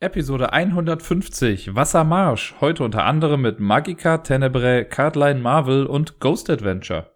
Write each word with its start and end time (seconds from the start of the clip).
Episode 0.00 0.52
150 0.52 1.74
Wassermarsch. 1.74 2.54
Heute 2.60 2.84
unter 2.84 3.04
anderem 3.04 3.42
mit 3.42 3.58
Magica, 3.58 4.18
Tenebrae, 4.18 4.84
Cardline 4.84 5.40
Marvel 5.40 5.86
und 5.86 6.20
Ghost 6.20 6.48
Adventure. 6.50 7.10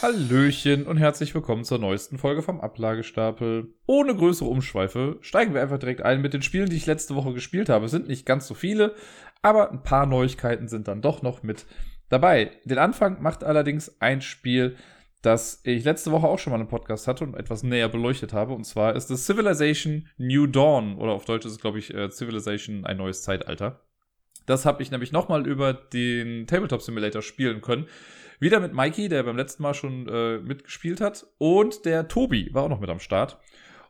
Hallöchen 0.00 0.86
und 0.86 0.98
herzlich 0.98 1.34
willkommen 1.34 1.64
zur 1.64 1.78
neuesten 1.78 2.18
Folge 2.18 2.42
vom 2.42 2.60
Ablagestapel. 2.60 3.74
Ohne 3.84 4.14
größere 4.14 4.48
Umschweife 4.48 5.18
steigen 5.20 5.52
wir 5.52 5.60
einfach 5.60 5.80
direkt 5.80 6.02
ein 6.02 6.20
mit 6.20 6.32
den 6.32 6.42
Spielen, 6.42 6.70
die 6.70 6.76
ich 6.76 6.86
letzte 6.86 7.16
Woche 7.16 7.32
gespielt 7.32 7.68
habe. 7.68 7.86
Es 7.86 7.90
sind 7.90 8.06
nicht 8.06 8.26
ganz 8.26 8.46
so 8.46 8.54
viele, 8.54 8.94
aber 9.42 9.72
ein 9.72 9.82
paar 9.82 10.06
Neuigkeiten 10.06 10.68
sind 10.68 10.86
dann 10.86 11.02
doch 11.02 11.22
noch 11.22 11.42
mit 11.42 11.66
dabei. 12.10 12.52
Den 12.64 12.78
Anfang 12.78 13.20
macht 13.20 13.42
allerdings 13.42 14.00
ein 14.00 14.20
Spiel, 14.20 14.76
das 15.22 15.60
ich 15.64 15.84
letzte 15.84 16.12
Woche 16.12 16.26
auch 16.26 16.38
schon 16.38 16.52
mal 16.52 16.58
einen 16.58 16.68
Podcast 16.68 17.06
hatte 17.06 17.24
und 17.24 17.34
etwas 17.34 17.62
näher 17.62 17.88
beleuchtet 17.88 18.32
habe. 18.32 18.54
Und 18.54 18.64
zwar 18.64 18.96
ist 18.96 19.10
es 19.10 19.26
Civilization 19.26 20.08
New 20.16 20.46
Dawn. 20.46 20.96
Oder 20.96 21.12
auf 21.12 21.24
Deutsch 21.24 21.44
ist 21.44 21.52
es, 21.52 21.60
glaube 21.60 21.78
ich, 21.78 21.92
äh, 21.92 22.10
Civilization 22.10 22.86
ein 22.86 22.96
neues 22.96 23.22
Zeitalter. 23.22 23.80
Das 24.46 24.64
habe 24.64 24.82
ich 24.82 24.90
nämlich 24.90 25.12
nochmal 25.12 25.46
über 25.46 25.74
den 25.74 26.46
Tabletop 26.46 26.82
Simulator 26.82 27.22
spielen 27.22 27.60
können. 27.60 27.86
Wieder 28.40 28.58
mit 28.58 28.72
Mikey, 28.72 29.10
der 29.10 29.22
beim 29.22 29.36
letzten 29.36 29.62
Mal 29.62 29.74
schon 29.74 30.08
äh, 30.08 30.38
mitgespielt 30.38 31.02
hat. 31.02 31.26
Und 31.36 31.84
der 31.84 32.08
Tobi 32.08 32.48
war 32.54 32.64
auch 32.64 32.68
noch 32.70 32.80
mit 32.80 32.88
am 32.88 33.00
Start. 33.00 33.38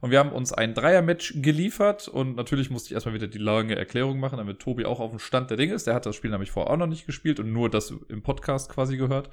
Und 0.00 0.10
wir 0.10 0.18
haben 0.18 0.32
uns 0.32 0.52
ein 0.52 0.74
Dreier-Match 0.74 1.34
geliefert. 1.36 2.08
Und 2.08 2.34
natürlich 2.34 2.70
musste 2.70 2.88
ich 2.88 2.94
erstmal 2.94 3.14
wieder 3.14 3.28
die 3.28 3.38
lange 3.38 3.76
Erklärung 3.76 4.18
machen, 4.18 4.38
damit 4.38 4.58
Tobi 4.58 4.84
auch 4.84 4.98
auf 4.98 5.10
dem 5.10 5.20
Stand 5.20 5.50
der 5.50 5.56
Dinge 5.56 5.74
ist. 5.74 5.86
Der 5.86 5.94
hat 5.94 6.06
das 6.06 6.16
Spiel 6.16 6.30
nämlich 6.30 6.50
vorher 6.50 6.72
auch 6.72 6.78
noch 6.78 6.88
nicht 6.88 7.06
gespielt 7.06 7.38
und 7.38 7.52
nur 7.52 7.70
das 7.70 7.94
im 8.08 8.22
Podcast 8.22 8.70
quasi 8.70 8.96
gehört. 8.96 9.30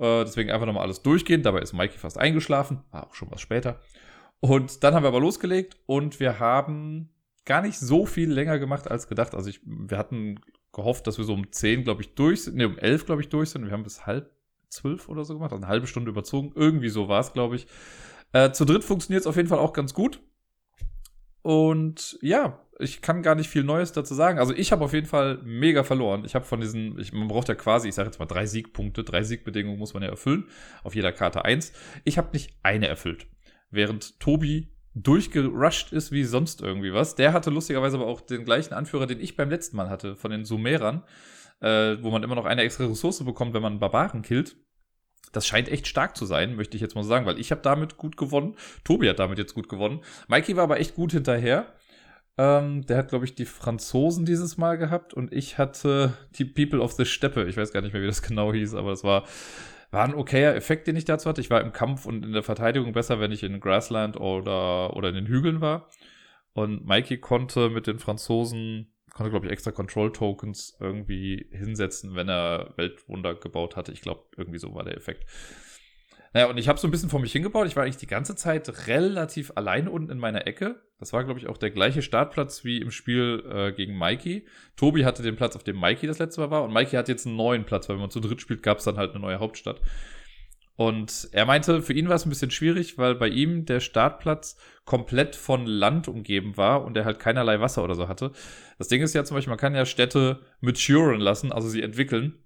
Äh, 0.00 0.24
deswegen 0.24 0.50
einfach 0.50 0.66
nochmal 0.66 0.84
alles 0.84 1.02
durchgehen. 1.02 1.42
Dabei 1.42 1.60
ist 1.60 1.74
Mikey 1.74 1.98
fast 1.98 2.18
eingeschlafen. 2.18 2.82
War 2.90 3.06
auch 3.06 3.14
schon 3.14 3.30
was 3.30 3.40
später. 3.40 3.80
Und 4.40 4.82
dann 4.82 4.94
haben 4.94 5.04
wir 5.04 5.08
aber 5.08 5.20
losgelegt 5.20 5.76
und 5.84 6.18
wir 6.18 6.40
haben 6.40 7.10
gar 7.44 7.60
nicht 7.60 7.78
so 7.78 8.06
viel 8.06 8.32
länger 8.32 8.58
gemacht 8.58 8.90
als 8.90 9.06
gedacht. 9.06 9.34
Also 9.34 9.50
ich, 9.50 9.60
wir 9.64 9.98
hatten 9.98 10.40
gehofft, 10.72 11.06
dass 11.06 11.18
wir 11.18 11.26
so 11.26 11.34
um 11.34 11.52
10, 11.52 11.84
glaube 11.84 12.00
ich, 12.00 12.14
durch 12.14 12.44
sind. 12.44 12.56
Ne, 12.56 12.66
um 12.66 12.78
11, 12.78 13.04
glaube 13.04 13.20
ich, 13.20 13.28
durch 13.28 13.50
sind. 13.50 13.66
Wir 13.66 13.72
haben 13.72 13.82
bis 13.82 14.06
halb 14.06 14.30
zwölf 14.70 15.10
oder 15.10 15.24
so 15.24 15.34
gemacht. 15.34 15.52
Also 15.52 15.62
eine 15.62 15.70
halbe 15.70 15.86
Stunde 15.86 16.10
überzogen. 16.10 16.52
Irgendwie 16.54 16.88
so 16.88 17.08
war 17.08 17.20
es, 17.20 17.34
glaube 17.34 17.56
ich. 17.56 17.66
Äh, 18.32 18.52
zu 18.52 18.64
dritt 18.64 18.84
funktioniert 18.84 19.20
es 19.20 19.26
auf 19.26 19.36
jeden 19.36 19.48
Fall 19.48 19.58
auch 19.58 19.74
ganz 19.74 19.92
gut. 19.92 20.20
Und 21.42 22.18
ja, 22.22 22.58
ich 22.80 23.02
kann 23.02 23.22
gar 23.22 23.34
nicht 23.34 23.48
viel 23.48 23.64
Neues 23.64 23.92
dazu 23.92 24.14
sagen. 24.14 24.38
Also 24.38 24.54
ich 24.54 24.72
habe 24.72 24.84
auf 24.84 24.92
jeden 24.92 25.06
Fall 25.06 25.38
mega 25.44 25.84
verloren. 25.84 26.24
Ich 26.24 26.34
habe 26.34 26.44
von 26.44 26.60
diesen, 26.60 26.98
ich, 26.98 27.12
man 27.12 27.28
braucht 27.28 27.48
ja 27.48 27.54
quasi, 27.54 27.88
ich 27.88 27.94
sage 27.94 28.08
jetzt 28.08 28.18
mal 28.18 28.26
drei 28.26 28.46
Siegpunkte, 28.46 29.04
drei 29.04 29.22
Siegbedingungen 29.22 29.78
muss 29.78 29.94
man 29.94 30.02
ja 30.02 30.08
erfüllen. 30.08 30.48
Auf 30.82 30.94
jeder 30.94 31.12
Karte 31.12 31.44
eins. 31.44 31.72
Ich 32.04 32.18
habe 32.18 32.30
nicht 32.32 32.54
eine 32.62 32.88
erfüllt. 32.88 33.26
Während 33.70 34.18
Tobi 34.20 34.72
durchgerusht 34.94 35.92
ist 35.92 36.10
wie 36.10 36.24
sonst 36.24 36.62
irgendwie 36.62 36.92
was. 36.92 37.14
Der 37.14 37.32
hatte 37.32 37.50
lustigerweise 37.50 37.96
aber 37.96 38.06
auch 38.06 38.20
den 38.20 38.44
gleichen 38.44 38.74
Anführer, 38.74 39.06
den 39.06 39.20
ich 39.20 39.36
beim 39.36 39.50
letzten 39.50 39.76
Mal 39.76 39.88
hatte, 39.88 40.16
von 40.16 40.30
den 40.30 40.44
Sumerern, 40.44 41.04
äh, 41.60 41.96
wo 42.00 42.10
man 42.10 42.22
immer 42.22 42.34
noch 42.34 42.46
eine 42.46 42.62
extra 42.62 42.86
Ressource 42.86 43.24
bekommt, 43.24 43.54
wenn 43.54 43.62
man 43.62 43.74
einen 43.74 43.80
Barbaren 43.80 44.22
killt. 44.22 44.56
Das 45.32 45.46
scheint 45.46 45.68
echt 45.68 45.86
stark 45.86 46.16
zu 46.16 46.26
sein, 46.26 46.56
möchte 46.56 46.76
ich 46.76 46.80
jetzt 46.80 46.96
mal 46.96 47.04
sagen, 47.04 47.24
weil 47.24 47.38
ich 47.38 47.52
habe 47.52 47.60
damit 47.60 47.96
gut 47.96 48.16
gewonnen. 48.16 48.56
Tobi 48.82 49.08
hat 49.08 49.20
damit 49.20 49.38
jetzt 49.38 49.54
gut 49.54 49.68
gewonnen. 49.68 50.00
Mikey 50.26 50.56
war 50.56 50.64
aber 50.64 50.80
echt 50.80 50.96
gut 50.96 51.12
hinterher. 51.12 51.72
Ähm, 52.40 52.86
der 52.86 52.96
hat, 52.96 53.10
glaube 53.10 53.26
ich, 53.26 53.34
die 53.34 53.44
Franzosen 53.44 54.24
dieses 54.24 54.56
Mal 54.56 54.78
gehabt 54.78 55.12
und 55.12 55.30
ich 55.30 55.58
hatte 55.58 56.14
die 56.36 56.46
People 56.46 56.80
of 56.80 56.92
the 56.92 57.04
Steppe. 57.04 57.44
Ich 57.44 57.58
weiß 57.58 57.70
gar 57.70 57.82
nicht 57.82 57.92
mehr, 57.92 58.00
wie 58.00 58.06
das 58.06 58.22
genau 58.26 58.50
hieß, 58.50 58.74
aber 58.76 58.92
es 58.92 59.04
war, 59.04 59.24
war 59.90 60.04
ein 60.04 60.14
okayer 60.14 60.54
Effekt, 60.54 60.86
den 60.86 60.96
ich 60.96 61.04
dazu 61.04 61.28
hatte. 61.28 61.42
Ich 61.42 61.50
war 61.50 61.60
im 61.60 61.72
Kampf 61.72 62.06
und 62.06 62.24
in 62.24 62.32
der 62.32 62.42
Verteidigung 62.42 62.94
besser, 62.94 63.20
wenn 63.20 63.30
ich 63.30 63.42
in 63.42 63.60
Grassland 63.60 64.18
oder, 64.18 64.96
oder 64.96 65.10
in 65.10 65.16
den 65.16 65.26
Hügeln 65.26 65.60
war. 65.60 65.90
Und 66.54 66.86
Mikey 66.86 67.18
konnte 67.18 67.68
mit 67.68 67.86
den 67.86 67.98
Franzosen, 67.98 68.90
konnte, 69.12 69.30
glaube 69.30 69.44
ich, 69.44 69.52
extra 69.52 69.70
Control-Tokens 69.70 70.78
irgendwie 70.80 71.46
hinsetzen, 71.50 72.14
wenn 72.14 72.30
er 72.30 72.72
Weltwunder 72.76 73.34
gebaut 73.34 73.76
hatte. 73.76 73.92
Ich 73.92 74.00
glaube, 74.00 74.24
irgendwie 74.38 74.58
so 74.58 74.74
war 74.74 74.84
der 74.84 74.96
Effekt. 74.96 75.26
Naja, 76.32 76.46
und 76.48 76.58
ich 76.58 76.68
habe 76.68 76.78
so 76.78 76.86
ein 76.86 76.92
bisschen 76.92 77.10
vor 77.10 77.18
mich 77.18 77.32
hingebaut. 77.32 77.66
Ich 77.66 77.74
war 77.74 77.82
eigentlich 77.82 77.96
die 77.96 78.06
ganze 78.06 78.36
Zeit 78.36 78.86
relativ 78.86 79.52
alleine 79.56 79.90
unten 79.90 80.12
in 80.12 80.18
meiner 80.18 80.46
Ecke. 80.46 80.80
Das 81.00 81.12
war, 81.12 81.24
glaube 81.24 81.40
ich, 81.40 81.48
auch 81.48 81.56
der 81.56 81.70
gleiche 81.70 82.02
Startplatz 82.02 82.64
wie 82.64 82.78
im 82.78 82.92
Spiel 82.92 83.44
äh, 83.52 83.72
gegen 83.72 83.98
Mikey. 83.98 84.46
Tobi 84.76 85.04
hatte 85.04 85.24
den 85.24 85.34
Platz, 85.34 85.56
auf 85.56 85.64
dem 85.64 85.80
Mikey 85.80 86.06
das 86.06 86.20
letzte 86.20 86.40
Mal 86.40 86.50
war. 86.50 86.62
Und 86.62 86.72
Mikey 86.72 86.94
hat 86.96 87.08
jetzt 87.08 87.26
einen 87.26 87.36
neuen 87.36 87.64
Platz, 87.64 87.88
weil 87.88 87.96
wenn 87.96 88.02
man 88.02 88.10
zu 88.10 88.20
dritt 88.20 88.40
spielt, 88.40 88.62
gab 88.62 88.78
es 88.78 88.84
dann 88.84 88.96
halt 88.96 89.10
eine 89.10 89.20
neue 89.20 89.40
Hauptstadt. 89.40 89.80
Und 90.76 91.28
er 91.32 91.44
meinte, 91.46 91.82
für 91.82 91.92
ihn 91.92 92.08
war 92.08 92.14
es 92.14 92.24
ein 92.24 92.30
bisschen 92.30 92.50
schwierig, 92.50 92.96
weil 92.96 93.14
bei 93.14 93.28
ihm 93.28 93.66
der 93.66 93.80
Startplatz 93.80 94.56
komplett 94.86 95.36
von 95.36 95.66
Land 95.66 96.08
umgeben 96.08 96.56
war 96.56 96.84
und 96.84 96.96
er 96.96 97.04
halt 97.04 97.18
keinerlei 97.18 97.60
Wasser 97.60 97.84
oder 97.84 97.94
so 97.94 98.08
hatte. 98.08 98.32
Das 98.78 98.88
Ding 98.88 99.02
ist 99.02 99.14
ja 99.14 99.24
zum 99.24 99.34
Beispiel, 99.34 99.50
man 99.50 99.58
kann 99.58 99.74
ja 99.74 99.84
Städte 99.84 100.40
maturen 100.60 101.20
lassen, 101.20 101.52
also 101.52 101.68
sie 101.68 101.82
entwickeln. 101.82 102.38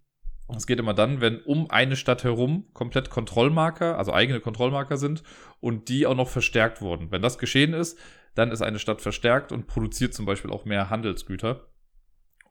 Es 0.48 0.66
geht 0.66 0.78
immer 0.78 0.94
dann, 0.94 1.20
wenn 1.20 1.40
um 1.40 1.70
eine 1.70 1.96
Stadt 1.96 2.22
herum 2.22 2.66
komplett 2.74 3.10
Kontrollmarker, 3.10 3.96
also 3.98 4.12
eigene 4.12 4.40
Kontrollmarker 4.40 4.96
sind 4.98 5.22
und 5.60 5.88
die 5.88 6.06
auch 6.06 6.14
noch 6.14 6.28
verstärkt 6.28 6.82
wurden. 6.82 7.10
Wenn 7.10 7.22
das 7.22 7.38
geschehen 7.38 7.72
ist, 7.72 7.98
dann 8.34 8.50
ist 8.50 8.62
eine 8.62 8.78
Stadt 8.78 9.00
verstärkt 9.00 9.52
und 9.52 9.66
produziert 9.66 10.12
zum 10.12 10.26
Beispiel 10.26 10.50
auch 10.50 10.64
mehr 10.64 10.90
Handelsgüter. 10.90 11.66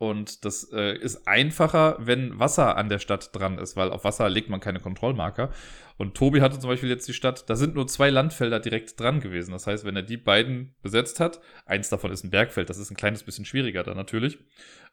Und 0.04 0.44
das 0.44 0.70
äh, 0.74 0.98
ist 0.98 1.30
einfacher, 1.30 1.96
wenn 1.98 2.38
Wasser 2.38 2.76
an 2.76 2.90
der 2.90 3.00
Stadt 3.00 3.34
dran 3.34 3.58
ist, 3.58 3.78
weil 3.78 3.90
auf 3.90 4.04
Wasser 4.04 4.28
legt 4.30 4.50
man 4.50 4.60
keine 4.60 4.82
Kontrollmarker. 4.82 5.50
Und 5.96 6.14
Tobi 6.14 6.42
hatte 6.42 6.60
zum 6.60 6.70
Beispiel 6.70 6.90
jetzt 6.90 7.08
die 7.08 7.14
Stadt, 7.14 7.50
da 7.50 7.56
sind 7.56 7.76
nur 7.76 7.88
zwei 7.88 8.10
Landfelder 8.10 8.60
direkt 8.60 9.00
dran 9.00 9.22
gewesen. 9.22 9.54
Das 9.54 9.66
heißt, 9.66 9.86
wenn 9.86 9.96
er 9.96 10.02
die 10.02 10.18
beiden 10.18 10.76
besetzt 10.82 11.22
hat, 11.22 11.40
eins 11.66 11.88
davon 11.88 12.12
ist 12.12 12.26
ein 12.26 12.32
Bergfeld, 12.32 12.70
das 12.70 12.80
ist 12.80 12.92
ein 12.92 12.98
kleines 12.98 13.24
bisschen 13.24 13.46
schwieriger 13.46 13.82
dann 13.84 13.96
natürlich. 13.96 14.40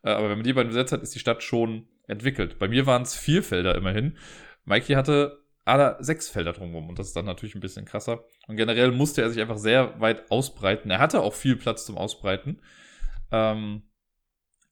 Äh, 0.04 0.10
aber 0.10 0.30
wenn 0.30 0.38
man 0.38 0.44
die 0.44 0.52
beiden 0.52 0.68
besetzt 0.68 0.92
hat, 0.92 1.02
ist 1.02 1.12
die 1.12 1.18
Stadt 1.18 1.42
schon 1.42 1.88
entwickelt. 2.06 2.60
Bei 2.60 2.68
mir 2.68 2.86
waren 2.86 3.02
es 3.02 3.16
vier 3.16 3.42
Felder 3.42 3.74
immerhin. 3.74 4.16
Mikey 4.64 4.92
hatte 4.92 5.40
alle 5.64 5.96
sechs 5.98 6.28
Felder 6.28 6.52
drumherum 6.52 6.88
und 6.88 7.00
das 7.00 7.08
ist 7.08 7.16
dann 7.16 7.24
natürlich 7.24 7.56
ein 7.56 7.60
bisschen 7.60 7.84
krasser. 7.84 8.22
Und 8.46 8.54
generell 8.54 8.92
musste 8.92 9.22
er 9.22 9.30
sich 9.30 9.42
einfach 9.42 9.58
sehr 9.58 10.00
weit 10.00 10.30
ausbreiten. 10.30 10.88
Er 10.88 11.00
hatte 11.00 11.20
auch 11.20 11.34
viel 11.34 11.56
Platz 11.56 11.84
zum 11.84 11.98
Ausbreiten. 11.98 12.60
Ähm, 13.32 13.82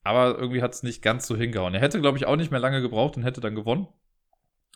aber 0.09 0.37
irgendwie 0.37 0.61
hat 0.61 0.73
es 0.73 0.83
nicht 0.83 1.01
ganz 1.01 1.27
so 1.27 1.37
hingehauen. 1.37 1.73
Er 1.73 1.81
hätte, 1.81 2.01
glaube 2.01 2.17
ich, 2.17 2.25
auch 2.25 2.35
nicht 2.35 2.51
mehr 2.51 2.59
lange 2.59 2.81
gebraucht 2.81 3.15
und 3.17 3.23
hätte 3.23 3.41
dann 3.41 3.55
gewonnen. 3.55 3.87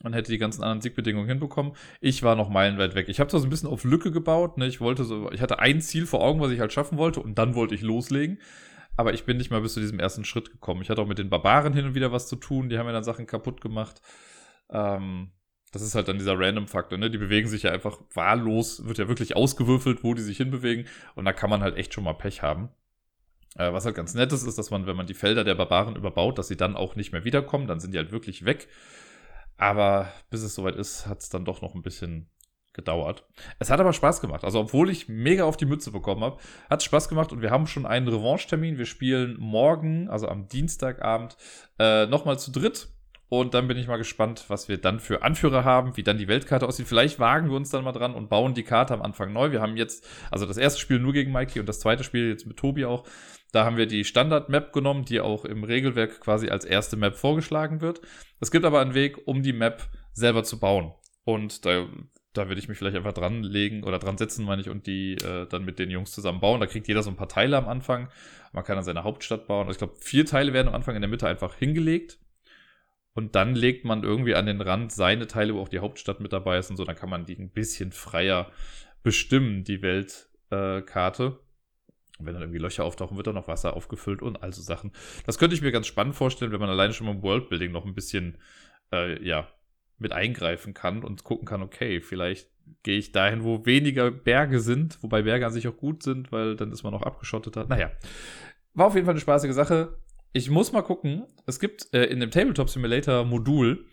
Und 0.01 0.13
hätte 0.13 0.31
die 0.31 0.37
ganzen 0.39 0.63
anderen 0.63 0.81
Siegbedingungen 0.81 1.29
hinbekommen. 1.29 1.73
Ich 2.01 2.23
war 2.23 2.35
noch 2.35 2.49
meilenweit 2.49 2.95
weg. 2.95 3.09
Ich 3.09 3.19
habe 3.19 3.29
zwar 3.29 3.39
so 3.39 3.47
ein 3.47 3.49
bisschen 3.49 3.69
auf 3.69 3.83
Lücke 3.83 4.11
gebaut. 4.11 4.57
Ne? 4.57 4.65
Ich 4.67 4.81
wollte 4.81 5.03
so, 5.03 5.31
ich 5.31 5.39
hatte 5.39 5.59
ein 5.59 5.81
Ziel 5.81 6.07
vor 6.07 6.21
Augen, 6.21 6.41
was 6.41 6.51
ich 6.51 6.59
halt 6.59 6.73
schaffen 6.73 6.97
wollte, 6.97 7.21
und 7.21 7.37
dann 7.37 7.55
wollte 7.55 7.75
ich 7.75 7.81
loslegen 7.81 8.39
aber 8.95 9.13
ich 9.13 9.25
bin 9.25 9.37
nicht 9.37 9.51
mal 9.51 9.61
bis 9.61 9.73
zu 9.73 9.79
diesem 9.79 9.99
ersten 9.99 10.25
Schritt 10.25 10.51
gekommen. 10.51 10.81
Ich 10.81 10.89
hatte 10.89 11.01
auch 11.01 11.07
mit 11.07 11.17
den 11.17 11.29
Barbaren 11.29 11.73
hin 11.73 11.85
und 11.85 11.95
wieder 11.95 12.11
was 12.11 12.27
zu 12.27 12.35
tun, 12.35 12.69
die 12.69 12.77
haben 12.77 12.85
mir 12.85 12.93
dann 12.93 13.03
Sachen 13.03 13.25
kaputt 13.25 13.61
gemacht. 13.61 14.01
Ähm, 14.69 15.31
das 15.71 15.81
ist 15.81 15.95
halt 15.95 16.07
dann 16.07 16.19
dieser 16.19 16.37
Random-Faktor, 16.37 16.99
ne? 16.99 17.09
Die 17.09 17.17
bewegen 17.17 17.47
sich 17.47 17.63
ja 17.63 17.71
einfach 17.71 17.99
wahllos, 18.13 18.85
wird 18.85 18.99
ja 18.99 19.07
wirklich 19.07 19.35
ausgewürfelt, 19.35 20.03
wo 20.03 20.13
die 20.13 20.21
sich 20.21 20.37
hinbewegen. 20.37 20.85
Und 21.15 21.25
da 21.25 21.33
kann 21.33 21.49
man 21.49 21.61
halt 21.61 21.77
echt 21.77 21.93
schon 21.93 22.03
mal 22.03 22.13
Pech 22.13 22.43
haben. 22.43 22.69
Äh, 23.55 23.71
was 23.73 23.85
halt 23.85 23.95
ganz 23.95 24.13
nett 24.13 24.31
ist, 24.31 24.43
ist, 24.43 24.57
dass 24.57 24.71
man, 24.71 24.87
wenn 24.87 24.95
man 24.95 25.07
die 25.07 25.13
Felder 25.13 25.43
der 25.43 25.55
Barbaren 25.55 25.95
überbaut, 25.95 26.37
dass 26.37 26.47
sie 26.47 26.57
dann 26.57 26.75
auch 26.75 26.95
nicht 26.95 27.11
mehr 27.11 27.25
wiederkommen, 27.25 27.67
dann 27.67 27.79
sind 27.79 27.93
die 27.93 27.97
halt 27.97 28.11
wirklich 28.11 28.45
weg. 28.45 28.67
Aber 29.57 30.11
bis 30.29 30.41
es 30.41 30.55
soweit 30.55 30.75
ist, 30.75 31.07
hat 31.07 31.21
es 31.21 31.29
dann 31.29 31.45
doch 31.45 31.61
noch 31.61 31.75
ein 31.75 31.83
bisschen 31.83 32.29
gedauert. 32.73 33.25
Es 33.59 33.69
hat 33.69 33.79
aber 33.79 33.93
Spaß 33.93 34.19
gemacht. 34.19 34.43
Also, 34.43 34.59
obwohl 34.59 34.89
ich 34.89 35.07
mega 35.07 35.43
auf 35.43 35.57
die 35.57 35.65
Mütze 35.65 35.91
bekommen 35.91 36.23
habe, 36.23 36.37
hat 36.69 36.79
es 36.79 36.85
Spaß 36.85 37.07
gemacht 37.07 37.31
und 37.31 37.41
wir 37.41 37.51
haben 37.51 37.67
schon 37.67 37.85
einen 37.85 38.07
Revanche-Termin. 38.07 38.79
Wir 38.79 38.87
spielen 38.87 39.37
morgen, 39.39 40.09
also 40.09 40.27
am 40.27 40.47
Dienstagabend, 40.47 41.37
äh, 41.79 42.07
nochmal 42.07 42.39
zu 42.39 42.51
dritt. 42.51 42.89
Und 43.33 43.55
dann 43.55 43.67
bin 43.67 43.79
ich 43.79 43.87
mal 43.87 43.97
gespannt, 43.97 44.45
was 44.49 44.69
wir 44.69 44.77
dann 44.77 44.99
für 44.99 45.23
Anführer 45.23 45.65
haben, 45.65 45.97
wie 45.97 46.03
dann 46.03 46.19
die 46.19 46.27
Weltkarte 46.27 46.67
aussieht. 46.67 46.87
Vielleicht 46.87 47.17
wagen 47.17 47.49
wir 47.49 47.57
uns 47.57 47.71
dann 47.71 47.83
mal 47.83 47.91
dran 47.91 48.13
und 48.13 48.29
bauen 48.29 48.53
die 48.53 48.61
Karte 48.61 48.93
am 48.93 49.01
Anfang 49.01 49.33
neu. 49.33 49.51
Wir 49.51 49.59
haben 49.59 49.75
jetzt, 49.75 50.07
also 50.29 50.45
das 50.45 50.57
erste 50.57 50.79
Spiel 50.79 50.99
nur 50.99 51.13
gegen 51.13 51.31
Mikey 51.31 51.59
und 51.59 51.67
das 51.67 51.79
zweite 51.79 52.03
Spiel 52.03 52.29
jetzt 52.29 52.45
mit 52.45 52.57
Tobi 52.57 52.85
auch. 52.85 53.07
Da 53.51 53.65
haben 53.65 53.75
wir 53.75 53.87
die 53.87 54.03
Standard-Map 54.03 54.71
genommen, 54.71 55.03
die 55.05 55.19
auch 55.19 55.45
im 55.45 55.63
Regelwerk 55.63 56.19
quasi 56.19 56.49
als 56.49 56.63
erste 56.63 56.95
Map 56.95 57.15
vorgeschlagen 57.15 57.81
wird. 57.81 58.01
Es 58.39 58.51
gibt 58.51 58.65
aber 58.65 58.81
einen 58.81 58.93
Weg, 58.93 59.17
um 59.25 59.41
die 59.41 59.51
Map 59.51 59.81
selber 60.13 60.43
zu 60.43 60.59
bauen. 60.59 60.93
Und 61.23 61.65
da 61.65 61.87
da 62.33 62.49
würde 62.49 62.59
ich 62.59 62.67
mich 62.67 62.77
vielleicht 62.77 62.97
einfach 62.97 63.13
dran 63.13 63.41
legen 63.41 63.83
oder 63.83 63.97
dran 63.97 64.17
setzen, 64.17 64.45
meine 64.45 64.61
ich, 64.61 64.69
und 64.69 64.85
die 64.85 65.13
äh, 65.13 65.47
dann 65.47 65.65
mit 65.65 65.79
den 65.79 65.89
Jungs 65.89 66.11
zusammen 66.11 66.39
bauen. 66.39 66.59
Da 66.59 66.67
kriegt 66.67 66.87
jeder 66.87 67.01
so 67.01 67.09
ein 67.09 67.15
paar 67.15 67.29
Teile 67.29 67.57
am 67.57 67.67
Anfang. 67.67 68.09
Man 68.53 68.63
kann 68.63 68.75
dann 68.75 68.85
seine 68.85 69.03
Hauptstadt 69.03 69.47
bauen. 69.47 69.67
Also 69.67 69.71
ich 69.71 69.77
glaube, 69.79 69.95
vier 69.99 70.25
Teile 70.25 70.53
werden 70.53 70.67
am 70.67 70.75
Anfang 70.75 70.95
in 70.95 71.01
der 71.01 71.09
Mitte 71.09 71.27
einfach 71.27 71.55
hingelegt. 71.55 72.19
Und 73.13 73.35
dann 73.35 73.55
legt 73.55 73.85
man 73.85 74.03
irgendwie 74.03 74.35
an 74.35 74.47
den 74.47 74.61
Rand 74.61 74.91
seine 74.91 75.27
Teile, 75.27 75.53
wo 75.53 75.61
auch 75.61 75.69
die 75.69 75.79
Hauptstadt 75.79 76.19
mit 76.19 76.33
dabei 76.33 76.57
ist 76.57 76.69
und 76.69 76.77
so. 76.77 76.83
Dann 76.83 76.95
kann 76.95 77.09
man 77.09 77.25
die 77.25 77.37
ein 77.37 77.51
bisschen 77.51 77.91
freier 77.91 78.51
bestimmen, 79.03 79.63
die 79.63 79.81
Weltkarte. 79.81 81.23
Äh, 81.23 81.43
wenn 82.25 82.33
dann 82.33 82.43
irgendwie 82.43 82.59
Löcher 82.59 82.85
auftauchen, 82.85 83.17
wird 83.17 83.27
dann 83.27 83.35
noch 83.35 83.47
Wasser 83.47 83.75
aufgefüllt 83.75 84.21
und 84.21 84.41
also 84.41 84.61
Sachen. 84.61 84.91
Das 85.25 85.37
könnte 85.37 85.55
ich 85.55 85.61
mir 85.61 85.71
ganz 85.71 85.87
spannend 85.87 86.15
vorstellen, 86.15 86.51
wenn 86.51 86.59
man 86.59 86.69
alleine 86.69 86.93
schon 86.93 87.07
beim 87.07 87.21
Worldbuilding 87.21 87.71
noch 87.71 87.85
ein 87.85 87.95
bisschen, 87.95 88.37
äh, 88.91 89.21
ja, 89.23 89.47
mit 89.99 90.11
eingreifen 90.11 90.73
kann 90.73 91.03
und 91.03 91.23
gucken 91.23 91.45
kann, 91.45 91.61
okay, 91.61 92.01
vielleicht 92.01 92.49
gehe 92.83 92.97
ich 92.97 93.11
dahin, 93.11 93.43
wo 93.43 93.65
weniger 93.65 94.11
Berge 94.11 94.59
sind, 94.59 95.01
wobei 95.01 95.23
Berge 95.23 95.45
an 95.45 95.53
sich 95.53 95.67
auch 95.67 95.77
gut 95.77 96.03
sind, 96.03 96.31
weil 96.31 96.55
dann 96.55 96.71
ist 96.71 96.83
man 96.83 96.93
auch 96.93 97.03
abgeschotteter. 97.03 97.65
Naja, 97.65 97.91
war 98.73 98.87
auf 98.87 98.95
jeden 98.95 99.05
Fall 99.05 99.13
eine 99.13 99.21
spaßige 99.21 99.53
Sache. 99.53 99.97
Ich 100.35 100.49
muss 100.49 100.71
mal 100.71 100.81
gucken. 100.81 101.27
Es 101.45 101.59
gibt 101.59 101.93
äh, 101.93 102.05
in 102.05 102.19
dem 102.19 102.31
Tabletop 102.31 102.67
Simulator 102.67 103.23
Modul 103.23 103.85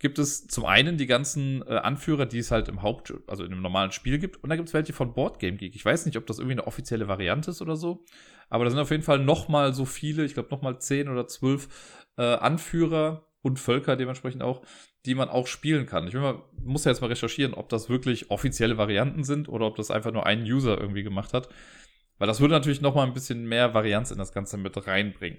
gibt 0.00 0.18
es 0.18 0.48
zum 0.48 0.64
einen 0.64 0.96
die 0.96 1.06
ganzen 1.06 1.62
äh, 1.62 1.76
Anführer, 1.76 2.26
die 2.26 2.38
es 2.38 2.50
halt 2.50 2.68
im 2.68 2.82
Haupt, 2.82 3.14
also 3.28 3.44
in 3.44 3.52
einem 3.52 3.62
normalen 3.62 3.92
Spiel 3.92 4.18
gibt, 4.18 4.42
und 4.42 4.50
da 4.50 4.56
gibt 4.56 4.68
es 4.68 4.74
welche 4.74 4.92
von 4.92 5.12
Boardgame 5.12 5.58
Geek. 5.58 5.76
Ich 5.76 5.84
weiß 5.84 6.06
nicht, 6.06 6.16
ob 6.16 6.26
das 6.26 6.38
irgendwie 6.38 6.54
eine 6.54 6.66
offizielle 6.66 7.06
Variante 7.06 7.50
ist 7.52 7.62
oder 7.62 7.76
so, 7.76 8.04
aber 8.48 8.64
da 8.64 8.70
sind 8.70 8.80
auf 8.80 8.90
jeden 8.90 9.02
Fall 9.02 9.20
noch 9.20 9.48
mal 9.48 9.72
so 9.74 9.84
viele, 9.84 10.24
ich 10.24 10.34
glaube 10.34 10.48
noch 10.50 10.62
mal 10.62 10.80
zehn 10.80 11.08
oder 11.08 11.28
zwölf 11.28 11.68
äh, 12.16 12.22
Anführer 12.22 13.28
und 13.42 13.60
Völker 13.60 13.94
dementsprechend 13.94 14.42
auch, 14.42 14.62
die 15.06 15.14
man 15.14 15.28
auch 15.28 15.46
spielen 15.46 15.86
kann. 15.86 16.08
Ich 16.08 16.14
mal, 16.14 16.42
muss 16.64 16.84
ja 16.84 16.90
jetzt 16.90 17.00
mal 17.02 17.08
recherchieren, 17.08 17.54
ob 17.54 17.68
das 17.68 17.88
wirklich 17.88 18.30
offizielle 18.30 18.76
Varianten 18.76 19.22
sind 19.22 19.48
oder 19.48 19.66
ob 19.66 19.76
das 19.76 19.90
einfach 19.90 20.12
nur 20.12 20.26
ein 20.26 20.42
User 20.42 20.80
irgendwie 20.80 21.02
gemacht 21.02 21.32
hat. 21.32 21.48
Weil 22.18 22.26
das 22.26 22.40
würde 22.40 22.54
natürlich 22.54 22.80
noch 22.80 22.94
mal 22.94 23.06
ein 23.06 23.14
bisschen 23.14 23.46
mehr 23.46 23.72
Varianz 23.72 24.10
in 24.10 24.18
das 24.18 24.32
Ganze 24.32 24.56
mit 24.56 24.86
reinbringen. 24.86 25.38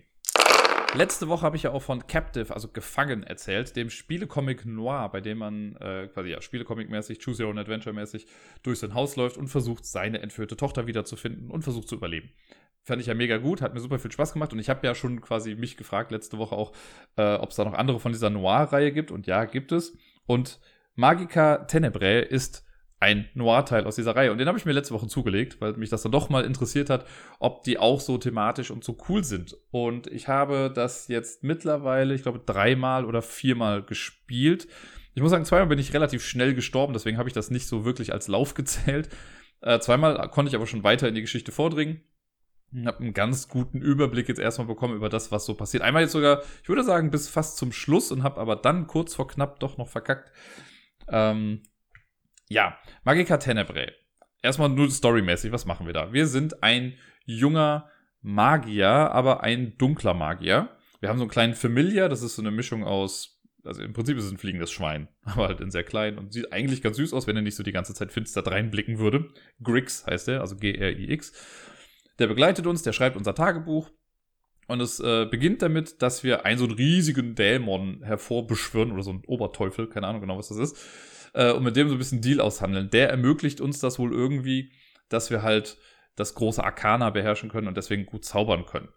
Letzte 0.94 1.30
Woche 1.30 1.44
habe 1.44 1.56
ich 1.56 1.64
ja 1.64 1.72
auch 1.72 1.82
von 1.82 2.06
Captive, 2.06 2.54
also 2.54 2.68
Gefangen, 2.68 3.24
erzählt, 3.24 3.78
dem 3.78 3.90
Spielecomic 3.90 4.66
Noir, 4.66 5.08
bei 5.10 5.22
dem 5.22 5.38
man 5.38 5.78
äh, 5.78 6.10
quasi 6.14 6.30
ja 6.30 6.42
Spielecomic-mäßig, 6.42 7.24
Choose 7.24 7.44
Your 7.44 7.50
Own 7.50 7.60
Adventure-mäßig 7.60 8.28
durch 8.62 8.80
sein 8.80 8.94
Haus 8.94 9.16
läuft 9.16 9.38
und 9.38 9.48
versucht, 9.48 9.86
seine 9.86 10.22
entführte 10.22 10.58
Tochter 10.58 10.88
wiederzufinden 10.88 11.50
und 11.50 11.62
versucht 11.62 11.88
zu 11.88 11.96
überleben. 11.96 12.32
Fand 12.84 13.00
ich 13.00 13.08
ja 13.08 13.14
mega 13.14 13.38
gut, 13.38 13.62
hat 13.62 13.74
mir 13.74 13.80
super 13.80 14.00
viel 14.00 14.12
Spaß 14.12 14.34
gemacht 14.34 14.52
und 14.52 14.60
ich 14.60 14.70
habe 14.70 14.86
ja 14.86 14.94
schon 14.94 15.22
quasi 15.22 15.56
mich 15.56 15.78
gefragt 15.78 16.12
letzte 16.12 16.38
Woche 16.38 16.56
auch, 16.56 16.74
äh, 17.16 17.36
ob 17.36 17.52
es 17.52 17.56
da 17.56 17.64
noch 17.64 17.74
andere 17.74 18.02
von 18.02 18.12
dieser 18.12 18.30
Noir-Reihe 18.30 18.92
gibt 18.92 19.12
und 19.12 19.28
ja, 19.28 19.46
gibt 19.46 19.72
es. 19.72 19.98
Und 20.26 20.60
Magica 20.96 21.60
Tenebrae 21.66 22.22
ist 22.22 22.66
ein 23.01 23.27
Noir-Teil 23.33 23.86
aus 23.86 23.95
dieser 23.95 24.15
Reihe. 24.15 24.31
Und 24.31 24.38
den 24.38 24.48
habe 24.48 24.59
ich 24.59 24.65
mir 24.65 24.74
letzte 24.74 24.94
Woche 24.94 25.07
zugelegt, 25.07 25.59
weil 25.59 25.74
mich 25.74 25.89
das 25.89 26.03
dann 26.03 26.12
doch 26.12 26.30
mal 26.30 26.45
interessiert 26.45 26.92
hat, 26.92 27.06
ob 27.39 27.63
die 27.63 27.80
auch 27.80 28.00
so 28.00 28.19
thematisch 28.19 28.69
und 28.69 28.83
so 28.83 28.95
cool 29.09 29.24
sind. 29.24 29.57
Und 29.71 30.06
ich 30.06 30.27
habe 30.27 30.71
das 30.74 31.07
jetzt 31.07 31.44
mittlerweile, 31.44 32.13
ich 32.13 32.21
glaube, 32.21 32.39
dreimal 32.45 33.06
oder 33.06 33.24
viermal 33.24 33.81
gespielt. 33.81 34.68
Ich 35.15 35.21
muss 35.24 35.31
sagen, 35.31 35.45
zweimal 35.45 35.68
bin 35.68 35.80
ich 35.80 35.95
relativ 35.95 36.24
schnell 36.24 36.53
gestorben, 36.53 36.94
deswegen 36.94 37.18
habe 37.18 37.27
ich 37.27 37.33
das 37.33 37.50
nicht 37.50 37.68
so 37.68 37.86
wirklich 37.86 38.13
als 38.13 38.27
Lauf 38.27 38.53
gezählt. 38.56 39.09
Äh, 39.62 39.80
zweimal 39.80 40.30
konnte 40.30 40.50
ich 40.50 40.56
aber 40.56 40.68
schon 40.68 40.83
weiter 40.83 41.07
in 41.07 41.15
die 41.15 41.21
Geschichte 41.21 41.51
vordringen. 41.51 42.01
Ich 42.71 42.86
habe 42.86 43.00
einen 43.00 43.13
ganz 43.13 43.48
guten 43.48 43.81
Überblick 43.81 44.30
jetzt 44.30 44.39
erstmal 44.39 44.68
bekommen 44.68 44.95
über 44.95 45.09
das, 45.09 45.31
was 45.31 45.45
so 45.45 45.56
passiert. 45.56 45.81
Einmal 45.81 46.03
jetzt 46.03 46.13
sogar, 46.13 46.44
ich 46.62 46.69
würde 46.69 46.83
sagen, 46.83 47.09
bis 47.09 47.27
fast 47.27 47.57
zum 47.57 47.71
Schluss 47.71 48.12
und 48.12 48.21
habe 48.21 48.39
aber 48.39 48.56
dann 48.56 48.86
kurz 48.86 49.15
vor 49.15 49.27
knapp 49.27 49.59
doch 49.59 49.77
noch 49.77 49.89
verkackt. 49.89 50.31
Ähm, 51.09 51.63
ja, 52.51 52.77
Magica 53.06 53.38
Tenebrae. 53.38 53.94
Erstmal 54.42 54.68
nur 54.68 54.92
storymäßig, 54.92 55.53
was 55.53 55.65
machen 55.65 55.86
wir 55.86 55.94
da? 55.94 56.12
Wir 56.12 56.27
sind 56.27 56.62
ein 56.63 56.98
junger 57.24 57.89
Magier, 58.21 58.89
aber 58.89 59.42
ein 59.42 59.77
dunkler 59.77 60.13
Magier. 60.13 60.69
Wir 61.00 61.07
haben 61.07 61.18
so 61.18 61.24
einen 61.24 61.31
kleinen 61.31 61.53
Familiar, 61.53 62.09
das 62.09 62.21
ist 62.21 62.36
so 62.36 62.42
eine 62.42 62.51
Mischung 62.51 62.83
aus, 62.83 63.42
also 63.63 63.81
im 63.81 63.94
Prinzip 63.94 64.18
ist 64.18 64.25
es 64.25 64.31
ein 64.31 64.38
fliegendes 64.38 64.69
Schwein, 64.69 65.07
aber 65.24 65.48
halt 65.48 65.62
in 65.62 65.71
sehr 65.71 65.86
klein 65.86 66.18
und 66.18 66.33
sieht 66.33 66.51
eigentlich 66.51 66.81
ganz 66.81 66.98
süß 66.98 67.13
aus, 67.13 67.25
wenn 67.25 67.38
er 67.38 67.42
nicht 67.42 67.56
so 67.56 67.63
die 67.63 67.71
ganze 67.71 67.94
Zeit 67.94 68.12
finster 68.12 68.45
reinblicken 68.45 69.00
würde. 69.00 69.30
Grix 69.63 70.06
heißt 70.06 70.27
er, 70.27 70.42
also 70.42 70.57
G-R-I-X. 70.57 71.31
Der 72.19 72.27
begleitet 72.27 72.68
uns, 72.68 72.83
der 72.83 72.92
schreibt 72.92 73.15
unser 73.15 73.33
Tagebuch 73.33 73.89
und 74.68 74.81
es 74.81 75.00
äh, 75.00 75.25
beginnt 75.25 75.62
damit, 75.62 76.01
dass 76.01 76.25
wir 76.25 76.45
einen 76.45 76.57
so 76.57 76.65
einen 76.65 76.74
riesigen 76.74 77.33
Dämon 77.36 78.03
hervorbeschwören 78.03 78.92
oder 78.92 79.03
so 79.03 79.12
einen 79.12 79.24
Oberteufel, 79.25 79.88
keine 79.88 80.07
Ahnung 80.07 80.19
genau, 80.19 80.38
was 80.38 80.50
das 80.50 80.57
ist 80.57 80.77
äh, 81.33 81.51
und 81.51 81.63
mit 81.63 81.75
dem 81.75 81.88
so 81.89 81.95
ein 81.95 81.98
bisschen 81.98 82.22
Deal 82.22 82.42
aushandeln. 82.42 82.89
Der 82.89 83.10
ermöglicht 83.10 83.62
uns 83.62 83.80
das 83.80 84.00
wohl 84.00 84.13
irgendwie, 84.13 84.72
dass 85.10 85.30
wir 85.30 85.42
halt 85.42 85.78
das 86.16 86.36
große 86.36 86.63
Arcana 86.63 87.10
beherrschen 87.10 87.50
können 87.50 87.68
und 87.68 87.78
deswegen 87.78 88.06
gut 88.06 88.25
zaubern 88.25 88.66
können. 88.66 88.89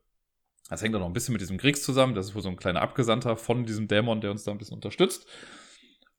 Das 0.68 0.82
hängt 0.82 0.94
auch 0.94 1.00
noch 1.00 1.06
ein 1.06 1.12
bisschen 1.12 1.32
mit 1.32 1.42
diesem 1.42 1.58
Kriegs 1.58 1.82
zusammen. 1.82 2.14
Das 2.14 2.26
ist 2.26 2.34
wohl 2.34 2.42
so 2.42 2.48
ein 2.48 2.56
kleiner 2.56 2.82
Abgesandter 2.82 3.36
von 3.36 3.66
diesem 3.66 3.86
Dämon, 3.86 4.20
der 4.20 4.30
uns 4.30 4.44
da 4.44 4.50
ein 4.50 4.58
bisschen 4.58 4.76
unterstützt. 4.76 5.26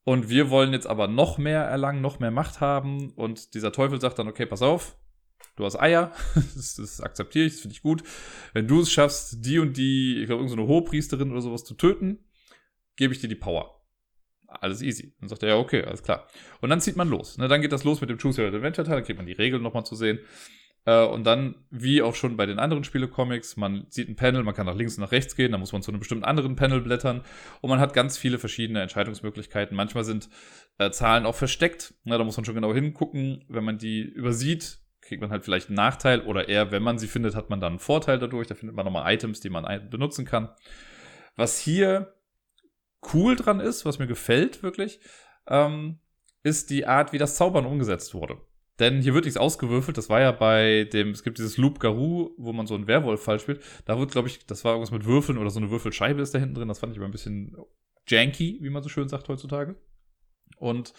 Und 0.04 0.30
wir 0.30 0.52
wollen 0.52 0.72
jetzt 0.72 0.86
aber 0.86 1.08
noch 1.08 1.40
mehr 1.40 1.64
erlangen, 1.64 2.02
noch 2.02 2.20
mehr 2.20 2.32
Macht 2.32 2.62
haben. 2.62 3.12
Und 3.14 3.56
dieser 3.56 3.72
Teufel 3.72 4.00
sagt 4.00 4.20
dann, 4.20 4.28
okay, 4.28 4.46
pass 4.46 4.62
auf, 4.62 4.98
du 5.56 5.66
hast 5.66 5.78
Eier, 5.78 6.12
das, 6.36 6.76
das 6.76 7.02
akzeptiere 7.02 7.46
ich, 7.46 7.54
das 7.54 7.62
finde 7.62 7.74
ich 7.74 7.82
gut. 7.82 8.04
Wenn 8.54 8.68
du 8.68 8.82
es 8.82 8.92
schaffst, 8.92 9.44
die 9.44 9.58
und 9.58 9.78
die, 9.78 10.20
ich 10.20 10.28
glaube, 10.28 10.44
irgendeine 10.44 10.68
so 10.68 10.74
Hohepriesterin 10.74 11.32
oder 11.32 11.42
sowas 11.42 11.64
zu 11.64 11.74
töten, 11.74 12.24
gebe 12.96 13.14
ich 13.14 13.20
dir 13.20 13.28
die 13.28 13.36
Power 13.36 13.75
alles 14.62 14.82
easy. 14.82 15.14
Dann 15.20 15.30
sagt 15.30 15.44
er, 15.44 15.50
ja, 15.50 15.58
okay, 15.58 15.84
alles 15.84 16.04
klar. 16.04 16.28
Und 16.62 16.70
dann 16.70 16.82
zieht 16.82 16.96
man 16.96 17.10
los. 17.10 17.38
Ne? 17.38 17.48
Dann 17.48 17.62
geht 17.62 17.72
das 17.72 17.84
los 17.84 18.02
mit 18.02 18.10
dem 18.10 18.18
Choose 18.18 18.42
Your 18.42 18.54
Adventure 18.54 18.86
Teil, 18.86 18.96
dann 18.96 19.04
kriegt 19.04 19.18
man 19.18 19.26
die 19.26 19.34
Regeln 19.34 19.64
nochmal 19.64 19.86
zu 19.86 19.96
sehen. 19.96 20.20
Äh, 20.86 21.06
und 21.06 21.24
dann, 21.26 21.56
wie 21.72 22.02
auch 22.02 22.16
schon 22.16 22.38
bei 22.38 22.46
den 22.46 22.60
anderen 22.60 22.84
Spiele-Comics, 22.84 23.58
man 23.58 23.86
sieht 23.90 24.08
ein 24.08 24.16
Panel, 24.16 24.44
man 24.44 24.54
kann 24.54 24.66
nach 24.66 24.76
links 24.76 24.98
und 24.98 25.04
nach 25.04 25.12
rechts 25.12 25.36
gehen, 25.36 25.52
dann 25.52 25.60
muss 25.60 25.74
man 25.74 25.82
zu 25.82 25.92
einem 25.92 26.00
bestimmten 26.00 26.26
anderen 26.26 26.56
Panel 26.56 26.82
blättern. 26.82 27.24
Und 27.62 27.70
man 27.70 27.80
hat 27.80 27.94
ganz 27.94 28.18
viele 28.18 28.40
verschiedene 28.40 28.82
Entscheidungsmöglichkeiten. 28.82 29.76
Manchmal 29.76 30.04
sind 30.04 30.30
äh, 30.78 30.92
Zahlen 30.92 31.26
auch 31.26 31.36
versteckt. 31.36 31.96
Na, 32.04 32.18
da 32.18 32.24
muss 32.24 32.38
man 32.38 32.46
schon 32.46 32.56
genau 32.56 32.74
hingucken. 32.74 33.44
Wenn 33.50 33.64
man 33.64 33.78
die 33.78 34.02
übersieht, 34.02 34.80
kriegt 35.02 35.22
man 35.22 35.32
halt 35.32 35.44
vielleicht 35.44 35.70
einen 35.70 35.76
Nachteil 35.76 36.22
oder 36.22 36.50
eher, 36.50 36.72
wenn 36.72 36.84
man 36.84 36.98
sie 36.98 37.08
findet, 37.08 37.36
hat 37.36 37.50
man 37.50 37.60
dann 37.60 37.74
einen 37.74 37.80
Vorteil 37.80 38.20
dadurch. 38.20 38.48
Da 38.48 38.56
findet 38.56 38.76
man 38.76 38.86
nochmal 38.86 39.14
Items, 39.14 39.40
die 39.40 39.50
man 39.50 39.90
benutzen 39.90 40.26
kann. 40.26 40.50
Was 41.36 41.60
hier 41.60 42.15
cool 43.14 43.36
dran 43.36 43.60
ist, 43.60 43.86
was 43.86 44.00
mir 44.00 44.08
gefällt 44.08 44.64
wirklich, 44.64 45.00
ähm, 45.48 46.00
ist 46.44 46.70
die 46.70 46.86
Art, 46.86 47.14
wie 47.14 47.18
das 47.18 47.36
Zaubern 47.36 47.66
umgesetzt 47.66 48.14
wurde. 48.14 48.38
Denn 48.80 49.02
hier 49.02 49.14
wird 49.14 49.26
nichts 49.26 49.40
ausgewürfelt. 49.40 49.98
Das 49.98 50.10
war 50.10 50.20
ja 50.20 50.32
bei 50.32 50.84
dem, 50.92 51.12
es 51.12 51.24
gibt 51.24 51.38
dieses 51.38 51.58
Loop 51.58 51.80
Garou, 51.80 52.32
wo 52.38 52.52
man 52.52 52.68
so 52.68 52.76
einen 52.76 52.88
Werwolf-Fall 52.88 53.40
spielt. 53.40 53.62
Da 53.86 53.98
wird, 53.98 54.12
glaube 54.12 54.28
ich, 54.28 54.46
das 54.46 54.66
war 54.66 54.74
irgendwas 54.74 54.92
mit 54.92 55.06
Würfeln 55.06 55.38
oder 55.38 55.50
so 55.50 55.60
eine 55.60 55.72
Würfelscheibe 55.72 56.22
ist 56.22 56.36
da 56.36 56.40
hinten 56.40 56.56
drin. 56.56 56.68
Das 56.68 56.80
fand 56.80 56.92
ich 56.92 57.00
aber 57.00 57.08
ein 57.08 57.12
bisschen 57.12 57.56
janky, 58.08 58.60
wie 58.62 58.70
man 58.70 58.84
so 58.84 58.90
schön 58.90 59.08
sagt 59.08 59.30
heutzutage. 59.30 59.76
Und 60.58 60.94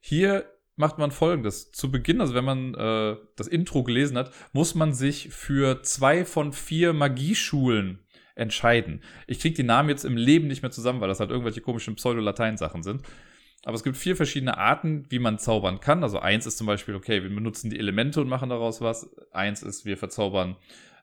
hier 0.00 0.46
macht 0.76 0.98
man 0.98 1.10
folgendes. 1.10 1.72
Zu 1.72 1.90
Beginn, 1.90 2.20
also 2.20 2.34
wenn 2.34 2.44
man 2.44 2.74
äh, 2.74 3.16
das 3.34 3.48
Intro 3.48 3.82
gelesen 3.82 4.16
hat, 4.16 4.32
muss 4.52 4.76
man 4.76 4.94
sich 4.94 5.30
für 5.30 5.82
zwei 5.82 6.24
von 6.24 6.52
vier 6.52 6.92
Magieschulen 6.92 8.06
entscheiden. 8.38 9.02
Ich 9.26 9.40
kriege 9.40 9.54
die 9.54 9.62
Namen 9.62 9.88
jetzt 9.88 10.04
im 10.04 10.16
Leben 10.16 10.46
nicht 10.46 10.62
mehr 10.62 10.70
zusammen, 10.70 11.00
weil 11.00 11.08
das 11.08 11.20
halt 11.20 11.30
irgendwelche 11.30 11.60
komischen 11.60 11.96
Pseudo-Latein-Sachen 11.96 12.82
sind. 12.82 13.02
Aber 13.64 13.74
es 13.74 13.82
gibt 13.82 13.96
vier 13.96 14.16
verschiedene 14.16 14.56
Arten, 14.56 15.06
wie 15.10 15.18
man 15.18 15.38
zaubern 15.38 15.80
kann. 15.80 16.02
Also 16.02 16.20
eins 16.20 16.46
ist 16.46 16.58
zum 16.58 16.66
Beispiel, 16.66 16.94
okay, 16.94 17.22
wir 17.22 17.34
benutzen 17.34 17.70
die 17.70 17.78
Elemente 17.78 18.20
und 18.20 18.28
machen 18.28 18.48
daraus 18.48 18.80
was. 18.80 19.10
Eins 19.32 19.62
ist, 19.62 19.84
wir 19.84 19.96
verzaubern 19.96 20.56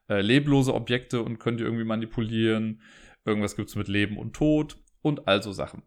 äh, 0.10 0.22
leblose 0.22 0.74
Objekte 0.74 1.22
und 1.22 1.40
können 1.40 1.58
die 1.58 1.64
irgendwie 1.64 1.84
manipulieren. 1.84 2.82
Irgendwas 3.26 3.56
gibt 3.56 3.70
es 3.70 3.76
mit 3.76 3.88
Leben 3.88 4.18
und 4.18 4.34
Tod 4.34 4.78
und 5.02 5.28
also 5.28 5.52
Sachen. 5.52 5.84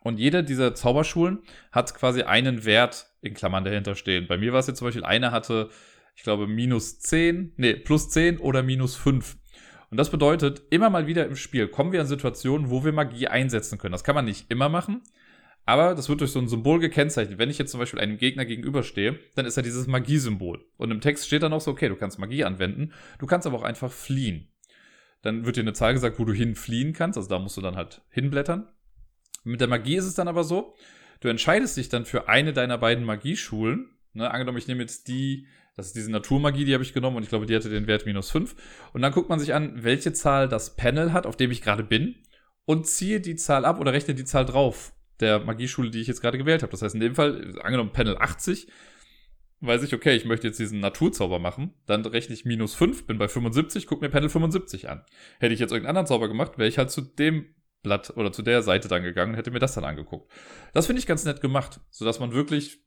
Und 0.00 0.18
jede 0.18 0.44
dieser 0.44 0.74
Zauberschulen 0.74 1.40
hat 1.72 1.94
quasi 1.94 2.22
einen 2.22 2.64
Wert 2.64 3.10
in 3.20 3.34
Klammern 3.34 3.64
dahinter 3.64 3.94
stehen. 3.94 4.26
Bei 4.28 4.38
mir 4.38 4.52
war 4.52 4.60
es 4.60 4.68
jetzt 4.68 4.78
zum 4.78 4.86
Beispiel, 4.86 5.04
eine 5.04 5.32
hatte, 5.32 5.70
ich 6.14 6.22
glaube, 6.22 6.46
minus 6.46 7.00
10, 7.00 7.54
nee, 7.56 7.74
plus 7.74 8.08
10 8.10 8.38
oder 8.38 8.62
minus 8.62 8.94
5. 8.96 9.36
Und 9.90 9.96
das 9.96 10.10
bedeutet, 10.10 10.62
immer 10.70 10.90
mal 10.90 11.06
wieder 11.06 11.26
im 11.26 11.36
Spiel 11.36 11.68
kommen 11.68 11.92
wir 11.92 12.00
an 12.00 12.06
Situationen, 12.06 12.70
wo 12.70 12.84
wir 12.84 12.92
Magie 12.92 13.28
einsetzen 13.28 13.78
können. 13.78 13.92
Das 13.92 14.04
kann 14.04 14.14
man 14.14 14.26
nicht 14.26 14.50
immer 14.50 14.68
machen, 14.68 15.02
aber 15.64 15.94
das 15.94 16.08
wird 16.08 16.20
durch 16.20 16.30
so 16.30 16.38
ein 16.38 16.48
Symbol 16.48 16.78
gekennzeichnet. 16.78 17.38
Wenn 17.38 17.50
ich 17.50 17.58
jetzt 17.58 17.70
zum 17.70 17.80
Beispiel 17.80 18.00
einem 18.00 18.18
Gegner 18.18 18.44
gegenüberstehe, 18.44 19.18
dann 19.34 19.46
ist 19.46 19.56
da 19.56 19.62
dieses 19.62 19.86
Magiesymbol. 19.86 20.64
Und 20.76 20.90
im 20.90 21.00
Text 21.00 21.26
steht 21.26 21.42
dann 21.42 21.52
auch 21.52 21.60
so, 21.60 21.70
okay, 21.70 21.88
du 21.88 21.96
kannst 21.96 22.18
Magie 22.18 22.44
anwenden, 22.44 22.92
du 23.18 23.26
kannst 23.26 23.46
aber 23.46 23.56
auch 23.56 23.62
einfach 23.62 23.92
fliehen. 23.92 24.48
Dann 25.22 25.44
wird 25.44 25.56
dir 25.56 25.62
eine 25.62 25.72
Zahl 25.72 25.94
gesagt, 25.94 26.18
wo 26.18 26.24
du 26.24 26.32
hinfliehen 26.32 26.92
kannst, 26.92 27.16
also 27.16 27.28
da 27.28 27.38
musst 27.38 27.56
du 27.56 27.60
dann 27.60 27.76
halt 27.76 28.02
hinblättern. 28.10 28.68
Mit 29.44 29.60
der 29.60 29.68
Magie 29.68 29.96
ist 29.96 30.04
es 30.04 30.14
dann 30.14 30.28
aber 30.28 30.44
so, 30.44 30.74
du 31.20 31.28
entscheidest 31.28 31.76
dich 31.76 31.88
dann 31.88 32.04
für 32.04 32.28
eine 32.28 32.52
deiner 32.52 32.78
beiden 32.78 33.04
Magieschulen. 33.04 33.90
Ne, 34.12 34.30
angenommen, 34.30 34.58
ich 34.58 34.68
nehme 34.68 34.80
jetzt 34.80 35.08
die 35.08 35.46
das 35.78 35.86
ist 35.86 35.96
diese 35.96 36.10
Naturmagie, 36.10 36.64
die 36.64 36.74
habe 36.74 36.82
ich 36.82 36.92
genommen 36.92 37.18
und 37.18 37.22
ich 37.22 37.28
glaube, 37.28 37.46
die 37.46 37.54
hatte 37.54 37.70
den 37.70 37.86
Wert 37.86 38.04
minus 38.04 38.32
5. 38.32 38.56
Und 38.92 39.00
dann 39.00 39.12
guckt 39.12 39.28
man 39.28 39.38
sich 39.38 39.54
an, 39.54 39.84
welche 39.84 40.12
Zahl 40.12 40.48
das 40.48 40.74
Panel 40.74 41.12
hat, 41.12 41.24
auf 41.24 41.36
dem 41.36 41.52
ich 41.52 41.62
gerade 41.62 41.84
bin, 41.84 42.16
und 42.64 42.88
ziehe 42.88 43.20
die 43.20 43.36
Zahl 43.36 43.64
ab 43.64 43.78
oder 43.78 43.92
rechne 43.92 44.16
die 44.16 44.24
Zahl 44.24 44.44
drauf 44.44 44.92
der 45.20 45.38
Magieschule, 45.38 45.90
die 45.90 46.00
ich 46.00 46.08
jetzt 46.08 46.20
gerade 46.20 46.36
gewählt 46.36 46.64
habe. 46.64 46.72
Das 46.72 46.82
heißt, 46.82 46.96
in 46.96 47.00
dem 47.00 47.14
Fall, 47.14 47.56
angenommen 47.62 47.92
Panel 47.92 48.18
80, 48.18 48.66
weiß 49.60 49.84
ich, 49.84 49.94
okay, 49.94 50.16
ich 50.16 50.24
möchte 50.24 50.48
jetzt 50.48 50.58
diesen 50.58 50.80
Naturzauber 50.80 51.38
machen, 51.38 51.74
dann 51.86 52.04
rechne 52.04 52.34
ich 52.34 52.44
minus 52.44 52.74
5, 52.74 53.06
bin 53.06 53.18
bei 53.18 53.28
75, 53.28 53.86
guck 53.86 54.00
mir 54.00 54.08
Panel 54.08 54.30
75 54.30 54.88
an. 54.88 55.04
Hätte 55.38 55.54
ich 55.54 55.60
jetzt 55.60 55.70
irgendeinen 55.70 55.90
anderen 55.90 56.08
Zauber 56.08 56.26
gemacht, 56.26 56.58
wäre 56.58 56.68
ich 56.68 56.78
halt 56.78 56.90
zu 56.90 57.02
dem 57.02 57.54
Blatt 57.84 58.16
oder 58.16 58.32
zu 58.32 58.42
der 58.42 58.62
Seite 58.62 58.88
dann 58.88 59.04
gegangen 59.04 59.32
und 59.32 59.36
hätte 59.36 59.52
mir 59.52 59.60
das 59.60 59.74
dann 59.74 59.84
angeguckt. 59.84 60.28
Das 60.72 60.86
finde 60.86 60.98
ich 60.98 61.06
ganz 61.06 61.24
nett 61.24 61.40
gemacht, 61.40 61.80
sodass 61.90 62.18
man 62.18 62.32
wirklich 62.32 62.80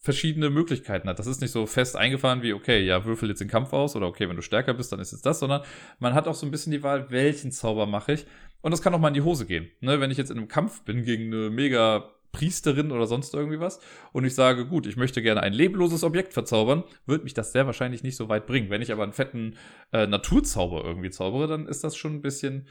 verschiedene 0.00 0.48
Möglichkeiten 0.48 1.08
hat. 1.08 1.18
Das 1.18 1.26
ist 1.26 1.42
nicht 1.42 1.50
so 1.50 1.66
fest 1.66 1.94
eingefahren 1.94 2.42
wie, 2.42 2.54
okay, 2.54 2.82
ja, 2.84 3.04
würfel 3.04 3.28
jetzt 3.28 3.40
den 3.40 3.48
Kampf 3.48 3.72
aus 3.74 3.96
oder 3.96 4.06
okay, 4.06 4.28
wenn 4.28 4.36
du 4.36 4.42
stärker 4.42 4.72
bist, 4.72 4.90
dann 4.92 5.00
ist 5.00 5.12
es 5.12 5.20
das, 5.20 5.38
sondern 5.38 5.62
man 5.98 6.14
hat 6.14 6.26
auch 6.26 6.34
so 6.34 6.46
ein 6.46 6.50
bisschen 6.50 6.72
die 6.72 6.82
Wahl, 6.82 7.10
welchen 7.10 7.52
Zauber 7.52 7.86
mache 7.86 8.12
ich. 8.12 8.26
Und 8.62 8.70
das 8.70 8.80
kann 8.80 8.94
auch 8.94 8.98
mal 8.98 9.08
in 9.08 9.14
die 9.14 9.22
Hose 9.22 9.46
gehen. 9.46 9.70
Ne, 9.80 10.00
wenn 10.00 10.10
ich 10.10 10.18
jetzt 10.18 10.30
in 10.30 10.38
einem 10.38 10.48
Kampf 10.48 10.82
bin 10.84 11.04
gegen 11.04 11.32
eine 11.32 11.50
mega 11.50 12.10
Priesterin 12.32 12.92
oder 12.92 13.06
sonst 13.06 13.34
irgendwie 13.34 13.60
was 13.60 13.80
und 14.12 14.24
ich 14.24 14.34
sage, 14.34 14.66
gut, 14.66 14.86
ich 14.86 14.96
möchte 14.96 15.20
gerne 15.20 15.42
ein 15.42 15.52
lebloses 15.52 16.04
Objekt 16.04 16.32
verzaubern, 16.32 16.84
wird 17.04 17.24
mich 17.24 17.34
das 17.34 17.52
sehr 17.52 17.66
wahrscheinlich 17.66 18.02
nicht 18.02 18.16
so 18.16 18.28
weit 18.28 18.46
bringen. 18.46 18.70
Wenn 18.70 18.82
ich 18.82 18.92
aber 18.92 19.02
einen 19.02 19.12
fetten 19.12 19.56
äh, 19.92 20.06
Naturzauber 20.06 20.84
irgendwie 20.84 21.10
zaubere, 21.10 21.46
dann 21.46 21.66
ist 21.66 21.84
das 21.84 21.96
schon 21.96 22.14
ein 22.14 22.22
bisschen 22.22 22.68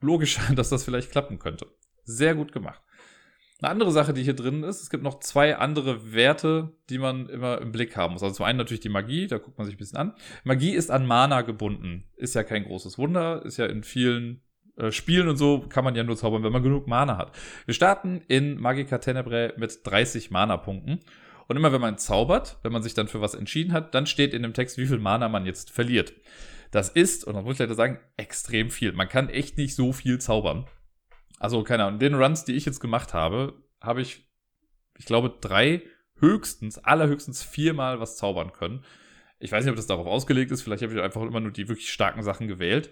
logischer, 0.00 0.42
dass 0.54 0.70
das 0.70 0.84
vielleicht 0.84 1.10
klappen 1.10 1.38
könnte. 1.38 1.66
Sehr 2.04 2.34
gut 2.34 2.52
gemacht. 2.52 2.80
Eine 3.62 3.70
andere 3.72 3.92
Sache, 3.92 4.14
die 4.14 4.22
hier 4.22 4.34
drin 4.34 4.62
ist, 4.62 4.82
es 4.82 4.90
gibt 4.90 5.02
noch 5.02 5.20
zwei 5.20 5.56
andere 5.56 6.12
Werte, 6.14 6.72
die 6.88 6.98
man 6.98 7.28
immer 7.28 7.60
im 7.60 7.72
Blick 7.72 7.96
haben 7.96 8.14
muss. 8.14 8.22
Also 8.22 8.36
zum 8.36 8.46
einen 8.46 8.58
natürlich 8.58 8.80
die 8.80 8.88
Magie, 8.88 9.26
da 9.26 9.38
guckt 9.38 9.58
man 9.58 9.66
sich 9.66 9.74
ein 9.74 9.78
bisschen 9.78 9.98
an. 9.98 10.14
Magie 10.44 10.72
ist 10.72 10.90
an 10.90 11.06
Mana 11.06 11.42
gebunden. 11.42 12.04
Ist 12.16 12.34
ja 12.34 12.42
kein 12.42 12.64
großes 12.64 12.96
Wunder, 12.96 13.44
ist 13.44 13.58
ja 13.58 13.66
in 13.66 13.82
vielen 13.82 14.40
äh, 14.76 14.92
Spielen 14.92 15.28
und 15.28 15.36
so 15.36 15.60
kann 15.60 15.84
man 15.84 15.94
ja 15.94 16.04
nur 16.04 16.16
zaubern, 16.16 16.42
wenn 16.42 16.52
man 16.52 16.62
genug 16.62 16.86
Mana 16.86 17.18
hat. 17.18 17.32
Wir 17.66 17.74
starten 17.74 18.22
in 18.28 18.58
Magica 18.58 18.98
Tenebrae 18.98 19.52
mit 19.56 19.80
30 19.84 20.30
Mana-Punkten. 20.30 21.00
Und 21.46 21.56
immer 21.56 21.72
wenn 21.72 21.80
man 21.80 21.98
zaubert, 21.98 22.58
wenn 22.62 22.72
man 22.72 22.82
sich 22.82 22.94
dann 22.94 23.08
für 23.08 23.20
was 23.20 23.34
entschieden 23.34 23.72
hat, 23.72 23.94
dann 23.94 24.06
steht 24.06 24.34
in 24.34 24.42
dem 24.42 24.54
Text, 24.54 24.78
wie 24.78 24.86
viel 24.86 24.98
Mana 24.98 25.28
man 25.28 25.46
jetzt 25.46 25.70
verliert. 25.70 26.14
Das 26.70 26.88
ist, 26.88 27.24
und 27.24 27.34
das 27.34 27.44
muss 27.44 27.54
ich 27.54 27.58
leider 27.58 27.74
sagen, 27.74 27.98
extrem 28.16 28.70
viel. 28.70 28.92
Man 28.92 29.08
kann 29.08 29.28
echt 29.28 29.58
nicht 29.58 29.74
so 29.74 29.92
viel 29.92 30.20
zaubern. 30.20 30.66
Also, 31.40 31.64
keine 31.64 31.86
Ahnung, 31.86 31.98
den 31.98 32.14
Runs, 32.14 32.44
die 32.44 32.52
ich 32.52 32.66
jetzt 32.66 32.80
gemacht 32.80 33.14
habe, 33.14 33.54
habe 33.80 34.02
ich, 34.02 34.30
ich 34.98 35.06
glaube, 35.06 35.34
drei, 35.40 35.82
höchstens, 36.18 36.78
allerhöchstens 36.78 37.42
viermal 37.42 37.98
was 37.98 38.18
zaubern 38.18 38.52
können. 38.52 38.84
Ich 39.38 39.50
weiß 39.50 39.64
nicht, 39.64 39.70
ob 39.70 39.76
das 39.76 39.86
darauf 39.86 40.06
ausgelegt 40.06 40.50
ist. 40.50 40.60
Vielleicht 40.60 40.82
habe 40.82 40.92
ich 40.92 41.00
einfach 41.00 41.22
immer 41.22 41.40
nur 41.40 41.50
die 41.50 41.66
wirklich 41.66 41.90
starken 41.90 42.22
Sachen 42.22 42.46
gewählt. 42.46 42.90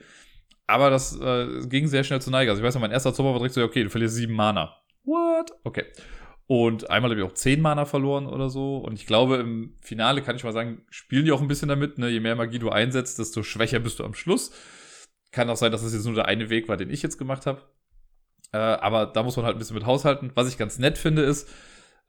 Aber 0.67 0.89
das 0.89 1.19
äh, 1.21 1.67
ging 1.67 1.89
sehr 1.89 2.05
schnell 2.05 2.23
zu 2.23 2.31
Neige. 2.31 2.51
Also 2.51 2.63
ich 2.63 2.67
weiß 2.67 2.75
noch, 2.75 2.81
mein 2.81 2.91
erster 2.91 3.13
Zauber 3.13 3.33
war 3.33 3.39
direkt 3.39 3.55
so, 3.55 3.63
okay, 3.63 3.85
du 3.85 3.91
verlierst 3.91 4.15
sieben 4.15 4.35
Mana. 4.35 4.75
What? 5.05 5.53
Okay. 5.65 5.85
Und 6.47 6.89
einmal 6.89 7.11
habe 7.11 7.21
ich 7.21 7.27
auch 7.27 7.35
zehn 7.35 7.61
Mana 7.61 7.85
verloren 7.85 8.27
oder 8.27 8.49
so. 8.49 8.79
Und 8.79 8.95
ich 8.95 9.05
glaube, 9.05 9.37
im 9.37 9.77
Finale 9.83 10.23
kann 10.23 10.37
ich 10.37 10.45
mal 10.45 10.55
sagen, 10.55 10.87
spielen 10.89 11.27
die 11.27 11.33
auch 11.33 11.43
ein 11.43 11.49
bisschen 11.49 11.69
damit. 11.69 11.99
Ne? 11.99 12.09
Je 12.09 12.21
mehr 12.21 12.35
Magie 12.35 12.59
du 12.59 12.71
einsetzt, 12.71 13.19
desto 13.19 13.43
schwächer 13.43 13.79
bist 13.79 13.99
du 13.99 14.05
am 14.05 14.15
Schluss. 14.15 14.53
Kann 15.33 15.51
auch 15.51 15.57
sein, 15.57 15.71
dass 15.71 15.83
das 15.83 15.93
jetzt 15.93 16.07
nur 16.07 16.15
der 16.15 16.25
eine 16.25 16.49
Weg 16.49 16.67
war, 16.69 16.79
den 16.79 16.89
ich 16.89 17.03
jetzt 17.03 17.19
gemacht 17.19 17.45
habe. 17.45 17.61
Äh, 18.53 18.59
aber 18.59 19.07
da 19.07 19.23
muss 19.23 19.37
man 19.37 19.47
halt 19.47 19.57
ein 19.57 19.59
bisschen 19.59 19.77
mit 19.77 19.87
haushalten. 19.87 20.33
Was 20.35 20.49
ich 20.49 20.59
ganz 20.59 20.79
nett 20.79 20.99
finde, 20.99 21.23
ist, 21.23 21.49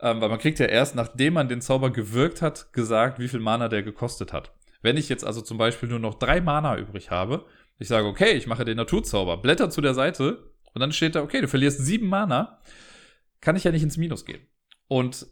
ähm, 0.01 0.21
weil 0.21 0.29
man 0.29 0.39
kriegt 0.39 0.59
ja 0.59 0.65
erst, 0.65 0.95
nachdem 0.95 1.33
man 1.33 1.49
den 1.49 1.61
Zauber 1.61 1.91
gewirkt 1.91 2.41
hat, 2.41 2.71
gesagt, 2.73 3.19
wie 3.19 3.27
viel 3.27 3.39
Mana 3.39 3.67
der 3.67 3.83
gekostet 3.83 4.31
hat. 4.33 4.53
Wenn 4.81 4.97
ich 4.97 5.09
jetzt 5.09 5.25
also 5.25 5.41
zum 5.41 5.57
Beispiel 5.57 5.89
nur 5.89 5.99
noch 5.99 6.15
drei 6.15 6.39
Mana 6.39 6.77
übrig 6.77 7.11
habe, 7.11 7.45
ich 7.79 7.87
sage, 7.87 8.07
okay, 8.07 8.31
ich 8.31 8.47
mache 8.47 8.65
den 8.65 8.77
Naturzauber, 8.77 9.37
blätter 9.37 9.69
zu 9.69 9.81
der 9.81 9.93
Seite 9.93 10.51
und 10.73 10.79
dann 10.79 10.91
steht 10.91 11.15
da, 11.15 11.21
okay, 11.21 11.41
du 11.41 11.47
verlierst 11.47 11.79
sieben 11.79 12.07
Mana, 12.07 12.59
kann 13.41 13.55
ich 13.55 13.63
ja 13.63 13.71
nicht 13.71 13.83
ins 13.83 13.97
Minus 13.97 14.25
gehen. 14.25 14.41
Und 14.87 15.27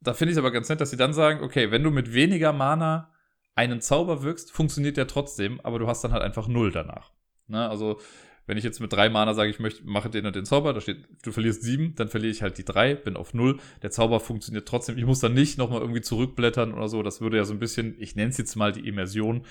da 0.00 0.14
finde 0.14 0.32
ich 0.32 0.36
es 0.36 0.38
aber 0.38 0.50
ganz 0.50 0.68
nett, 0.68 0.80
dass 0.80 0.90
sie 0.90 0.96
dann 0.96 1.12
sagen, 1.12 1.42
okay, 1.42 1.70
wenn 1.70 1.82
du 1.82 1.90
mit 1.90 2.12
weniger 2.12 2.52
Mana 2.52 3.12
einen 3.54 3.80
Zauber 3.80 4.22
wirkst, 4.22 4.52
funktioniert 4.52 4.96
der 4.96 5.06
trotzdem, 5.06 5.60
aber 5.62 5.78
du 5.78 5.86
hast 5.86 6.02
dann 6.02 6.12
halt 6.12 6.22
einfach 6.22 6.48
null 6.48 6.70
danach. 6.72 7.12
Ne? 7.46 7.68
Also 7.68 8.00
wenn 8.46 8.58
ich 8.58 8.64
jetzt 8.64 8.80
mit 8.80 8.92
drei 8.92 9.08
Mana 9.08 9.34
sage, 9.34 9.50
ich 9.50 9.58
möchte, 9.58 9.84
mache 9.84 10.10
den 10.10 10.26
und 10.26 10.36
den 10.36 10.44
Zauber, 10.44 10.72
da 10.74 10.80
steht, 10.80 11.08
du 11.22 11.32
verlierst 11.32 11.62
sieben, 11.62 11.94
dann 11.94 12.08
verliere 12.08 12.32
ich 12.32 12.42
halt 12.42 12.58
die 12.58 12.64
drei, 12.64 12.94
bin 12.94 13.16
auf 13.16 13.32
null. 13.32 13.58
Der 13.82 13.90
Zauber 13.90 14.20
funktioniert 14.20 14.68
trotzdem. 14.68 14.98
Ich 14.98 15.06
muss 15.06 15.20
dann 15.20 15.32
nicht 15.32 15.56
nochmal 15.56 15.80
irgendwie 15.80 16.02
zurückblättern 16.02 16.74
oder 16.74 16.88
so. 16.88 17.02
Das 17.02 17.20
würde 17.20 17.38
ja 17.38 17.44
so 17.44 17.54
ein 17.54 17.58
bisschen, 17.58 17.94
ich 17.98 18.16
nenne 18.16 18.30
es 18.30 18.38
jetzt 18.38 18.54
mal 18.56 18.72
die 18.72 18.86
Immersion, 18.86 19.46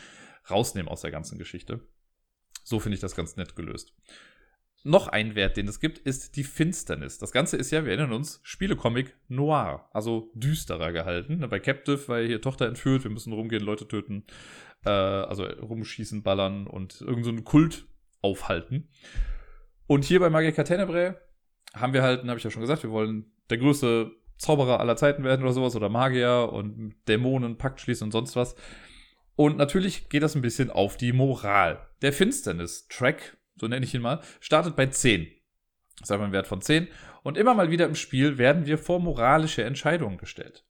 rausnehmen 0.50 0.90
aus 0.90 1.02
der 1.02 1.12
ganzen 1.12 1.40
Geschichte. 1.40 1.80
So 2.64 2.80
finde 2.80 2.96
ich 2.96 3.02
das 3.02 3.16
ganz 3.16 3.36
nett 3.36 3.56
gelöst. 3.56 3.94
Noch 4.86 5.08
ein 5.08 5.34
Wert, 5.36 5.56
den 5.56 5.68
es 5.70 5.80
gibt, 5.80 5.98
ist 6.00 6.36
die 6.36 6.44
Finsternis. 6.44 7.18
Das 7.18 7.32
Ganze 7.32 7.56
ist 7.56 7.72
ja, 7.72 7.86
wir 7.86 7.94
erinnern 7.94 8.12
uns, 8.12 8.42
Spielecomic 8.44 9.16
noir, 9.30 9.90
also 9.94 10.30
düsterer 10.36 10.92
gehalten. 10.92 11.40
Bei 11.50 11.60
Captive, 11.60 12.08
weil 12.08 12.28
hier 12.28 12.42
Tochter 12.42 12.68
entführt, 12.68 13.06
wir 13.06 13.12
müssen 13.12 13.32
rumgehen, 13.32 13.64
Leute 13.64 13.88
töten, 13.88 14.26
äh, 14.86 14.90
also 14.90 15.46
rumschießen, 15.46 16.22
ballern 16.22 16.68
und 16.68 17.00
irgendeinen 17.00 17.38
so 17.38 17.44
Kult 17.44 17.88
aufhalten. 18.24 18.90
Und 19.86 20.04
hier 20.04 20.20
bei 20.20 20.30
Magica 20.30 20.64
Tenebrae 20.64 21.14
haben 21.76 21.94
wir 21.94 22.02
halt, 22.02 22.24
habe 22.26 22.38
ich 22.38 22.44
ja 22.44 22.50
schon 22.52 22.62
gesagt, 22.62 22.84
wir 22.84 22.92
wollen 22.92 23.32
der 23.50 23.58
größte 23.58 24.12
Zauberer 24.38 24.80
aller 24.80 24.96
Zeiten 24.96 25.24
werden 25.24 25.44
oder 25.44 25.54
sowas 25.54 25.76
oder 25.76 25.90
Magier 25.90 26.50
und 26.52 26.96
Dämonen, 27.08 27.58
Pakt 27.58 27.82
schließen 27.82 28.06
und 28.06 28.12
sonst 28.12 28.36
was. 28.36 28.56
Und 29.36 29.58
natürlich 29.58 30.10
geht 30.10 30.24
das 30.24 30.36
ein 30.36 30.42
bisschen 30.42 30.70
auf 30.70 30.98
die 30.98 31.14
Moral. 31.14 31.88
Der 32.02 32.14
Finsternis-Track, 32.14 33.38
so 33.60 33.68
nenne 33.68 33.86
ich 33.86 33.94
ihn 33.94 34.02
mal, 34.02 34.22
startet 34.40 34.76
bei 34.76 34.88
10. 34.88 35.28
Das 36.00 36.10
ist 36.10 36.12
einfach 36.12 36.26
ein 36.26 36.34
Wert 36.34 36.48
von 36.48 36.62
10. 36.62 36.88
Und 37.24 37.38
immer 37.38 37.54
mal 37.54 37.72
wieder 37.72 37.86
im 37.86 37.96
Spiel 37.96 38.38
werden 38.38 38.66
wir 38.66 38.78
vor 38.78 39.00
moralische 39.00 39.64
Entscheidungen 39.64 40.18
gestellt, 40.18 40.66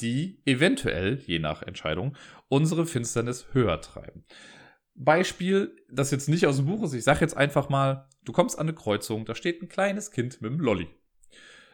die 0.00 0.42
eventuell, 0.44 1.22
je 1.26 1.38
nach 1.38 1.62
Entscheidung, 1.62 2.16
unsere 2.48 2.86
Finsternis 2.86 3.48
höher 3.52 3.80
treiben. 3.80 4.24
Beispiel, 4.94 5.76
das 5.90 6.10
jetzt 6.10 6.28
nicht 6.28 6.46
aus 6.46 6.56
dem 6.56 6.66
Buch 6.66 6.82
ist, 6.84 6.94
ich 6.94 7.04
sage 7.04 7.20
jetzt 7.20 7.36
einfach 7.36 7.68
mal, 7.68 8.08
du 8.24 8.32
kommst 8.32 8.58
an 8.58 8.68
eine 8.68 8.74
Kreuzung, 8.74 9.24
da 9.24 9.34
steht 9.34 9.62
ein 9.62 9.68
kleines 9.68 10.10
Kind 10.10 10.40
mit 10.40 10.50
einem 10.50 10.60
Lolli. 10.60 10.88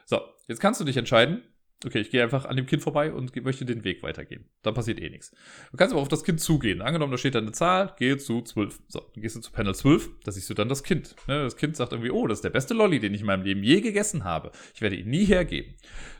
So, 0.05 0.19
jetzt 0.47 0.59
kannst 0.59 0.81
du 0.81 0.85
dich 0.85 0.97
entscheiden, 0.97 1.43
okay, 1.85 1.99
ich 1.99 2.09
gehe 2.09 2.21
einfach 2.21 2.45
an 2.45 2.55
dem 2.55 2.65
Kind 2.65 2.81
vorbei 2.81 3.11
und 3.11 3.35
möchte 3.43 3.65
den 3.65 3.83
Weg 3.83 4.03
weitergehen. 4.03 4.45
Dann 4.61 4.73
passiert 4.73 4.99
eh 4.99 5.09
nichts. 5.09 5.31
Du 5.71 5.77
kannst 5.77 5.93
aber 5.93 6.01
auf 6.01 6.07
das 6.07 6.23
Kind 6.23 6.39
zugehen. 6.39 6.81
Angenommen, 6.81 7.11
da 7.11 7.17
steht 7.17 7.35
da 7.35 7.39
eine 7.39 7.51
Zahl, 7.51 7.93
gehe 7.97 8.17
zu 8.17 8.41
12. 8.41 8.81
So, 8.87 8.99
dann 9.13 9.21
gehst 9.21 9.35
du 9.35 9.39
zu 9.39 9.51
Panel 9.51 9.75
12, 9.75 10.09
da 10.23 10.31
siehst 10.31 10.49
du 10.49 10.53
dann 10.53 10.69
das 10.69 10.83
Kind. 10.83 11.15
Ne, 11.27 11.43
das 11.43 11.57
Kind 11.57 11.75
sagt 11.75 11.91
irgendwie, 11.91 12.11
oh, 12.11 12.27
das 12.27 12.39
ist 12.39 12.43
der 12.43 12.49
beste 12.49 12.73
Lolli, 12.73 12.99
den 12.99 13.13
ich 13.13 13.21
in 13.21 13.27
meinem 13.27 13.43
Leben 13.43 13.63
je 13.63 13.81
gegessen 13.81 14.23
habe. 14.23 14.51
Ich 14.73 14.81
werde 14.81 14.95
ihn 14.95 15.09
nie 15.09 15.25
hergeben. 15.25 15.75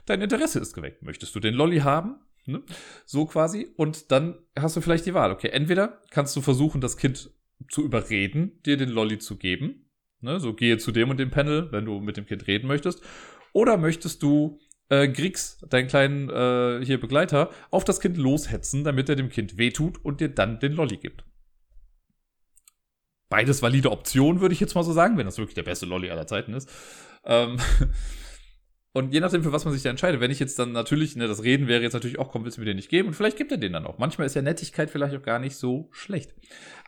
Dein 0.06 0.20
Interesse 0.22 0.58
ist 0.58 0.74
geweckt. 0.74 1.02
Möchtest 1.02 1.34
du 1.34 1.40
den 1.40 1.54
Lolli 1.54 1.78
haben? 1.78 2.16
Ne? 2.44 2.62
So 3.04 3.26
quasi. 3.26 3.72
Und 3.76 4.10
dann 4.10 4.38
hast 4.58 4.76
du 4.76 4.80
vielleicht 4.80 5.06
die 5.06 5.14
Wahl. 5.14 5.30
Okay, 5.30 5.48
entweder 5.48 6.00
kannst 6.10 6.34
du 6.36 6.40
versuchen, 6.40 6.80
das 6.80 6.96
Kind 6.96 7.30
zu 7.68 7.84
überreden, 7.84 8.60
dir 8.64 8.76
den 8.76 8.88
Lolli 8.88 9.18
zu 9.18 9.36
geben. 9.36 9.90
Ne? 10.20 10.40
So 10.40 10.54
gehe 10.54 10.78
zu 10.78 10.92
dem 10.92 11.10
und 11.10 11.18
dem 11.18 11.30
Panel, 11.30 11.70
wenn 11.72 11.84
du 11.84 12.00
mit 12.00 12.16
dem 12.16 12.26
Kind 12.26 12.46
reden 12.46 12.66
möchtest. 12.66 13.02
Oder 13.52 13.76
möchtest 13.76 14.22
du 14.22 14.58
äh, 14.88 15.08
Griegs, 15.08 15.58
deinen 15.68 15.88
kleinen 15.88 16.28
äh, 16.28 16.84
hier 16.84 17.00
Begleiter, 17.00 17.50
auf 17.70 17.84
das 17.84 18.00
Kind 18.00 18.16
loshetzen, 18.16 18.84
damit 18.84 19.08
er 19.08 19.16
dem 19.16 19.28
Kind 19.28 19.58
wehtut 19.58 20.04
und 20.04 20.20
dir 20.20 20.28
dann 20.28 20.60
den 20.60 20.72
Lolli 20.72 20.96
gibt. 20.96 21.24
Beides 23.28 23.62
valide 23.62 23.90
Optionen, 23.90 24.42
würde 24.42 24.52
ich 24.52 24.60
jetzt 24.60 24.74
mal 24.74 24.84
so 24.84 24.92
sagen, 24.92 25.16
wenn 25.16 25.24
das 25.24 25.38
wirklich 25.38 25.54
der 25.54 25.62
beste 25.62 25.86
Lolli 25.86 26.10
aller 26.10 26.26
Zeiten 26.26 26.52
ist. 26.52 26.68
Ähm, 27.24 27.56
Und 28.94 29.14
je 29.14 29.20
nachdem, 29.20 29.42
für 29.42 29.52
was 29.52 29.64
man 29.64 29.72
sich 29.72 29.82
da 29.82 29.88
entscheidet, 29.88 30.20
wenn 30.20 30.30
ich 30.30 30.38
jetzt 30.38 30.58
dann 30.58 30.72
natürlich, 30.72 31.16
ne, 31.16 31.26
das 31.26 31.42
Reden 31.42 31.66
wäre 31.66 31.82
jetzt 31.82 31.94
natürlich 31.94 32.18
auch, 32.18 32.30
komm, 32.30 32.44
willst 32.44 32.58
du 32.58 32.60
mir 32.60 32.66
den 32.66 32.76
nicht 32.76 32.90
geben? 32.90 33.08
Und 33.08 33.14
vielleicht 33.14 33.38
gibt 33.38 33.50
er 33.50 33.56
den 33.56 33.72
dann 33.72 33.86
auch. 33.86 33.96
Manchmal 33.96 34.26
ist 34.26 34.34
ja 34.34 34.42
Nettigkeit 34.42 34.90
vielleicht 34.90 35.16
auch 35.16 35.22
gar 35.22 35.38
nicht 35.38 35.56
so 35.56 35.88
schlecht. 35.92 36.34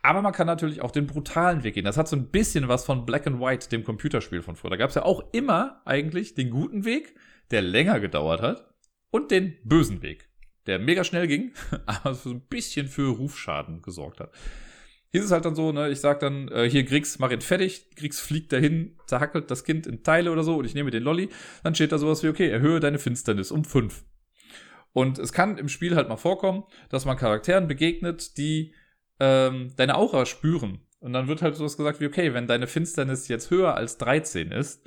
Aber 0.02 0.20
man 0.20 0.34
kann 0.34 0.46
natürlich 0.46 0.82
auch 0.82 0.90
den 0.90 1.06
brutalen 1.06 1.64
Weg 1.64 1.74
gehen. 1.74 1.86
Das 1.86 1.96
hat 1.96 2.08
so 2.08 2.16
ein 2.16 2.28
bisschen 2.28 2.68
was 2.68 2.84
von 2.84 3.06
Black 3.06 3.26
and 3.26 3.40
White, 3.40 3.70
dem 3.70 3.84
Computerspiel 3.84 4.42
von 4.42 4.54
früher. 4.54 4.70
Da 4.70 4.76
gab 4.76 4.90
es 4.90 4.96
ja 4.96 5.04
auch 5.04 5.32
immer 5.32 5.80
eigentlich 5.86 6.34
den 6.34 6.50
guten 6.50 6.84
Weg, 6.84 7.14
der 7.50 7.62
länger 7.62 7.98
gedauert 8.00 8.42
hat, 8.42 8.74
und 9.10 9.30
den 9.30 9.56
bösen 9.62 10.02
Weg, 10.02 10.28
der 10.66 10.78
mega 10.78 11.04
schnell 11.04 11.26
ging, 11.26 11.52
aber 11.86 12.14
so 12.14 12.30
ein 12.30 12.40
bisschen 12.40 12.88
für 12.88 13.16
Rufschaden 13.16 13.80
gesorgt 13.80 14.20
hat. 14.20 14.32
Ist 15.14 15.26
es 15.26 15.30
halt 15.30 15.44
dann 15.44 15.54
so, 15.54 15.70
ne, 15.70 15.90
ich 15.90 16.00
sag 16.00 16.18
dann, 16.18 16.48
äh, 16.48 16.68
hier 16.68 16.82
Griegs, 16.82 17.20
mach 17.20 17.30
ihn 17.30 17.40
fertig, 17.40 17.88
Griegs 17.94 18.18
fliegt 18.18 18.52
dahin, 18.52 18.98
zerhackelt 19.06 19.48
das 19.48 19.62
Kind 19.62 19.86
in 19.86 20.02
Teile 20.02 20.32
oder 20.32 20.42
so 20.42 20.56
und 20.56 20.64
ich 20.64 20.74
nehme 20.74 20.90
den 20.90 21.04
Lolli, 21.04 21.28
dann 21.62 21.76
steht 21.76 21.92
da 21.92 21.98
sowas 21.98 22.24
wie, 22.24 22.28
okay, 22.28 22.48
erhöhe 22.48 22.80
deine 22.80 22.98
Finsternis 22.98 23.52
um 23.52 23.64
fünf. 23.64 24.04
Und 24.92 25.20
es 25.20 25.32
kann 25.32 25.56
im 25.56 25.68
Spiel 25.68 25.94
halt 25.94 26.08
mal 26.08 26.16
vorkommen, 26.16 26.64
dass 26.88 27.04
man 27.04 27.16
Charakteren 27.16 27.68
begegnet, 27.68 28.36
die 28.38 28.74
ähm, 29.20 29.72
deine 29.76 29.94
Aura 29.94 30.26
spüren. 30.26 30.80
Und 30.98 31.12
dann 31.12 31.28
wird 31.28 31.42
halt 31.42 31.54
sowas 31.54 31.76
gesagt 31.76 32.00
wie, 32.00 32.06
okay, 32.06 32.34
wenn 32.34 32.48
deine 32.48 32.66
Finsternis 32.66 33.28
jetzt 33.28 33.52
höher 33.52 33.76
als 33.76 33.98
13 33.98 34.50
ist, 34.50 34.84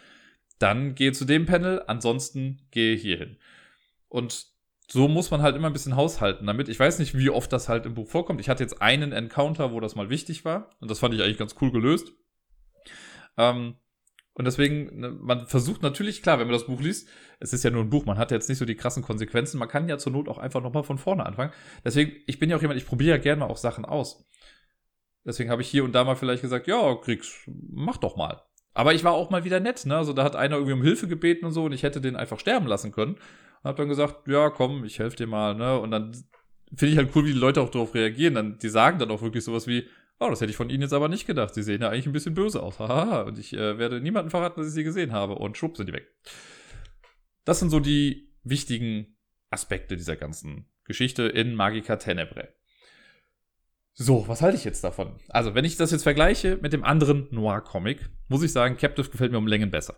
dann 0.59 0.93
gehe 0.93 1.13
zu 1.13 1.23
dem 1.23 1.45
Panel, 1.45 1.83
ansonsten 1.87 2.67
gehe 2.71 2.97
hier 2.97 3.15
hin. 3.15 3.37
Und 4.09 4.47
so 4.89 5.07
muss 5.07 5.31
man 5.31 5.41
halt 5.41 5.55
immer 5.55 5.67
ein 5.67 5.73
bisschen 5.73 5.95
haushalten 5.95 6.47
damit. 6.47 6.69
Ich 6.69 6.79
weiß 6.79 6.99
nicht, 6.99 7.17
wie 7.17 7.29
oft 7.29 7.51
das 7.51 7.67
halt 7.67 7.85
im 7.85 7.93
Buch 7.93 8.07
vorkommt. 8.07 8.39
Ich 8.39 8.49
hatte 8.49 8.63
jetzt 8.63 8.81
einen 8.81 9.11
Encounter, 9.11 9.73
wo 9.73 9.79
das 9.79 9.95
mal 9.95 10.09
wichtig 10.09 10.45
war. 10.45 10.69
Und 10.79 10.89
das 10.89 10.99
fand 10.99 11.13
ich 11.13 11.21
eigentlich 11.21 11.37
ganz 11.37 11.55
cool 11.61 11.71
gelöst. 11.71 12.13
Ähm, 13.37 13.75
und 14.33 14.45
deswegen, 14.45 14.99
ne, 14.99 15.09
man 15.09 15.47
versucht 15.47 15.81
natürlich, 15.81 16.21
klar, 16.21 16.39
wenn 16.39 16.47
man 16.47 16.53
das 16.53 16.67
Buch 16.67 16.79
liest, 16.79 17.09
es 17.39 17.53
ist 17.53 17.63
ja 17.63 17.71
nur 17.71 17.83
ein 17.83 17.89
Buch, 17.89 18.05
man 18.05 18.17
hat 18.17 18.31
jetzt 18.31 18.47
nicht 18.47 18.59
so 18.59 18.65
die 18.65 18.75
krassen 18.75 19.03
Konsequenzen. 19.03 19.57
Man 19.57 19.67
kann 19.67 19.89
ja 19.89 19.97
zur 19.97 20.13
Not 20.13 20.29
auch 20.29 20.37
einfach 20.37 20.61
nochmal 20.61 20.83
von 20.83 20.97
vorne 20.97 21.25
anfangen. 21.25 21.51
Deswegen, 21.83 22.13
ich 22.25 22.39
bin 22.39 22.49
ja 22.49 22.55
auch 22.55 22.61
jemand, 22.61 22.79
ich 22.79 22.85
probiere 22.85 23.17
ja 23.17 23.21
gerne 23.21 23.41
mal 23.41 23.47
auch 23.47 23.57
Sachen 23.57 23.83
aus. 23.83 24.25
Deswegen 25.25 25.49
habe 25.49 25.61
ich 25.61 25.67
hier 25.67 25.83
und 25.83 25.91
da 25.93 26.05
mal 26.05 26.15
vielleicht 26.15 26.43
gesagt, 26.43 26.67
ja, 26.67 26.95
Kriegs, 26.95 27.41
mach 27.47 27.97
doch 27.97 28.15
mal. 28.15 28.41
Aber 28.73 28.93
ich 28.93 29.03
war 29.03 29.13
auch 29.13 29.31
mal 29.31 29.43
wieder 29.43 29.59
nett, 29.59 29.85
ne? 29.85 29.97
Also 29.97 30.13
da 30.13 30.23
hat 30.23 30.35
einer 30.35 30.55
irgendwie 30.55 30.73
um 30.73 30.83
Hilfe 30.83 31.07
gebeten 31.07 31.45
und 31.45 31.51
so 31.51 31.65
und 31.65 31.71
ich 31.71 31.83
hätte 31.83 31.99
den 31.99 32.15
einfach 32.15 32.39
sterben 32.39 32.67
lassen 32.67 32.91
können. 32.91 33.17
Und 33.63 33.69
hab 33.69 33.75
dann 33.75 33.89
gesagt, 33.89 34.27
ja, 34.27 34.49
komm, 34.49 34.85
ich 34.85 34.99
helfe 34.99 35.17
dir 35.17 35.27
mal, 35.27 35.55
ne? 35.55 35.79
Und 35.79 35.91
dann 35.91 36.11
finde 36.75 36.93
ich 36.93 36.97
halt 36.97 37.15
cool, 37.15 37.25
wie 37.25 37.33
die 37.33 37.39
Leute 37.39 37.61
auch 37.61 37.69
darauf 37.69 37.93
reagieren. 37.93 38.35
Dann, 38.35 38.57
die 38.57 38.69
sagen 38.69 38.99
dann 38.99 39.11
auch 39.11 39.21
wirklich 39.21 39.43
sowas 39.43 39.67
wie, 39.67 39.87
oh, 40.19 40.29
das 40.29 40.41
hätte 40.41 40.51
ich 40.51 40.57
von 40.57 40.69
Ihnen 40.69 40.81
jetzt 40.81 40.93
aber 40.93 41.09
nicht 41.09 41.27
gedacht. 41.27 41.53
Sie 41.53 41.63
sehen 41.63 41.81
ja 41.81 41.89
eigentlich 41.89 42.07
ein 42.07 42.13
bisschen 42.13 42.33
böse 42.33 42.61
aus. 42.61 42.79
Haha. 42.79 43.21
und 43.21 43.37
ich 43.37 43.53
äh, 43.53 43.77
werde 43.77 44.01
niemanden 44.01 44.29
verraten, 44.29 44.59
dass 44.59 44.67
ich 44.69 44.73
sie 44.73 44.83
gesehen 44.83 45.11
habe. 45.11 45.35
Und 45.35 45.57
schwupp 45.57 45.77
sind 45.77 45.87
die 45.87 45.93
weg. 45.93 46.07
Das 47.45 47.59
sind 47.59 47.69
so 47.69 47.79
die 47.79 48.33
wichtigen 48.43 49.17
Aspekte 49.49 49.95
dieser 49.95 50.15
ganzen 50.15 50.69
Geschichte 50.83 51.23
in 51.23 51.55
Magica 51.55 51.95
Tenebrae. 51.97 52.49
So, 53.93 54.27
was 54.27 54.41
halte 54.41 54.57
ich 54.57 54.63
jetzt 54.63 54.83
davon? 54.83 55.19
Also, 55.29 55.55
wenn 55.55 55.65
ich 55.65 55.75
das 55.75 55.91
jetzt 55.91 56.03
vergleiche 56.03 56.57
mit 56.61 56.71
dem 56.71 56.83
anderen 56.83 57.27
Noir-Comic, 57.31 58.09
muss 58.27 58.43
ich 58.43 58.51
sagen, 58.51 58.77
Captive 58.77 59.09
gefällt 59.09 59.31
mir 59.31 59.39
um 59.39 59.47
Längen 59.47 59.71
besser. 59.71 59.95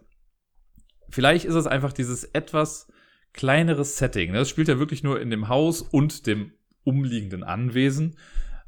Vielleicht 1.10 1.46
ist 1.46 1.56
es 1.56 1.68
einfach 1.68 1.92
dieses 1.92 2.24
etwas 2.24 2.88
kleineres 3.34 3.98
Setting. 3.98 4.34
Das 4.34 4.50
spielt 4.50 4.68
ja 4.68 4.80
wirklich 4.80 5.04
nur 5.04 5.20
in 5.22 5.30
dem 5.30 5.48
Haus 5.48 5.82
und 5.82 6.28
dem 6.28 6.52
umliegenden 6.84 7.44
Anwesen. 7.44 8.16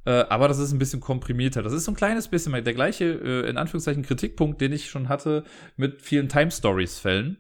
Äh, 0.05 0.11
aber 0.29 0.47
das 0.47 0.59
ist 0.59 0.71
ein 0.71 0.79
bisschen 0.79 0.99
komprimierter. 0.99 1.61
Das 1.61 1.73
ist 1.73 1.85
so 1.85 1.91
ein 1.91 1.95
kleines 1.95 2.27
bisschen 2.27 2.51
der 2.51 2.73
gleiche, 2.73 3.05
äh, 3.05 3.49
in 3.49 3.57
Anführungszeichen, 3.57 4.03
Kritikpunkt, 4.03 4.61
den 4.61 4.73
ich 4.73 4.89
schon 4.89 5.09
hatte 5.09 5.43
mit 5.77 6.01
vielen 6.01 6.29
Time 6.29 6.51
Stories-Fällen, 6.51 7.37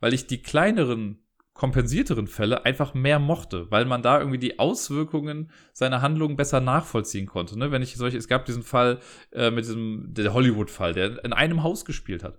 weil 0.00 0.14
ich 0.14 0.26
die 0.26 0.42
kleineren 0.42 1.18
kompensierteren 1.60 2.26
Fälle 2.26 2.64
einfach 2.64 2.94
mehr 2.94 3.18
mochte, 3.18 3.70
weil 3.70 3.84
man 3.84 4.00
da 4.00 4.18
irgendwie 4.18 4.38
die 4.38 4.58
Auswirkungen 4.58 5.50
seiner 5.74 6.00
Handlungen 6.00 6.34
besser 6.34 6.60
nachvollziehen 6.60 7.26
konnte. 7.26 7.58
Ne? 7.58 7.70
Wenn 7.70 7.82
ich 7.82 7.96
solche, 7.96 8.16
es 8.16 8.28
gab 8.28 8.46
diesen 8.46 8.62
Fall 8.62 8.98
äh, 9.32 9.50
mit 9.50 9.66
diesem, 9.66 10.14
Hollywood-Fall, 10.16 10.94
der 10.94 11.22
in 11.22 11.34
einem 11.34 11.62
Haus 11.62 11.84
gespielt 11.84 12.24
hat. 12.24 12.38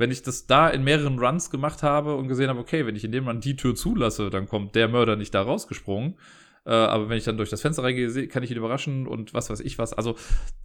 Wenn 0.00 0.10
ich 0.10 0.22
das 0.22 0.46
da 0.46 0.70
in 0.70 0.82
mehreren 0.82 1.18
Runs 1.18 1.50
gemacht 1.50 1.82
habe 1.82 2.16
und 2.16 2.26
gesehen 2.26 2.48
habe, 2.48 2.58
okay, 2.58 2.86
wenn 2.86 2.96
ich 2.96 3.04
in 3.04 3.12
dem 3.12 3.28
Run 3.28 3.42
die 3.42 3.54
Tür 3.54 3.74
zulasse, 3.74 4.30
dann 4.30 4.48
kommt 4.48 4.74
der 4.74 4.88
Mörder 4.88 5.14
nicht 5.14 5.34
da 5.34 5.42
rausgesprungen. 5.42 6.16
Äh, 6.64 6.70
aber 6.70 7.10
wenn 7.10 7.18
ich 7.18 7.24
dann 7.24 7.36
durch 7.36 7.50
das 7.50 7.60
Fenster 7.60 7.82
reingehe, 7.82 8.26
kann 8.28 8.42
ich 8.42 8.50
ihn 8.50 8.56
überraschen 8.56 9.06
und 9.06 9.34
was 9.34 9.50
weiß 9.50 9.60
ich 9.60 9.78
was. 9.78 9.92
Also, 9.92 10.16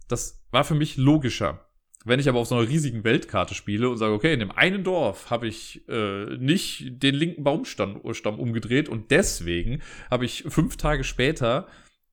das 0.08 0.42
war 0.52 0.64
für 0.64 0.74
mich 0.74 0.96
logischer. 0.96 1.66
Wenn 2.06 2.18
ich 2.18 2.30
aber 2.30 2.38
auf 2.38 2.48
so 2.48 2.54
einer 2.54 2.66
riesigen 2.66 3.04
Weltkarte 3.04 3.54
spiele 3.54 3.90
und 3.90 3.98
sage, 3.98 4.14
okay, 4.14 4.32
in 4.32 4.40
dem 4.40 4.52
einen 4.52 4.84
Dorf 4.84 5.28
habe 5.28 5.48
ich 5.48 5.86
äh, 5.86 6.36
nicht 6.38 7.02
den 7.02 7.14
linken 7.14 7.44
Baumstamm 7.44 8.00
Stamm 8.14 8.38
umgedreht 8.38 8.88
und 8.88 9.10
deswegen 9.10 9.82
habe 10.10 10.24
ich 10.24 10.44
fünf 10.48 10.78
Tage 10.78 11.04
später 11.04 11.66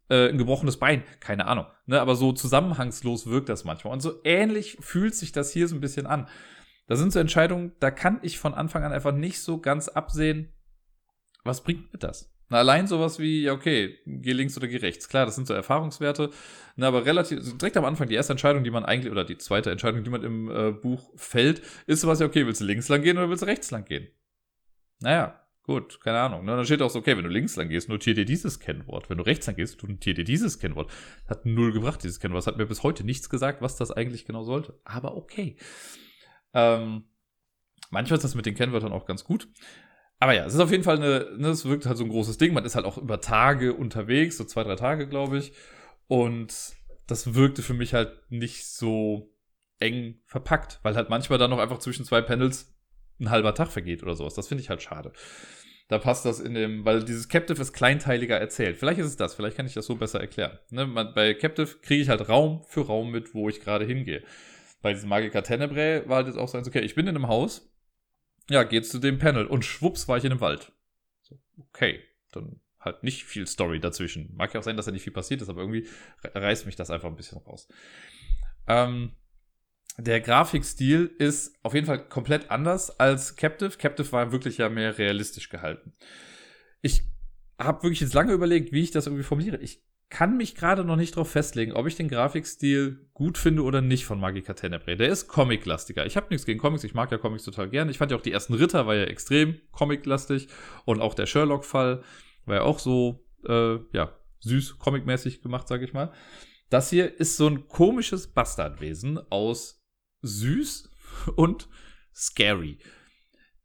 äh, 0.10 0.28
ein 0.28 0.38
gebrochenes 0.38 0.76
Bein. 0.76 1.04
Keine 1.22 1.48
Ahnung. 1.48 1.68
Ne? 1.86 2.02
Aber 2.02 2.18
so 2.18 2.34
zusammenhangslos 2.34 3.28
wirkt 3.28 3.48
das 3.48 3.64
manchmal. 3.64 3.94
Und 3.94 4.02
so 4.02 4.20
ähnlich 4.26 4.76
fühlt 4.82 5.16
sich 5.16 5.32
das 5.32 5.54
hier 5.54 5.70
so 5.70 5.76
ein 5.76 5.80
bisschen 5.82 6.06
an. 6.06 6.28
Da 6.88 6.96
sind 6.96 7.14
so 7.14 7.20
Entscheidungen, 7.20 7.74
da 7.80 7.92
kann 7.92 8.20
ich 8.24 8.38
von 8.38 8.54
Anfang 8.54 8.84
an 8.84 8.92
einfach 8.92 9.14
nicht 9.14 9.40
so 9.40 9.60
ganz 9.60 9.88
absehen, 9.88 10.52
was 11.44 11.64
bringt 11.64 11.92
mir 11.94 12.00
das? 12.00 12.34
Na, 12.50 12.60
allein 12.60 12.88
sowas 12.88 13.20
wie, 13.20 13.44
ja, 13.44 13.54
okay, 13.54 13.98
geh 14.06 14.34
links 14.34 14.56
oder 14.58 14.68
geh 14.68 14.78
rechts. 14.78 15.10
Klar, 15.10 15.26
das 15.26 15.36
sind 15.36 15.48
so 15.48 15.54
Erfahrungswerte. 15.54 16.30
Na, 16.76 16.88
aber 16.88 17.06
relativ, 17.06 17.40
direkt 17.58 17.78
am 17.78 17.86
Anfang, 17.86 18.08
die 18.08 18.16
erste 18.16 18.34
Entscheidung, 18.34 18.64
die 18.64 18.72
man 18.72 18.86
eigentlich, 18.86 19.12
oder 19.12 19.24
die 19.24 19.38
zweite 19.38 19.72
Entscheidung, 19.72 20.04
die 20.04 20.10
man 20.10 20.24
im 20.24 20.52
äh, 20.52 20.72
Buch 20.72 21.10
fällt, 21.16 21.62
ist 21.88 22.02
sowas, 22.02 22.20
ja, 22.20 22.26
okay, 22.26 22.46
willst 22.46 22.62
du 22.62 22.66
links 22.66 22.90
lang 22.90 23.02
gehen 23.02 23.18
oder 23.18 23.30
willst 23.30 23.44
du 23.44 23.48
rechts 23.48 23.72
lang 23.72 23.86
gehen? 23.86 24.08
Naja, 25.00 25.42
gut, 25.64 26.00
keine 26.02 26.20
Ahnung. 26.20 26.46
Ne? 26.46 26.56
Dann 26.56 26.66
steht 26.66 26.82
auch 26.82 26.90
so, 26.90 27.00
okay, 27.00 27.18
wenn 27.18 27.24
du 27.24 27.30
links 27.30 27.56
lang 27.56 27.70
gehst, 27.70 27.90
notier 27.90 28.14
dir 28.14 28.26
dieses 28.26 28.60
Kennwort. 28.60 29.10
Wenn 29.10 29.18
du 29.18 29.26
rechts 29.26 29.48
lang 29.48 29.56
gehst, 29.56 29.82
notier 29.82 30.14
dir 30.14 30.24
dieses 30.24 30.60
Kennwort. 30.60 30.92
Hat 31.28 31.46
null 31.46 31.72
gebracht, 31.74 32.04
dieses 32.04 32.20
Kennwort. 32.20 32.42
Das 32.42 32.48
hat 32.48 32.58
mir 32.58 32.66
bis 32.66 32.84
heute 32.84 33.04
nichts 33.04 33.30
gesagt, 33.30 33.62
was 33.62 33.78
das 33.78 33.90
eigentlich 33.90 34.26
genau 34.26 34.44
sollte. 34.44 34.80
Aber 34.84 35.16
okay. 35.18 35.58
Ähm, 36.54 37.06
manchmal 37.90 38.18
ist 38.18 38.24
das 38.24 38.36
mit 38.36 38.46
den 38.46 38.56
Kennwörtern 38.56 38.92
auch 38.92 39.06
ganz 39.06 39.24
gut. 39.24 39.48
Aber 40.20 40.34
ja, 40.34 40.46
es 40.46 40.54
ist 40.54 40.60
auf 40.60 40.72
jeden 40.72 40.84
Fall 40.84 40.98
eine, 40.98 41.38
ne, 41.38 41.50
es 41.50 41.66
wirkt 41.66 41.86
halt 41.86 41.98
so 41.98 42.04
ein 42.04 42.10
großes 42.10 42.38
Ding. 42.38 42.54
Man 42.54 42.66
ist 42.66 42.76
halt 42.76 42.86
auch 42.86 42.98
über 42.98 43.20
Tage 43.20 43.74
unterwegs, 43.74 44.38
so 44.38 44.46
zwei, 44.46 44.64
drei 44.64 44.76
Tage, 44.76 45.08
glaube 45.08 45.38
ich. 45.38 45.52
Und 46.08 46.54
das 47.08 47.34
wirkte 47.34 47.62
für 47.62 47.74
mich 47.74 47.94
halt 47.94 48.14
nicht 48.30 48.66
so 48.66 49.34
eng 49.80 50.22
verpackt, 50.26 50.80
weil 50.84 50.96
halt 50.96 51.10
manchmal 51.10 51.40
dann 51.40 51.50
noch 51.50 51.60
einfach 51.60 51.80
zwischen 51.80 52.06
zwei 52.06 52.22
Panels 52.22 52.74
ein 53.20 53.30
halber 53.30 53.54
Tag 53.54 53.72
vergeht 53.72 54.02
oder 54.04 54.16
sowas. 54.16 54.34
Das 54.34 54.48
finde 54.48 54.62
ich 54.64 54.70
halt 54.70 54.82
schade. 54.82 55.12
Da 55.90 56.00
passt 56.00 56.26
das 56.26 56.40
in 56.40 56.54
dem, 56.54 56.86
weil 56.86 57.04
dieses 57.04 57.28
Captive 57.28 57.62
ist 57.62 57.74
kleinteiliger 57.74 58.40
erzählt. 58.40 58.78
Vielleicht 58.78 59.00
ist 59.00 59.08
es 59.08 59.18
das, 59.18 59.36
vielleicht 59.36 59.58
kann 59.58 59.66
ich 59.66 59.74
das 59.74 59.86
so 59.86 59.96
besser 59.96 60.22
erklären. 60.22 60.58
Ne, 60.70 60.88
man, 60.88 61.14
bei 61.14 61.34
Captive 61.34 61.80
kriege 61.82 62.02
ich 62.02 62.10
halt 62.10 62.30
Raum 62.30 62.64
für 62.68 62.86
Raum 62.86 63.12
mit, 63.12 63.34
wo 63.34 63.50
ich 63.50 63.60
gerade 63.60 63.86
hingehe. 63.86 64.24
Bei 64.84 64.94
diesem 64.94 65.10
Magica 65.10 65.42
Tenebrae 65.42 66.08
war 66.08 66.18
halt 66.18 66.28
jetzt 66.28 66.38
auch 66.38 66.50
so, 66.50 66.58
okay, 66.58 66.82
ich 66.82 66.94
bin 66.94 67.08
in 67.08 67.16
einem 67.16 67.30
Haus, 67.30 67.74
ja, 68.50 68.64
geht's 68.64 68.90
zu 68.90 69.00
dem 69.00 69.18
Panel 69.18 69.48
und 69.48 69.64
schwupps 69.64 70.10
war 70.10 70.18
ich 70.18 70.26
in 70.26 70.32
einem 70.32 70.42
Wald. 70.42 70.74
So, 71.22 71.40
okay, 71.58 72.04
dann 72.34 72.60
halt 72.82 73.02
nicht 73.02 73.24
viel 73.24 73.48
Story 73.48 73.80
dazwischen. 73.80 74.36
Mag 74.36 74.54
ja 74.54 74.60
auch 74.60 74.64
sein, 74.64 74.76
dass 74.76 74.86
da 74.86 74.92
nicht 74.92 75.04
viel 75.04 75.14
passiert 75.14 75.42
ist, 75.42 75.48
aber 75.48 75.62
irgendwie 75.62 75.88
reißt 76.22 76.66
mich 76.66 76.76
das 76.76 76.92
einfach 76.92 77.08
ein 77.08 77.16
bisschen 77.16 77.38
raus. 77.38 77.70
Ähm, 78.68 79.14
der 79.98 80.20
Grafikstil 80.20 81.16
ist 81.18 81.56
auf 81.64 81.74
jeden 81.74 81.88
Fall 81.88 82.10
komplett 82.10 82.52
anders 82.52 83.00
als 83.00 83.38
Captive. 83.38 83.78
Captive 83.78 84.12
war 84.12 84.34
wirklich 84.34 84.58
ja 84.58 84.68
mehr 84.68 84.98
realistisch 84.98 85.48
gehalten. 85.48 85.94
Ich 86.82 87.04
habe 87.58 87.84
wirklich 87.84 88.02
jetzt 88.02 88.14
lange 88.14 88.34
überlegt, 88.34 88.74
wie 88.74 88.82
ich 88.82 88.92
das 88.92 89.08
irgendwie 89.08 89.24
formuliere. 89.24 89.58
Ich 89.62 89.82
kann 90.14 90.38
mich 90.38 90.54
gerade 90.54 90.86
noch 90.86 90.96
nicht 90.96 91.16
darauf 91.16 91.32
festlegen, 91.32 91.74
ob 91.74 91.88
ich 91.88 91.96
den 91.96 92.08
Grafikstil 92.08 93.10
gut 93.16 93.36
finde 93.36 93.64
oder 93.64 93.82
nicht 93.82 94.06
von 94.06 94.20
Magica 94.20 94.54
Tenebrae. 94.54 94.96
Der 94.96 95.10
ist 95.10 95.28
comiclastiger. 95.28 96.06
Ich 96.06 96.16
habe 96.16 96.28
nichts 96.30 96.46
gegen 96.46 96.60
Comics, 96.60 96.84
ich 96.84 96.94
mag 96.94 97.12
ja 97.12 97.18
Comics 97.18 97.44
total 97.44 97.68
gerne. 97.68 97.90
Ich 97.90 97.98
fand 97.98 98.12
ja 98.12 98.18
auch 98.18 98.22
die 98.22 98.32
ersten 98.32 98.54
Ritter 98.54 98.86
war 98.86 98.94
ja 98.94 99.06
extrem 99.06 99.60
comiclastig 99.72 100.50
und 100.86 101.02
auch 101.02 101.16
der 101.16 101.26
Sherlock-Fall 101.26 102.04
war 102.46 102.56
ja 102.56 102.62
auch 102.62 102.78
so, 102.78 103.26
äh, 103.48 103.80
ja, 103.92 104.16
süß, 104.42 104.78
comicmäßig 104.78 105.42
gemacht, 105.42 105.68
sag 105.68 105.82
ich 105.82 105.94
mal. 105.94 106.14
Das 106.70 106.92
hier 106.92 107.20
ist 107.20 107.36
so 107.36 107.48
ein 107.48 107.68
komisches 107.68 108.28
Bastardwesen 108.28 109.20
aus 109.32 109.84
süß 110.22 110.92
und 111.36 111.68
scary. 112.14 112.78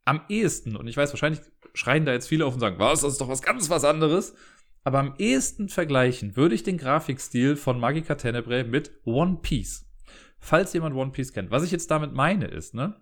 Am 0.03 0.21
ehesten, 0.29 0.75
und 0.75 0.87
ich 0.87 0.97
weiß, 0.97 1.13
wahrscheinlich 1.13 1.41
schreien 1.75 2.05
da 2.05 2.11
jetzt 2.11 2.27
viele 2.27 2.47
auf 2.47 2.55
und 2.55 2.59
sagen, 2.59 2.79
was, 2.79 3.01
das 3.01 3.11
ist 3.11 3.21
doch 3.21 3.29
was 3.29 3.43
ganz 3.43 3.69
was 3.69 3.83
anderes. 3.83 4.33
Aber 4.83 4.99
am 4.99 5.15
ehesten 5.17 5.69
vergleichen 5.69 6.35
würde 6.35 6.55
ich 6.55 6.63
den 6.63 6.77
Grafikstil 6.77 7.55
von 7.55 7.79
Magica 7.79 8.15
Tenebrae 8.15 8.63
mit 8.63 8.91
One 9.03 9.39
Piece. 9.41 9.85
Falls 10.39 10.73
jemand 10.73 10.95
One 10.95 11.11
Piece 11.11 11.33
kennt. 11.33 11.51
Was 11.51 11.63
ich 11.63 11.71
jetzt 11.71 11.91
damit 11.91 12.13
meine 12.13 12.45
ist, 12.45 12.73
ne? 12.73 12.95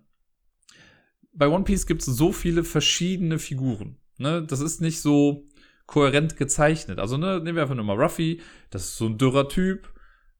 Bei 1.32 1.48
One 1.48 1.64
Piece 1.64 1.86
gibt 1.86 2.02
es 2.02 2.06
so 2.06 2.32
viele 2.32 2.64
verschiedene 2.64 3.38
Figuren. 3.38 3.96
Ne? 4.18 4.42
Das 4.42 4.60
ist 4.60 4.80
nicht 4.80 5.00
so 5.00 5.46
kohärent 5.86 6.36
gezeichnet. 6.36 6.98
Also, 6.98 7.16
ne, 7.16 7.40
nehmen 7.40 7.56
wir 7.56 7.62
einfach 7.62 7.74
nur 7.74 7.84
mal 7.84 8.00
Ruffy. 8.00 8.40
Das 8.70 8.84
ist 8.84 8.96
so 8.98 9.06
ein 9.06 9.18
dürrer 9.18 9.48
Typ, 9.48 9.92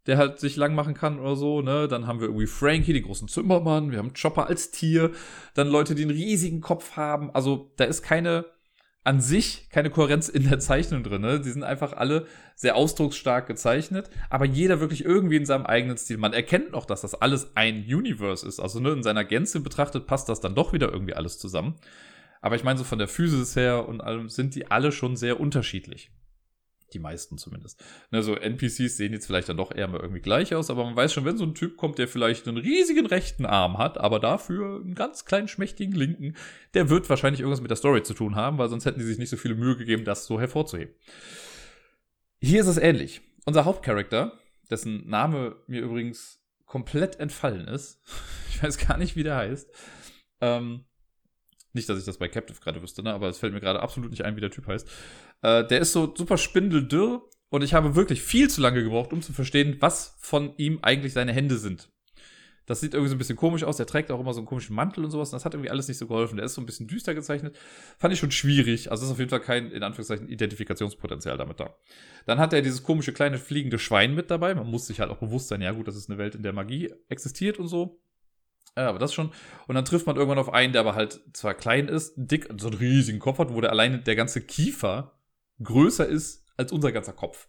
der 0.06 0.18
halt 0.18 0.38
sich 0.38 0.56
lang 0.56 0.74
machen 0.74 0.94
kann 0.94 1.18
oder 1.18 1.36
so, 1.36 1.62
ne? 1.62 1.88
Dann 1.88 2.06
haben 2.06 2.20
wir 2.20 2.26
irgendwie 2.26 2.46
Frankie, 2.46 2.92
den 2.92 3.04
großen 3.04 3.28
Zimmermann. 3.28 3.90
Wir 3.90 3.98
haben 3.98 4.12
Chopper 4.12 4.46
als 4.46 4.70
Tier. 4.70 5.12
Dann 5.54 5.68
Leute, 5.68 5.94
die 5.94 6.02
einen 6.02 6.10
riesigen 6.10 6.60
Kopf 6.60 6.96
haben. 6.96 7.30
Also, 7.30 7.72
da 7.76 7.84
ist 7.84 8.02
keine 8.02 8.44
an 9.08 9.22
sich 9.22 9.70
keine 9.70 9.88
Kohärenz 9.88 10.28
in 10.28 10.46
der 10.50 10.58
Zeichnung 10.58 11.02
drin. 11.02 11.22
Ne? 11.22 11.40
Die 11.40 11.48
sind 11.50 11.62
einfach 11.62 11.94
alle 11.94 12.26
sehr 12.54 12.76
ausdrucksstark 12.76 13.46
gezeichnet, 13.46 14.10
aber 14.28 14.44
jeder 14.44 14.80
wirklich 14.80 15.02
irgendwie 15.02 15.36
in 15.36 15.46
seinem 15.46 15.64
eigenen 15.64 15.96
Stil. 15.96 16.18
Man 16.18 16.34
erkennt 16.34 16.72
noch, 16.72 16.84
dass 16.84 17.00
das 17.00 17.14
alles 17.14 17.52
ein 17.54 17.86
Universe 17.88 18.46
ist. 18.46 18.60
Also 18.60 18.80
ne, 18.80 18.90
in 18.90 19.02
seiner 19.02 19.24
Gänze 19.24 19.60
betrachtet 19.60 20.06
passt 20.06 20.28
das 20.28 20.40
dann 20.40 20.54
doch 20.54 20.74
wieder 20.74 20.92
irgendwie 20.92 21.14
alles 21.14 21.38
zusammen. 21.38 21.76
Aber 22.42 22.56
ich 22.56 22.64
meine, 22.64 22.78
so 22.78 22.84
von 22.84 22.98
der 22.98 23.08
Physis 23.08 23.56
her 23.56 23.88
und 23.88 24.02
allem 24.02 24.28
sind 24.28 24.54
die 24.54 24.70
alle 24.70 24.92
schon 24.92 25.16
sehr 25.16 25.40
unterschiedlich. 25.40 26.10
Die 26.94 26.98
meisten 26.98 27.36
zumindest. 27.36 27.82
Ne, 28.10 28.22
so 28.22 28.34
NPCs 28.34 28.96
sehen 28.96 29.12
jetzt 29.12 29.26
vielleicht 29.26 29.48
dann 29.48 29.58
doch 29.58 29.74
eher 29.74 29.88
mal 29.88 30.00
irgendwie 30.00 30.20
gleich 30.20 30.54
aus, 30.54 30.70
aber 30.70 30.84
man 30.84 30.96
weiß 30.96 31.12
schon, 31.12 31.24
wenn 31.26 31.36
so 31.36 31.44
ein 31.44 31.54
Typ 31.54 31.76
kommt, 31.76 31.98
der 31.98 32.08
vielleicht 32.08 32.48
einen 32.48 32.56
riesigen 32.56 33.04
rechten 33.04 33.44
Arm 33.44 33.76
hat, 33.76 33.98
aber 33.98 34.20
dafür 34.20 34.80
einen 34.80 34.94
ganz 34.94 35.26
kleinen, 35.26 35.48
schmächtigen 35.48 35.94
linken, 35.94 36.34
der 36.72 36.88
wird 36.88 37.10
wahrscheinlich 37.10 37.40
irgendwas 37.40 37.60
mit 37.60 37.70
der 37.70 37.76
Story 37.76 38.02
zu 38.02 38.14
tun 38.14 38.36
haben, 38.36 38.56
weil 38.56 38.70
sonst 38.70 38.86
hätten 38.86 39.00
die 39.00 39.04
sich 39.04 39.18
nicht 39.18 39.30
so 39.30 39.36
viele 39.36 39.54
Mühe 39.54 39.76
gegeben, 39.76 40.04
das 40.04 40.24
so 40.24 40.40
hervorzuheben. 40.40 40.94
Hier 42.40 42.60
ist 42.60 42.68
es 42.68 42.78
ähnlich. 42.78 43.20
Unser 43.44 43.64
Hauptcharakter, 43.64 44.38
dessen 44.70 45.08
Name 45.08 45.56
mir 45.66 45.82
übrigens 45.82 46.42
komplett 46.64 47.20
entfallen 47.20 47.68
ist, 47.68 48.00
ich 48.48 48.62
weiß 48.62 48.78
gar 48.78 48.96
nicht, 48.96 49.14
wie 49.14 49.24
der 49.24 49.36
heißt, 49.36 49.70
ähm, 50.40 50.84
nicht, 51.72 51.88
dass 51.88 51.98
ich 51.98 52.04
das 52.04 52.18
bei 52.18 52.28
Captive 52.28 52.60
gerade 52.60 52.82
wüsste, 52.82 53.02
ne? 53.02 53.12
aber 53.12 53.28
es 53.28 53.38
fällt 53.38 53.52
mir 53.52 53.60
gerade 53.60 53.80
absolut 53.80 54.10
nicht 54.10 54.24
ein, 54.24 54.36
wie 54.36 54.40
der 54.40 54.50
Typ 54.50 54.66
heißt. 54.66 54.88
Äh, 55.42 55.66
der 55.66 55.80
ist 55.80 55.92
so 55.92 56.14
super 56.14 56.38
spindeldürr 56.38 57.22
und 57.50 57.62
ich 57.62 57.74
habe 57.74 57.94
wirklich 57.94 58.22
viel 58.22 58.48
zu 58.48 58.60
lange 58.60 58.82
gebraucht, 58.82 59.12
um 59.12 59.22
zu 59.22 59.32
verstehen, 59.32 59.76
was 59.80 60.16
von 60.20 60.54
ihm 60.56 60.78
eigentlich 60.82 61.12
seine 61.12 61.32
Hände 61.32 61.58
sind. 61.58 61.90
Das 62.68 62.80
sieht 62.80 62.92
irgendwie 62.92 63.08
so 63.08 63.14
ein 63.14 63.18
bisschen 63.18 63.36
komisch 63.36 63.64
aus. 63.64 63.78
Der 63.78 63.86
trägt 63.86 64.10
auch 64.10 64.20
immer 64.20 64.34
so 64.34 64.40
einen 64.40 64.46
komischen 64.46 64.76
Mantel 64.76 65.02
und 65.02 65.10
sowas. 65.10 65.30
Und 65.30 65.36
das 65.36 65.46
hat 65.46 65.54
irgendwie 65.54 65.70
alles 65.70 65.88
nicht 65.88 65.96
so 65.96 66.06
geholfen. 66.06 66.36
Der 66.36 66.44
ist 66.44 66.52
so 66.52 66.60
ein 66.60 66.66
bisschen 66.66 66.86
düster 66.86 67.14
gezeichnet. 67.14 67.56
Fand 67.96 68.12
ich 68.12 68.20
schon 68.20 68.30
schwierig. 68.30 68.90
Also 68.90 69.06
ist 69.06 69.10
auf 69.10 69.18
jeden 69.18 69.30
Fall 69.30 69.40
kein, 69.40 69.70
in 69.70 69.82
Anführungszeichen, 69.82 70.28
Identifikationspotenzial 70.28 71.38
damit 71.38 71.60
da. 71.60 71.74
Dann 72.26 72.38
hat 72.38 72.52
er 72.52 72.60
dieses 72.60 72.82
komische 72.82 73.14
kleine 73.14 73.38
fliegende 73.38 73.78
Schwein 73.78 74.14
mit 74.14 74.30
dabei. 74.30 74.54
Man 74.54 74.70
muss 74.70 74.86
sich 74.86 75.00
halt 75.00 75.10
auch 75.10 75.16
bewusst 75.16 75.48
sein, 75.48 75.62
ja 75.62 75.72
gut, 75.72 75.88
das 75.88 75.96
ist 75.96 76.10
eine 76.10 76.18
Welt, 76.18 76.34
in 76.34 76.42
der 76.42 76.52
Magie 76.52 76.92
existiert 77.08 77.58
und 77.58 77.68
so. 77.68 78.02
Ja, 78.78 78.88
aber 78.88 79.00
das 79.00 79.12
schon. 79.12 79.32
Und 79.66 79.74
dann 79.74 79.84
trifft 79.84 80.06
man 80.06 80.14
irgendwann 80.14 80.38
auf 80.38 80.52
einen, 80.52 80.72
der 80.72 80.82
aber 80.82 80.94
halt 80.94 81.20
zwar 81.32 81.54
klein 81.54 81.88
ist, 81.88 82.14
dick, 82.16 82.48
so 82.58 82.68
einen 82.68 82.78
riesigen 82.78 83.18
Kopf 83.18 83.38
hat, 83.40 83.52
wo 83.52 83.60
der 83.60 83.70
alleine 83.70 83.98
der 83.98 84.14
ganze 84.14 84.40
Kiefer 84.40 85.18
größer 85.60 86.06
ist 86.06 86.46
als 86.56 86.70
unser 86.70 86.92
ganzer 86.92 87.12
Kopf. 87.12 87.48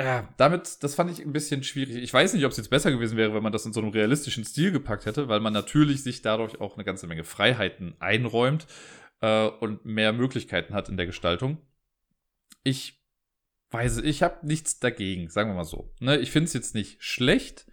ja, 0.00 0.26
damit, 0.38 0.82
das 0.82 0.94
fand 0.94 1.10
ich 1.10 1.20
ein 1.20 1.32
bisschen 1.34 1.62
schwierig. 1.64 1.96
Ich 1.96 2.14
weiß 2.14 2.32
nicht, 2.32 2.44
ob 2.46 2.52
es 2.52 2.56
jetzt 2.56 2.70
besser 2.70 2.90
gewesen 2.90 3.18
wäre, 3.18 3.34
wenn 3.34 3.42
man 3.42 3.52
das 3.52 3.66
in 3.66 3.74
so 3.74 3.80
einem 3.80 3.90
realistischen 3.90 4.44
Stil 4.44 4.72
gepackt 4.72 5.04
hätte, 5.04 5.28
weil 5.28 5.40
man 5.40 5.52
natürlich 5.52 6.02
sich 6.02 6.22
dadurch 6.22 6.60
auch 6.62 6.76
eine 6.76 6.84
ganze 6.84 7.06
Menge 7.06 7.24
Freiheiten 7.24 7.94
einräumt 8.00 8.66
äh, 9.20 9.48
und 9.48 9.84
mehr 9.84 10.14
Möglichkeiten 10.14 10.72
hat 10.72 10.88
in 10.88 10.96
der 10.96 11.06
Gestaltung. 11.06 11.58
Ich 12.64 13.02
weiß, 13.70 13.98
ich 13.98 14.22
habe 14.22 14.46
nichts 14.46 14.80
dagegen, 14.80 15.28
sagen 15.28 15.50
wir 15.50 15.56
mal 15.56 15.64
so. 15.64 15.92
Ne, 16.00 16.16
ich 16.16 16.30
finde 16.30 16.46
es 16.46 16.54
jetzt 16.54 16.74
nicht 16.74 17.02
schlecht. 17.02 17.66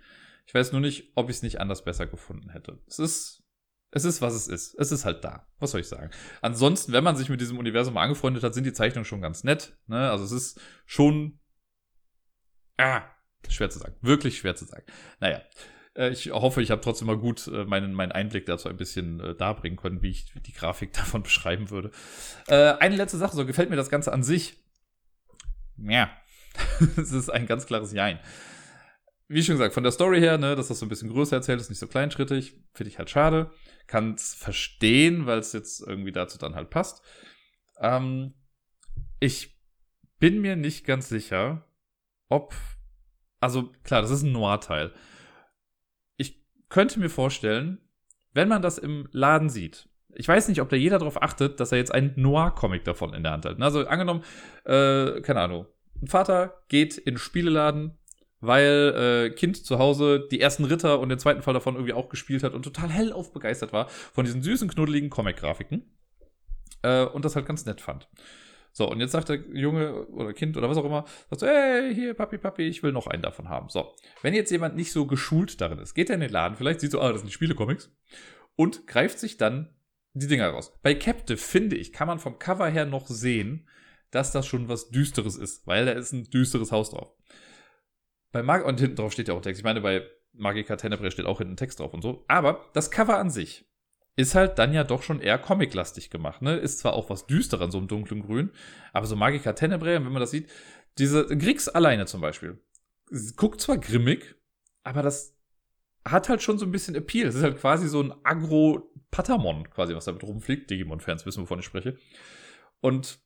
Ich 0.45 0.53
weiß 0.53 0.71
nur 0.71 0.81
nicht, 0.81 1.11
ob 1.15 1.29
ich 1.29 1.37
es 1.37 1.43
nicht 1.43 1.59
anders 1.59 1.83
besser 1.83 2.05
gefunden 2.05 2.49
hätte. 2.49 2.79
Es 2.87 2.99
ist, 2.99 3.43
es 3.91 4.05
ist, 4.05 4.21
was 4.21 4.35
es 4.35 4.47
ist. 4.47 4.75
Es 4.75 4.91
ist 4.91 5.05
halt 5.05 5.23
da. 5.23 5.47
Was 5.59 5.71
soll 5.71 5.81
ich 5.81 5.87
sagen? 5.87 6.11
Ansonsten, 6.41 6.93
wenn 6.93 7.03
man 7.03 7.15
sich 7.15 7.29
mit 7.29 7.41
diesem 7.41 7.57
Universum 7.57 7.97
angefreundet 7.97 8.43
hat, 8.43 8.53
sind 8.53 8.65
die 8.65 8.73
Zeichnungen 8.73 9.05
schon 9.05 9.21
ganz 9.21 9.43
nett. 9.43 9.77
Ne? 9.87 10.09
Also 10.11 10.23
es 10.23 10.31
ist 10.31 10.61
schon, 10.85 11.39
ah, 12.77 13.01
schwer 13.49 13.69
zu 13.69 13.79
sagen. 13.79 13.95
Wirklich 14.01 14.37
schwer 14.37 14.55
zu 14.55 14.65
sagen. 14.65 14.85
Naja. 15.19 15.41
Äh, 15.95 16.09
ich 16.09 16.29
hoffe, 16.29 16.61
ich 16.61 16.69
habe 16.69 16.81
trotzdem 16.81 17.07
mal 17.07 17.17
gut 17.17 17.47
äh, 17.47 17.65
meinen, 17.65 17.93
meinen 17.93 18.11
Einblick 18.11 18.45
dazu 18.45 18.69
ein 18.69 18.77
bisschen 18.77 19.19
äh, 19.19 19.35
darbringen 19.35 19.77
können, 19.77 20.03
wie 20.03 20.09
ich 20.09 20.31
die 20.33 20.53
Grafik 20.53 20.93
davon 20.93 21.23
beschreiben 21.23 21.71
würde. 21.71 21.91
Eine 22.47 22.97
letzte 22.97 23.17
Sache, 23.17 23.35
so 23.35 23.45
gefällt 23.45 23.71
mir 23.71 23.77
das 23.77 23.89
Ganze 23.89 24.13
an 24.13 24.21
sich. 24.21 24.63
Ja, 25.77 26.11
es 26.97 27.11
ist 27.11 27.29
ein 27.29 27.47
ganz 27.47 27.65
klares 27.65 27.91
Jein 27.91 28.19
wie 29.27 29.43
schon 29.43 29.55
gesagt, 29.55 29.73
von 29.73 29.83
der 29.83 29.91
Story 29.91 30.19
her, 30.19 30.37
ne, 30.37 30.55
dass 30.55 30.67
das 30.67 30.79
so 30.79 30.85
ein 30.85 30.89
bisschen 30.89 31.09
größer 31.09 31.37
erzählt 31.37 31.59
ist, 31.59 31.69
nicht 31.69 31.79
so 31.79 31.87
kleinschrittig, 31.87 32.59
finde 32.73 32.89
ich 32.89 32.97
halt 32.97 33.09
schade. 33.09 33.51
Kann 33.87 34.13
es 34.13 34.35
verstehen, 34.35 35.25
weil 35.25 35.39
es 35.39 35.53
jetzt 35.53 35.81
irgendwie 35.81 36.11
dazu 36.11 36.37
dann 36.37 36.55
halt 36.55 36.69
passt. 36.69 37.03
Ähm, 37.79 38.33
ich 39.19 39.59
bin 40.19 40.41
mir 40.41 40.55
nicht 40.55 40.85
ganz 40.85 41.09
sicher, 41.09 41.67
ob. 42.29 42.53
Also 43.39 43.71
klar, 43.83 44.01
das 44.01 44.11
ist 44.11 44.23
ein 44.23 44.31
Noir-Teil. 44.31 44.93
Ich 46.17 46.43
könnte 46.69 46.99
mir 46.99 47.09
vorstellen, 47.09 47.79
wenn 48.33 48.47
man 48.47 48.61
das 48.61 48.77
im 48.77 49.07
Laden 49.11 49.49
sieht, 49.49 49.89
ich 50.15 50.27
weiß 50.27 50.47
nicht, 50.47 50.61
ob 50.61 50.69
da 50.69 50.75
jeder 50.75 50.97
darauf 50.97 51.21
achtet, 51.21 51.59
dass 51.59 51.71
er 51.71 51.77
jetzt 51.77 51.93
einen 51.93 52.13
Noir-Comic 52.15 52.85
davon 52.85 53.13
in 53.13 53.23
der 53.23 53.33
Hand 53.33 53.45
hat. 53.45 53.61
Also 53.61 53.85
angenommen, 53.85 54.23
äh, 54.63 55.21
keine 55.21 55.41
Ahnung, 55.41 55.67
ein 56.01 56.07
Vater 56.07 56.63
geht 56.69 56.97
in 56.97 57.15
den 57.15 57.17
Spieleladen, 57.17 57.97
weil 58.45 59.29
äh, 59.31 59.35
Kind 59.35 59.65
zu 59.65 59.79
Hause 59.79 60.27
die 60.31 60.39
ersten 60.39 60.65
Ritter 60.65 60.99
und 60.99 61.09
den 61.09 61.19
zweiten 61.19 61.41
Fall 61.41 61.53
davon 61.53 61.75
irgendwie 61.75 61.93
auch 61.93 62.09
gespielt 62.09 62.43
hat 62.43 62.53
und 62.53 62.63
total 62.63 62.89
hellauf 62.89 63.31
begeistert 63.33 63.73
war 63.73 63.89
von 63.89 64.25
diesen 64.25 64.41
süßen, 64.41 64.69
knuddeligen 64.69 65.09
Comic-Grafiken. 65.09 65.83
Äh, 66.81 67.05
und 67.05 67.25
das 67.25 67.35
halt 67.35 67.45
ganz 67.45 67.65
nett 67.65 67.81
fand. 67.81 68.09
So, 68.71 68.89
und 68.89 68.99
jetzt 68.99 69.13
sagt 69.13 69.29
der 69.29 69.37
Junge 69.53 70.05
oder 70.07 70.33
Kind 70.33 70.57
oder 70.57 70.69
was 70.69 70.77
auch 70.77 70.83
immer, 70.83 71.05
sagt 71.29 71.39
so, 71.39 71.47
hey, 71.47 71.95
hier, 71.95 72.13
Papi, 72.13 72.37
Papi, 72.37 72.63
ich 72.63 72.83
will 72.83 72.91
noch 72.91 73.07
einen 73.07 73.21
davon 73.21 73.47
haben. 73.47 73.69
So, 73.69 73.95
wenn 74.21 74.33
jetzt 74.33 74.51
jemand 74.51 74.75
nicht 74.75 74.91
so 74.91 75.07
geschult 75.07 75.61
darin 75.61 75.79
ist, 75.79 75.93
geht 75.93 76.09
er 76.09 76.15
in 76.15 76.21
den 76.21 76.29
Laden, 76.29 76.57
vielleicht 76.57 76.81
sieht 76.81 76.91
so, 76.91 76.99
ah, 76.99 77.11
das 77.13 77.21
sind 77.21 77.31
Spiele-Comics 77.31 77.89
und 78.57 78.85
greift 78.85 79.17
sich 79.17 79.37
dann 79.37 79.73
die 80.13 80.27
Dinger 80.27 80.49
raus. 80.49 80.77
Bei 80.83 80.93
Captive, 80.93 81.37
finde 81.37 81.77
ich, 81.77 81.93
kann 81.93 82.07
man 82.07 82.19
vom 82.19 82.37
Cover 82.37 82.67
her 82.67 82.85
noch 82.85 83.07
sehen, 83.07 83.65
dass 84.11 84.33
das 84.33 84.45
schon 84.45 84.67
was 84.67 84.89
Düsteres 84.89 85.37
ist, 85.37 85.65
weil 85.67 85.85
da 85.85 85.93
ist 85.93 86.11
ein 86.11 86.29
düsteres 86.29 86.73
Haus 86.73 86.89
drauf. 86.89 87.13
Bei 88.35 88.43
Mag 88.43 88.65
und 88.65 88.81
hinten 88.81 88.97
drauf 88.97 89.13
steht 89.13 89.29
ja 89.29 89.33
auch 89.33 89.39
Text. 89.39 89.61
Ich 89.61 89.63
meine, 89.63 89.79
bei 89.79 90.05
Magica 90.33 90.75
Tenebrae 90.75 91.09
steht 91.09 91.25
auch 91.25 91.37
hinten 91.37 91.55
Text 91.55 91.79
drauf 91.79 91.93
und 91.93 92.01
so. 92.01 92.25
Aber 92.27 92.65
das 92.73 92.91
Cover 92.91 93.17
an 93.17 93.29
sich 93.29 93.63
ist 94.17 94.35
halt 94.35 94.59
dann 94.59 94.73
ja 94.73 94.83
doch 94.83 95.03
schon 95.03 95.21
eher 95.21 95.37
comiclastig 95.37 96.09
gemacht. 96.09 96.41
Ne? 96.41 96.57
Ist 96.57 96.79
zwar 96.79 96.95
auch 96.95 97.09
was 97.09 97.27
düsterer 97.27 97.63
in 97.63 97.71
so 97.71 97.77
einem 97.77 97.87
dunklen 97.87 98.23
Grün, 98.23 98.51
aber 98.91 99.05
so 99.05 99.15
Magica 99.15 99.53
Tenebrae, 99.53 100.03
wenn 100.03 100.11
man 100.11 100.19
das 100.19 100.31
sieht, 100.31 100.49
diese 100.97 101.25
Grix 101.27 101.69
alleine 101.69 102.07
zum 102.07 102.19
Beispiel, 102.19 102.59
guckt 103.37 103.61
zwar 103.61 103.77
grimmig, 103.77 104.35
aber 104.83 105.01
das 105.01 105.37
hat 106.03 106.27
halt 106.27 106.41
schon 106.41 106.57
so 106.57 106.65
ein 106.65 106.73
bisschen 106.73 106.95
Appeal. 106.95 107.29
Es 107.29 107.35
ist 107.35 107.43
halt 107.43 107.57
quasi 107.57 107.87
so 107.87 108.03
ein 108.03 108.13
Agro-Patamon, 108.23 109.69
quasi, 109.69 109.95
was 109.95 110.03
damit 110.03 110.23
rumfliegt. 110.23 110.69
Digimon-Fans 110.69 111.25
wissen, 111.25 111.43
wovon 111.43 111.59
ich 111.59 111.65
spreche. 111.65 111.97
Und 112.81 113.17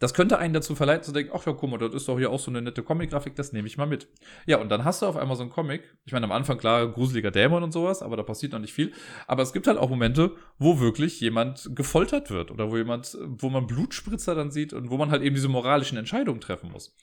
das 0.00 0.14
könnte 0.14 0.38
einen 0.38 0.54
dazu 0.54 0.74
verleiten 0.74 1.04
zu 1.04 1.12
denken, 1.12 1.30
ach 1.34 1.46
ja, 1.46 1.52
guck 1.52 1.70
mal, 1.70 1.78
das 1.78 1.94
ist 1.94 2.08
doch 2.08 2.18
hier 2.18 2.30
auch 2.30 2.40
so 2.40 2.50
eine 2.50 2.62
nette 2.62 2.82
Comic-Grafik, 2.82 3.36
das 3.36 3.52
nehme 3.52 3.68
ich 3.68 3.76
mal 3.76 3.86
mit. 3.86 4.08
Ja, 4.46 4.56
und 4.56 4.70
dann 4.70 4.84
hast 4.84 5.02
du 5.02 5.06
auf 5.06 5.16
einmal 5.16 5.36
so 5.36 5.42
einen 5.42 5.52
Comic. 5.52 5.94
Ich 6.06 6.12
meine, 6.12 6.24
am 6.24 6.32
Anfang 6.32 6.56
klar, 6.56 6.88
gruseliger 6.88 7.30
Dämon 7.30 7.62
und 7.62 7.70
sowas, 7.70 8.02
aber 8.02 8.16
da 8.16 8.22
passiert 8.22 8.52
noch 8.52 8.60
nicht 8.60 8.72
viel. 8.72 8.92
Aber 9.26 9.42
es 9.42 9.52
gibt 9.52 9.66
halt 9.66 9.76
auch 9.76 9.90
Momente, 9.90 10.32
wo 10.58 10.80
wirklich 10.80 11.20
jemand 11.20 11.76
gefoltert 11.76 12.30
wird 12.30 12.50
oder 12.50 12.70
wo 12.70 12.78
jemand, 12.78 13.16
wo 13.20 13.50
man 13.50 13.66
Blutspritzer 13.66 14.34
dann 14.34 14.50
sieht 14.50 14.72
und 14.72 14.90
wo 14.90 14.96
man 14.96 15.10
halt 15.10 15.22
eben 15.22 15.34
diese 15.34 15.48
moralischen 15.48 15.98
Entscheidungen 15.98 16.40
treffen 16.40 16.72
muss. 16.72 16.96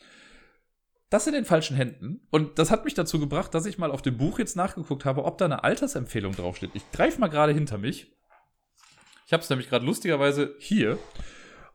Das 1.11 1.27
in 1.27 1.33
den 1.33 1.45
falschen 1.45 1.77
Händen. 1.77 2.21
Und 2.31 2.57
das 2.57 2.71
hat 2.71 2.83
mich 2.83 2.95
dazu 2.95 3.19
gebracht, 3.19 3.53
dass 3.53 3.67
ich 3.67 3.77
mal 3.77 3.91
auf 3.91 4.01
dem 4.01 4.17
Buch 4.17 4.39
jetzt 4.39 4.55
nachgeguckt 4.55 5.05
habe, 5.05 5.23
ob 5.23 5.37
da 5.37 5.45
eine 5.45 5.63
Altersempfehlung 5.63 6.33
draufsteht. 6.33 6.71
Ich 6.73 6.91
greife 6.91 7.19
mal 7.19 7.27
gerade 7.27 7.53
hinter 7.53 7.77
mich. 7.77 8.11
Ich 9.27 9.33
habe 9.33 9.43
es 9.43 9.49
nämlich 9.51 9.69
gerade 9.69 9.85
lustigerweise 9.85 10.55
hier. 10.57 10.97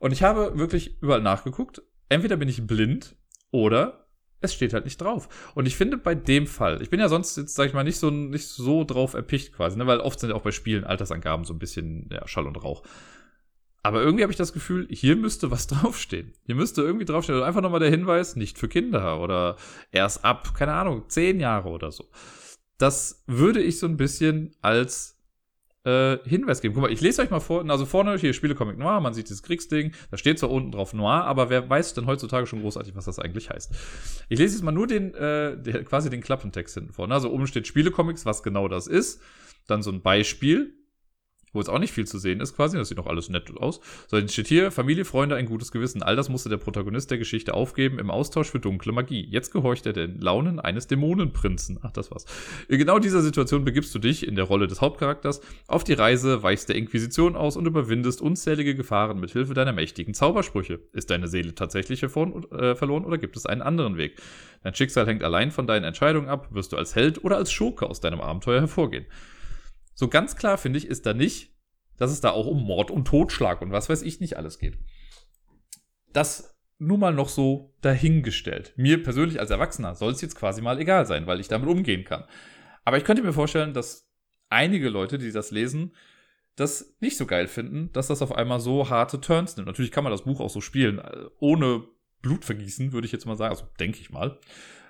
Und 0.03 0.11
ich 0.11 0.21
habe 0.21 0.59
wirklich 0.59 1.01
überall 1.01 1.21
nachgeguckt. 1.21 1.81
Entweder 2.09 2.35
bin 2.35 2.49
ich 2.49 2.67
blind 2.67 3.15
oder 3.51 4.09
es 4.41 4.53
steht 4.53 4.73
halt 4.73 4.83
nicht 4.83 4.99
drauf. 4.99 5.29
Und 5.55 5.65
ich 5.65 5.77
finde 5.77 5.95
bei 5.95 6.13
dem 6.13 6.45
Fall, 6.45 6.81
ich 6.81 6.89
bin 6.89 6.99
ja 6.99 7.07
sonst 7.07 7.37
jetzt, 7.37 7.55
sag 7.55 7.67
ich 7.67 7.73
mal, 7.73 7.85
nicht 7.85 7.99
so, 7.99 8.09
nicht 8.09 8.49
so 8.49 8.83
drauf 8.83 9.13
erpicht 9.13 9.53
quasi, 9.53 9.77
ne? 9.77 9.87
weil 9.87 10.01
oft 10.01 10.19
sind 10.19 10.31
ja 10.31 10.35
auch 10.35 10.41
bei 10.41 10.51
Spielen 10.51 10.83
Altersangaben 10.83 11.45
so 11.45 11.53
ein 11.53 11.59
bisschen 11.59 12.09
ja, 12.11 12.27
Schall 12.27 12.47
und 12.47 12.61
Rauch. 12.61 12.83
Aber 13.81 14.01
irgendwie 14.01 14.23
habe 14.23 14.33
ich 14.33 14.37
das 14.37 14.51
Gefühl, 14.51 14.89
hier 14.91 15.15
müsste 15.15 15.51
was 15.51 15.67
draufstehen. 15.67 16.33
Hier 16.47 16.55
müsste 16.55 16.81
irgendwie 16.81 17.05
draufstehen. 17.05 17.37
Oder 17.37 17.47
einfach 17.47 17.61
nochmal 17.61 17.79
der 17.79 17.89
Hinweis, 17.89 18.35
nicht 18.35 18.57
für 18.57 18.67
Kinder 18.67 19.21
oder 19.21 19.55
erst 19.93 20.25
ab, 20.25 20.53
keine 20.53 20.73
Ahnung, 20.73 21.05
zehn 21.07 21.39
Jahre 21.39 21.69
oder 21.69 21.93
so. 21.93 22.09
Das 22.77 23.23
würde 23.25 23.61
ich 23.61 23.79
so 23.79 23.87
ein 23.87 23.95
bisschen 23.95 24.53
als 24.61 25.22
äh, 25.85 26.17
Hinweis 26.25 26.61
geben. 26.61 26.73
Guck 26.73 26.83
mal, 26.83 26.91
ich 26.91 27.01
lese 27.01 27.21
euch 27.21 27.29
mal 27.29 27.39
vor, 27.39 27.67
also 27.69 27.85
vorne 27.85 28.15
hier 28.17 28.33
Spiele 28.33 28.55
Comic 28.55 28.77
Noir, 28.77 29.01
man 29.01 29.13
sieht 29.13 29.27
dieses 29.29 29.43
Kriegsding, 29.43 29.91
da 30.11 30.17
steht 30.17 30.39
zwar 30.39 30.51
unten 30.51 30.71
drauf 30.71 30.93
Noir, 30.93 31.25
aber 31.25 31.49
wer 31.49 31.69
weiß 31.69 31.93
denn 31.93 32.05
heutzutage 32.05 32.47
schon 32.47 32.61
großartig, 32.61 32.95
was 32.95 33.05
das 33.05 33.19
eigentlich 33.19 33.49
heißt? 33.49 33.73
Ich 34.29 34.39
lese 34.39 34.55
jetzt 34.55 34.63
mal 34.63 34.71
nur 34.71 34.87
den, 34.87 35.13
äh, 35.13 35.57
der, 35.57 35.83
quasi 35.83 36.09
den 36.09 36.21
Klappentext 36.21 36.75
hinten 36.75 36.93
vorne. 36.93 37.13
Also 37.13 37.31
oben 37.31 37.47
steht 37.47 37.67
Spiele 37.67 37.91
Comics, 37.91 38.25
was 38.25 38.43
genau 38.43 38.67
das 38.67 38.87
ist. 38.87 39.21
Dann 39.67 39.81
so 39.81 39.91
ein 39.91 40.01
Beispiel, 40.01 40.73
wo 41.53 41.59
jetzt 41.59 41.69
auch 41.69 41.79
nicht 41.79 41.93
viel 41.93 42.05
zu 42.05 42.17
sehen 42.17 42.41
ist 42.41 42.55
quasi, 42.55 42.77
das 42.77 42.89
sieht 42.89 42.97
noch 42.97 43.07
alles 43.07 43.29
nett 43.29 43.55
aus. 43.57 43.79
So, 44.07 44.19
dann 44.19 44.27
steht 44.27 44.47
hier, 44.47 44.71
Familie, 44.71 45.05
Freunde, 45.05 45.35
ein 45.35 45.45
gutes 45.45 45.71
Gewissen. 45.71 46.03
All 46.03 46.15
das 46.15 46.29
musste 46.29 46.49
der 46.49 46.57
Protagonist 46.57 47.11
der 47.11 47.17
Geschichte 47.17 47.53
aufgeben 47.53 47.99
im 47.99 48.09
Austausch 48.09 48.49
für 48.49 48.59
dunkle 48.59 48.91
Magie. 48.91 49.25
Jetzt 49.29 49.51
gehorcht 49.51 49.85
er 49.85 49.93
den 49.93 50.19
Launen 50.19 50.59
eines 50.59 50.87
Dämonenprinzen. 50.87 51.79
Ach, 51.83 51.91
das 51.91 52.11
war's. 52.11 52.25
In 52.67 52.79
genau 52.79 52.99
dieser 52.99 53.21
Situation 53.21 53.63
begibst 53.63 53.93
du 53.95 53.99
dich, 53.99 54.27
in 54.27 54.35
der 54.35 54.45
Rolle 54.45 54.67
des 54.67 54.81
Hauptcharakters, 54.81 55.41
auf 55.67 55.83
die 55.83 55.93
Reise, 55.93 56.43
weichst 56.43 56.69
der 56.69 56.75
Inquisition 56.75 57.35
aus 57.35 57.55
und 57.55 57.65
überwindest 57.65 58.21
unzählige 58.21 58.75
Gefahren 58.75 59.19
mit 59.19 59.31
Hilfe 59.31 59.53
deiner 59.53 59.73
mächtigen 59.73 60.13
Zaubersprüche. 60.13 60.79
Ist 60.91 61.09
deine 61.09 61.27
Seele 61.27 61.55
tatsächlich 61.55 61.99
verloren, 61.99 62.43
äh, 62.51 62.75
verloren 62.75 63.05
oder 63.05 63.17
gibt 63.17 63.37
es 63.37 63.45
einen 63.45 63.61
anderen 63.61 63.97
Weg? 63.97 64.19
Dein 64.63 64.75
Schicksal 64.75 65.05
hängt 65.05 65.23
allein 65.23 65.51
von 65.51 65.67
deinen 65.67 65.83
Entscheidungen 65.83 66.29
ab. 66.29 66.47
Wirst 66.51 66.71
du 66.71 66.77
als 66.77 66.95
Held 66.95 67.23
oder 67.23 67.37
als 67.37 67.51
Schurke 67.51 67.89
aus 67.89 67.99
deinem 67.99 68.21
Abenteuer 68.21 68.61
hervorgehen? 68.61 69.05
So 69.93 70.07
ganz 70.07 70.35
klar 70.35 70.57
finde 70.57 70.79
ich, 70.79 70.87
ist 70.87 71.05
da 71.05 71.13
nicht, 71.13 71.53
dass 71.97 72.11
es 72.11 72.21
da 72.21 72.31
auch 72.31 72.47
um 72.47 72.63
Mord 72.63 72.91
und 72.91 73.05
Totschlag 73.05 73.61
und 73.61 73.71
was 73.71 73.89
weiß 73.89 74.01
ich 74.01 74.19
nicht 74.19 74.37
alles 74.37 74.59
geht. 74.59 74.77
Das 76.11 76.57
nun 76.79 76.99
mal 76.99 77.13
noch 77.13 77.29
so 77.29 77.75
dahingestellt. 77.81 78.73
Mir 78.75 79.01
persönlich 79.01 79.39
als 79.39 79.51
Erwachsener 79.51 79.95
soll 79.95 80.11
es 80.11 80.21
jetzt 80.21 80.35
quasi 80.35 80.61
mal 80.61 80.79
egal 80.79 81.05
sein, 81.05 81.27
weil 81.27 81.39
ich 81.39 81.47
damit 81.47 81.69
umgehen 81.69 82.03
kann. 82.03 82.25
Aber 82.83 82.97
ich 82.97 83.03
könnte 83.03 83.23
mir 83.23 83.33
vorstellen, 83.33 83.73
dass 83.73 84.09
einige 84.49 84.89
Leute, 84.89 85.17
die 85.17 85.31
das 85.31 85.51
lesen, 85.51 85.95
das 86.55 86.95
nicht 86.99 87.17
so 87.17 87.25
geil 87.25 87.47
finden, 87.47 87.91
dass 87.93 88.07
das 88.07 88.21
auf 88.21 88.35
einmal 88.35 88.59
so 88.59 88.89
harte 88.89 89.19
Turns 89.19 89.55
nimmt. 89.55 89.67
Natürlich 89.67 89.91
kann 89.91 90.03
man 90.03 90.11
das 90.11 90.23
Buch 90.23 90.39
auch 90.39 90.49
so 90.49 90.61
spielen, 90.61 90.99
äh, 90.99 91.25
ohne 91.39 91.83
Blutvergießen, 92.21 92.91
würde 92.91 93.05
ich 93.05 93.11
jetzt 93.11 93.25
mal 93.25 93.35
sagen. 93.35 93.51
Also 93.51 93.65
denke 93.79 93.99
ich 93.99 94.11
mal. 94.11 94.39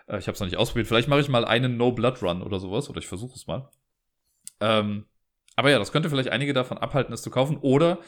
Äh, 0.07 0.17
ich 0.19 0.27
habe 0.27 0.33
es 0.33 0.39
noch 0.39 0.47
nicht 0.47 0.57
ausprobiert. 0.57 0.87
Vielleicht 0.87 1.07
mache 1.07 1.21
ich 1.21 1.29
mal 1.29 1.45
einen 1.45 1.77
No-Blood-Run 1.77 2.41
oder 2.41 2.59
sowas, 2.59 2.89
oder 2.89 2.99
ich 2.99 3.07
versuche 3.07 3.35
es 3.35 3.47
mal. 3.47 3.69
Ähm, 4.63 5.05
aber 5.55 5.69
ja, 5.69 5.77
das 5.77 5.91
könnte 5.91 6.09
vielleicht 6.09 6.29
einige 6.29 6.53
davon 6.53 6.77
abhalten, 6.77 7.13
es 7.13 7.21
zu 7.21 7.29
kaufen 7.29 7.57
oder 7.57 7.99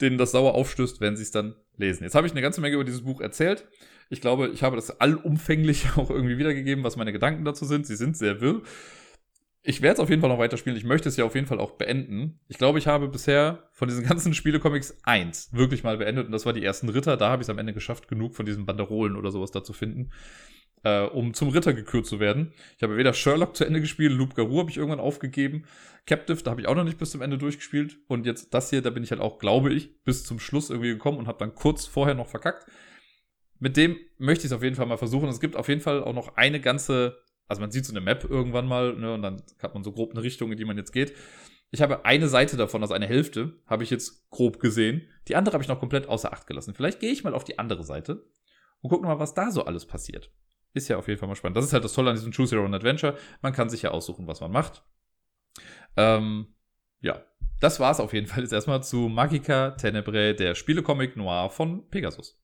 denen 0.00 0.18
das 0.18 0.32
sauer 0.32 0.54
aufstößt, 0.54 1.00
wenn 1.00 1.16
sie 1.16 1.22
es 1.22 1.30
dann 1.30 1.54
lesen. 1.76 2.02
Jetzt 2.04 2.14
habe 2.14 2.26
ich 2.26 2.32
eine 2.32 2.42
ganze 2.42 2.60
Menge 2.60 2.74
über 2.74 2.84
dieses 2.84 3.04
Buch 3.04 3.20
erzählt. 3.20 3.68
Ich 4.10 4.20
glaube, 4.20 4.48
ich 4.48 4.62
habe 4.62 4.76
das 4.76 5.00
allumfänglich 5.00 5.86
auch 5.96 6.10
irgendwie 6.10 6.38
wiedergegeben, 6.38 6.82
was 6.84 6.96
meine 6.96 7.12
Gedanken 7.12 7.44
dazu 7.44 7.64
sind. 7.64 7.86
Sie 7.86 7.96
sind 7.96 8.16
sehr 8.16 8.40
wirr. 8.40 8.62
Ich 9.66 9.80
werde 9.80 9.94
es 9.94 10.00
auf 10.00 10.10
jeden 10.10 10.20
Fall 10.20 10.30
noch 10.30 10.38
weiterspielen. 10.38 10.76
Ich 10.76 10.84
möchte 10.84 11.08
es 11.08 11.16
ja 11.16 11.24
auf 11.24 11.34
jeden 11.34 11.46
Fall 11.46 11.58
auch 11.58 11.72
beenden. 11.72 12.38
Ich 12.48 12.58
glaube, 12.58 12.78
ich 12.78 12.86
habe 12.86 13.08
bisher 13.08 13.68
von 13.72 13.88
diesen 13.88 14.04
ganzen 14.04 14.34
Spielecomics 14.34 14.98
eins 15.04 15.52
wirklich 15.52 15.82
mal 15.82 15.96
beendet 15.96 16.26
und 16.26 16.32
das 16.32 16.44
war 16.46 16.52
die 16.52 16.64
ersten 16.64 16.88
Ritter. 16.90 17.16
Da 17.16 17.30
habe 17.30 17.42
ich 17.42 17.46
es 17.46 17.50
am 17.50 17.58
Ende 17.58 17.72
geschafft, 17.72 18.06
genug 18.06 18.36
von 18.36 18.46
diesen 18.46 18.66
Banderolen 18.66 19.16
oder 19.16 19.30
sowas 19.30 19.50
da 19.50 19.64
zu 19.64 19.72
finden 19.72 20.10
äh, 20.84 21.02
um 21.02 21.34
zum 21.34 21.48
Ritter 21.48 21.72
gekürt 21.72 22.06
zu 22.06 22.20
werden. 22.20 22.52
Ich 22.76 22.82
habe 22.82 22.96
weder 22.96 23.12
Sherlock 23.12 23.56
zu 23.56 23.64
Ende 23.64 23.80
gespielt, 23.80 24.12
Loop 24.12 24.34
Garou 24.34 24.58
habe 24.58 24.70
ich 24.70 24.76
irgendwann 24.76 25.00
aufgegeben. 25.00 25.64
Captive, 26.06 26.42
da 26.42 26.50
habe 26.50 26.60
ich 26.60 26.68
auch 26.68 26.74
noch 26.74 26.84
nicht 26.84 26.98
bis 26.98 27.10
zum 27.10 27.22
Ende 27.22 27.38
durchgespielt. 27.38 27.98
Und 28.06 28.26
jetzt 28.26 28.52
das 28.54 28.70
hier, 28.70 28.82
da 28.82 28.90
bin 28.90 29.02
ich 29.02 29.10
halt 29.10 29.20
auch, 29.20 29.38
glaube 29.38 29.72
ich, 29.72 30.02
bis 30.04 30.24
zum 30.24 30.38
Schluss 30.38 30.70
irgendwie 30.70 30.90
gekommen 30.90 31.18
und 31.18 31.26
habe 31.26 31.38
dann 31.38 31.54
kurz 31.54 31.86
vorher 31.86 32.14
noch 32.14 32.28
verkackt. 32.28 32.66
mit 33.58 33.76
dem 33.78 33.96
möchte 34.18 34.40
ich 34.44 34.50
es 34.50 34.52
auf 34.52 34.62
jeden 34.62 34.76
Fall 34.76 34.86
mal 34.86 34.98
versuchen. 34.98 35.28
Es 35.28 35.40
gibt 35.40 35.56
auf 35.56 35.68
jeden 35.68 35.80
Fall 35.80 36.02
auch 36.02 36.12
noch 36.12 36.36
eine 36.36 36.60
ganze, 36.60 37.22
also 37.48 37.60
man 37.60 37.70
sieht 37.70 37.86
so 37.86 37.92
eine 37.92 38.00
Map 38.00 38.24
irgendwann 38.24 38.66
mal, 38.66 38.94
ne, 38.94 39.14
und 39.14 39.22
dann 39.22 39.42
hat 39.62 39.74
man 39.74 39.84
so 39.84 39.92
grob 39.92 40.12
eine 40.12 40.22
Richtung, 40.22 40.50
in 40.52 40.58
die 40.58 40.64
man 40.64 40.76
jetzt 40.76 40.92
geht. 40.92 41.14
Ich 41.70 41.82
habe 41.82 42.04
eine 42.04 42.28
Seite 42.28 42.56
davon, 42.56 42.82
also 42.82 42.94
eine 42.94 43.06
Hälfte, 43.06 43.60
habe 43.66 43.82
ich 43.82 43.90
jetzt 43.90 44.30
grob 44.30 44.60
gesehen. 44.60 45.08
Die 45.28 45.36
andere 45.36 45.54
habe 45.54 45.62
ich 45.62 45.68
noch 45.68 45.80
komplett 45.80 46.08
außer 46.08 46.32
Acht 46.32 46.46
gelassen. 46.46 46.74
Vielleicht 46.74 47.00
gehe 47.00 47.10
ich 47.10 47.24
mal 47.24 47.34
auf 47.34 47.44
die 47.44 47.58
andere 47.58 47.82
Seite 47.82 48.24
und 48.80 48.90
gucke 48.90 49.06
mal, 49.06 49.18
was 49.18 49.34
da 49.34 49.50
so 49.50 49.64
alles 49.64 49.84
passiert. 49.86 50.30
Ist 50.72 50.88
ja 50.88 50.98
auf 50.98 51.08
jeden 51.08 51.18
Fall 51.18 51.28
mal 51.28 51.34
spannend. 51.34 51.56
Das 51.56 51.64
ist 51.64 51.72
halt 51.72 51.84
das 51.84 51.92
Tolle 51.92 52.10
an 52.10 52.16
diesem 52.16 52.32
Choose 52.32 52.56
Your 52.56 52.64
Own 52.64 52.74
Adventure. 52.74 53.16
Man 53.42 53.52
kann 53.52 53.68
sich 53.68 53.82
ja 53.82 53.90
aussuchen, 53.90 54.26
was 54.26 54.40
man 54.40 54.52
macht. 54.52 54.84
Ähm, 55.96 56.54
ja, 57.00 57.24
das 57.60 57.80
war 57.80 57.90
es 57.90 58.00
auf 58.00 58.12
jeden 58.12 58.26
Fall 58.26 58.42
jetzt 58.42 58.52
erstmal 58.52 58.82
zu 58.82 59.08
Magica 59.08 59.72
Tenebrae, 59.72 60.34
der 60.34 60.54
Spielecomic 60.54 61.16
Noir 61.16 61.50
von 61.50 61.88
Pegasus. 61.90 62.40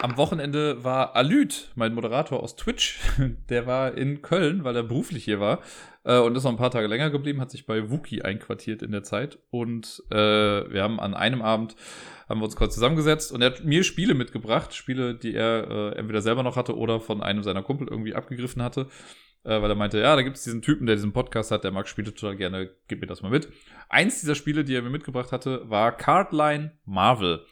Am 0.00 0.16
Wochenende 0.16 0.84
war 0.84 1.16
Alüt, 1.16 1.72
mein 1.74 1.92
Moderator 1.92 2.40
aus 2.40 2.54
Twitch. 2.54 3.00
Der 3.48 3.66
war 3.66 3.94
in 3.94 4.22
Köln, 4.22 4.62
weil 4.62 4.76
er 4.76 4.84
beruflich 4.84 5.24
hier 5.24 5.40
war. 5.40 5.60
Äh, 6.04 6.18
und 6.18 6.36
ist 6.36 6.44
noch 6.44 6.52
ein 6.52 6.56
paar 6.56 6.70
Tage 6.70 6.86
länger 6.86 7.10
geblieben, 7.10 7.40
hat 7.40 7.50
sich 7.50 7.66
bei 7.66 7.90
Wookie 7.90 8.22
einquartiert 8.22 8.82
in 8.82 8.92
der 8.92 9.02
Zeit. 9.02 9.40
Und 9.50 10.04
äh, 10.10 10.16
wir 10.16 10.84
haben 10.84 11.00
an 11.00 11.14
einem 11.14 11.42
Abend 11.42 11.74
haben 12.28 12.40
wir 12.40 12.44
uns 12.44 12.54
kurz 12.56 12.74
zusammengesetzt 12.74 13.32
und 13.32 13.40
er 13.40 13.50
hat 13.50 13.64
mir 13.64 13.82
Spiele 13.82 14.14
mitgebracht, 14.14 14.74
Spiele, 14.74 15.14
die 15.14 15.34
er 15.34 15.68
äh, 15.68 15.98
entweder 15.98 16.20
selber 16.20 16.42
noch 16.42 16.56
hatte 16.56 16.76
oder 16.76 17.00
von 17.00 17.22
einem 17.22 17.42
seiner 17.42 17.62
Kumpel 17.62 17.88
irgendwie 17.88 18.14
abgegriffen 18.14 18.62
hatte 18.62 18.86
äh, 19.44 19.62
weil 19.62 19.70
er 19.70 19.76
meinte, 19.76 19.98
ja, 19.98 20.14
da 20.14 20.22
gibt 20.22 20.36
es 20.36 20.44
diesen 20.44 20.62
Typen, 20.62 20.86
der 20.86 20.96
diesen 20.96 21.12
Podcast 21.12 21.50
hat, 21.50 21.64
der 21.64 21.70
mag 21.70 21.88
Spiele 21.88 22.12
total 22.12 22.36
gerne, 22.36 22.70
gib 22.86 23.00
mir 23.00 23.06
das 23.06 23.22
mal 23.22 23.30
mit. 23.30 23.48
Eins 23.88 24.20
dieser 24.20 24.34
Spiele, 24.34 24.64
die 24.64 24.74
er 24.74 24.82
mir 24.82 24.90
mitgebracht 24.90 25.32
hatte, 25.32 25.62
war 25.70 25.96
Cardline 25.96 26.72
Marvel. 26.84 27.46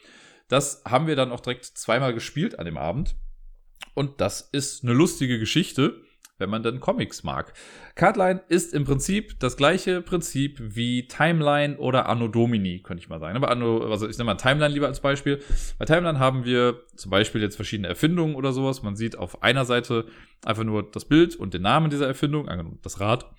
Das 0.49 0.83
haben 0.85 1.07
wir 1.07 1.17
dann 1.17 1.33
auch 1.33 1.41
direkt 1.41 1.65
zweimal 1.65 2.15
gespielt 2.15 2.59
an 2.59 2.67
dem 2.67 2.77
Abend. 2.77 3.17
Und 3.95 4.21
das 4.21 4.43
ist 4.53 4.85
eine 4.85 4.93
lustige 4.93 5.39
Geschichte 5.39 6.03
wenn 6.39 6.51
man 6.51 6.63
dann 6.63 6.81
Comics 6.81 7.23
mag. 7.23 7.53
Cardline 7.95 8.43
ist 8.49 8.75
im 8.75 8.85
Prinzip 8.85 9.39
das 9.41 9.57
gleiche 9.57 10.03
Prinzip 10.03 10.59
wie 10.61 11.09
Timeline 11.09 11.79
oder 11.79 12.09
Anno 12.09 12.29
Domini, 12.29 12.81
könnte 12.81 13.03
ich 13.03 13.09
mal 13.09 13.21
sagen. 13.21 13.37
Aber 13.37 13.51
Anno, 13.51 13.91
also 13.91 14.09
ich 14.09 14.19
nehme 14.19 14.33
mal 14.33 14.37
Timeline 14.37 14.73
lieber 14.73 14.87
als 14.87 15.01
Beispiel. 15.01 15.41
Bei 15.79 15.87
Timeline 15.87 16.19
haben 16.19 16.45
wir 16.45 16.83
zum 16.95 17.11
Beispiel 17.11 17.41
jetzt 17.41 17.57
verschiedene 17.57 17.89
Erfindungen 17.89 18.35
oder 18.35 18.53
sowas. 18.53 18.83
Man 18.83 18.97
sieht 18.97 19.17
auf 19.17 19.43
einer 19.43 19.65
Seite 19.65 20.07
einfach 20.45 20.65
nur 20.65 20.91
das 20.91 21.07
Bild 21.07 21.37
und 21.37 21.55
den 21.55 21.63
Namen 21.63 21.91
dieser 21.91 22.07
Erfindung, 22.07 22.49
angenommen 22.49 22.81
das 22.83 23.01
Rad. 23.01 23.31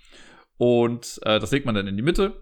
Und 0.57 1.19
äh, 1.23 1.39
das 1.39 1.51
legt 1.51 1.67
man 1.67 1.75
dann 1.75 1.87
in 1.87 1.97
die 1.97 2.03
Mitte. 2.03 2.41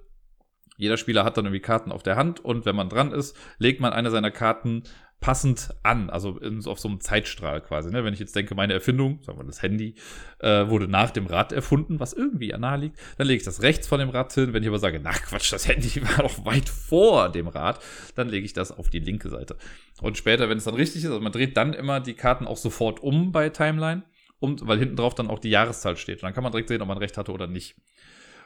Jeder 0.78 0.98
Spieler 0.98 1.24
hat 1.24 1.38
dann 1.38 1.46
irgendwie 1.46 1.62
Karten 1.62 1.92
auf 1.92 2.04
der 2.04 2.16
Hand 2.16 2.44
und 2.44 2.66
wenn 2.66 2.76
man 2.76 2.90
dran 2.90 3.12
ist, 3.12 3.38
legt 3.60 3.80
man 3.80 3.94
eine 3.94 4.12
seiner 4.12 4.32
Karten 4.32 4.84
passend 5.26 5.74
an, 5.82 6.10
also 6.10 6.38
in, 6.38 6.64
auf 6.66 6.80
so 6.80 6.88
einem 6.88 7.00
Zeitstrahl 7.00 7.62
quasi. 7.62 7.90
Ne? 7.90 8.04
Wenn 8.04 8.14
ich 8.14 8.20
jetzt 8.20 8.36
denke, 8.36 8.54
meine 8.54 8.74
Erfindung, 8.74 9.24
sagen 9.24 9.40
wir 9.40 9.44
das 9.44 9.64
Handy, 9.64 9.96
äh, 10.40 10.68
wurde 10.68 10.88
nach 10.88 11.10
dem 11.10 11.26
Rad 11.26 11.52
erfunden, 11.52 12.00
was 12.00 12.14
irgendwie 12.14 12.50
nahe 12.50 12.78
liegt, 12.78 13.00
dann 13.18 13.26
lege 13.26 13.38
ich 13.38 13.44
das 13.44 13.64
rechts 13.64 13.88
von 13.88 14.00
dem 14.00 14.10
Rad 14.10 14.34
hin. 14.34 14.54
Wenn 14.54 14.62
ich 14.62 14.70
aber 14.70 14.78
sage, 14.78 15.00
na 15.02 15.12
Quatsch, 15.14 15.52
das 15.52 15.68
Handy 15.68 16.02
war 16.08 16.24
doch 16.24 16.46
weit 16.46 16.70
vor 16.70 17.30
dem 17.30 17.48
Rad, 17.48 17.80
dann 18.14 18.30
lege 18.30 18.46
ich 18.46 18.54
das 18.54 18.72
auf 18.72 18.90
die 18.90 19.00
linke 19.00 19.30
Seite. 19.30 19.56
Und 20.02 20.18
später, 20.18 20.50
wenn 20.50 20.60
es 20.60 20.66
dann 20.66 20.76
richtig 20.76 21.04
ist, 21.04 21.10
also 21.10 21.22
man 21.22 21.32
dreht 21.32 21.58
dann 21.58 21.74
immer 21.74 22.02
die 22.02 22.14
Karten 22.14 22.46
auch 22.46 22.58
sofort 22.58 23.02
um 23.02 23.32
bei 23.32 23.50
Timeline, 23.50 24.04
um, 24.40 24.58
weil 24.68 24.78
hinten 24.78 24.98
drauf 24.98 25.16
dann 25.16 25.30
auch 25.30 25.40
die 25.40 25.50
Jahreszahl 25.50 25.98
steht. 25.98 26.18
Und 26.18 26.24
dann 26.24 26.34
kann 26.34 26.44
man 26.44 26.52
direkt 26.52 26.70
sehen, 26.70 26.82
ob 26.84 26.88
man 26.88 26.98
recht 26.98 27.18
hatte 27.18 27.32
oder 27.32 27.48
nicht. 27.48 27.76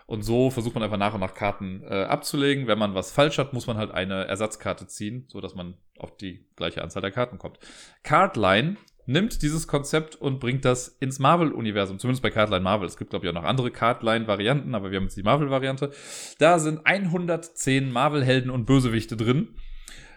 Und 0.09 0.23
so 0.23 0.49
versucht 0.49 0.73
man 0.73 0.83
einfach 0.83 0.97
nach 0.97 1.13
und 1.13 1.19
nach 1.19 1.35
Karten 1.35 1.83
äh, 1.83 2.01
abzulegen. 2.01 2.65
Wenn 2.65 2.79
man 2.79 2.95
was 2.95 3.11
falsch 3.11 3.37
hat, 3.37 3.53
muss 3.53 3.67
man 3.67 3.77
halt 3.77 3.91
eine 3.91 4.25
Ersatzkarte 4.25 4.87
ziehen, 4.87 5.25
so 5.27 5.39
dass 5.39 5.53
man 5.53 5.75
auf 5.99 6.17
die 6.17 6.47
gleiche 6.55 6.81
Anzahl 6.81 7.03
der 7.03 7.11
Karten 7.11 7.37
kommt. 7.37 7.59
Cardline 8.01 8.77
nimmt 9.05 9.43
dieses 9.43 9.67
Konzept 9.67 10.15
und 10.15 10.39
bringt 10.39 10.65
das 10.65 10.87
ins 10.87 11.19
Marvel-Universum, 11.19 11.99
zumindest 11.99 12.23
bei 12.23 12.31
Cardline 12.31 12.63
Marvel. 12.63 12.87
Es 12.87 12.97
gibt, 12.97 13.11
glaube 13.11 13.27
ich, 13.27 13.29
auch 13.29 13.39
noch 13.39 13.47
andere 13.47 13.69
Cardline-Varianten, 13.69 14.73
aber 14.73 14.89
wir 14.89 14.97
haben 14.97 15.03
jetzt 15.03 15.15
die 15.15 15.21
Marvel-Variante. 15.21 15.91
Da 16.39 16.57
sind 16.57 16.87
110 16.87 17.91
Marvel-Helden 17.91 18.49
und 18.49 18.65
Bösewichte 18.65 19.15
drin. 19.15 19.49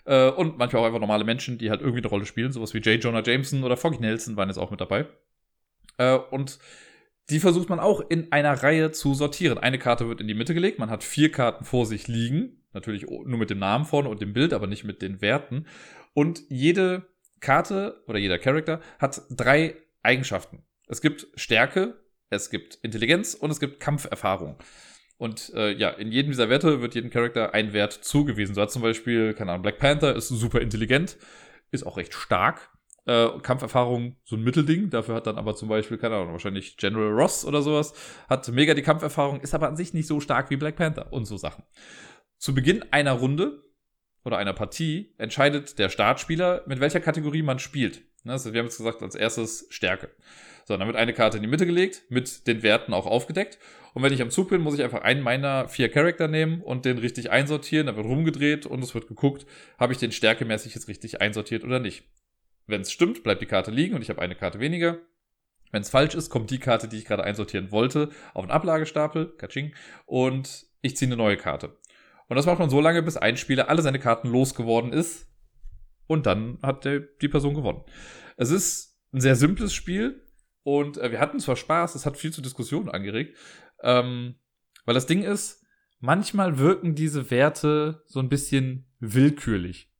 Äh, 0.06 0.30
und 0.30 0.56
manchmal 0.56 0.84
auch 0.84 0.86
einfach 0.86 1.00
normale 1.00 1.24
Menschen, 1.24 1.58
die 1.58 1.68
halt 1.68 1.82
irgendwie 1.82 2.00
eine 2.00 2.08
Rolle 2.08 2.24
spielen. 2.24 2.50
Sowas 2.50 2.72
wie 2.72 2.78
J. 2.78 3.04
Jonah 3.04 3.22
Jameson 3.22 3.62
oder 3.62 3.76
Foggy 3.76 3.98
Nelson 3.98 4.38
waren 4.38 4.48
jetzt 4.48 4.56
auch 4.56 4.70
mit 4.70 4.80
dabei. 4.80 5.04
Äh, 5.98 6.14
und 6.14 6.58
die 7.30 7.40
versucht 7.40 7.68
man 7.68 7.80
auch 7.80 8.00
in 8.00 8.32
einer 8.32 8.62
Reihe 8.62 8.90
zu 8.92 9.14
sortieren. 9.14 9.58
Eine 9.58 9.78
Karte 9.78 10.08
wird 10.08 10.20
in 10.20 10.28
die 10.28 10.34
Mitte 10.34 10.54
gelegt, 10.54 10.78
man 10.78 10.90
hat 10.90 11.04
vier 11.04 11.30
Karten 11.30 11.64
vor 11.64 11.86
sich 11.86 12.08
liegen, 12.08 12.62
natürlich 12.72 13.06
nur 13.06 13.38
mit 13.38 13.50
dem 13.50 13.58
Namen 13.58 13.84
vorne 13.84 14.08
und 14.08 14.20
dem 14.20 14.32
Bild, 14.32 14.52
aber 14.52 14.66
nicht 14.66 14.84
mit 14.84 15.02
den 15.02 15.20
Werten. 15.20 15.66
Und 16.14 16.42
jede 16.48 17.06
Karte 17.40 18.02
oder 18.06 18.18
jeder 18.18 18.38
Charakter 18.38 18.80
hat 18.98 19.22
drei 19.30 19.76
Eigenschaften. 20.02 20.64
Es 20.86 21.00
gibt 21.00 21.26
Stärke, 21.36 22.00
es 22.28 22.50
gibt 22.50 22.76
Intelligenz 22.82 23.34
und 23.34 23.50
es 23.50 23.60
gibt 23.60 23.80
Kampferfahrung. 23.80 24.58
Und 25.16 25.52
äh, 25.54 25.72
ja, 25.72 25.90
in 25.90 26.10
jedem 26.10 26.32
dieser 26.32 26.48
Werte 26.48 26.80
wird 26.80 26.94
jedem 26.94 27.10
Charakter 27.10 27.54
ein 27.54 27.72
Wert 27.72 27.92
zugewiesen. 27.92 28.54
So 28.54 28.62
hat 28.62 28.72
zum 28.72 28.82
Beispiel, 28.82 29.34
keine 29.34 29.52
Ahnung, 29.52 29.62
Black 29.62 29.78
Panther 29.78 30.16
ist 30.16 30.28
super 30.28 30.60
intelligent, 30.60 31.16
ist 31.70 31.86
auch 31.86 31.96
recht 31.96 32.12
stark, 32.12 32.70
äh, 33.06 33.28
Kampferfahrung 33.42 34.16
so 34.24 34.36
ein 34.36 34.42
Mittelding. 34.42 34.90
Dafür 34.90 35.16
hat 35.16 35.26
dann 35.26 35.38
aber 35.38 35.54
zum 35.54 35.68
Beispiel, 35.68 35.98
keine 35.98 36.16
Ahnung, 36.16 36.32
wahrscheinlich 36.32 36.76
General 36.76 37.10
Ross 37.10 37.44
oder 37.44 37.62
sowas, 37.62 37.94
hat 38.28 38.48
mega 38.48 38.74
die 38.74 38.82
Kampferfahrung, 38.82 39.40
ist 39.40 39.54
aber 39.54 39.68
an 39.68 39.76
sich 39.76 39.94
nicht 39.94 40.06
so 40.06 40.20
stark 40.20 40.50
wie 40.50 40.56
Black 40.56 40.76
Panther 40.76 41.12
und 41.12 41.24
so 41.24 41.36
Sachen. 41.36 41.64
Zu 42.38 42.54
Beginn 42.54 42.84
einer 42.90 43.12
Runde 43.12 43.62
oder 44.24 44.38
einer 44.38 44.52
Partie 44.52 45.14
entscheidet 45.18 45.78
der 45.78 45.88
Startspieler, 45.88 46.62
mit 46.66 46.80
welcher 46.80 47.00
Kategorie 47.00 47.42
man 47.42 47.58
spielt. 47.58 48.02
Also 48.24 48.52
wir 48.52 48.60
haben 48.60 48.66
jetzt 48.66 48.78
gesagt, 48.78 49.02
als 49.02 49.14
erstes 49.14 49.66
Stärke. 49.70 50.10
So, 50.64 50.76
dann 50.76 50.86
wird 50.86 50.96
eine 50.96 51.12
Karte 51.12 51.38
in 51.38 51.42
die 51.42 51.48
Mitte 51.48 51.66
gelegt, 51.66 52.04
mit 52.08 52.46
den 52.46 52.62
Werten 52.62 52.92
auch 52.94 53.06
aufgedeckt. 53.06 53.58
Und 53.94 54.02
wenn 54.02 54.12
ich 54.12 54.22
am 54.22 54.30
Zug 54.30 54.48
bin, 54.48 54.60
muss 54.60 54.74
ich 54.74 54.82
einfach 54.82 55.02
einen 55.02 55.22
meiner 55.22 55.68
vier 55.68 55.88
Charakter 55.88 56.28
nehmen 56.28 56.62
und 56.62 56.84
den 56.84 56.98
richtig 56.98 57.30
einsortieren. 57.30 57.88
Da 57.88 57.96
wird 57.96 58.06
rumgedreht 58.06 58.64
und 58.64 58.82
es 58.82 58.94
wird 58.94 59.08
geguckt, 59.08 59.44
habe 59.76 59.92
ich 59.92 59.98
den 59.98 60.12
stärkemäßig 60.12 60.74
jetzt 60.74 60.88
richtig 60.88 61.20
einsortiert 61.20 61.64
oder 61.64 61.80
nicht. 61.80 62.04
Wenn 62.72 62.80
es 62.80 62.90
stimmt, 62.90 63.22
bleibt 63.22 63.42
die 63.42 63.46
Karte 63.46 63.70
liegen 63.70 63.94
und 63.94 64.00
ich 64.00 64.08
habe 64.08 64.22
eine 64.22 64.34
Karte 64.34 64.58
weniger. 64.58 64.96
Wenn 65.72 65.82
es 65.82 65.90
falsch 65.90 66.14
ist, 66.14 66.30
kommt 66.30 66.50
die 66.50 66.58
Karte, 66.58 66.88
die 66.88 66.96
ich 66.96 67.04
gerade 67.04 67.22
einsortieren 67.22 67.70
wollte, 67.70 68.08
auf 68.32 68.46
den 68.46 68.50
Ablagestapel, 68.50 69.36
Kaching, 69.36 69.74
und 70.06 70.64
ich 70.80 70.96
ziehe 70.96 71.06
eine 71.06 71.18
neue 71.18 71.36
Karte. 71.36 71.76
Und 72.28 72.36
das 72.36 72.46
macht 72.46 72.60
man 72.60 72.70
so 72.70 72.80
lange, 72.80 73.02
bis 73.02 73.18
ein 73.18 73.36
Spieler 73.36 73.68
alle 73.68 73.82
seine 73.82 73.98
Karten 73.98 74.28
losgeworden 74.28 74.90
ist. 74.90 75.30
Und 76.06 76.24
dann 76.24 76.60
hat 76.62 76.86
der, 76.86 77.00
die 77.00 77.28
Person 77.28 77.52
gewonnen. 77.52 77.82
Es 78.38 78.50
ist 78.50 78.98
ein 79.12 79.20
sehr 79.20 79.36
simples 79.36 79.74
Spiel 79.74 80.26
und 80.62 80.96
äh, 80.96 81.10
wir 81.10 81.20
hatten 81.20 81.40
zwar 81.40 81.56
Spaß, 81.56 81.94
es 81.94 82.06
hat 82.06 82.16
viel 82.16 82.32
zu 82.32 82.40
Diskussionen 82.40 82.88
angeregt, 82.88 83.36
ähm, 83.82 84.36
weil 84.86 84.94
das 84.94 85.04
Ding 85.04 85.24
ist, 85.24 85.62
manchmal 86.00 86.56
wirken 86.56 86.94
diese 86.94 87.30
Werte 87.30 88.02
so 88.06 88.18
ein 88.18 88.30
bisschen 88.30 88.90
willkürlich. 88.98 89.91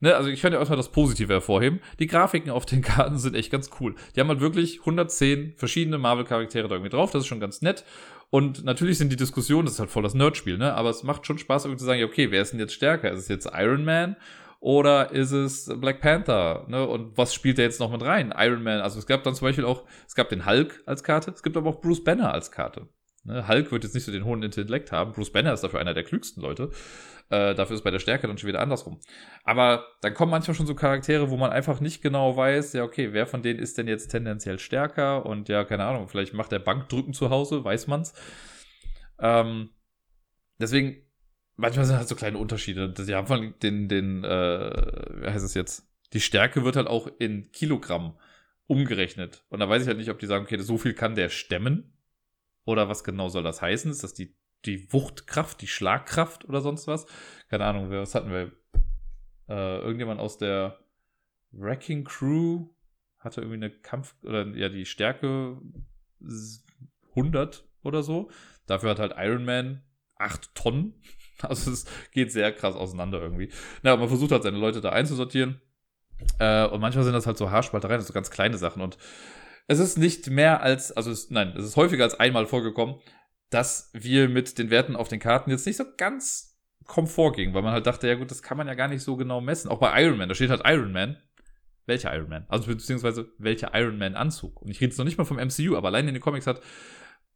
Ne, 0.00 0.14
also 0.14 0.28
ich 0.28 0.40
könnte 0.40 0.56
ja 0.58 0.62
auch 0.62 0.68
mal 0.68 0.76
das 0.76 0.92
Positive 0.92 1.32
hervorheben. 1.32 1.80
Die 1.98 2.06
Grafiken 2.06 2.50
auf 2.50 2.66
den 2.66 2.82
Karten 2.82 3.18
sind 3.18 3.34
echt 3.34 3.50
ganz 3.50 3.70
cool. 3.80 3.96
Die 4.14 4.20
haben 4.20 4.28
halt 4.28 4.40
wirklich 4.40 4.80
110 4.80 5.54
verschiedene 5.56 5.98
Marvel-Charaktere 5.98 6.68
da 6.68 6.76
irgendwie 6.76 6.90
drauf. 6.94 7.10
Das 7.10 7.22
ist 7.22 7.26
schon 7.26 7.40
ganz 7.40 7.62
nett. 7.62 7.84
Und 8.30 8.64
natürlich 8.64 8.98
sind 8.98 9.10
die 9.10 9.16
Diskussionen, 9.16 9.64
das 9.64 9.74
ist 9.74 9.80
halt 9.80 9.90
voll 9.90 10.02
das 10.02 10.14
Nerdspiel, 10.14 10.58
ne? 10.58 10.74
Aber 10.74 10.90
es 10.90 11.02
macht 11.02 11.26
schon 11.26 11.38
Spaß, 11.38 11.64
irgendwie 11.64 11.80
zu 11.80 11.86
sagen, 11.86 12.04
okay, 12.04 12.30
wer 12.30 12.42
ist 12.42 12.52
denn 12.52 12.60
jetzt 12.60 12.74
stärker? 12.74 13.10
Ist 13.10 13.20
es 13.20 13.28
jetzt 13.28 13.48
Iron 13.54 13.84
Man 13.84 14.16
oder 14.60 15.12
ist 15.12 15.32
es 15.32 15.72
Black 15.80 16.00
Panther? 16.00 16.66
Ne? 16.68 16.86
Und 16.86 17.16
was 17.16 17.32
spielt 17.32 17.58
da 17.58 17.62
jetzt 17.62 17.80
noch 17.80 17.90
mit 17.90 18.02
rein? 18.02 18.34
Iron 18.36 18.62
Man, 18.62 18.80
also 18.80 18.98
es 18.98 19.06
gab 19.06 19.24
dann 19.24 19.34
zum 19.34 19.46
Beispiel 19.48 19.64
auch, 19.64 19.84
es 20.06 20.14
gab 20.14 20.28
den 20.28 20.44
Hulk 20.44 20.82
als 20.84 21.02
Karte, 21.02 21.30
es 21.30 21.42
gibt 21.42 21.56
aber 21.56 21.70
auch 21.70 21.80
Bruce 21.80 22.04
Banner 22.04 22.32
als 22.32 22.50
Karte. 22.50 22.88
Ne? 23.24 23.46
Hulk 23.48 23.72
wird 23.72 23.84
jetzt 23.84 23.94
nicht 23.94 24.04
so 24.04 24.12
den 24.12 24.24
hohen 24.24 24.42
Intellekt 24.42 24.92
haben. 24.92 25.12
Bruce 25.12 25.32
Banner 25.32 25.52
ist 25.52 25.62
dafür 25.62 25.80
einer 25.80 25.94
der 25.94 26.04
klügsten 26.04 26.42
Leute. 26.42 26.70
Äh, 27.30 27.54
dafür 27.54 27.76
ist 27.76 27.82
bei 27.82 27.90
der 27.90 27.98
Stärke 27.98 28.26
dann 28.26 28.38
schon 28.38 28.48
wieder 28.48 28.60
andersrum. 28.60 29.00
Aber 29.44 29.86
dann 30.00 30.14
kommen 30.14 30.30
manchmal 30.30 30.54
schon 30.54 30.66
so 30.66 30.74
Charaktere, 30.74 31.28
wo 31.28 31.36
man 31.36 31.50
einfach 31.50 31.80
nicht 31.80 32.02
genau 32.02 32.36
weiß, 32.36 32.72
ja, 32.72 32.84
okay, 32.84 33.12
wer 33.12 33.26
von 33.26 33.42
denen 33.42 33.58
ist 33.58 33.76
denn 33.76 33.86
jetzt 33.86 34.08
tendenziell 34.08 34.58
stärker? 34.58 35.26
Und 35.26 35.48
ja, 35.48 35.64
keine 35.64 35.84
Ahnung, 35.84 36.08
vielleicht 36.08 36.32
macht 36.32 36.52
der 36.52 36.58
Bankdrücken 36.58 37.12
zu 37.12 37.28
Hause, 37.28 37.64
weiß 37.64 37.86
man's. 37.86 38.14
Ähm, 39.20 39.70
deswegen, 40.58 41.02
manchmal 41.56 41.84
sind 41.84 41.96
halt 41.96 42.08
so 42.08 42.16
kleine 42.16 42.38
Unterschiede. 42.38 42.88
Die 42.88 43.14
haben 43.14 43.26
von 43.26 43.54
den, 43.62 43.88
den, 43.88 44.24
äh, 44.24 45.20
wie 45.22 45.26
heißt 45.26 45.44
es 45.44 45.54
jetzt? 45.54 45.86
Die 46.14 46.20
Stärke 46.20 46.64
wird 46.64 46.76
halt 46.76 46.86
auch 46.86 47.08
in 47.18 47.52
Kilogramm 47.52 48.18
umgerechnet. 48.66 49.44
Und 49.50 49.60
da 49.60 49.68
weiß 49.68 49.82
ich 49.82 49.88
halt 49.88 49.98
nicht, 49.98 50.10
ob 50.10 50.18
die 50.18 50.26
sagen, 50.26 50.44
okay, 50.44 50.58
so 50.58 50.78
viel 50.78 50.94
kann 50.94 51.14
der 51.14 51.28
stemmen. 51.28 51.92
Oder 52.64 52.88
was 52.88 53.04
genau 53.04 53.28
soll 53.28 53.42
das 53.42 53.60
heißen? 53.60 53.90
Ist 53.90 54.02
das 54.02 54.14
die 54.14 54.34
die 54.64 54.92
Wuchtkraft, 54.92 55.60
die 55.60 55.66
Schlagkraft 55.66 56.44
oder 56.44 56.60
sonst 56.60 56.86
was. 56.86 57.06
Keine 57.48 57.64
Ahnung, 57.64 57.90
was 57.90 58.14
hatten 58.14 58.30
wir? 58.30 58.52
Äh, 59.48 59.78
irgendjemand 59.78 60.20
aus 60.20 60.36
der 60.36 60.78
Wrecking 61.52 62.04
Crew 62.04 62.68
hatte 63.18 63.40
irgendwie 63.40 63.64
eine 63.64 63.70
Kampf- 63.70 64.14
oder 64.22 64.46
ja, 64.48 64.68
die 64.68 64.84
Stärke 64.84 65.60
100 67.10 67.66
oder 67.82 68.02
so. 68.02 68.30
Dafür 68.66 68.90
hat 68.90 68.98
halt 68.98 69.14
Iron 69.16 69.44
Man 69.44 69.82
8 70.16 70.54
Tonnen. 70.54 70.94
Also 71.40 71.70
es 71.70 71.86
geht 72.10 72.32
sehr 72.32 72.50
krass 72.50 72.74
auseinander 72.74 73.20
irgendwie. 73.20 73.52
Na, 73.84 73.94
man 73.94 74.08
versucht 74.08 74.32
halt 74.32 74.42
seine 74.42 74.58
Leute 74.58 74.80
da 74.80 74.90
einzusortieren. 74.90 75.60
Äh, 76.40 76.66
und 76.66 76.80
manchmal 76.80 77.04
sind 77.04 77.12
das 77.12 77.28
halt 77.28 77.38
so 77.38 77.52
Haarspaltereien, 77.52 78.00
so 78.00 78.12
ganz 78.12 78.32
kleine 78.32 78.58
Sachen. 78.58 78.82
Und 78.82 78.98
es 79.68 79.78
ist 79.78 79.98
nicht 79.98 80.30
mehr 80.30 80.62
als, 80.62 80.90
also 80.90 81.12
es, 81.12 81.30
nein, 81.30 81.54
es 81.56 81.64
ist 81.64 81.76
häufiger 81.76 82.02
als 82.02 82.18
einmal 82.18 82.46
vorgekommen, 82.46 82.96
dass 83.50 83.90
wir 83.92 84.28
mit 84.28 84.58
den 84.58 84.70
Werten 84.70 84.96
auf 84.96 85.08
den 85.08 85.20
Karten 85.20 85.50
jetzt 85.50 85.66
nicht 85.66 85.76
so 85.76 85.84
ganz 85.96 86.58
Komfort 86.86 87.32
gingen, 87.32 87.54
weil 87.54 87.62
man 87.62 87.72
halt 87.72 87.86
dachte, 87.86 88.08
ja 88.08 88.14
gut, 88.14 88.30
das 88.30 88.42
kann 88.42 88.56
man 88.56 88.66
ja 88.66 88.74
gar 88.74 88.88
nicht 88.88 89.02
so 89.02 89.16
genau 89.16 89.40
messen. 89.40 89.70
Auch 89.70 89.78
bei 89.78 90.02
Iron 90.02 90.18
Man, 90.18 90.28
da 90.28 90.34
steht 90.34 90.50
halt 90.50 90.62
Iron 90.64 90.92
Man. 90.92 91.18
Welcher 91.86 92.14
Iron 92.14 92.28
Man? 92.28 92.46
Also 92.48 92.66
beziehungsweise 92.66 93.30
welcher 93.38 93.74
Iron 93.74 93.98
Man 93.98 94.14
Anzug. 94.14 94.60
Und 94.60 94.70
ich 94.70 94.80
rede 94.80 94.90
jetzt 94.90 94.98
noch 94.98 95.04
nicht 95.04 95.18
mal 95.18 95.24
vom 95.24 95.38
MCU, 95.38 95.76
aber 95.76 95.88
allein 95.88 96.08
in 96.08 96.14
den 96.14 96.22
Comics 96.22 96.46
hat 96.46 96.60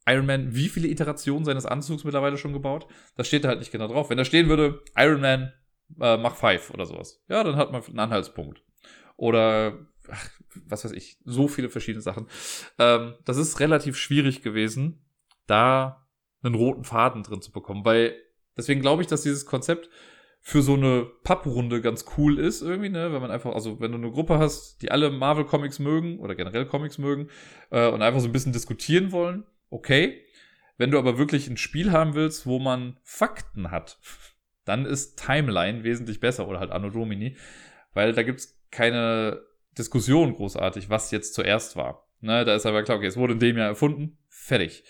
Iron 0.07 0.27
Man 0.27 0.55
wie 0.55 0.69
viele 0.69 0.89
Iterationen 0.89 1.45
seines 1.45 1.67
Anzugs 1.67 2.05
mittlerweile 2.05 2.37
schon 2.37 2.53
gebaut? 2.53 2.87
Das 3.15 3.29
steht 3.29 3.45
da 3.45 3.49
halt 3.49 3.61
nicht 3.61 3.73
genau 3.73 3.89
drauf. 3.89 4.11
Wenn 4.11 4.19
da 4.19 4.25
stehen 4.25 4.49
würde, 4.49 4.83
Iron 4.97 5.21
Man 5.21 5.53
äh, 6.01 6.17
Mach 6.17 6.37
5 6.37 6.71
oder 6.71 6.87
sowas, 6.87 7.23
ja, 7.29 7.45
dann 7.45 7.57
hat 7.57 7.73
man 7.73 7.83
einen 7.83 7.99
Anhaltspunkt. 7.99 8.63
Oder 9.17 9.87
ach, 10.11 10.31
was 10.67 10.85
weiß 10.85 10.93
ich, 10.93 11.19
so 11.25 11.49
viele 11.49 11.69
verschiedene 11.69 12.03
Sachen. 12.03 12.27
Ähm, 12.79 13.15
das 13.25 13.37
ist 13.37 13.61
relativ 13.61 13.97
schwierig 13.97 14.43
gewesen, 14.43 15.05
da 15.47 16.02
einen 16.43 16.55
roten 16.55 16.85
Faden 16.85 17.23
drin 17.23 17.43
zu 17.43 17.53
bekommen, 17.53 17.85
weil 17.85 18.15
deswegen 18.57 18.81
glaube 18.81 19.03
ich, 19.03 19.09
dass 19.09 19.23
dieses 19.23 19.47
Konzept 19.47 19.89
für 20.45 20.61
so 20.61 20.75
eine 20.75 21.07
Papprunde 21.23 21.81
ganz 21.81 22.05
cool 22.17 22.39
ist 22.39 22.63
irgendwie, 22.63 22.89
ne, 22.89 23.13
wenn 23.13 23.23
man 23.23 23.31
einfach, 23.31 23.55
also 23.55 23.79
wenn 23.81 23.93
du 23.93 23.99
eine 23.99 24.11
Gruppe 24.11 24.39
hast, 24.39 24.83
die 24.83 24.91
alle 24.91 25.11
Marvel 25.11 25.45
Comics 25.45 25.79
mögen 25.79 26.19
oder 26.19 26.35
generell 26.35 26.67
Comics 26.67 26.99
mögen 26.99 27.29
äh, 27.71 27.89
und 27.89 28.03
einfach 28.03 28.21
so 28.21 28.27
ein 28.27 28.33
bisschen 28.33 28.53
diskutieren 28.53 29.13
wollen, 29.13 29.45
okay. 29.71 30.21
Wenn 30.79 30.91
du 30.91 30.99
aber 30.99 31.17
wirklich 31.17 31.49
ein 31.49 31.59
Spiel 31.59 31.93
haben 31.93 32.15
willst, 32.15 32.45
wo 32.45 32.59
man 32.59 32.99
Fakten 33.05 33.71
hat, 33.71 34.01
dann 34.65 34.85
ist 34.85 35.17
Timeline 35.17 35.85
wesentlich 35.85 36.19
besser 36.19 36.49
oder 36.49 36.59
halt 36.59 36.73
Anno 36.73 36.91
Domini, 36.91 37.37
weil 37.95 38.13
da 38.13 38.25
gibt's 38.25 38.61
keine 38.73 39.43
Diskussion 39.79 40.35
großartig, 40.35 40.91
was 40.91 41.13
jetzt 41.13 41.35
zuerst 41.35 41.77
war. 41.77 42.09
Ne, 42.21 42.45
da 42.45 42.57
ist 42.57 42.67
aber 42.67 42.83
klar, 42.83 42.99
okay, 42.99 43.07
es 43.07 43.17
wurde 43.17 43.35
in 43.35 43.39
dem 43.39 43.57
Jahr 43.57 43.69
erfunden, 43.69 44.19
fertig. 44.29 44.83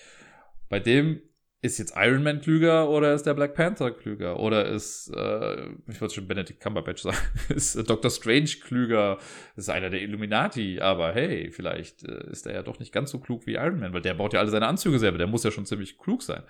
Bei 0.71 0.81
dem 0.81 1.21
ist 1.63 1.79
jetzt 1.79 1.95
Iron 1.97 2.25
Man 2.25 2.41
klüger 2.41 2.91
oder 2.91 3.15
ist 3.15 3.23
der 3.23 3.35
Black 3.35 3.55
Panther 3.55 3.93
klüger? 3.93 4.41
Oder 4.41 4.67
ist, 4.67 5.13
äh, 5.15 5.69
ich 5.89 6.01
wollte 6.01 6.17
schon 6.17 6.27
Benedict 6.27 6.61
Cumberbatch 6.61 7.03
sagen, 7.03 7.17
ist 7.49 7.77
äh, 7.77 7.85
Doctor 7.85 8.11
Strange 8.11 8.51
klüger? 8.61 9.19
Ist 9.55 9.71
einer 9.71 9.89
der 9.89 10.03
Illuminati, 10.03 10.81
aber 10.81 11.13
hey, 11.13 11.53
vielleicht 11.53 12.03
äh, 12.03 12.31
ist 12.33 12.47
er 12.47 12.55
ja 12.55 12.63
doch 12.63 12.81
nicht 12.81 12.93
ganz 12.93 13.13
so 13.13 13.21
klug 13.21 13.47
wie 13.47 13.55
Iron 13.55 13.79
Man, 13.79 13.93
weil 13.93 14.03
der 14.03 14.15
baut 14.15 14.33
ja 14.35 14.41
alle 14.41 14.51
seine 14.51 14.67
Anzüge 14.67 14.99
selber, 14.99 15.19
der 15.19 15.29
muss 15.29 15.45
ja 15.45 15.53
schon 15.53 15.65
ziemlich 15.65 15.99
klug 15.99 16.23
sein. 16.23 16.43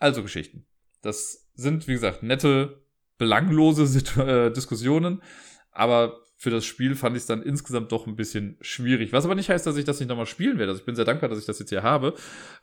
Also 0.00 0.22
Geschichten. 0.22 0.66
Das 1.00 1.48
sind, 1.54 1.86
wie 1.86 1.92
gesagt, 1.92 2.24
nette, 2.24 2.82
belanglose 3.18 3.86
Situ 3.86 4.20
äh, 4.20 4.52
Diskussionen, 4.52 5.22
aber 5.70 6.19
für 6.40 6.48
das 6.48 6.64
Spiel 6.64 6.94
fand 6.94 7.18
ich 7.18 7.24
es 7.24 7.26
dann 7.26 7.42
insgesamt 7.42 7.92
doch 7.92 8.06
ein 8.06 8.16
bisschen 8.16 8.56
schwierig. 8.62 9.12
Was 9.12 9.26
aber 9.26 9.34
nicht 9.34 9.50
heißt, 9.50 9.66
dass 9.66 9.76
ich 9.76 9.84
das 9.84 10.00
nicht 10.00 10.08
nochmal 10.08 10.24
spielen 10.24 10.56
werde. 10.56 10.70
Also 10.70 10.80
ich 10.80 10.86
bin 10.86 10.96
sehr 10.96 11.04
dankbar, 11.04 11.28
dass 11.28 11.38
ich 11.38 11.44
das 11.44 11.58
jetzt 11.58 11.68
hier 11.68 11.82
habe, 11.82 12.14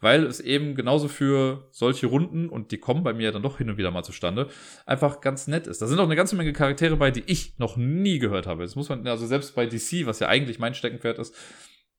weil 0.02 0.24
es 0.24 0.40
eben 0.40 0.74
genauso 0.74 1.08
für 1.08 1.68
solche 1.70 2.08
Runden, 2.08 2.50
und 2.50 2.72
die 2.72 2.80
kommen 2.80 3.04
bei 3.04 3.14
mir 3.14 3.32
dann 3.32 3.44
doch 3.44 3.60
hin 3.60 3.70
und 3.70 3.78
wieder 3.78 3.92
mal 3.92 4.02
zustande, 4.02 4.48
einfach 4.88 5.22
ganz 5.22 5.46
nett 5.46 5.68
ist. 5.68 5.80
Da 5.80 5.86
sind 5.86 6.00
auch 6.00 6.06
eine 6.06 6.16
ganze 6.16 6.36
Menge 6.36 6.54
Charaktere 6.54 6.98
bei, 6.98 7.12
die 7.12 7.22
ich 7.28 7.60
noch 7.60 7.78
nie 7.78 8.18
gehört 8.18 8.48
habe. 8.48 8.64
Jetzt 8.64 8.76
muss 8.76 8.90
man, 8.90 9.06
also 9.06 9.28
selbst 9.28 9.54
bei 9.54 9.68
DC, 9.68 10.08
was 10.08 10.20
ja 10.22 10.28
eigentlich 10.28 10.58
mein 10.58 10.74
Steckenpferd 10.74 11.20
ist, 11.20 11.36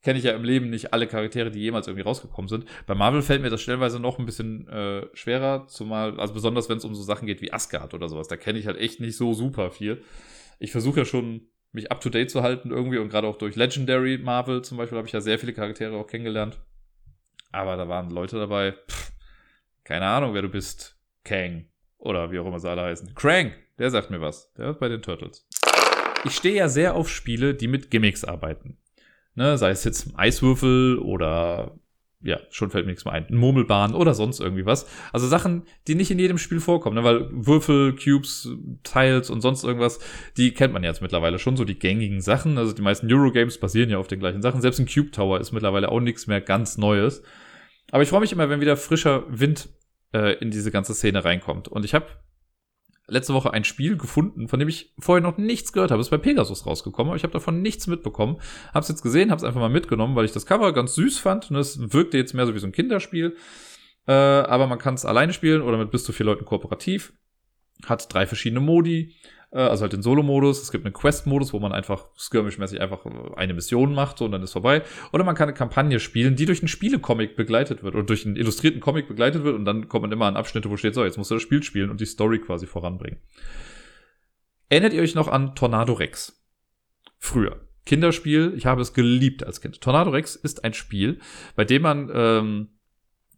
kenne 0.03 0.19
ich 0.19 0.25
ja 0.25 0.33
im 0.33 0.43
Leben 0.43 0.71
nicht 0.71 0.93
alle 0.93 1.07
Charaktere, 1.07 1.53
die 1.53 1.61
jemals 1.61 1.87
irgendwie 1.87 2.03
rausgekommen 2.03 2.49
sind. 2.49 2.65
Bei 2.89 2.97
Marvel 2.97 3.23
fällt 3.23 3.41
mir 3.41 3.51
das 3.51 3.63
stellenweise 3.63 4.01
noch 4.01 4.19
ein 4.19 4.27
bisschen 4.27 4.67
äh, 4.67 5.07
schwerer, 5.15 5.69
zumal, 5.69 6.19
also 6.19 6.35
besonders 6.35 6.69
wenn 6.69 6.79
es 6.79 6.85
um 6.85 6.97
so 6.97 7.05
Sachen 7.05 7.27
geht 7.27 7.41
wie 7.41 7.53
Asgard 7.53 7.95
oder 7.95 8.09
sowas. 8.09 8.27
Da 8.27 8.37
kenne 8.37 8.59
ich 8.59 8.67
halt 8.67 8.79
echt 8.79 8.99
nicht 8.99 9.17
so 9.17 9.33
super 9.33 9.71
viel. 9.71 10.03
Ich 10.59 10.73
versuche 10.73 10.99
ja 10.99 11.05
schon 11.05 11.43
mich 11.73 11.91
up 11.91 12.01
to 12.01 12.11
date 12.11 12.31
zu 12.31 12.43
halten 12.43 12.71
irgendwie 12.71 12.99
und 12.99 13.09
gerade 13.09 13.27
auch 13.27 13.37
durch 13.37 13.57
Legendary 13.57 14.19
Marvel 14.19 14.63
zum 14.63 14.79
Beispiel 14.79 14.99
habe 14.99 15.07
ich 15.07 15.13
ja 15.13 15.21
sehr 15.21 15.39
viele 15.39 15.53
Charaktere 15.53 15.97
auch 15.97 16.07
kennengelernt. 16.07 16.59
Aber 17.53 17.77
da 17.77 17.89
waren 17.89 18.11
Leute 18.11 18.39
dabei, 18.39 18.73
pff, 18.73 19.13
keine 19.85 20.07
Ahnung, 20.07 20.35
wer 20.35 20.43
du 20.43 20.49
bist. 20.49 20.97
Kang 21.25 21.67
oder 21.99 22.31
wie 22.31 22.39
auch 22.39 22.47
immer 22.47 22.61
sie 22.61 22.71
alle 22.71 22.83
heißen. 22.83 23.15
Krang, 23.15 23.53
der 23.79 23.91
sagt 23.91 24.11
mir 24.11 24.21
was. 24.21 24.53
Der 24.55 24.71
ist 24.71 24.81
bei 24.81 24.89
den 24.89 25.03
Turtles. 25.03 25.47
Ich 26.25 26.35
stehe 26.35 26.57
ja 26.57 26.69
sehr 26.69 26.95
auf 26.95 27.09
Spiele, 27.09 27.55
die 27.55 27.69
mit 27.69 27.91
Gimmicks 27.91 28.25
arbeiten. 28.25 28.79
Ne, 29.35 29.57
sei 29.57 29.71
es 29.71 29.85
jetzt 29.85 30.09
Eiswürfel 30.17 30.99
oder 30.99 31.79
ja, 32.21 32.41
schon 32.51 32.71
fällt 32.71 32.85
mir 32.85 32.91
nichts 32.91 33.05
mehr 33.05 33.15
ein. 33.15 33.27
Ein 33.29 33.37
Murmelbahn 33.37 33.95
oder 33.95 34.13
sonst 34.13 34.41
irgendwie 34.41 34.67
was. 34.67 34.89
Also 35.13 35.29
Sachen, 35.29 35.63
die 35.87 35.95
nicht 35.95 36.11
in 36.11 36.19
jedem 36.19 36.39
Spiel 36.39 36.59
vorkommen, 36.59 36.97
ne? 36.97 37.05
weil 37.05 37.29
Würfel, 37.31 37.95
Cubes, 37.95 38.49
Tiles 38.83 39.31
und 39.31 39.41
sonst 39.41 39.63
irgendwas, 39.63 40.01
die 40.37 40.53
kennt 40.53 40.73
man 40.73 40.83
jetzt 40.83 41.01
mittlerweile 41.01 41.39
schon, 41.39 41.57
so 41.57 41.65
die 41.65 41.79
gängigen 41.79 42.21
Sachen. 42.21 42.59
Also 42.59 42.73
die 42.73 42.83
meisten 42.83 43.13
Eurogames 43.13 43.59
basieren 43.59 43.91
ja 43.91 43.99
auf 43.99 44.09
den 44.09 44.19
gleichen 44.19 44.43
Sachen. 44.43 44.61
Selbst 44.61 44.81
ein 44.81 44.87
Cube 44.87 45.13
Tower 45.13 45.39
ist 45.39 45.53
mittlerweile 45.53 45.91
auch 45.91 46.01
nichts 46.01 46.27
mehr 46.27 46.41
ganz 46.41 46.77
Neues. 46.77 47.23
Aber 47.93 48.03
ich 48.03 48.09
freue 48.09 48.21
mich 48.21 48.33
immer, 48.33 48.51
wenn 48.51 48.61
wieder 48.61 48.77
frischer 48.77 49.25
Wind 49.29 49.69
äh, 50.13 50.37
in 50.39 50.51
diese 50.51 50.73
ganze 50.73 50.95
Szene 50.95 51.25
reinkommt. 51.25 51.69
Und 51.69 51.85
ich 51.85 51.95
habe 51.95 52.07
letzte 53.09 53.35
Woche 53.35 53.53
ein 53.53 53.65
Spiel 53.65 53.97
gefunden, 53.97 54.49
von 54.49 54.59
dem 54.59 54.69
ich 54.69 54.93
vorher 54.99 55.23
noch 55.23 55.39
nichts 55.39 55.73
gehört 55.73 55.91
habe. 55.91 56.01
Es 56.01 56.07
ist 56.07 56.11
bei 56.11 56.19
Pegasus 56.19 56.67
rausgekommen, 56.67 57.11
aber 57.11 57.17
ich 57.17 57.23
habe 57.23 57.33
davon 57.33 57.63
nichts 57.63 57.87
mitbekommen. 57.87 58.39
Hab's 58.73 58.89
jetzt 58.89 59.03
gesehen, 59.03 59.31
hab's 59.31 59.45
einfach 59.45 59.61
mal 59.61 59.69
mitgenommen, 59.69 60.15
weil 60.15 60.27
ich 60.27 60.33
das 60.33 60.47
Cover 60.47 60.73
ganz 60.73 60.95
süß 60.95 61.19
fand 61.19 61.51
und 61.51 61.57
es 61.57 61.93
wirkte 61.93 62.19
jetzt 62.19 62.35
mehr 62.35 62.47
so 62.47 62.55
wie 62.55 62.59
so 62.59 62.67
ein 62.67 62.73
Kinderspiel. 62.73 63.37
Äh, 64.07 64.13
aber 64.13 64.67
man 64.67 64.79
kann 64.79 64.95
es 64.95 65.05
alleine 65.05 65.33
spielen 65.33 65.63
oder 65.63 65.79
mit 65.79 65.91
bis 65.91 66.05
zu 66.05 66.13
vier 66.13 66.27
Leuten 66.27 66.45
kooperativ. 66.45 67.13
Hat 67.87 68.13
drei 68.13 68.27
verschiedene 68.27 68.61
Modi. 68.61 69.15
Äh, 69.51 69.59
also 69.59 69.83
halt 69.83 69.93
den 69.93 70.03
Solo-Modus. 70.03 70.63
Es 70.63 70.73
gibt 70.73 70.85
einen 70.85 70.95
Quest-Modus, 70.95 71.53
wo 71.53 71.59
man 71.59 71.73
einfach 71.73 72.07
skirmish-mäßig 72.17 72.81
einfach 72.81 73.05
eine 73.37 73.55
Mission 73.55 73.95
macht 73.95 74.19
so, 74.19 74.27
und 74.27 74.33
dann 74.33 74.43
ist 74.43 74.53
vorbei. 74.53 74.83
Oder 75.13 75.25
man 75.25 75.35
kann 75.35 75.49
eine 75.49 75.57
Kampagne 75.57 76.01
spielen, 76.01 76.37
die 76.37 76.47
durch 76.47 76.61
einen 76.61 76.69
Spielecomic 76.69 77.37
begleitet 77.37 77.83
wird 77.83 77.95
oder 77.95 78.05
durch 78.05 78.27
einen 78.27 78.37
illustrierten 78.37 78.81
Comic 78.81 79.09
begleitet 79.09 79.45
wird 79.45 79.57
und 79.57 79.65
dann 79.65 79.89
kommt 79.89 80.03
man 80.03 80.13
immer 80.13 80.27
an 80.27 80.37
Abschnitte, 80.37 80.71
wo 80.71 80.77
steht, 80.77 80.95
so, 80.95 81.05
jetzt 81.05 81.19
musst 81.19 81.31
du 81.31 81.35
das 81.35 81.43
Spiel 81.43 81.63
spielen 81.63 81.91
und 81.91 82.01
die 82.01 82.07
Story 82.07 82.39
quasi 82.39 82.67
voranbringen. 82.67 83.21
Erinnert 84.69 84.93
ihr 84.93 85.03
euch 85.03 85.15
noch 85.15 85.29
an 85.29 85.55
Tornado 85.55 85.95
Rex? 85.95 86.45
Früher. 87.19 87.61
Kinderspiel, 87.87 88.53
ich 88.55 88.67
habe 88.67 88.83
es 88.83 88.93
geliebt 88.93 89.43
als 89.43 89.63
Kind. 89.63 89.81
Tornado 89.81 90.11
Rex 90.11 90.37
ist 90.37 90.63
ein 90.63 90.75
Spiel, 90.75 91.21
bei 91.57 91.65
dem 91.65 91.83
man 91.83 92.11
ähm, 92.13 92.69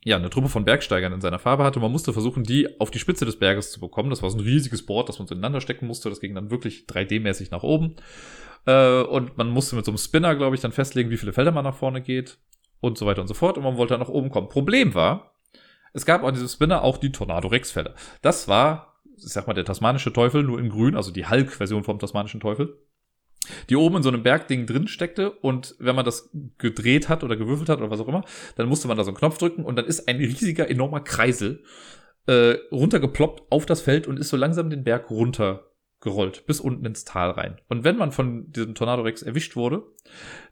ja, 0.02 0.16
eine 0.16 0.30
Truppe 0.30 0.48
von 0.48 0.64
Bergsteigern 0.64 1.12
in 1.12 1.20
seiner 1.20 1.38
Farbe 1.38 1.64
hatte. 1.64 1.78
Man 1.78 1.92
musste 1.92 2.12
versuchen, 2.12 2.42
die 2.42 2.80
auf 2.80 2.90
die 2.90 2.98
Spitze 2.98 3.26
des 3.26 3.38
Berges 3.38 3.70
zu 3.70 3.80
bekommen. 3.80 4.10
Das 4.10 4.22
war 4.22 4.30
so 4.30 4.38
ein 4.38 4.44
riesiges 4.44 4.86
Board, 4.86 5.08
das 5.08 5.18
man 5.18 5.28
so 5.28 5.34
ineinander 5.34 5.60
stecken 5.60 5.86
musste. 5.86 6.08
Das 6.08 6.20
ging 6.20 6.34
dann 6.34 6.50
wirklich 6.50 6.86
3D-mäßig 6.88 7.50
nach 7.50 7.62
oben. 7.62 7.96
Äh, 8.66 9.02
und 9.02 9.36
man 9.36 9.50
musste 9.50 9.76
mit 9.76 9.84
so 9.84 9.90
einem 9.90 9.98
Spinner, 9.98 10.34
glaube 10.36 10.56
ich, 10.56 10.62
dann 10.62 10.72
festlegen, 10.72 11.10
wie 11.10 11.18
viele 11.18 11.34
Felder 11.34 11.52
man 11.52 11.64
nach 11.64 11.74
vorne 11.74 12.00
geht 12.00 12.38
und 12.80 12.96
so 12.96 13.04
weiter 13.04 13.20
und 13.20 13.28
so 13.28 13.34
fort. 13.34 13.58
Und 13.58 13.64
man 13.64 13.76
wollte 13.76 13.92
dann 13.92 14.00
nach 14.00 14.08
oben 14.08 14.30
kommen. 14.30 14.48
Problem 14.48 14.94
war, 14.94 15.34
es 15.92 16.06
gab 16.06 16.24
an 16.24 16.32
diesem 16.32 16.48
Spinner 16.48 16.82
auch 16.82 16.96
die 16.96 17.12
Tornado 17.12 17.48
Rex-Felder. 17.48 17.94
Das 18.22 18.48
war, 18.48 19.02
ich 19.18 19.28
sag 19.28 19.46
mal, 19.46 19.54
der 19.54 19.66
tasmanische 19.66 20.14
Teufel, 20.14 20.42
nur 20.42 20.58
in 20.58 20.70
grün, 20.70 20.96
also 20.96 21.10
die 21.10 21.26
Hulk-Version 21.26 21.84
vom 21.84 21.98
tasmanischen 21.98 22.40
Teufel 22.40 22.78
die 23.68 23.76
oben 23.76 23.96
in 23.96 24.02
so 24.02 24.08
einem 24.08 24.22
Bergding 24.22 24.66
drin 24.66 24.88
steckte 24.88 25.30
und 25.30 25.74
wenn 25.78 25.96
man 25.96 26.04
das 26.04 26.30
gedreht 26.58 27.08
hat 27.08 27.24
oder 27.24 27.36
gewürfelt 27.36 27.68
hat 27.68 27.78
oder 27.78 27.90
was 27.90 28.00
auch 28.00 28.08
immer, 28.08 28.24
dann 28.56 28.68
musste 28.68 28.88
man 28.88 28.96
da 28.96 29.04
so 29.04 29.10
einen 29.10 29.18
Knopf 29.18 29.38
drücken 29.38 29.64
und 29.64 29.76
dann 29.76 29.86
ist 29.86 30.08
ein 30.08 30.16
riesiger, 30.16 30.68
enormer 30.68 31.00
Kreisel 31.00 31.62
äh, 32.26 32.58
runtergeploppt 32.70 33.50
auf 33.50 33.66
das 33.66 33.80
Feld 33.80 34.06
und 34.06 34.18
ist 34.18 34.28
so 34.28 34.36
langsam 34.36 34.70
den 34.70 34.84
Berg 34.84 35.10
runtergerollt, 35.10 36.46
bis 36.46 36.60
unten 36.60 36.84
ins 36.84 37.04
Tal 37.04 37.30
rein. 37.30 37.60
Und 37.68 37.84
wenn 37.84 37.96
man 37.96 38.12
von 38.12 38.50
diesem 38.52 38.74
Tornado 38.74 39.02
Rex 39.02 39.22
erwischt 39.22 39.56
wurde, 39.56 39.82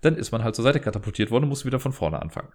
dann 0.00 0.16
ist 0.16 0.32
man 0.32 0.42
halt 0.42 0.54
zur 0.54 0.64
Seite 0.64 0.80
katapultiert 0.80 1.30
worden 1.30 1.44
und 1.44 1.50
muss 1.50 1.64
wieder 1.64 1.80
von 1.80 1.92
vorne 1.92 2.20
anfangen. 2.20 2.52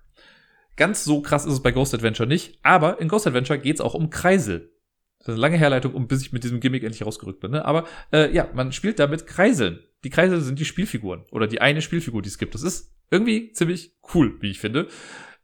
Ganz 0.75 1.03
so 1.03 1.21
krass 1.21 1.45
ist 1.45 1.53
es 1.53 1.63
bei 1.63 1.71
Ghost 1.71 1.93
Adventure 1.93 2.27
nicht, 2.27 2.59
aber 2.63 2.99
in 2.99 3.07
Ghost 3.07 3.27
Adventure 3.27 3.59
geht 3.59 3.75
es 3.75 3.81
auch 3.81 3.93
um 3.93 4.09
Kreisel. 4.09 4.71
Das 5.19 5.29
ist 5.29 5.33
eine 5.35 5.41
lange 5.41 5.57
Herleitung, 5.57 5.93
um 5.93 6.07
bis 6.07 6.21
ich 6.21 6.33
mit 6.33 6.43
diesem 6.43 6.59
Gimmick 6.59 6.83
endlich 6.83 7.05
rausgerückt 7.05 7.39
bin. 7.39 7.51
Ne? 7.51 7.63
Aber 7.63 7.85
äh, 8.11 8.33
ja, 8.33 8.49
man 8.53 8.71
spielt 8.71 8.99
damit 8.99 9.27
Kreiseln 9.27 9.79
die 10.03 10.09
Kreise 10.09 10.41
sind 10.41 10.59
die 10.59 10.65
Spielfiguren 10.65 11.23
oder 11.31 11.47
die 11.47 11.61
eine 11.61 11.81
Spielfigur, 11.81 12.21
die 12.21 12.29
es 12.29 12.37
gibt. 12.37 12.53
Das 12.53 12.63
ist 12.63 12.93
irgendwie 13.09 13.51
ziemlich 13.51 13.95
cool, 14.13 14.37
wie 14.41 14.51
ich 14.51 14.59
finde. 14.59 14.87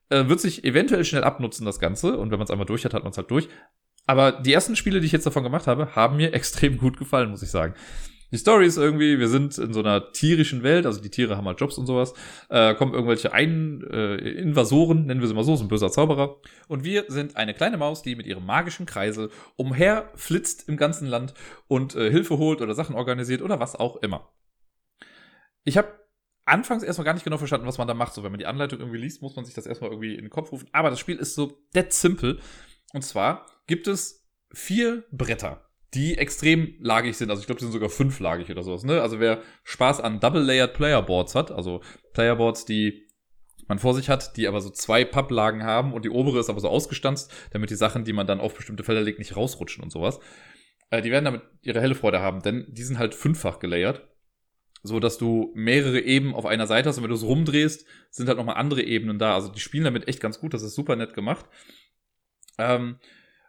Äh, 0.10 0.28
wird 0.28 0.39
sich 0.39 0.63
eventuell 0.63 1.06
schnell 1.06 1.24
abnutzen, 1.24 1.65
das 1.65 1.80
Ganze. 1.80 2.17
Und 2.17 2.32
wenn 2.32 2.39
man 2.39 2.45
es 2.45 2.52
einmal 2.52 2.65
durch 2.65 2.84
hat, 2.86 2.93
hat 2.93 3.04
man 3.04 3.12
es 3.12 3.17
halt 3.17 3.32
durch. 3.32 3.48
Aber 4.06 4.32
die 4.32 4.54
ersten 4.54 4.76
Spiele, 4.76 5.00
die 5.00 5.06
ich 5.06 5.12
jetzt 5.12 5.26
davon 5.26 5.44
gemacht 5.44 5.67
habe, 5.67 5.96
haben 5.96 6.17
mir 6.17 6.33
extrem 6.33 6.77
gut 6.77 6.98
gefallen, 6.98 7.29
muss 7.29 7.44
ich 7.44 7.52
sagen. 7.52 7.75
Die 8.31 8.38
Story 8.38 8.67
ist 8.67 8.77
irgendwie, 8.77 9.17
wir 9.17 9.27
sind 9.27 9.58
in 9.58 9.73
so 9.73 9.79
einer 9.79 10.12
tierischen 10.12 10.62
Welt, 10.62 10.86
also 10.86 11.02
die 11.02 11.10
Tiere 11.10 11.36
haben 11.36 11.48
halt 11.48 11.60
Jobs 11.60 11.79
und 11.79 11.88
sowas, 11.88 12.13
äh, 12.50 12.75
kommen 12.75 12.94
irgendwelche 12.94 13.33
Ein 13.33 13.83
äh, 13.90 14.17
Invasoren, 14.17 15.08
nennen 15.08 15.19
wir 15.19 15.27
sie 15.27 15.33
mal 15.33 15.44
so, 15.44 15.56
so 15.56 15.63
ein 15.63 15.67
böser 15.67 15.92
Zauberer. 15.92 16.38
Und 16.67 16.83
wir 16.83 17.06
sind 17.08 17.38
eine 17.38 17.56
kleine 17.56 17.77
Maus, 17.77 18.04
die 18.04 18.15
mit 18.15 18.27
ihrem 18.27 18.46
magischen 18.46 18.86
Kreisel 18.86 19.31
umherflitzt 19.56 20.69
im 20.69 20.77
ganzen 20.77 21.08
Land 21.08 21.33
und 21.67 21.96
äh, 21.96 22.12
Hilfe 22.12 22.38
holt 22.38 22.62
oder 22.62 22.75
Sachen 22.75 22.96
organisiert 22.96 23.42
oder 23.42 23.60
was 23.60 23.75
auch 23.75 23.96
immer. 23.98 24.29
Ich 25.70 25.78
habe 25.78 25.88
anfangs 26.46 26.82
erstmal 26.82 27.06
gar 27.06 27.13
nicht 27.13 27.24
genau 27.24 27.38
verstanden, 27.38 27.67
was 27.67 27.78
man 27.78 27.88
da 27.88 27.94
macht. 27.94 28.15
So, 28.15 28.24
wenn 28.24 28.32
man 28.32 28.40
die 28.40 28.48
Anleitung 28.48 28.80
irgendwie 28.80 28.98
liest, 28.98 29.22
muss 29.22 29.36
man 29.36 29.46
sich 29.46 29.54
das 29.54 29.67
erstmal 29.67 29.92
irgendwie 29.92 30.15
in 30.15 30.22
den 30.22 30.32
Kopf 30.32 30.52
rufen. 30.52 30.67
Aber 30.72 30.90
das 30.90 31.00
Spiel 31.00 31.17
ist 31.17 31.36
so 31.36 31.62
dead 31.76 31.94
simple. 31.94 32.40
Und 32.94 33.04
zwar 33.04 33.46
gibt 33.67 33.88
es 33.88 34.28
vier 34.52 35.04
Bretter. 35.12 35.70
die 35.94 36.17
extrem 36.17 36.76
lagig 36.80 37.17
sind. 37.17 37.30
Also 37.30 37.42
ich 37.42 37.48
glaube, 37.48 37.60
die 37.60 37.65
sind 37.65 37.74
sogar 37.74 37.90
fünflagig 37.90 38.50
oder 38.52 38.63
sowas. 38.63 38.84
Ne? 38.84 39.02
Also 39.02 39.20
wer 39.20 39.42
Spaß 39.63 40.02
an 40.02 40.20
Double-Layered 40.20 40.74
Playerboards 40.74 41.36
hat, 41.36 41.52
also 41.52 41.82
Playerboards, 42.13 42.65
die 42.65 43.08
man 43.67 43.80
vor 43.80 43.94
sich 43.94 44.10
hat, 44.10 44.36
die 44.38 44.48
aber 44.48 44.62
so 44.62 44.70
zwei 44.70 45.06
Papplagen 45.06 45.63
haben 45.63 45.94
und 45.94 46.06
die 46.06 46.10
obere 46.10 46.40
ist 46.40 46.50
aber 46.50 46.60
so 46.60 46.70
ausgestanzt, 46.70 47.32
damit 47.52 47.70
die 47.70 47.76
Sachen, 47.76 48.04
die 48.04 48.13
man 48.13 48.28
dann 48.28 48.40
auf 48.40 48.56
bestimmte 48.56 48.84
Felder 48.84 49.02
legt, 49.02 49.20
nicht 49.20 49.36
rausrutschen 49.36 49.84
und 49.84 49.92
sowas. 49.92 50.20
Äh, 50.90 51.02
die 51.02 51.12
werden 51.12 51.26
damit 51.26 51.42
ihre 51.62 51.82
helle 51.82 51.96
Freude 51.96 52.20
haben, 52.20 52.42
denn 52.42 52.65
die 52.70 52.84
sind 52.84 53.00
halt 53.00 53.15
fünffach 53.15 53.60
gelayert. 53.60 54.08
So 54.82 55.00
dass 55.00 55.17
du 55.17 55.52
mehrere 55.56 56.00
Ebenen 56.00 56.34
auf 56.34 56.46
einer 56.46 56.67
Seite 56.67 56.90
hast 56.90 56.98
und 56.98 57.04
wenn 57.04 57.10
du 57.10 57.15
es 57.15 57.23
rumdrehst, 57.23 57.86
sind 58.10 58.27
halt 58.27 58.38
nochmal 58.38 58.56
andere 58.56 58.82
Ebenen 58.82 59.19
da. 59.19 59.36
Also 59.36 59.50
die 59.50 59.60
spielen 59.60 59.84
damit 59.84 60.08
echt 60.08 60.21
ganz 60.21 60.40
gut, 60.40 60.54
das 60.54 60.63
ist 60.63 60.75
super 60.75 60.96
nett 60.96 61.13
gemacht. 61.13 61.46
Ähm, 62.58 62.98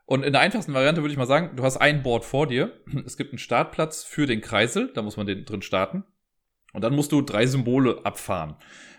und 0.06 0.24
in 0.24 0.32
der 0.32 0.40
einfachsten 0.40 0.74
Variante 0.74 1.02
würde 1.02 1.12
ich 1.12 1.18
mal 1.18 1.26
sagen, 1.26 1.54
du 1.54 1.62
hast 1.62 1.76
ein 1.76 2.02
Board 2.02 2.24
vor 2.24 2.46
dir. 2.48 2.72
Es 3.06 3.16
gibt 3.16 3.30
einen 3.30 3.38
Startplatz 3.38 4.02
für 4.02 4.26
den 4.26 4.40
Kreisel, 4.40 4.90
da 4.92 5.02
muss 5.02 5.16
man 5.16 5.26
den 5.26 5.44
drin 5.44 5.62
starten. 5.62 6.04
Und 6.72 6.82
dann 6.82 6.94
musst 6.94 7.12
du 7.12 7.22
drei 7.22 7.46
Symbole 7.46 8.04
abfahren. 8.04 8.56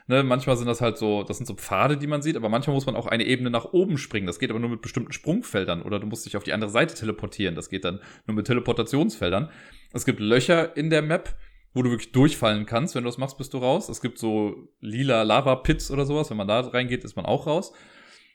Ne, 0.08 0.24
manchmal 0.24 0.58
sind 0.58 0.68
das 0.68 0.82
halt 0.82 0.98
so, 0.98 1.24
das 1.24 1.38
sind 1.38 1.46
so 1.46 1.54
Pfade, 1.54 1.96
die 1.96 2.08
man 2.08 2.22
sieht, 2.22 2.36
aber 2.36 2.50
manchmal 2.50 2.74
muss 2.74 2.86
man 2.86 2.96
auch 2.96 3.08
eine 3.08 3.26
Ebene 3.26 3.50
nach 3.50 3.66
oben 3.72 3.98
springen. 3.98 4.28
Das 4.28 4.40
geht 4.40 4.50
aber 4.50 4.60
nur 4.60 4.70
mit 4.70 4.82
bestimmten 4.82 5.14
Sprungfeldern 5.14 5.82
oder 5.82 6.00
du 6.00 6.08
musst 6.08 6.26
dich 6.26 6.36
auf 6.36 6.44
die 6.44 6.54
andere 6.54 6.72
Seite 6.72 6.96
teleportieren. 6.96 7.56
Das 7.56 7.70
geht 7.70 7.86
dann 7.86 8.02
nur 8.26 8.36
mit 8.36 8.48
Teleportationsfeldern. 8.48 9.50
Es 9.94 10.06
gibt 10.06 10.20
Löcher 10.20 10.76
in 10.76 10.90
der 10.90 11.02
Map, 11.02 11.36
wo 11.74 11.82
du 11.82 11.90
wirklich 11.90 12.12
durchfallen 12.12 12.66
kannst. 12.66 12.96
Wenn 12.96 13.04
du 13.04 13.10
das 13.10 13.18
machst, 13.18 13.38
bist 13.38 13.54
du 13.54 13.60
raus. 13.60 13.90
Es 13.90 14.02
gibt 14.02 14.18
so 14.18 14.70
lila 14.80 15.24
Lava-Pits 15.24 15.92
oder 15.92 16.06
sowas. 16.06 16.30
Wenn 16.30 16.38
man 16.38 16.48
da 16.48 16.60
reingeht, 16.62 17.04
ist 17.04 17.16
man 17.16 17.26
auch 17.26 17.48
raus. 17.48 17.74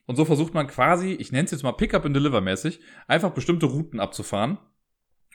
Und 0.07 0.16
so 0.16 0.24
versucht 0.24 0.55
man 0.55 0.68
quasi, 0.68 1.12
ich 1.12 1.32
nenne 1.32 1.45
es 1.45 1.51
jetzt 1.51 1.62
mal 1.62 1.72
Pickup 1.72 2.05
and 2.05 2.14
Deliver 2.14 2.41
mäßig, 2.41 2.80
einfach 3.09 3.30
bestimmte 3.30 3.66
Routen 3.66 3.99
abzufahren, 3.99 4.59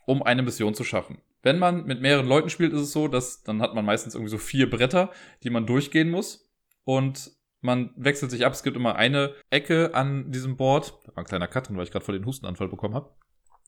um 0.05 0.23
eine 0.23 0.43
Mission 0.43 0.73
zu 0.73 0.83
schaffen. 0.83 1.21
Wenn 1.43 1.59
man 1.59 1.85
mit 1.85 2.01
mehreren 2.01 2.27
Leuten 2.27 2.49
spielt, 2.49 2.71
ist 2.71 2.81
es 2.81 2.91
so, 2.91 3.07
dass 3.07 3.43
dann 3.43 3.61
hat 3.61 3.75
man 3.75 3.83
meistens 3.83 4.15
irgendwie 4.15 4.31
so 4.31 4.37
vier 4.37 4.69
Bretter, 4.69 5.11
die 5.43 5.49
man 5.49 5.65
durchgehen 5.65 6.09
muss. 6.09 6.49
Und 6.83 7.31
man 7.61 7.91
wechselt 7.95 8.31
sich 8.31 8.45
ab. 8.45 8.53
Es 8.53 8.63
gibt 8.63 8.75
immer 8.75 8.95
eine 8.95 9.33
Ecke 9.49 9.93
an 9.93 10.31
diesem 10.31 10.57
Board. 10.57 10.99
Da 11.05 11.15
war 11.15 11.23
ein 11.23 11.25
kleiner 11.25 11.47
Cut 11.47 11.67
drin, 11.67 11.77
weil 11.77 11.83
ich 11.83 11.91
gerade 11.91 12.05
vor 12.05 12.13
den 12.13 12.25
Hustenanfall 12.25 12.67
bekommen 12.67 12.95
habe. 12.95 13.13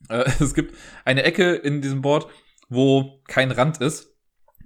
Äh, 0.09 0.23
es 0.39 0.53
gibt 0.53 0.75
eine 1.05 1.23
Ecke 1.23 1.53
in 1.53 1.81
diesem 1.81 2.01
Board, 2.01 2.27
wo 2.69 3.21
kein 3.27 3.51
Rand 3.51 3.81
ist. 3.81 4.12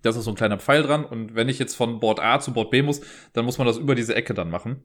Da 0.07 0.17
ist 0.17 0.23
so 0.23 0.31
ein 0.31 0.35
kleiner 0.35 0.57
Pfeil 0.57 0.83
dran. 0.83 1.03
Und 1.05 1.35
wenn 1.35 1.49
ich 1.49 1.59
jetzt 1.59 1.75
von 1.75 1.99
Board 1.99 2.19
A 2.19 2.39
zu 2.39 2.53
Board 2.53 2.71
B 2.71 2.81
muss, 2.81 3.01
dann 3.33 3.45
muss 3.45 3.57
man 3.57 3.67
das 3.67 3.77
über 3.77 3.95
diese 3.95 4.15
Ecke 4.15 4.33
dann 4.33 4.49
machen. 4.49 4.83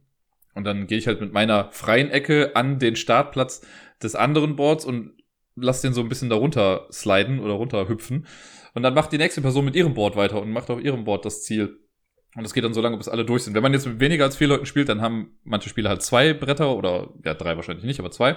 Und 0.54 0.64
dann 0.64 0.86
gehe 0.86 0.98
ich 0.98 1.06
halt 1.06 1.20
mit 1.20 1.32
meiner 1.32 1.70
freien 1.72 2.10
Ecke 2.10 2.56
an 2.56 2.78
den 2.78 2.96
Startplatz 2.96 3.64
des 4.02 4.14
anderen 4.14 4.56
Boards 4.56 4.84
und 4.84 5.12
lass 5.54 5.80
den 5.80 5.92
so 5.92 6.00
ein 6.00 6.08
bisschen 6.08 6.28
darunter 6.28 6.86
sliden 6.90 7.40
oder 7.40 7.54
runterhüpfen. 7.54 8.26
Und 8.74 8.82
dann 8.82 8.94
macht 8.94 9.12
die 9.12 9.18
nächste 9.18 9.42
Person 9.42 9.64
mit 9.64 9.76
ihrem 9.76 9.94
Board 9.94 10.16
weiter 10.16 10.40
und 10.40 10.50
macht 10.50 10.70
auf 10.70 10.80
ihrem 10.80 11.04
Board 11.04 11.24
das 11.24 11.42
Ziel. 11.42 11.78
Und 12.34 12.44
es 12.44 12.54
geht 12.54 12.64
dann 12.64 12.72
so 12.72 12.80
lange, 12.80 12.96
bis 12.96 13.08
alle 13.08 13.24
durch 13.26 13.44
sind. 13.44 13.54
Wenn 13.54 13.62
man 13.62 13.74
jetzt 13.74 13.86
mit 13.86 14.00
weniger 14.00 14.24
als 14.24 14.36
vier 14.36 14.48
Leuten 14.48 14.64
spielt, 14.64 14.88
dann 14.88 15.02
haben 15.02 15.38
manche 15.44 15.68
Spieler 15.68 15.90
halt 15.90 16.02
zwei 16.02 16.32
Bretter 16.32 16.74
oder 16.74 17.10
ja, 17.24 17.34
drei 17.34 17.56
wahrscheinlich 17.56 17.84
nicht, 17.84 18.00
aber 18.00 18.10
zwei. 18.10 18.36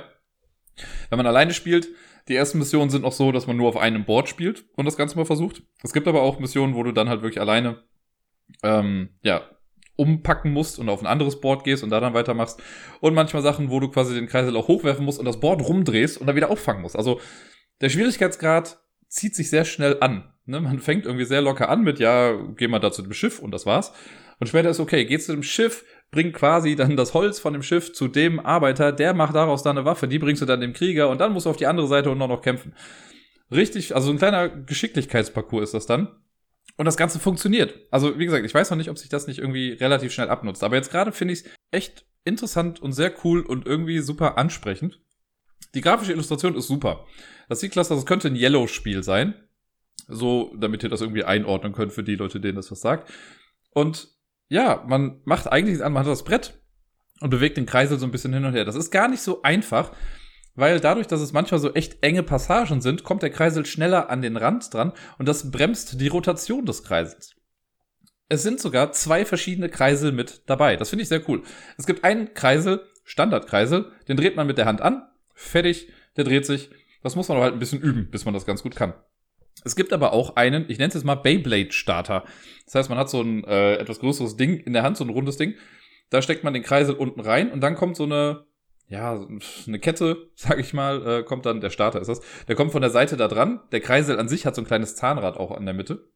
Wenn 1.10 1.18
man 1.18 1.28
alleine 1.28 1.54
spielt, 1.54 1.88
die 2.28 2.36
ersten 2.36 2.58
Missionen 2.58 2.90
sind 2.90 3.06
auch 3.06 3.12
so, 3.12 3.32
dass 3.32 3.48
man 3.48 3.58
nur 3.58 3.70
auf 3.70 3.78
einem 3.78 4.06
Board 4.06 4.30
spielt 4.30 4.66
und 4.76 4.86
das 4.86 4.98
Ganze 4.98 5.16
mal 5.16 5.26
versucht. 5.26 5.64
Es 5.84 5.94
gibt 5.94 6.08
aber 6.08 6.22
auch 6.22 6.40
Missionen, 6.40 6.76
wo 6.76 6.84
du 6.84 6.92
dann 6.92 7.10
halt 7.10 7.22
wirklich 7.22 7.40
alleine 7.40 7.84
ähm, 8.64 9.10
ja, 9.22 9.44
umpacken 9.96 10.52
musst 10.52 10.80
und 10.80 10.90
auf 10.90 11.02
ein 11.02 11.08
anderes 11.08 11.40
Board 11.40 11.64
gehst 11.64 11.84
und 11.84 11.90
da 11.90 12.00
dann 12.00 12.14
weitermachst. 12.14 12.62
Und 13.00 13.14
manchmal 13.14 13.44
Sachen, 13.44 13.70
wo 13.70 13.80
du 13.80 13.90
quasi 13.90 14.14
den 14.14 14.28
Kreisel 14.28 14.56
auch 14.58 14.68
hochwerfen 14.68 15.06
musst 15.06 15.20
und 15.20 15.26
das 15.26 15.40
Board 15.40 15.62
rumdrehst 15.62 16.20
und 16.20 16.28
dann 16.28 16.36
wieder 16.36 16.50
auffangen 16.50 16.82
musst. 16.82 16.96
Also 16.96 17.20
der 17.82 17.90
Schwierigkeitsgrad 17.90 18.80
zieht 19.08 19.36
sich 19.36 19.50
sehr 19.50 19.66
schnell 19.66 19.98
an. 20.02 20.34
Ne? 20.46 20.60
Man 20.62 20.80
fängt 20.80 21.06
irgendwie 21.06 21.26
sehr 21.26 21.42
locker 21.42 21.70
an 21.70 21.84
mit, 21.84 22.00
ja, 22.00 22.34
geh 22.56 22.68
mal 22.68 22.80
da 22.80 22.92
zu 22.92 23.02
dem 23.02 23.14
Schiff 23.14 23.40
und 23.40 23.52
das 23.52 23.66
war's. 23.66 23.94
Und 24.40 24.48
später 24.48 24.70
ist 24.70 24.80
okay, 24.80 25.06
geh 25.06 25.18
zu 25.18 25.32
dem 25.32 25.44
Schiff, 25.44 25.86
bring 26.12 26.32
quasi 26.32 26.76
dann 26.76 26.96
das 26.96 27.14
Holz 27.14 27.40
von 27.40 27.54
dem 27.54 27.64
Schiff 27.64 27.94
zu 27.94 28.08
dem 28.08 28.40
Arbeiter, 28.40 28.92
der 28.92 29.14
macht 29.14 29.36
daraus 29.36 29.64
dann 29.64 29.78
eine 29.78 29.86
Waffe, 29.86 30.08
die 30.08 30.20
bringst 30.20 30.42
du 30.42 30.46
dann 30.46 30.62
dem 30.62 30.74
Krieger 30.74 31.10
und 31.10 31.20
dann 31.20 31.34
musst 31.34 31.46
du 31.46 31.50
auf 31.50 31.58
die 31.58 31.68
andere 31.68 31.88
Seite 31.88 32.10
und 32.10 32.18
noch, 32.18 32.28
noch 32.28 32.42
kämpfen. 32.42 32.74
Richtig, 33.52 33.96
also 33.96 34.12
ein 34.12 34.18
kleiner 34.18 34.50
Geschicklichkeitsparcours 34.50 35.64
ist 35.66 35.74
das 35.74 35.86
dann. 35.86 36.10
Und 36.78 36.86
das 36.86 36.98
Ganze 36.98 37.20
funktioniert. 37.20 37.74
Also, 37.90 38.20
wie 38.20 38.26
gesagt, 38.26 38.46
ich 38.46 38.54
weiß 38.54 38.70
noch 38.70 38.78
nicht, 38.78 38.90
ob 38.90 38.98
sich 38.98 39.08
das 39.08 39.28
nicht 39.28 39.40
irgendwie 39.40 39.74
relativ 39.74 40.12
schnell 40.12 40.30
abnutzt. 40.30 40.64
Aber 40.64 40.76
jetzt 40.76 40.92
gerade 40.92 41.12
finde 41.12 41.34
ich 41.34 41.46
es 41.46 41.52
echt 41.72 42.06
interessant 42.26 42.82
und 42.82 42.92
sehr 42.92 43.14
cool 43.24 43.42
und 43.42 43.66
irgendwie 43.66 44.00
super 44.00 44.38
ansprechend. 44.38 45.00
Die 45.74 45.82
grafische 45.82 46.12
Illustration 46.12 46.56
ist 46.56 46.68
super. 46.68 47.06
Das 47.48 47.60
sieht 47.60 47.72
klasse, 47.72 47.96
das 47.96 48.06
könnte 48.06 48.28
ein 48.28 48.36
Yellow-Spiel 48.36 49.04
sein. 49.04 49.36
So, 50.08 50.54
damit 50.58 50.84
ihr 50.84 50.90
das 50.90 51.02
irgendwie 51.02 51.24
einordnen 51.24 51.74
könnt 51.74 51.94
für 51.94 52.04
die 52.04 52.16
Leute, 52.16 52.40
denen 52.40 52.56
das 52.56 52.72
was 52.72 52.82
sagt. 52.82 53.12
Und 53.72 54.15
ja, 54.48 54.84
man 54.88 55.22
macht 55.26 55.52
eigentlich 55.52 55.84
an, 55.84 55.94
man 55.94 56.04
hat 56.04 56.12
das 56.12 56.24
Brett 56.24 56.60
und 57.22 57.30
bewegt 57.30 57.58
den 57.58 57.66
Kreisel 57.66 57.98
so 57.98 58.06
ein 58.06 58.12
bisschen 58.12 58.34
hin 58.34 58.46
und 58.46 58.54
her. 58.54 58.66
Das 58.66 58.76
ist 58.76 58.92
gar 58.92 59.08
nicht 59.08 59.22
so 59.22 59.42
einfach, 59.42 59.92
weil 60.56 60.80
dadurch, 60.80 61.08
dass 61.08 61.22
es 61.22 61.34
manchmal 61.34 61.60
so 61.60 61.74
echt 61.74 62.04
enge 62.04 62.24
Passagen 62.24 62.82
sind, 62.82 63.04
kommt 63.04 63.24
der 63.24 63.30
Kreisel 63.30 63.66
schneller 63.66 64.10
an 64.10 64.22
den 64.22 64.38
Rand 64.38 64.74
dran 64.74 64.94
und 65.18 65.28
das 65.28 65.52
bremst 65.52 66.00
die 66.00 66.08
Rotation 66.08 66.66
des 66.66 66.84
Kreisels. 66.84 67.36
Es 68.28 68.42
sind 68.42 68.60
sogar 68.60 68.92
zwei 68.92 69.26
verschiedene 69.26 69.70
Kreisel 69.70 70.12
mit 70.12 70.44
dabei. 70.48 70.78
Das 70.78 70.90
finde 70.90 71.04
ich 71.04 71.10
sehr 71.10 71.28
cool. 71.30 71.44
Es 71.78 71.86
gibt 71.86 72.04
einen 72.04 72.34
Kreisel, 72.34 72.84
Standardkreisel, 73.04 73.92
den 74.08 74.18
dreht 74.18 74.36
man 74.36 74.48
mit 74.48 74.58
der 74.58 74.66
Hand 74.66 74.82
an, 74.82 75.08
fertig, 75.36 75.90
der 76.18 76.24
dreht 76.24 76.46
sich. 76.46 76.72
Das 77.04 77.16
muss 77.16 77.28
man 77.28 77.38
aber 77.38 77.46
halt 77.46 77.54
ein 77.54 77.60
bisschen 77.60 77.82
üben, 77.82 78.10
bis 78.10 78.26
man 78.26 78.34
das 78.34 78.48
ganz 78.48 78.64
gut 78.64 78.76
kann. 78.76 78.96
Es 79.64 79.76
gibt 79.76 79.94
aber 79.94 80.14
auch 80.14 80.36
einen, 80.36 80.66
ich 80.70 80.78
nenne 80.78 80.90
es 80.90 80.94
jetzt 80.94 81.06
mal 81.06 81.16
Beyblade-Starter. 81.16 82.24
Das 82.66 82.76
heißt, 82.76 82.90
man 82.90 82.98
hat 82.98 83.10
so 83.10 83.22
ein 83.22 83.44
äh, 83.46 83.76
etwas 83.76 84.00
größeres 84.00 84.38
Ding 84.38 84.60
in 84.60 84.74
der 84.74 84.84
Hand, 84.84 84.98
so 84.98 85.04
ein 85.04 85.10
rundes 85.10 85.38
Ding. 85.38 85.56
Da 86.10 86.22
steckt 86.22 86.44
man 86.44 86.54
den 86.54 86.64
Kreisel 86.64 86.96
unten 86.96 87.20
rein 87.20 87.52
und 87.52 87.62
dann 87.62 87.76
kommt 87.76 87.96
so 87.96 88.04
eine 88.04 88.46
ja, 88.88 89.26
eine 89.66 89.80
Kette, 89.80 90.30
sag 90.36 90.60
ich 90.60 90.74
mal, 90.74 91.08
äh, 91.08 91.24
kommt 91.24 91.46
dann, 91.46 91.62
der 91.62 91.70
Starter 91.70 92.00
ist 92.00 92.08
das, 92.08 92.22
der 92.48 92.56
kommt 92.56 92.72
von 92.72 92.82
der 92.82 92.92
Seite 92.92 93.18
da 93.18 93.28
dran. 93.28 93.62
Der 93.72 93.82
Kreisel 93.82 94.20
an 94.20 94.28
sich 94.28 94.46
hat 94.46 94.56
so 94.56 94.62
ein 94.62 94.68
kleines 94.68 94.96
Zahnrad 94.96 95.38
auch 95.38 95.52
an 95.52 95.66
der 95.66 95.74
Mitte. 95.74 96.08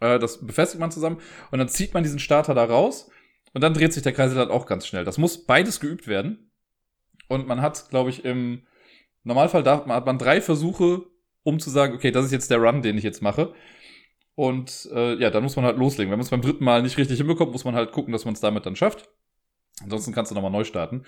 Äh, 0.00 0.18
das 0.18 0.46
befestigt 0.46 0.80
man 0.80 0.90
zusammen 0.90 1.20
und 1.50 1.58
dann 1.58 1.68
zieht 1.68 1.94
man 1.94 2.02
diesen 2.02 2.18
Starter 2.18 2.54
da 2.54 2.64
raus 2.64 3.10
und 3.52 3.62
dann 3.62 3.74
dreht 3.74 3.92
sich 3.92 4.02
der 4.02 4.12
Kreisel 4.12 4.38
halt 4.38 4.50
auch 4.50 4.66
ganz 4.66 4.86
schnell. 4.86 5.04
Das 5.04 5.18
muss 5.18 5.44
beides 5.44 5.80
geübt 5.80 6.06
werden. 6.06 6.50
Und 7.28 7.46
man 7.46 7.60
hat, 7.60 7.90
glaube 7.90 8.08
ich, 8.08 8.24
im 8.24 8.66
Normalfall 9.22 9.62
darf, 9.62 9.84
man, 9.84 9.96
hat 9.96 10.06
man 10.06 10.18
drei 10.18 10.40
Versuche, 10.40 11.02
um 11.42 11.58
zu 11.60 11.70
sagen, 11.70 11.94
okay, 11.94 12.10
das 12.10 12.24
ist 12.26 12.32
jetzt 12.32 12.50
der 12.50 12.58
Run, 12.58 12.82
den 12.82 12.98
ich 12.98 13.04
jetzt 13.04 13.22
mache. 13.22 13.54
Und 14.34 14.88
äh, 14.92 15.14
ja, 15.16 15.30
dann 15.30 15.42
muss 15.42 15.56
man 15.56 15.64
halt 15.64 15.78
loslegen. 15.78 16.10
Wenn 16.10 16.18
man 16.18 16.24
es 16.24 16.30
beim 16.30 16.42
dritten 16.42 16.64
Mal 16.64 16.82
nicht 16.82 16.96
richtig 16.96 17.18
hinbekommt, 17.18 17.52
muss 17.52 17.64
man 17.64 17.74
halt 17.74 17.92
gucken, 17.92 18.12
dass 18.12 18.24
man 18.24 18.34
es 18.34 18.40
damit 18.40 18.66
dann 18.66 18.76
schafft. 18.76 19.08
Ansonsten 19.82 20.12
kannst 20.12 20.30
du 20.30 20.34
nochmal 20.34 20.50
neu 20.50 20.64
starten. 20.64 21.04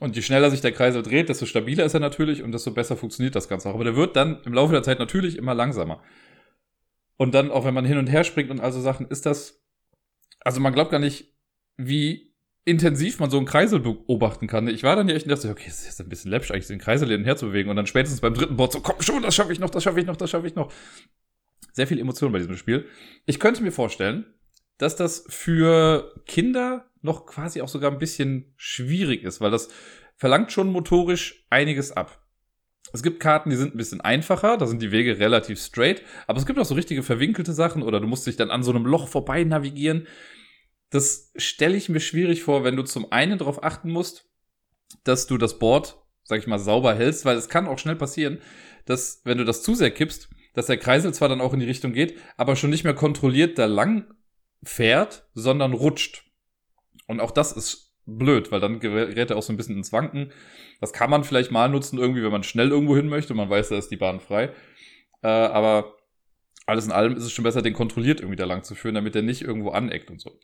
Und 0.00 0.16
je 0.16 0.22
schneller 0.22 0.50
sich 0.50 0.62
der 0.62 0.72
Kreisel 0.72 1.02
dreht, 1.02 1.28
desto 1.28 1.46
stabiler 1.46 1.84
ist 1.84 1.94
er 1.94 2.00
natürlich 2.00 2.42
und 2.42 2.52
desto 2.52 2.70
besser 2.70 2.96
funktioniert 2.96 3.34
das 3.34 3.48
Ganze 3.48 3.68
auch. 3.68 3.74
Aber 3.74 3.84
der 3.84 3.96
wird 3.96 4.16
dann 4.16 4.42
im 4.44 4.54
Laufe 4.54 4.72
der 4.72 4.82
Zeit 4.82 4.98
natürlich 4.98 5.36
immer 5.36 5.54
langsamer. 5.54 6.02
Und 7.16 7.34
dann, 7.34 7.50
auch 7.50 7.64
wenn 7.64 7.74
man 7.74 7.84
hin 7.84 7.98
und 7.98 8.08
her 8.08 8.24
springt 8.24 8.50
und 8.50 8.60
also 8.60 8.80
Sachen, 8.80 9.06
ist 9.06 9.26
das, 9.26 9.62
also 10.40 10.60
man 10.60 10.72
glaubt 10.72 10.90
gar 10.90 10.98
nicht, 10.98 11.36
wie 11.76 12.31
intensiv 12.64 13.18
man 13.18 13.30
so 13.30 13.38
einen 13.38 13.46
Kreisel 13.46 13.80
beobachten 13.80 14.46
kann. 14.46 14.68
Ich 14.68 14.82
war 14.82 14.94
dann 14.94 15.08
ja 15.08 15.14
echt 15.14 15.26
und 15.26 15.30
dachte, 15.30 15.50
okay, 15.50 15.64
das 15.66 15.80
ist 15.80 15.86
jetzt 15.86 16.00
ein 16.00 16.08
bisschen 16.08 16.30
läppisch, 16.30 16.52
eigentlich 16.52 16.68
den 16.68 16.78
Kreisel 16.78 17.08
hin 17.08 17.20
und 17.20 17.24
her 17.24 17.36
zu 17.36 17.46
bewegen. 17.46 17.70
Und 17.70 17.76
dann 17.76 17.86
spätestens 17.86 18.20
beim 18.20 18.34
dritten 18.34 18.56
Board 18.56 18.72
so, 18.72 18.80
komm 18.80 19.00
schon, 19.02 19.22
das 19.22 19.34
schaffe 19.34 19.52
ich 19.52 19.58
noch, 19.58 19.70
das 19.70 19.82
schaffe 19.82 20.00
ich 20.00 20.06
noch, 20.06 20.16
das 20.16 20.30
schaffe 20.30 20.46
ich 20.46 20.54
noch. 20.54 20.72
Sehr 21.72 21.86
viel 21.86 21.98
Emotion 21.98 22.32
bei 22.32 22.38
diesem 22.38 22.56
Spiel. 22.56 22.86
Ich 23.26 23.40
könnte 23.40 23.62
mir 23.62 23.72
vorstellen, 23.72 24.26
dass 24.78 24.96
das 24.96 25.24
für 25.28 26.14
Kinder 26.26 26.90
noch 27.00 27.26
quasi 27.26 27.62
auch 27.62 27.68
sogar 27.68 27.90
ein 27.90 27.98
bisschen 27.98 28.52
schwierig 28.56 29.24
ist, 29.24 29.40
weil 29.40 29.50
das 29.50 29.68
verlangt 30.16 30.52
schon 30.52 30.70
motorisch 30.70 31.46
einiges 31.50 31.92
ab. 31.92 32.22
Es 32.92 33.02
gibt 33.02 33.20
Karten, 33.20 33.50
die 33.50 33.56
sind 33.56 33.74
ein 33.74 33.78
bisschen 33.78 34.00
einfacher, 34.00 34.56
da 34.56 34.66
sind 34.66 34.82
die 34.82 34.92
Wege 34.92 35.18
relativ 35.18 35.60
straight, 35.60 36.02
aber 36.26 36.38
es 36.38 36.46
gibt 36.46 36.58
auch 36.58 36.64
so 36.64 36.74
richtige 36.74 37.02
verwinkelte 37.02 37.52
Sachen 37.52 37.82
oder 37.82 38.00
du 38.00 38.06
musst 38.06 38.26
dich 38.26 38.36
dann 38.36 38.50
an 38.50 38.62
so 38.62 38.70
einem 38.70 38.84
Loch 38.84 39.08
vorbei 39.08 39.44
navigieren. 39.44 40.06
Das 40.92 41.32
stelle 41.36 41.76
ich 41.76 41.88
mir 41.88 42.00
schwierig 42.00 42.42
vor, 42.42 42.64
wenn 42.64 42.76
du 42.76 42.82
zum 42.82 43.10
einen 43.10 43.38
darauf 43.38 43.64
achten 43.64 43.90
musst, 43.90 44.30
dass 45.04 45.26
du 45.26 45.38
das 45.38 45.58
Board, 45.58 45.96
sag 46.22 46.38
ich 46.38 46.46
mal, 46.46 46.58
sauber 46.58 46.94
hältst, 46.94 47.24
weil 47.24 47.36
es 47.36 47.48
kann 47.48 47.66
auch 47.66 47.78
schnell 47.78 47.96
passieren, 47.96 48.40
dass 48.84 49.22
wenn 49.24 49.38
du 49.38 49.44
das 49.44 49.62
zu 49.62 49.74
sehr 49.74 49.90
kippst, 49.90 50.28
dass 50.52 50.66
der 50.66 50.76
Kreisel 50.76 51.14
zwar 51.14 51.30
dann 51.30 51.40
auch 51.40 51.54
in 51.54 51.60
die 51.60 51.66
Richtung 51.66 51.94
geht, 51.94 52.18
aber 52.36 52.56
schon 52.56 52.68
nicht 52.68 52.84
mehr 52.84 52.94
kontrolliert 52.94 53.58
da 53.58 53.64
lang 53.64 54.12
fährt, 54.62 55.26
sondern 55.32 55.72
rutscht. 55.72 56.24
Und 57.06 57.20
auch 57.20 57.30
das 57.30 57.52
ist 57.52 57.94
blöd, 58.04 58.52
weil 58.52 58.60
dann 58.60 58.78
gerät 58.78 59.30
er 59.30 59.36
auch 59.38 59.42
so 59.42 59.52
ein 59.52 59.56
bisschen 59.56 59.78
ins 59.78 59.94
Wanken. 59.94 60.30
Das 60.82 60.92
kann 60.92 61.08
man 61.08 61.24
vielleicht 61.24 61.50
mal 61.50 61.70
nutzen, 61.70 61.98
irgendwie, 61.98 62.22
wenn 62.22 62.32
man 62.32 62.42
schnell 62.42 62.68
irgendwo 62.68 62.96
hin 62.96 63.08
möchte. 63.08 63.32
Man 63.32 63.48
weiß, 63.48 63.70
da 63.70 63.78
ist 63.78 63.88
die 63.88 63.96
Bahn 63.96 64.20
frei. 64.20 64.52
Äh, 65.22 65.28
aber 65.28 65.96
alles 66.66 66.84
in 66.84 66.92
allem 66.92 67.16
ist 67.16 67.24
es 67.24 67.32
schon 67.32 67.44
besser, 67.44 67.62
den 67.62 67.72
kontrolliert 67.72 68.20
irgendwie 68.20 68.36
da 68.36 68.44
lang 68.44 68.62
zu 68.62 68.74
führen, 68.74 68.94
damit 68.94 69.16
er 69.16 69.22
nicht 69.22 69.40
irgendwo 69.40 69.70
aneckt 69.70 70.10
und 70.10 70.20
so. 70.20 70.38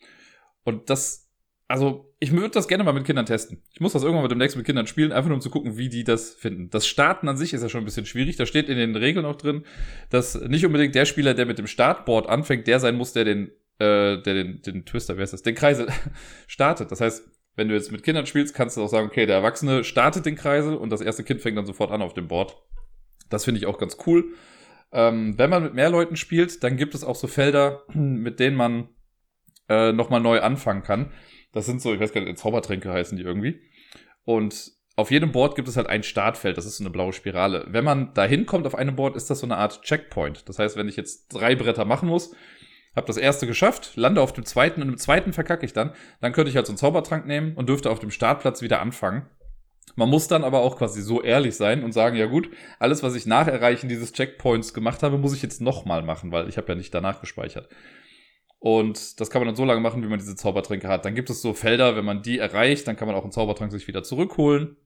Und 0.68 0.90
das 0.90 1.28
also 1.68 2.14
ich 2.18 2.32
würde 2.32 2.48
das 2.48 2.66
gerne 2.66 2.82
mal 2.82 2.94
mit 2.94 3.04
Kindern 3.04 3.26
testen. 3.26 3.62
Ich 3.72 3.80
muss 3.80 3.92
das 3.92 4.02
irgendwann 4.02 4.22
mal 4.22 4.28
demnächst 4.28 4.56
mit 4.56 4.64
Kindern 4.64 4.86
spielen, 4.86 5.12
einfach 5.12 5.28
nur 5.28 5.36
um 5.36 5.42
zu 5.42 5.50
gucken, 5.50 5.76
wie 5.76 5.90
die 5.90 6.02
das 6.02 6.30
finden. 6.30 6.70
Das 6.70 6.86
Starten 6.86 7.28
an 7.28 7.36
sich 7.36 7.52
ist 7.52 7.62
ja 7.62 7.68
schon 7.68 7.82
ein 7.82 7.84
bisschen 7.84 8.06
schwierig. 8.06 8.36
Da 8.36 8.46
steht 8.46 8.70
in 8.70 8.78
den 8.78 8.96
Regeln 8.96 9.26
auch 9.26 9.36
drin, 9.36 9.64
dass 10.08 10.34
nicht 10.34 10.64
unbedingt 10.64 10.94
der 10.94 11.04
Spieler, 11.04 11.34
der 11.34 11.44
mit 11.44 11.58
dem 11.58 11.66
Startboard 11.66 12.26
anfängt, 12.26 12.66
der 12.66 12.80
sein 12.80 12.96
muss, 12.96 13.12
der 13.12 13.24
den, 13.24 13.48
äh, 13.78 14.16
der 14.22 14.34
den, 14.34 14.62
den 14.62 14.86
Twister, 14.86 15.18
wer 15.18 15.24
ist 15.24 15.34
das, 15.34 15.42
den 15.42 15.54
Kreisel 15.54 15.88
startet. 16.46 16.90
Das 16.90 17.02
heißt, 17.02 17.28
wenn 17.54 17.68
du 17.68 17.74
jetzt 17.74 17.92
mit 17.92 18.02
Kindern 18.02 18.24
spielst, 18.24 18.54
kannst 18.54 18.78
du 18.78 18.82
auch 18.82 18.88
sagen, 18.88 19.08
okay, 19.08 19.26
der 19.26 19.36
Erwachsene 19.36 19.84
startet 19.84 20.24
den 20.24 20.36
Kreisel 20.36 20.74
und 20.74 20.88
das 20.88 21.02
erste 21.02 21.22
Kind 21.22 21.42
fängt 21.42 21.58
dann 21.58 21.66
sofort 21.66 21.90
an 21.90 22.00
auf 22.00 22.14
dem 22.14 22.28
Board. 22.28 22.56
Das 23.28 23.44
finde 23.44 23.58
ich 23.58 23.66
auch 23.66 23.78
ganz 23.78 23.98
cool. 24.06 24.32
Ähm, 24.90 25.36
wenn 25.36 25.50
man 25.50 25.64
mit 25.64 25.74
mehr 25.74 25.90
Leuten 25.90 26.16
spielt, 26.16 26.64
dann 26.64 26.78
gibt 26.78 26.94
es 26.94 27.04
auch 27.04 27.16
so 27.16 27.26
Felder, 27.26 27.82
mit 27.92 28.40
denen 28.40 28.56
man 28.56 28.88
äh, 29.68 29.92
nochmal 29.92 30.20
neu 30.20 30.40
anfangen 30.40 30.82
kann. 30.82 31.12
Das 31.52 31.66
sind 31.66 31.80
so, 31.80 31.94
ich 31.94 32.00
weiß 32.00 32.12
gar 32.12 32.20
nicht, 32.20 32.38
Zaubertränke 32.38 32.92
heißen 32.92 33.16
die 33.16 33.24
irgendwie. 33.24 33.60
Und 34.24 34.72
auf 34.96 35.10
jedem 35.10 35.32
Board 35.32 35.54
gibt 35.54 35.68
es 35.68 35.76
halt 35.76 35.86
ein 35.86 36.02
Startfeld, 36.02 36.56
das 36.56 36.66
ist 36.66 36.78
so 36.78 36.84
eine 36.84 36.90
blaue 36.90 37.12
Spirale. 37.12 37.66
Wenn 37.68 37.84
man 37.84 38.12
da 38.14 38.24
hinkommt 38.24 38.66
auf 38.66 38.74
einem 38.74 38.96
Board, 38.96 39.16
ist 39.16 39.30
das 39.30 39.40
so 39.40 39.46
eine 39.46 39.56
Art 39.56 39.82
Checkpoint. 39.82 40.48
Das 40.48 40.58
heißt, 40.58 40.76
wenn 40.76 40.88
ich 40.88 40.96
jetzt 40.96 41.28
drei 41.28 41.54
Bretter 41.54 41.84
machen 41.84 42.08
muss, 42.08 42.34
habe 42.96 43.06
das 43.06 43.16
erste 43.16 43.46
geschafft, 43.46 43.92
lande 43.94 44.20
auf 44.20 44.32
dem 44.32 44.44
zweiten 44.44 44.82
und 44.82 44.88
im 44.88 44.98
zweiten 44.98 45.32
verkacke 45.32 45.64
ich 45.64 45.72
dann, 45.72 45.92
dann 46.20 46.32
könnte 46.32 46.50
ich 46.50 46.56
halt 46.56 46.66
so 46.66 46.72
einen 46.72 46.78
Zaubertrank 46.78 47.26
nehmen 47.26 47.54
und 47.54 47.68
dürfte 47.68 47.90
auf 47.90 48.00
dem 48.00 48.10
Startplatz 48.10 48.60
wieder 48.60 48.80
anfangen. 48.80 49.26
Man 49.94 50.10
muss 50.10 50.28
dann 50.28 50.44
aber 50.44 50.60
auch 50.60 50.76
quasi 50.76 51.00
so 51.00 51.22
ehrlich 51.22 51.56
sein 51.56 51.82
und 51.82 51.92
sagen, 51.92 52.16
ja 52.16 52.26
gut, 52.26 52.50
alles, 52.78 53.02
was 53.02 53.14
ich 53.14 53.26
nach 53.26 53.46
Erreichen 53.46 53.88
dieses 53.88 54.12
Checkpoints 54.12 54.74
gemacht 54.74 55.02
habe, 55.02 55.18
muss 55.18 55.34
ich 55.34 55.42
jetzt 55.42 55.60
nochmal 55.60 56.02
machen, 56.02 56.30
weil 56.32 56.48
ich 56.48 56.56
habe 56.56 56.68
ja 56.68 56.74
nicht 56.74 56.92
danach 56.92 57.20
gespeichert. 57.20 57.68
Und 58.60 59.20
das 59.20 59.30
kann 59.30 59.40
man 59.40 59.46
dann 59.46 59.56
so 59.56 59.64
lange 59.64 59.80
machen, 59.80 60.02
wie 60.02 60.08
man 60.08 60.18
diese 60.18 60.34
Zaubertränke 60.34 60.88
hat. 60.88 61.04
Dann 61.04 61.14
gibt 61.14 61.30
es 61.30 61.42
so 61.42 61.54
Felder, 61.54 61.96
wenn 61.96 62.04
man 62.04 62.22
die 62.22 62.38
erreicht, 62.38 62.88
dann 62.88 62.96
kann 62.96 63.06
man 63.06 63.16
auch 63.16 63.22
einen 63.22 63.32
Zaubertrank 63.32 63.70
sich 63.70 63.86
wieder 63.86 64.02
zurückholen. 64.02 64.76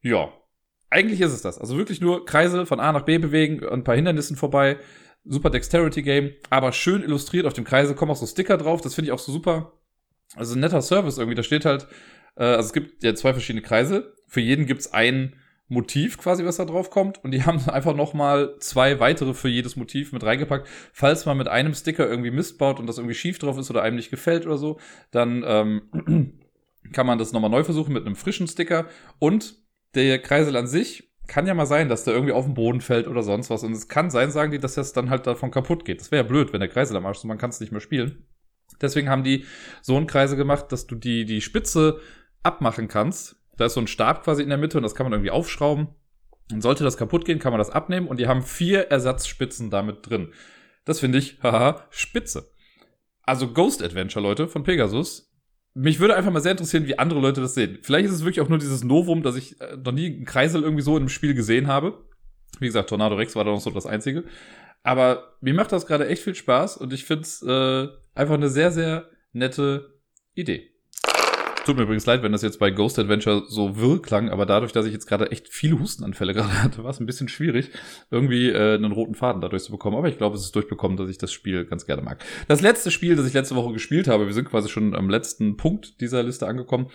Ja, 0.00 0.32
eigentlich 0.90 1.20
ist 1.20 1.32
es 1.32 1.42
das. 1.42 1.58
Also 1.58 1.76
wirklich 1.76 2.00
nur 2.00 2.24
Kreise 2.24 2.66
von 2.66 2.78
A 2.78 2.92
nach 2.92 3.02
B 3.02 3.18
bewegen, 3.18 3.66
ein 3.66 3.82
paar 3.82 3.96
Hindernissen 3.96 4.36
vorbei. 4.36 4.78
Super 5.24 5.50
Dexterity 5.50 6.02
Game, 6.02 6.34
aber 6.50 6.70
schön 6.70 7.02
illustriert 7.02 7.46
auf 7.46 7.52
dem 7.52 7.64
Kreise, 7.64 7.96
kommen 7.96 8.12
auch 8.12 8.16
so 8.16 8.26
Sticker 8.26 8.56
drauf. 8.56 8.80
Das 8.80 8.94
finde 8.94 9.08
ich 9.08 9.12
auch 9.12 9.18
so 9.18 9.32
super. 9.32 9.72
Also 10.36 10.54
ein 10.54 10.60
netter 10.60 10.82
Service 10.82 11.18
irgendwie. 11.18 11.34
Da 11.34 11.42
steht 11.42 11.64
halt, 11.64 11.88
äh, 12.36 12.44
also 12.44 12.68
es 12.68 12.72
gibt 12.72 13.02
ja 13.02 13.14
zwei 13.16 13.32
verschiedene 13.32 13.62
Kreise. 13.62 14.14
Für 14.28 14.40
jeden 14.40 14.66
gibt's 14.66 14.92
einen 14.92 15.34
Motiv 15.68 16.18
quasi, 16.18 16.44
was 16.44 16.56
da 16.56 16.64
drauf 16.64 16.90
kommt. 16.90 17.22
Und 17.24 17.32
die 17.32 17.42
haben 17.46 17.68
einfach 17.68 17.94
nochmal 17.94 18.56
zwei 18.60 19.00
weitere 19.00 19.34
für 19.34 19.48
jedes 19.48 19.76
Motiv 19.76 20.12
mit 20.12 20.24
reingepackt. 20.24 20.68
Falls 20.92 21.26
man 21.26 21.36
mit 21.36 21.48
einem 21.48 21.74
Sticker 21.74 22.08
irgendwie 22.08 22.30
Mist 22.30 22.58
baut 22.58 22.78
und 22.78 22.86
das 22.86 22.98
irgendwie 22.98 23.14
schief 23.14 23.38
drauf 23.38 23.58
ist 23.58 23.70
oder 23.70 23.82
einem 23.82 23.96
nicht 23.96 24.10
gefällt 24.10 24.46
oder 24.46 24.58
so, 24.58 24.78
dann 25.10 25.44
ähm, 25.46 26.38
kann 26.92 27.06
man 27.06 27.18
das 27.18 27.32
nochmal 27.32 27.50
neu 27.50 27.64
versuchen 27.64 27.92
mit 27.92 28.06
einem 28.06 28.16
frischen 28.16 28.46
Sticker. 28.46 28.86
Und 29.18 29.56
der 29.94 30.20
Kreisel 30.20 30.56
an 30.56 30.66
sich 30.66 31.12
kann 31.26 31.46
ja 31.46 31.54
mal 31.54 31.66
sein, 31.66 31.88
dass 31.88 32.04
der 32.04 32.14
irgendwie 32.14 32.32
auf 32.32 32.44
den 32.44 32.54
Boden 32.54 32.80
fällt 32.80 33.08
oder 33.08 33.22
sonst 33.22 33.50
was. 33.50 33.64
Und 33.64 33.72
es 33.72 33.88
kann 33.88 34.10
sein, 34.10 34.30
sagen 34.30 34.52
die, 34.52 34.58
dass 34.58 34.74
das 34.74 34.92
dann 34.92 35.10
halt 35.10 35.26
davon 35.26 35.50
kaputt 35.50 35.84
geht. 35.84 36.00
Das 36.00 36.12
wäre 36.12 36.22
ja 36.22 36.28
blöd, 36.28 36.52
wenn 36.52 36.60
der 36.60 36.68
Kreisel 36.68 36.96
am 36.96 37.06
Arsch 37.06 37.18
ist 37.18 37.24
und 37.24 37.28
man 37.28 37.38
kann 37.38 37.50
es 37.50 37.60
nicht 37.60 37.72
mehr 37.72 37.80
spielen. 37.80 38.26
Deswegen 38.80 39.08
haben 39.08 39.24
die 39.24 39.44
so 39.82 39.96
einen 39.96 40.06
Kreisel 40.06 40.36
gemacht, 40.36 40.70
dass 40.70 40.86
du 40.86 40.94
die, 40.94 41.24
die 41.24 41.40
Spitze 41.40 42.00
abmachen 42.42 42.88
kannst 42.88 43.36
da 43.56 43.66
ist 43.66 43.74
so 43.74 43.80
ein 43.80 43.86
Stab 43.86 44.24
quasi 44.24 44.42
in 44.42 44.48
der 44.48 44.58
Mitte 44.58 44.78
und 44.78 44.82
das 44.82 44.94
kann 44.94 45.04
man 45.04 45.12
irgendwie 45.12 45.30
aufschrauben. 45.30 45.88
Und 46.52 46.62
sollte 46.62 46.84
das 46.84 46.96
kaputt 46.96 47.24
gehen, 47.24 47.38
kann 47.38 47.52
man 47.52 47.58
das 47.58 47.70
abnehmen 47.70 48.06
und 48.06 48.20
die 48.20 48.28
haben 48.28 48.42
vier 48.42 48.90
Ersatzspitzen 48.90 49.70
damit 49.70 50.08
drin. 50.08 50.32
Das 50.84 51.00
finde 51.00 51.18
ich, 51.18 51.38
haha, 51.42 51.86
spitze. 51.90 52.50
Also 53.22 53.52
Ghost 53.52 53.82
Adventure, 53.82 54.22
Leute, 54.22 54.46
von 54.46 54.62
Pegasus. 54.62 55.32
Mich 55.74 55.98
würde 55.98 56.14
einfach 56.14 56.32
mal 56.32 56.40
sehr 56.40 56.52
interessieren, 56.52 56.86
wie 56.86 56.98
andere 56.98 57.20
Leute 57.20 57.40
das 57.40 57.54
sehen. 57.54 57.78
Vielleicht 57.82 58.06
ist 58.06 58.14
es 58.14 58.20
wirklich 58.22 58.40
auch 58.40 58.48
nur 58.48 58.58
dieses 58.58 58.84
Novum, 58.84 59.22
dass 59.22 59.36
ich 59.36 59.60
äh, 59.60 59.76
noch 59.76 59.92
nie 59.92 60.06
einen 60.06 60.24
Kreisel 60.24 60.62
irgendwie 60.62 60.82
so 60.82 60.96
in 60.96 61.02
einem 61.02 61.08
Spiel 61.08 61.34
gesehen 61.34 61.66
habe. 61.66 62.04
Wie 62.60 62.66
gesagt, 62.66 62.88
Tornado 62.88 63.16
Rex 63.16 63.36
war 63.36 63.44
da 63.44 63.50
noch 63.50 63.60
so 63.60 63.70
das 63.70 63.84
Einzige. 63.84 64.24
Aber 64.82 65.36
mir 65.40 65.52
macht 65.52 65.72
das 65.72 65.86
gerade 65.86 66.06
echt 66.06 66.22
viel 66.22 66.36
Spaß 66.36 66.76
und 66.76 66.92
ich 66.92 67.04
finde 67.04 67.22
es 67.22 67.42
äh, 67.42 67.88
einfach 68.14 68.34
eine 68.34 68.48
sehr, 68.48 68.70
sehr 68.70 69.10
nette 69.32 70.00
Idee. 70.34 70.70
Tut 71.66 71.76
mir 71.76 71.82
übrigens 71.82 72.06
leid, 72.06 72.22
wenn 72.22 72.30
das 72.30 72.42
jetzt 72.42 72.60
bei 72.60 72.70
Ghost 72.70 72.96
Adventure 72.96 73.42
so 73.48 73.76
wirr 73.76 74.00
klang, 74.00 74.28
aber 74.28 74.46
dadurch, 74.46 74.70
dass 74.70 74.86
ich 74.86 74.92
jetzt 74.92 75.06
gerade 75.06 75.32
echt 75.32 75.48
viele 75.48 75.80
Hustenanfälle 75.80 76.32
gerade 76.34 76.62
hatte, 76.62 76.84
war 76.84 76.90
es 76.90 77.00
ein 77.00 77.06
bisschen 77.06 77.26
schwierig, 77.26 77.72
irgendwie 78.08 78.50
äh, 78.50 78.76
einen 78.76 78.92
roten 78.92 79.16
Faden 79.16 79.40
dadurch 79.40 79.64
zu 79.64 79.72
bekommen. 79.72 79.96
Aber 79.96 80.08
ich 80.08 80.16
glaube, 80.16 80.36
es 80.36 80.42
ist 80.42 80.54
durchbekommen, 80.54 80.96
dass 80.96 81.10
ich 81.10 81.18
das 81.18 81.32
Spiel 81.32 81.64
ganz 81.64 81.84
gerne 81.84 82.02
mag. 82.02 82.24
Das 82.46 82.60
letzte 82.60 82.92
Spiel, 82.92 83.16
das 83.16 83.26
ich 83.26 83.32
letzte 83.32 83.56
Woche 83.56 83.72
gespielt 83.72 84.06
habe, 84.06 84.26
wir 84.26 84.32
sind 84.32 84.48
quasi 84.48 84.68
schon 84.68 84.94
am 84.94 85.10
letzten 85.10 85.56
Punkt 85.56 86.00
dieser 86.00 86.22
Liste 86.22 86.46
angekommen. 86.46 86.86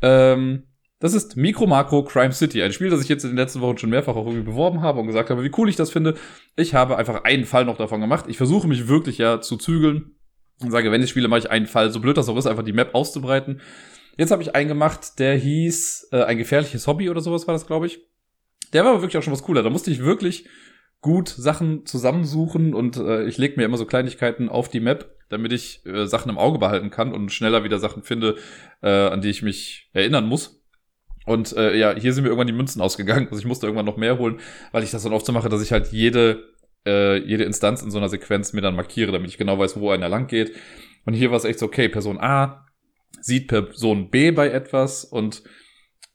Ähm, 0.00 0.62
das 1.00 1.12
ist 1.12 1.36
Micro 1.36 1.66
Macro 1.66 2.04
Crime 2.04 2.30
City, 2.32 2.62
ein 2.62 2.72
Spiel, 2.72 2.90
das 2.90 3.02
ich 3.02 3.08
jetzt 3.08 3.24
in 3.24 3.30
den 3.30 3.36
letzten 3.36 3.60
Wochen 3.62 3.78
schon 3.78 3.90
mehrfach 3.90 4.14
auch 4.14 4.26
irgendwie 4.26 4.44
beworben 4.44 4.80
habe 4.80 5.00
und 5.00 5.08
gesagt 5.08 5.30
habe, 5.30 5.42
wie 5.42 5.50
cool 5.58 5.68
ich 5.68 5.74
das 5.74 5.90
finde. 5.90 6.14
Ich 6.54 6.72
habe 6.72 6.96
einfach 6.96 7.24
einen 7.24 7.46
Fall 7.46 7.64
noch 7.64 7.78
davon 7.78 8.00
gemacht. 8.00 8.26
Ich 8.28 8.36
versuche 8.36 8.68
mich 8.68 8.86
wirklich 8.86 9.18
ja 9.18 9.40
zu 9.40 9.56
zügeln 9.56 10.14
und 10.60 10.70
sage, 10.70 10.92
wenn 10.92 11.02
ich 11.02 11.10
spiele, 11.10 11.26
mache 11.26 11.40
ich 11.40 11.50
einen 11.50 11.66
Fall, 11.66 11.90
so 11.90 11.98
blöd 11.98 12.16
das 12.16 12.28
auch 12.28 12.36
ist, 12.36 12.46
einfach 12.46 12.62
die 12.62 12.72
Map 12.72 12.94
auszubreiten. 12.94 13.60
Jetzt 14.20 14.32
habe 14.32 14.42
ich 14.42 14.54
einen 14.54 14.68
gemacht, 14.68 15.18
der 15.18 15.34
hieß 15.34 16.08
äh, 16.12 16.24
ein 16.24 16.36
gefährliches 16.36 16.86
Hobby 16.86 17.08
oder 17.08 17.22
sowas 17.22 17.46
war 17.46 17.54
das, 17.54 17.66
glaube 17.66 17.86
ich. 17.86 18.00
Der 18.74 18.84
war 18.84 18.90
aber 18.90 19.00
wirklich 19.00 19.16
auch 19.16 19.22
schon 19.22 19.32
was 19.32 19.44
cooler. 19.44 19.62
Da 19.62 19.70
musste 19.70 19.90
ich 19.90 20.00
wirklich 20.00 20.46
gut 21.00 21.30
Sachen 21.30 21.86
zusammensuchen 21.86 22.74
und 22.74 22.98
äh, 22.98 23.24
ich 23.24 23.38
lege 23.38 23.56
mir 23.56 23.64
immer 23.64 23.78
so 23.78 23.86
Kleinigkeiten 23.86 24.50
auf 24.50 24.68
die 24.68 24.80
Map, 24.80 25.16
damit 25.30 25.52
ich 25.52 25.86
äh, 25.86 26.06
Sachen 26.06 26.28
im 26.28 26.36
Auge 26.36 26.58
behalten 26.58 26.90
kann 26.90 27.14
und 27.14 27.32
schneller 27.32 27.64
wieder 27.64 27.78
Sachen 27.78 28.02
finde, 28.02 28.36
äh, 28.82 28.90
an 28.90 29.22
die 29.22 29.30
ich 29.30 29.40
mich 29.40 29.88
erinnern 29.94 30.26
muss. 30.26 30.62
Und 31.24 31.56
äh, 31.56 31.74
ja, 31.78 31.94
hier 31.94 32.12
sind 32.12 32.24
mir 32.24 32.28
irgendwann 32.28 32.46
die 32.46 32.52
Münzen 32.52 32.82
ausgegangen. 32.82 33.28
Also 33.30 33.40
ich 33.40 33.46
musste 33.46 33.68
irgendwann 33.68 33.86
noch 33.86 33.96
mehr 33.96 34.18
holen, 34.18 34.38
weil 34.72 34.82
ich 34.82 34.90
das 34.90 35.02
dann 35.02 35.14
oft 35.14 35.24
so 35.24 35.32
mache, 35.32 35.48
dass 35.48 35.62
ich 35.62 35.72
halt 35.72 35.92
jede, 35.92 36.44
äh, 36.84 37.16
jede 37.16 37.44
Instanz 37.44 37.80
in 37.80 37.90
so 37.90 37.96
einer 37.96 38.10
Sequenz 38.10 38.52
mir 38.52 38.60
dann 38.60 38.76
markiere, 38.76 39.12
damit 39.12 39.30
ich 39.30 39.38
genau 39.38 39.58
weiß, 39.58 39.80
wo 39.80 39.90
einer 39.90 40.10
lang 40.10 40.26
geht. 40.26 40.52
Und 41.06 41.14
hier 41.14 41.30
war 41.30 41.38
es 41.38 41.44
echt 41.44 41.58
so, 41.58 41.64
okay, 41.64 41.88
Person 41.88 42.20
A 42.20 42.66
sieht 43.20 43.48
Person 43.48 44.10
B 44.10 44.30
bei 44.30 44.50
etwas 44.50 45.04
und 45.04 45.42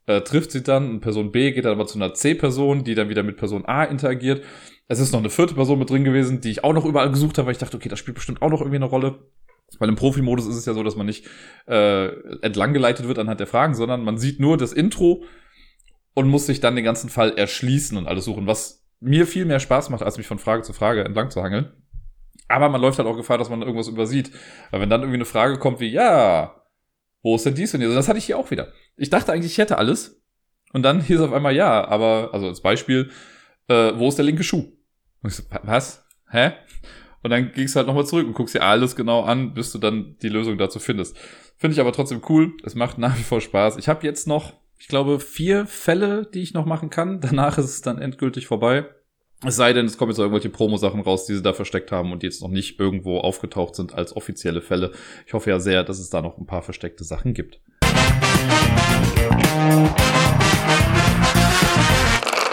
äh, 0.07 0.21
trifft 0.21 0.51
sie 0.51 0.63
dann. 0.63 0.89
Und 0.89 0.99
Person 1.01 1.31
B 1.31 1.51
geht 1.51 1.65
dann 1.65 1.73
aber 1.73 1.87
zu 1.87 1.97
einer 1.97 2.13
C-Person, 2.13 2.83
die 2.83 2.95
dann 2.95 3.09
wieder 3.09 3.23
mit 3.23 3.37
Person 3.37 3.65
A 3.65 3.83
interagiert. 3.83 4.43
Es 4.87 4.99
ist 4.99 5.11
noch 5.11 5.19
eine 5.19 5.29
vierte 5.29 5.55
Person 5.55 5.79
mit 5.79 5.89
drin 5.89 6.03
gewesen, 6.03 6.41
die 6.41 6.51
ich 6.51 6.63
auch 6.63 6.73
noch 6.73 6.85
überall 6.85 7.09
gesucht 7.09 7.37
habe, 7.37 7.47
weil 7.47 7.53
ich 7.53 7.59
dachte, 7.59 7.77
okay, 7.77 7.89
das 7.89 7.99
spielt 7.99 8.15
bestimmt 8.15 8.41
auch 8.41 8.49
noch 8.49 8.61
irgendwie 8.61 8.77
eine 8.77 8.85
Rolle. 8.85 9.19
Weil 9.79 9.89
im 9.89 9.95
Profi-Modus 9.95 10.45
ist 10.45 10.57
es 10.57 10.65
ja 10.65 10.73
so, 10.73 10.83
dass 10.83 10.95
man 10.95 11.07
nicht 11.07 11.25
äh, 11.67 12.07
entlang 12.41 12.73
geleitet 12.73 13.07
wird 13.07 13.17
anhand 13.17 13.39
der 13.39 13.47
Fragen, 13.47 13.73
sondern 13.73 14.03
man 14.03 14.17
sieht 14.17 14.39
nur 14.39 14.57
das 14.57 14.73
Intro 14.73 15.23
und 16.13 16.27
muss 16.27 16.45
sich 16.45 16.59
dann 16.59 16.75
den 16.75 16.85
ganzen 16.85 17.09
Fall 17.09 17.35
erschließen 17.35 17.97
und 17.97 18.07
alles 18.07 18.25
suchen, 18.25 18.45
was 18.45 18.85
mir 18.99 19.25
viel 19.25 19.45
mehr 19.45 19.59
Spaß 19.59 19.89
macht, 19.89 20.03
als 20.03 20.17
mich 20.17 20.27
von 20.27 20.39
Frage 20.39 20.61
zu 20.61 20.71
Frage 20.71 21.03
entlang 21.03 21.31
zu 21.31 21.41
hangeln. 21.41 21.71
Aber 22.47 22.69
man 22.69 22.79
läuft 22.79 22.99
halt 22.99 23.07
auch 23.07 23.17
Gefahr, 23.17 23.39
dass 23.39 23.49
man 23.49 23.61
irgendwas 23.61 23.87
übersieht. 23.87 24.31
Weil 24.69 24.81
wenn 24.81 24.89
dann 24.89 25.01
irgendwie 25.01 25.17
eine 25.17 25.25
Frage 25.25 25.57
kommt 25.57 25.79
wie, 25.79 25.87
ja, 25.87 26.61
wo 27.25 27.35
ist 27.35 27.43
denn 27.43 27.55
dies 27.55 27.73
und 27.73 27.81
jenes? 27.81 27.95
Das 27.95 28.07
hatte 28.07 28.19
ich 28.19 28.25
hier 28.25 28.37
auch 28.37 28.51
wieder. 28.51 28.67
Ich 28.97 29.09
dachte 29.09 29.33
eigentlich, 29.33 29.53
ich 29.53 29.57
hätte 29.57 29.79
alles. 29.79 30.21
Und 30.73 30.83
dann 30.83 31.01
hieß 31.01 31.19
auf 31.21 31.33
einmal 31.33 31.55
ja, 31.55 31.83
aber, 31.83 32.29
also 32.33 32.45
als 32.45 32.61
Beispiel, 32.61 33.09
äh, 33.67 33.93
wo 33.95 34.09
ist 34.09 34.19
der 34.19 34.25
linke 34.25 34.43
Schuh? 34.43 34.71
Und 35.23 35.31
ich 35.31 35.33
so, 35.33 35.43
was? 35.63 36.05
Hä? 36.29 36.51
Und 37.23 37.31
dann 37.31 37.51
ging 37.51 37.63
es 37.63 37.75
halt 37.75 37.87
nochmal 37.87 38.05
zurück 38.05 38.27
und 38.27 38.33
guckst 38.33 38.53
dir 38.53 38.61
alles 38.61 38.95
genau 38.95 39.23
an, 39.23 39.55
bis 39.55 39.71
du 39.71 39.79
dann 39.79 40.17
die 40.21 40.29
Lösung 40.29 40.59
dazu 40.59 40.77
findest. 40.77 41.17
Finde 41.57 41.73
ich 41.73 41.79
aber 41.79 41.93
trotzdem 41.93 42.21
cool. 42.29 42.53
Es 42.63 42.75
macht 42.75 42.99
nach 42.99 43.17
wie 43.17 43.23
vor 43.23 43.41
Spaß. 43.41 43.77
Ich 43.77 43.87
habe 43.87 44.05
jetzt 44.05 44.27
noch, 44.27 44.53
ich 44.77 44.87
glaube, 44.87 45.19
vier 45.19 45.65
Fälle, 45.65 46.27
die 46.31 46.43
ich 46.43 46.53
noch 46.53 46.67
machen 46.67 46.91
kann. 46.91 47.21
Danach 47.21 47.57
ist 47.57 47.65
es 47.65 47.81
dann 47.81 47.97
endgültig 47.97 48.45
vorbei. 48.45 48.85
Es 49.43 49.57
sei 49.57 49.73
denn, 49.73 49.85
es 49.85 49.97
kommen 49.97 50.11
jetzt 50.11 50.19
irgendwelche 50.19 50.49
Promo-Sachen 50.49 51.01
raus, 51.01 51.25
die 51.25 51.35
sie 51.35 51.41
da 51.41 51.51
versteckt 51.51 51.91
haben 51.91 52.13
und 52.13 52.23
die 52.23 52.27
jetzt 52.27 52.41
noch 52.41 52.49
nicht 52.49 52.79
irgendwo 52.79 53.19
aufgetaucht 53.19 53.75
sind 53.75 53.93
als 53.93 54.15
offizielle 54.15 54.61
Fälle. 54.61 54.91
Ich 55.27 55.33
hoffe 55.33 55.49
ja 55.49 55.59
sehr, 55.59 55.83
dass 55.83 55.99
es 55.99 56.09
da 56.09 56.21
noch 56.21 56.37
ein 56.37 56.45
paar 56.45 56.61
versteckte 56.61 57.03
Sachen 57.03 57.33
gibt. 57.33 57.59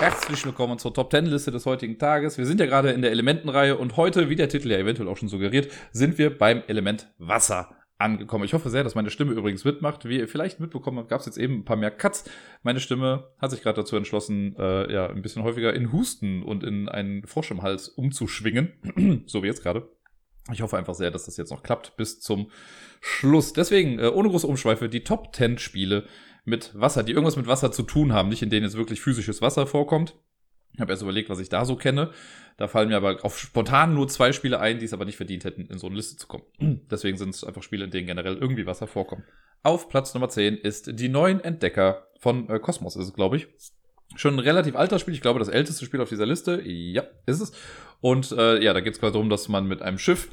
Herzlich 0.01 0.45
willkommen 0.45 0.81
zur 0.81 0.93
Top 0.93 1.13
10 1.13 1.27
Liste 1.27 1.53
des 1.53 1.67
heutigen 1.67 1.99
Tages. 1.99 2.37
Wir 2.37 2.47
sind 2.47 2.59
ja 2.59 2.67
gerade 2.67 2.91
in 2.91 3.03
der 3.03 3.13
Elementenreihe 3.13 3.79
und 3.79 3.97
heute, 3.97 4.29
wie 4.29 4.37
der 4.37 4.49
Titel 4.49 4.73
ja 4.73 4.79
eventuell 4.79 5.09
auch 5.09 5.17
schon 5.17 5.29
suggeriert, 5.29 5.71
sind 5.93 6.19
wir 6.19 6.37
beim 6.37 6.65
Element 6.67 7.07
Wasser 7.19 7.71
angekommen. 8.03 8.45
Ich 8.45 8.55
hoffe 8.55 8.71
sehr, 8.71 8.85
dass 8.85 8.95
meine 8.95 9.11
Stimme 9.11 9.33
übrigens 9.33 9.65
mitmacht. 9.65 10.09
Wie 10.09 10.19
ihr 10.19 10.29
vielleicht 10.29 10.61
mitbekommen 10.61 10.99
habt, 10.99 11.09
gab 11.09 11.21
es 11.21 11.27
jetzt 11.27 11.39
eben 11.39 11.61
ein 11.61 11.65
paar 11.65 11.77
mehr 11.77 11.91
Cuts. 11.91 12.25
Meine 12.63 12.81
Stimme 12.81 13.29
hat 13.39 13.51
sich 13.51 13.63
gerade 13.63 13.81
dazu 13.81 13.97
entschlossen, 13.97 14.55
äh, 14.59 14.93
ja, 14.93 15.09
ein 15.09 15.23
bisschen 15.23 15.43
häufiger 15.43 15.73
in 15.73 15.93
Husten 15.93 16.43
und 16.43 16.65
in 16.65 16.89
einen 16.89 17.27
Frosch 17.27 17.51
im 17.51 17.63
Hals 17.63 17.89
umzuschwingen. 17.89 19.25
so 19.27 19.43
wie 19.43 19.47
jetzt 19.47 19.63
gerade. 19.63 19.89
Ich 20.53 20.61
hoffe 20.61 20.77
einfach 20.77 20.95
sehr, 20.95 21.11
dass 21.11 21.27
das 21.27 21.37
jetzt 21.37 21.51
noch 21.51 21.63
klappt 21.63 21.97
bis 21.97 22.21
zum 22.21 22.51
Schluss. 23.01 23.53
Deswegen, 23.53 23.99
äh, 23.99 24.09
ohne 24.09 24.29
große 24.29 24.47
Umschweife, 24.47 24.89
die 24.89 25.05
Top 25.05 25.35
10 25.35 25.59
Spiele 25.59 26.07
mit 26.45 26.73
Wasser, 26.75 27.05
die 27.05 27.13
irgendwas 27.13 27.37
mit 27.37 27.47
Wasser 27.47 27.71
zu 27.71 27.85
tun 27.85 28.13
haben, 28.13 28.29
nicht 28.29 28.43
in 28.43 28.51
denen 28.51 28.65
jetzt 28.65 28.77
wirklich 28.77 29.01
physisches 29.01 29.41
Wasser 29.41 29.67
vorkommt. 29.67 30.17
Ich 30.75 30.81
habe 30.81 30.91
erst 30.91 31.03
überlegt, 31.03 31.29
was 31.29 31.39
ich 31.39 31.49
da 31.49 31.65
so 31.65 31.77
kenne. 31.77 32.11
Da 32.57 32.69
fallen 32.69 32.89
mir 32.89 32.97
aber 32.97 33.25
auf 33.25 33.39
spontan 33.39 33.95
nur 33.95 34.09
zwei 34.09 34.33
Spiele 34.33 34.61
ein, 34.61 34.79
die 34.79 34.85
es 34.85 34.93
aber 34.93 35.05
nicht 35.05 35.17
verdient 35.17 35.45
hätten, 35.45 35.67
in 35.67 35.79
so 35.79 35.87
eine 35.87 35.97
Liste 35.97 36.17
zu 36.17 36.27
kommen. 36.27 36.45
Deswegen 36.91 37.17
sind 37.17 37.31
es 37.31 37.45
einfach 37.45 37.63
Spiele, 37.63 37.85
in 37.85 37.91
denen 37.91 38.07
generell 38.07 38.37
irgendwie 38.37 38.67
was 38.67 38.81
hervorkommt. 38.81 39.25
Auf 39.63 39.89
Platz 39.89 40.15
Nummer 40.15 40.29
10 40.29 40.57
ist 40.57 40.99
Die 40.99 41.09
neuen 41.09 41.41
Entdecker 41.41 42.09
von 42.19 42.49
äh, 42.49 42.61
ist 42.67 42.97
es, 42.97 43.15
glaube 43.15 43.37
ich. 43.37 43.49
Schon 44.15 44.35
ein 44.35 44.41
relativ 44.41 44.77
alter 44.77 44.99
Spiel, 44.99 45.15
ich 45.15 45.23
glaube 45.23 45.39
das 45.39 45.49
älteste 45.49 45.85
Spiel 45.85 46.01
auf 46.01 46.09
dieser 46.09 46.27
Liste. 46.27 46.61
Ja, 46.65 47.05
ist 47.27 47.41
es. 47.41 47.53
Und 48.01 48.33
äh, 48.33 48.63
ja, 48.63 48.75
da 48.75 48.81
geht 48.81 48.95
es 48.95 49.01
quasi 49.01 49.13
darum, 49.13 49.31
dass 49.31 49.49
man 49.49 49.67
mit 49.67 49.81
einem 49.81 49.99
Schiff 49.99 50.31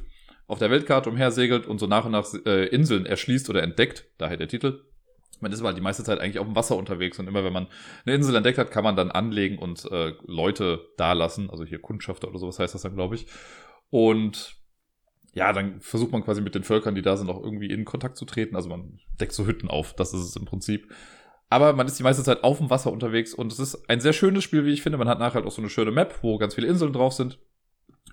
auf 0.47 0.59
der 0.59 0.71
Weltkarte 0.71 1.09
umhersegelt 1.09 1.67
und 1.67 1.79
so 1.79 1.87
nach 1.87 2.05
und 2.05 2.11
nach 2.11 2.27
äh, 2.45 2.65
Inseln 2.65 3.05
erschließt 3.05 3.49
oder 3.49 3.63
entdeckt. 3.63 4.05
Daher 4.17 4.37
der 4.37 4.47
Titel 4.47 4.81
man 5.41 5.51
ist 5.51 5.59
aber 5.59 5.73
die 5.73 5.81
meiste 5.81 6.03
Zeit 6.03 6.19
eigentlich 6.19 6.39
auf 6.39 6.47
dem 6.47 6.55
Wasser 6.55 6.75
unterwegs 6.77 7.19
und 7.19 7.27
immer 7.27 7.43
wenn 7.43 7.53
man 7.53 7.67
eine 8.05 8.15
Insel 8.15 8.35
entdeckt 8.35 8.57
hat, 8.57 8.71
kann 8.71 8.83
man 8.83 8.95
dann 8.95 9.11
anlegen 9.11 9.57
und 9.57 9.89
äh, 9.91 10.13
Leute 10.25 10.87
da 10.97 11.13
lassen. 11.13 11.49
Also 11.49 11.65
hier 11.65 11.79
Kundschafter 11.79 12.27
oder 12.27 12.39
sowas 12.39 12.59
heißt 12.59 12.75
das 12.75 12.81
dann, 12.81 12.95
glaube 12.95 13.15
ich. 13.15 13.27
Und 13.89 14.55
ja, 15.33 15.53
dann 15.53 15.79
versucht 15.81 16.11
man 16.11 16.23
quasi 16.23 16.41
mit 16.41 16.55
den 16.55 16.63
Völkern, 16.63 16.95
die 16.95 17.01
da 17.01 17.15
sind, 17.15 17.29
auch 17.29 17.43
irgendwie 17.43 17.69
in 17.69 17.85
Kontakt 17.85 18.17
zu 18.17 18.25
treten. 18.25 18.55
Also 18.55 18.69
man 18.69 18.99
deckt 19.19 19.33
so 19.33 19.45
Hütten 19.45 19.69
auf, 19.69 19.93
das 19.93 20.13
ist 20.13 20.21
es 20.21 20.35
im 20.35 20.45
Prinzip. 20.45 20.91
Aber 21.49 21.73
man 21.73 21.87
ist 21.87 21.97
die 21.97 22.03
meiste 22.03 22.23
Zeit 22.23 22.43
auf 22.43 22.59
dem 22.59 22.69
Wasser 22.69 22.91
unterwegs 22.91 23.33
und 23.33 23.51
es 23.51 23.59
ist 23.59 23.89
ein 23.89 24.01
sehr 24.01 24.13
schönes 24.13 24.43
Spiel, 24.43 24.65
wie 24.65 24.73
ich 24.73 24.83
finde. 24.83 24.97
Man 24.97 25.09
hat 25.09 25.19
nachher 25.19 25.35
halt 25.35 25.45
auch 25.45 25.51
so 25.51 25.61
eine 25.61 25.69
schöne 25.69 25.91
Map, 25.91 26.19
wo 26.21 26.37
ganz 26.37 26.55
viele 26.55 26.67
Inseln 26.67 26.93
drauf 26.93 27.13
sind. 27.13 27.39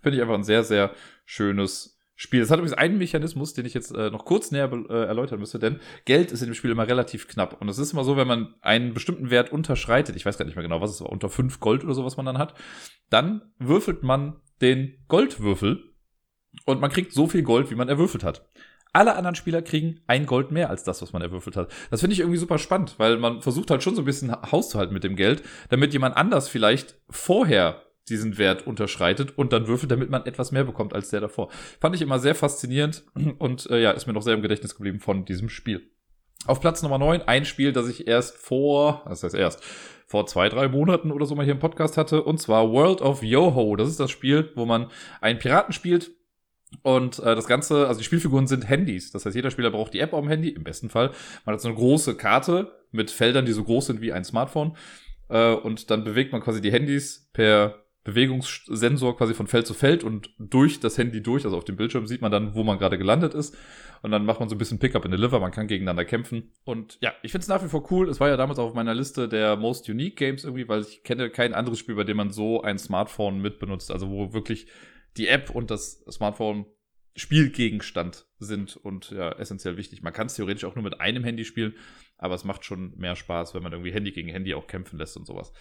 Finde 0.03 0.17
ich 0.17 0.23
einfach 0.23 0.35
ein 0.35 0.45
sehr, 0.45 0.65
sehr 0.65 0.93
schönes 1.25 1.96
Spiel. 2.19 2.41
Es 2.41 2.51
hat 2.51 2.59
übrigens 2.59 2.79
einen 2.79 2.97
Mechanismus, 2.97 3.53
den 3.53 3.67
ich 3.67 3.75
jetzt 3.75 3.95
äh, 3.95 4.11
noch 4.11 4.25
kurz 4.25 4.51
näher 4.51 4.73
äh, 4.73 5.05
erläutern 5.05 5.39
müsste, 5.39 5.59
denn 5.59 5.81
Geld 6.07 6.33
ist 6.33 6.41
in 6.41 6.47
dem 6.49 6.55
Spiel 6.55 6.71
immer 6.71 6.89
relativ 6.89 7.29
knapp. 7.29 7.61
Und 7.61 7.69
es 7.69 7.79
ist 7.79 7.93
immer 7.93 8.05
so, 8.05 8.17
wenn 8.17 8.27
man 8.27 8.55
einen 8.63 8.95
bestimmten 8.95 9.29
Wert 9.29 9.53
unterschreitet, 9.53 10.17
ich 10.17 10.25
weiß 10.25 10.39
gar 10.39 10.47
nicht 10.47 10.57
mehr 10.57 10.63
genau, 10.63 10.81
was 10.81 10.91
es 10.91 11.01
war, 11.03 11.13
unter 11.13 11.29
fünf 11.29 11.61
Gold 11.61 11.85
oder 11.85 11.93
so, 11.93 12.05
was 12.07 12.17
man 12.17 12.25
dann 12.25 12.39
hat, 12.39 12.55
dann 13.11 13.43
würfelt 13.59 14.03
man 14.03 14.41
den 14.63 15.05
Goldwürfel 15.09 15.93
und 16.65 16.81
man 16.81 16.91
kriegt 16.91 17.13
so 17.13 17.27
viel 17.27 17.43
Gold, 17.43 17.71
wie 17.71 17.75
man 17.75 17.91
erwürfelt 17.91 18.25
hat. 18.25 18.49
Alle 18.95 19.15
anderen 19.15 19.35
Spieler 19.35 19.61
kriegen 19.61 20.01
ein 20.07 20.25
Gold 20.25 20.51
mehr 20.53 20.71
als 20.71 20.85
das, 20.85 21.03
was 21.03 21.13
man 21.13 21.21
erwürfelt 21.21 21.55
hat. 21.55 21.71
Das 21.91 22.01
finde 22.01 22.15
ich 22.15 22.21
irgendwie 22.21 22.39
super 22.39 22.57
spannend, 22.57 22.95
weil 22.97 23.19
man 23.19 23.43
versucht 23.43 23.71
halt 23.71 23.83
schon 23.83 23.95
so 23.95 24.01
ein 24.01 24.07
bisschen 24.07 24.35
Haus 24.51 24.71
zu 24.71 24.79
halten 24.79 24.95
mit 24.95 25.05
dem 25.05 25.17
Geld, 25.17 25.43
damit 25.69 25.93
jemand 25.93 26.17
anders 26.17 26.49
vielleicht 26.49 26.99
vorher 27.11 27.83
diesen 28.09 28.39
Wert 28.39 28.67
unterschreitet 28.67 29.37
und 29.37 29.53
dann 29.53 29.67
würfelt, 29.67 29.91
damit 29.91 30.11
man 30.11 30.27
etwas 30.27 30.53
mehr 30.53 30.65
bekommt 30.65 30.95
als 30.95 31.11
der 31.11 31.21
davor. 31.21 31.49
Fand 31.81 31.95
ich 31.95 32.03
immer 32.03 32.19
sehr 32.19 32.35
faszinierend 32.35 33.05
und 33.39 33.69
äh, 33.71 33.83
ja, 33.83 33.91
ist 33.91 34.07
mir 34.07 34.13
noch 34.13 34.23
sehr 34.23 34.35
im 34.35 34.43
Gedächtnis 34.43 34.75
geblieben 34.75 35.01
von 35.01 35.25
diesem 35.25 35.49
Spiel. 35.49 35.91
Auf 36.47 36.61
Platz 36.61 36.83
Nummer 36.83 36.99
9 36.99 37.23
ein 37.23 37.45
Spiel, 37.45 37.73
das 37.73 37.89
ich 37.89 38.07
erst 38.07 38.37
vor, 38.37 39.05
das 39.09 39.23
heißt 39.23 39.35
erst, 39.35 39.63
vor 40.07 40.27
zwei, 40.27 40.49
drei 40.49 40.69
Monaten 40.69 41.11
oder 41.11 41.27
so 41.27 41.35
mal 41.35 41.45
hier 41.45 41.55
im 41.55 41.59
Podcast 41.59 41.97
hatte, 41.97 42.23
und 42.23 42.41
zwar 42.41 42.71
World 42.71 43.01
of 43.01 43.25
Yoho. 43.25 43.75
Das 43.75 43.89
ist 43.89 43.99
das 43.99 44.11
Spiel, 44.11 44.53
wo 44.55 44.65
man 44.65 44.89
einen 45.21 45.41
Piraten 45.41 45.73
spielt, 45.73 46.13
und 46.83 47.19
äh, 47.21 47.35
das 47.35 47.47
Ganze, 47.47 47.87
also 47.87 47.99
die 47.99 48.05
Spielfiguren 48.05 48.47
sind 48.47 48.69
Handys. 48.69 49.11
Das 49.13 49.25
heißt, 49.25 49.37
jeder 49.37 49.51
Spieler 49.51 49.71
braucht 49.71 49.95
die 49.95 50.01
App 50.01 50.13
auf 50.13 50.21
dem 50.21 50.29
Handy, 50.29 50.51
im 50.51 50.65
besten 50.65 50.91
Fall. 50.91 51.11
Man 51.45 51.55
hat 51.55 51.61
so 51.61 51.69
eine 51.69 51.77
große 51.77 52.17
Karte 52.17 52.73
mit 52.91 53.11
Feldern, 53.11 53.47
die 53.47 53.53
so 53.53 53.65
groß 53.65 53.87
sind 53.87 54.01
wie 54.01 54.13
ein 54.13 54.25
Smartphone. 54.25 54.77
Äh, 55.29 55.53
und 55.53 55.91
dann 55.91 56.05
bewegt 56.05 56.33
man 56.33 56.43
quasi 56.43 56.61
die 56.61 56.73
Handys 56.73 57.31
per 57.33 57.86
Bewegungssensor 58.07 59.17
quasi 59.17 59.35
von 59.35 59.49
Feld 59.49 59.67
zu 59.67 59.75
Feld 59.75 60.05
und 60.05 60.31
durch 60.39 60.79
das 60.79 60.97
Handy 60.97 61.23
durch, 61.23 61.45
also 61.45 61.57
auf 61.57 61.65
dem 61.65 61.77
Bildschirm 61.77 62.07
sieht 62.07 62.23
man 62.23 62.31
dann, 62.31 62.55
wo 62.55 62.63
man 62.63 62.79
gerade 62.79 62.99
gelandet 62.99 63.35
ist. 63.35 63.57
Und 64.03 64.13
dann 64.13 64.25
macht 64.25 64.39
man 64.39 64.49
so 64.49 64.55
ein 64.55 64.59
bisschen 64.59 64.79
Pickup 64.79 65.05
in 65.05 65.11
Deliver, 65.11 65.41
man 65.41 65.51
kann 65.51 65.67
gegeneinander 65.67 66.05
kämpfen. 66.05 66.53
Und 66.65 66.99
ja, 67.01 67.13
ich 67.23 67.33
finde 67.33 67.43
es 67.43 67.49
nach 67.49 67.65
wie 67.65 67.69
vor 67.69 67.91
cool. 67.91 68.09
Es 68.09 68.21
war 68.21 68.29
ja 68.29 68.37
damals 68.37 68.61
auf 68.61 68.75
meiner 68.75 68.95
Liste 68.95 69.29
der 69.29 69.57
Most 69.57 69.89
Unique 69.89 70.17
Games 70.17 70.45
irgendwie, 70.45 70.69
weil 70.69 70.83
ich 70.83 71.03
kenne 71.03 71.31
kein 71.31 71.53
anderes 71.53 71.81
Spiel, 71.81 71.97
bei 71.97 72.05
dem 72.05 72.17
man 72.17 72.31
so 72.31 72.63
ein 72.63 72.79
Smartphone 72.79 73.41
mitbenutzt. 73.41 73.91
Also 73.91 74.09
wo 74.09 74.33
wirklich 74.33 74.69
die 75.17 75.27
App 75.27 75.51
und 75.51 75.73
das 75.73 76.05
Smartphone 76.09 76.67
Spielgegenstand 77.17 78.27
sind 78.39 78.77
und 78.77 79.11
ja, 79.11 79.33
essentiell 79.33 79.77
wichtig. 79.77 80.03
Man 80.03 80.13
kann 80.13 80.27
es 80.27 80.35
theoretisch 80.35 80.65
auch 80.65 80.75
nur 80.77 80.85
mit 80.85 81.01
einem 81.01 81.25
Handy 81.25 81.45
spielen, 81.45 81.75
aber 82.19 82.35
es 82.35 82.45
macht 82.45 82.65
schon 82.65 82.97
mehr 82.97 83.17
Spaß, 83.17 83.55
wenn 83.55 83.63
man 83.63 83.73
irgendwie 83.73 83.93
Handy 83.93 84.13
gegen 84.13 84.29
Handy 84.29 84.55
auch 84.55 84.67
kämpfen 84.67 84.99
lässt 84.99 85.17
und 85.17 85.27
sowas. 85.27 85.53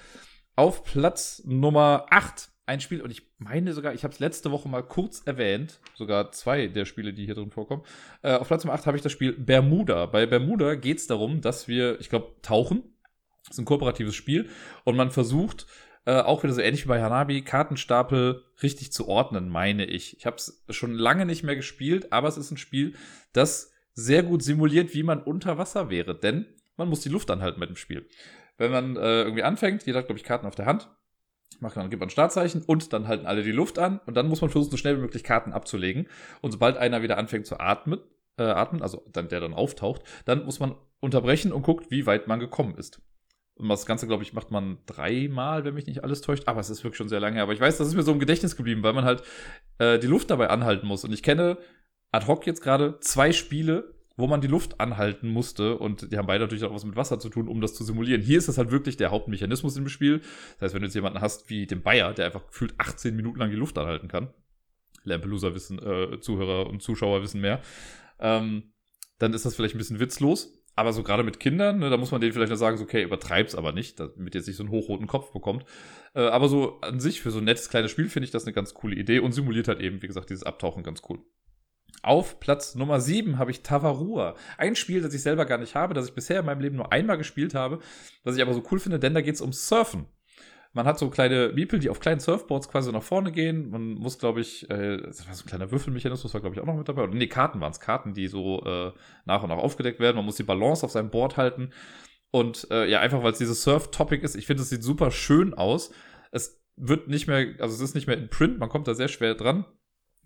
Auf 0.56 0.86
Platz 0.86 1.42
Nummer 1.46 2.06
8 2.12 2.50
ein 2.66 2.80
Spiel, 2.80 3.02
und 3.02 3.12
ich 3.12 3.24
meine 3.38 3.74
sogar, 3.74 3.94
ich 3.94 4.04
habe 4.04 4.14
es 4.14 4.20
letzte 4.20 4.52
Woche 4.52 4.68
mal 4.70 4.82
kurz 4.82 5.22
erwähnt, 5.26 5.80
sogar 5.94 6.32
zwei 6.32 6.68
der 6.68 6.86
Spiele, 6.86 7.14
die 7.14 7.26
hier 7.26 7.36
drin 7.36 7.52
vorkommen. 7.52 7.84
Äh, 8.24 8.36
auf 8.36 8.48
Platz 8.48 8.64
Nummer 8.64 8.74
8 8.74 8.88
habe 8.88 8.98
ich 8.98 9.04
das 9.04 9.12
Spiel 9.12 9.34
Bermuda. 9.34 10.08
Bei 10.08 10.26
Bermuda 10.26 10.76
geht 10.76 10.98
es 10.98 11.08
darum, 11.08 11.42
dass 11.42 11.68
wir, 11.68 12.00
ich 12.00 12.10
glaube, 12.10 12.34
tauchen. 12.42 12.84
Das 13.44 13.52
ist 13.52 13.60
ein 13.60 13.66
kooperatives 13.66 14.16
Spiel 14.16 14.50
und 14.86 14.96
man 14.96 15.12
versucht, 15.12 15.68
äh, 16.06 16.22
auch 16.22 16.44
wieder 16.44 16.54
so 16.54 16.62
ähnlich 16.62 16.86
wie 16.86 16.90
bei 16.90 17.02
Hanabi, 17.02 17.44
Kartenstapel 17.44 18.44
richtig 18.64 18.92
zu 18.92 19.08
ordnen, 19.08 19.50
meine 19.50 19.86
ich. 19.86 20.18
Ich 20.18 20.26
habe 20.26 20.38
es 20.38 20.64
schon 20.70 20.94
lange 20.94 21.26
nicht 21.26 21.44
mehr 21.44 21.56
gespielt, 21.56 22.12
aber 22.12 22.28
es 22.28 22.38
ist 22.38 22.50
ein 22.50 22.58
Spiel, 22.58 22.96
das 23.34 23.72
sehr 23.94 24.24
gut 24.24 24.42
simuliert, 24.42 24.94
wie 24.96 25.04
man 25.04 25.22
unter 25.22 25.58
Wasser 25.58 25.90
wäre, 25.90 26.18
denn 26.18 26.48
man 26.78 26.90
muss 26.90 27.02
die 27.02 27.10
Luft 27.10 27.30
anhalten 27.30 27.60
mit 27.60 27.70
dem 27.70 27.76
Spiel 27.76 28.08
wenn 28.58 28.72
man 28.72 28.96
äh, 28.96 29.24
irgendwie 29.24 29.44
anfängt, 29.44 29.86
jeder 29.86 30.00
hat, 30.00 30.08
glaube 30.08 30.20
ich, 30.20 30.26
Karten 30.26 30.46
auf 30.46 30.56
der 30.56 30.66
Hand, 30.66 30.90
macht 31.60 31.76
man, 31.76 31.90
gibt 31.90 32.00
man 32.00 32.08
ein 32.08 32.12
Startzeichen 32.12 32.64
und 32.64 32.94
dann 32.94 33.08
halten 33.08 33.26
alle 33.26 33.44
die 33.44 33.52
Luft 33.52 33.80
an 33.80 34.00
und 34.06 34.16
dann 34.16 34.28
muss 34.28 34.42
man 34.42 34.50
versuchen, 34.50 34.72
so 34.72 34.78
schnell 34.78 34.98
wie 34.98 35.02
möglich 35.02 35.24
Karten 35.24 35.54
abzulegen. 35.54 36.08
Und 36.42 36.52
sobald 36.52 36.78
einer 36.78 37.02
wieder 37.02 37.18
anfängt 37.18 37.46
zu 37.46 37.60
atmen, 37.60 38.00
äh, 38.38 38.44
atmen, 38.44 38.82
also 38.82 39.06
dann, 39.12 39.30
der 39.30 39.40
dann 39.40 39.54
auftaucht, 39.54 40.02
dann 40.26 40.46
muss 40.46 40.60
man 40.60 40.76
unterbrechen 41.00 41.52
und 41.52 41.64
guckt, 41.64 41.92
wie 41.92 42.06
weit 42.06 42.28
man 42.28 42.40
gekommen 42.40 42.76
ist. 42.76 43.02
Und 43.58 43.70
das 43.70 43.86
Ganze, 43.86 44.06
glaube 44.06 44.24
ich, 44.24 44.34
macht 44.34 44.52
man 44.52 44.80
dreimal, 44.86 45.64
wenn 45.64 45.76
mich 45.76 45.88
nicht 45.88 46.04
alles 46.04 46.22
täuscht. 46.22 46.44
Aber 46.48 46.60
es 46.60 46.70
ist 46.70 46.84
wirklich 46.84 46.98
schon 46.98 47.08
sehr 47.08 47.22
lange 47.22 47.36
her. 47.36 47.44
Aber 47.44 47.54
ich 47.54 47.62
weiß, 47.62 47.78
das 47.78 47.88
ist 47.88 47.96
mir 47.96 48.04
so 48.04 48.12
im 48.12 48.20
Gedächtnis 48.20 48.58
geblieben, 48.58 48.84
weil 48.84 48.92
man 48.92 49.06
halt 49.06 49.24
äh, 49.78 49.98
die 49.98 50.08
Luft 50.08 50.30
dabei 50.30 50.50
anhalten 50.50 50.88
muss. 50.88 51.06
Und 51.06 51.14
ich 51.14 51.24
kenne 51.24 51.58
ad 52.12 52.28
hoc 52.28 52.46
jetzt 52.46 52.62
gerade 52.62 53.00
zwei 53.00 53.32
Spiele, 53.32 53.95
wo 54.18 54.28
man 54.28 54.42
die 54.42 54.48
Luft 54.48 54.80
anhalten 54.80 55.30
musste. 55.30 55.78
Und 55.78 56.12
die 56.12 56.18
haben 56.18 56.28
beide 56.28 56.44
natürlich 56.44 56.64
auch 56.64 56.74
was 56.74 56.86
mit 56.86 56.96
Wasser 56.96 57.20
zu 57.20 57.30
tun, 57.30 57.48
um 57.48 57.62
das 57.62 57.74
zu 57.74 57.84
simulieren. 57.84 58.22
Hier 58.22 58.38
ist 58.38 58.48
das 58.48 58.58
halt 58.58 58.72
wirklich 58.72 58.98
der 58.98 59.12
Hauptmechanismus 59.12 59.78
im 59.78 59.88
Spiel. 59.90 60.20
Das 60.20 60.62
heißt, 60.62 60.74
wenn 60.74 60.82
du 60.82 60.88
jetzt 60.88 60.96
jemanden 60.96 61.22
hast 61.22 61.50
wie 61.50 61.68
den 61.68 61.82
Bayer, 61.82 62.14
der 62.14 62.26
einfach 62.26 62.48
gefühlt 62.48 62.74
18 62.78 63.16
Minuten 63.16 63.40
lang 63.40 63.50
die 63.50 63.56
Luft 63.56 63.78
anhalten 63.78 64.08
kann, 64.08 64.30
Lampelusa 65.04 65.54
wissen, 65.54 65.80
äh, 65.80 66.20
Zuhörer 66.20 66.68
und 66.68 66.82
Zuschauer 66.82 67.22
wissen 67.22 67.42
mehr, 67.42 67.62
ähm, 68.20 68.74
dann 69.20 69.34
ist 69.34 69.46
das 69.46 69.56
vielleicht 69.56 69.76
ein 69.76 69.80
bisschen 69.80 70.00
witzlos. 70.00 70.62
Aber 70.78 70.92
so 70.92 71.04
gerade 71.04 71.24
mit 71.24 71.40
Kindern, 71.40 71.80
ne, 71.80 71.90
da 71.90 71.96
muss 71.96 72.12
man 72.12 72.20
denen 72.20 72.34
vielleicht 72.34 72.52
noch 72.52 72.58
sagen, 72.58 72.76
so, 72.76 72.84
okay, 72.84 73.02
übertreib's 73.02 73.56
aber 73.56 73.72
nicht, 73.72 73.98
damit 73.98 74.36
jetzt 74.36 74.48
nicht 74.48 74.58
so 74.58 74.64
einen 74.64 74.72
hochroten 74.72 75.08
Kopf 75.08 75.32
bekommt. 75.32 75.64
Äh, 76.14 76.28
aber 76.28 76.50
so 76.50 76.82
an 76.82 77.00
sich, 77.00 77.22
für 77.22 77.32
so 77.32 77.38
ein 77.38 77.46
nettes 77.46 77.70
kleines 77.70 77.92
Spiel 77.92 78.10
finde 78.10 78.26
ich 78.26 78.32
das 78.32 78.44
eine 78.44 78.52
ganz 78.52 78.74
coole 78.74 78.96
Idee 78.96 79.20
und 79.20 79.32
simuliert 79.32 79.70
halt 79.70 79.80
eben, 79.80 80.02
wie 80.02 80.08
gesagt, 80.08 80.30
dieses 80.30 80.44
Abtauchen 80.44 80.84
ganz 80.84 81.02
cool. 81.08 81.20
Auf 82.04 82.40
Platz 82.40 82.76
Nummer 82.76 83.00
7 83.00 83.38
habe 83.38 83.52
ich 83.52 83.64
Tavarua. 83.64 84.36
Ein 84.58 84.76
Spiel, 84.76 85.02
das 85.02 85.14
ich 85.14 85.22
selber 85.22 85.46
gar 85.46 85.58
nicht 85.58 85.76
habe, 85.76 85.94
das 85.94 86.08
ich 86.08 86.14
bisher 86.14 86.40
in 86.40 86.46
meinem 86.46 86.62
Leben 86.62 86.76
nur 86.76 86.92
einmal 86.92 87.18
gespielt 87.18 87.56
habe, 87.56 87.80
was 88.24 88.36
ich 88.36 88.42
aber 88.42 88.54
so 88.54 88.64
cool 88.72 88.80
finde, 88.80 89.00
denn 89.00 89.14
da 89.14 89.22
geht 89.22 89.36
es 89.36 89.42
um 89.42 89.54
Surfen. 89.54 90.06
Man 90.76 90.86
hat 90.86 91.00
so 91.00 91.10
kleine 91.10 91.54
Miepel, 91.56 91.80
die 91.80 91.90
auf 91.90 92.02
kleinen 92.02 92.20
Surfboards 92.20 92.68
quasi 92.68 92.92
nach 92.92 93.02
vorne 93.02 93.32
gehen. 93.32 93.70
Man 93.70 93.94
muss, 93.94 94.20
glaube 94.20 94.42
ich, 94.42 94.70
äh, 94.70 94.98
das 94.98 95.26
war 95.26 95.34
so 95.34 95.46
ein 95.46 95.48
kleiner 95.48 95.72
Würfelmechanismus, 95.72 96.34
war, 96.34 96.42
glaube 96.42 96.54
ich, 96.54 96.62
auch 96.62 96.66
noch 96.66 96.76
mit 96.76 96.90
dabei. 96.90 97.04
Oder 97.04 97.14
nee, 97.14 97.28
Karten 97.28 97.62
waren 97.62 97.72
es. 97.72 97.80
Karten, 97.80 98.14
die 98.14 98.28
so 98.28 98.62
äh, 98.66 98.92
nach 99.24 99.42
und 99.42 99.50
nach 99.50 99.58
aufgedeckt 99.58 100.02
werden. 100.02 100.18
Man 100.18 100.26
muss 100.26 100.36
die 100.36 100.44
Balance 100.44 100.86
auf 100.86 100.92
seinem 100.92 101.12
Board 101.12 101.38
halten. 101.38 101.72
Und 102.30 102.68
äh, 102.72 102.90
ja, 102.90 103.00
einfach 103.00 103.24
weil 103.24 103.32
es 103.32 103.38
dieses 103.38 103.64
Surf-Topic 103.64 104.22
ist, 104.22 104.36
ich 104.36 104.48
finde, 104.48 104.64
es 104.64 104.70
sieht 104.70 104.84
super 104.84 105.12
schön 105.12 105.54
aus. 105.54 105.94
Es 106.34 106.62
wird 106.76 107.08
nicht 107.08 107.28
mehr, 107.28 107.56
also 107.60 107.74
es 107.74 107.80
ist 107.80 107.96
nicht 107.96 108.08
mehr 108.08 108.18
in 108.18 108.30
Print, 108.30 108.60
man 108.60 108.68
kommt 108.68 108.90
da 108.90 108.96
sehr 108.96 109.08
schwer 109.08 109.36
dran. 109.36 109.64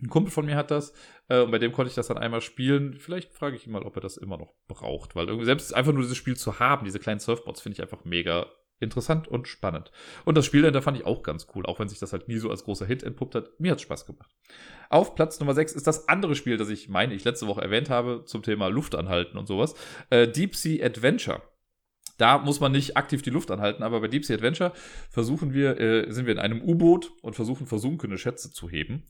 Ein 0.02 0.08
Kumpel 0.08 0.32
von 0.32 0.46
mir 0.46 0.56
hat 0.56 0.70
das 0.70 0.92
äh, 1.28 1.40
und 1.40 1.50
bei 1.50 1.58
dem 1.58 1.72
konnte 1.72 1.90
ich 1.90 1.94
das 1.94 2.08
dann 2.08 2.18
einmal 2.18 2.40
spielen. 2.40 2.94
Vielleicht 2.94 3.32
frage 3.32 3.56
ich 3.56 3.66
ihn 3.66 3.72
mal, 3.72 3.82
ob 3.82 3.96
er 3.96 4.02
das 4.02 4.16
immer 4.16 4.38
noch 4.38 4.54
braucht, 4.66 5.14
weil 5.14 5.26
irgendwie 5.26 5.46
selbst 5.46 5.74
einfach 5.74 5.92
nur 5.92 6.02
dieses 6.02 6.16
Spiel 6.16 6.36
zu 6.36 6.58
haben, 6.58 6.84
diese 6.84 6.98
kleinen 6.98 7.20
Surfboards, 7.20 7.60
finde 7.60 7.74
ich 7.74 7.82
einfach 7.82 8.04
mega 8.04 8.46
interessant 8.80 9.28
und 9.28 9.46
spannend. 9.46 9.92
Und 10.24 10.36
das 10.36 10.46
Spiel 10.46 10.62
da 10.70 10.80
fand 10.80 10.96
ich 10.96 11.06
auch 11.06 11.22
ganz 11.22 11.46
cool, 11.54 11.66
auch 11.66 11.78
wenn 11.78 11.88
sich 11.88 11.98
das 11.98 12.12
halt 12.12 12.28
nie 12.28 12.38
so 12.38 12.50
als 12.50 12.64
großer 12.64 12.86
Hit 12.86 13.02
entpuppt 13.02 13.34
hat. 13.34 13.60
Mir 13.60 13.72
hat's 13.72 13.82
Spaß 13.82 14.06
gemacht. 14.06 14.30
Auf 14.88 15.14
Platz 15.14 15.38
Nummer 15.38 15.54
6 15.54 15.72
ist 15.72 15.86
das 15.86 16.08
andere 16.08 16.34
Spiel, 16.34 16.56
das 16.56 16.70
ich 16.70 16.88
meine, 16.88 17.14
ich 17.14 17.24
letzte 17.24 17.46
Woche 17.46 17.60
erwähnt 17.60 17.90
habe 17.90 18.24
zum 18.24 18.42
Thema 18.42 18.68
Luftanhalten 18.68 19.38
und 19.38 19.46
sowas. 19.46 19.74
Äh, 20.08 20.28
Deep 20.28 20.56
Sea 20.56 20.84
Adventure. 20.84 21.42
Da 22.20 22.36
muss 22.36 22.60
man 22.60 22.72
nicht 22.72 22.98
aktiv 22.98 23.22
die 23.22 23.30
Luft 23.30 23.50
anhalten, 23.50 23.82
aber 23.82 24.00
bei 24.02 24.08
Deep 24.08 24.26
Sea 24.26 24.36
Adventure 24.36 24.72
versuchen 25.08 25.54
wir, 25.54 25.80
äh, 25.80 26.12
sind 26.12 26.26
wir 26.26 26.34
in 26.34 26.38
einem 26.38 26.60
U-Boot 26.60 27.12
und 27.22 27.34
versuchen 27.34 27.66
versunkene 27.66 28.18
Schätze 28.18 28.52
zu 28.52 28.68
heben. 28.68 29.04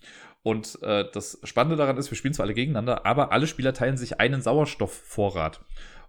Und 0.45 0.81
äh, 0.83 1.07
das 1.13 1.41
Spannende 1.43 1.77
daran 1.77 1.97
ist, 1.97 2.13
wir 2.13 2.17
spielen 2.17 2.35
zwar 2.35 2.45
alle 2.45 2.55
gegeneinander, 2.55 3.05
aber 3.07 3.33
alle 3.33 3.49
Spieler 3.49 3.75
teilen 3.75 3.97
sich 3.97 4.21
einen 4.21 4.43
Sauerstoffvorrat. 4.43 5.61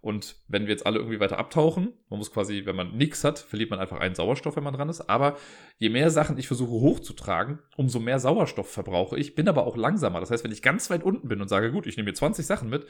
Und 0.01 0.35
wenn 0.47 0.67
wir 0.67 0.71
jetzt 0.71 0.85
alle 0.85 0.99
irgendwie 0.99 1.19
weiter 1.19 1.39
abtauchen, 1.39 1.93
man 2.09 2.19
muss 2.19 2.31
quasi, 2.31 2.67
wenn 2.67 2.75
man 2.75 2.95
nichts 2.95 3.23
hat, 3.23 3.39
verliert 3.39 3.71
man 3.71 3.79
einfach 3.79 3.99
einen 3.99 4.13
Sauerstoff, 4.13 4.55
wenn 4.55 4.63
man 4.63 4.75
dran 4.75 4.89
ist. 4.89 5.09
Aber 5.09 5.37
je 5.79 5.89
mehr 5.89 6.11
Sachen 6.11 6.37
ich 6.37 6.45
versuche 6.45 6.69
hochzutragen, 6.69 7.59
umso 7.77 7.99
mehr 7.99 8.19
Sauerstoff 8.19 8.71
verbrauche 8.71 9.17
ich. 9.17 9.33
Bin 9.33 9.49
aber 9.49 9.65
auch 9.65 9.75
langsamer. 9.75 10.19
Das 10.19 10.29
heißt, 10.29 10.43
wenn 10.43 10.51
ich 10.51 10.61
ganz 10.61 10.91
weit 10.91 11.03
unten 11.03 11.27
bin 11.27 11.41
und 11.41 11.47
sage, 11.47 11.71
gut, 11.71 11.87
ich 11.87 11.97
nehme 11.97 12.11
mir 12.11 12.15
20 12.15 12.45
Sachen 12.45 12.69
mit, 12.69 12.85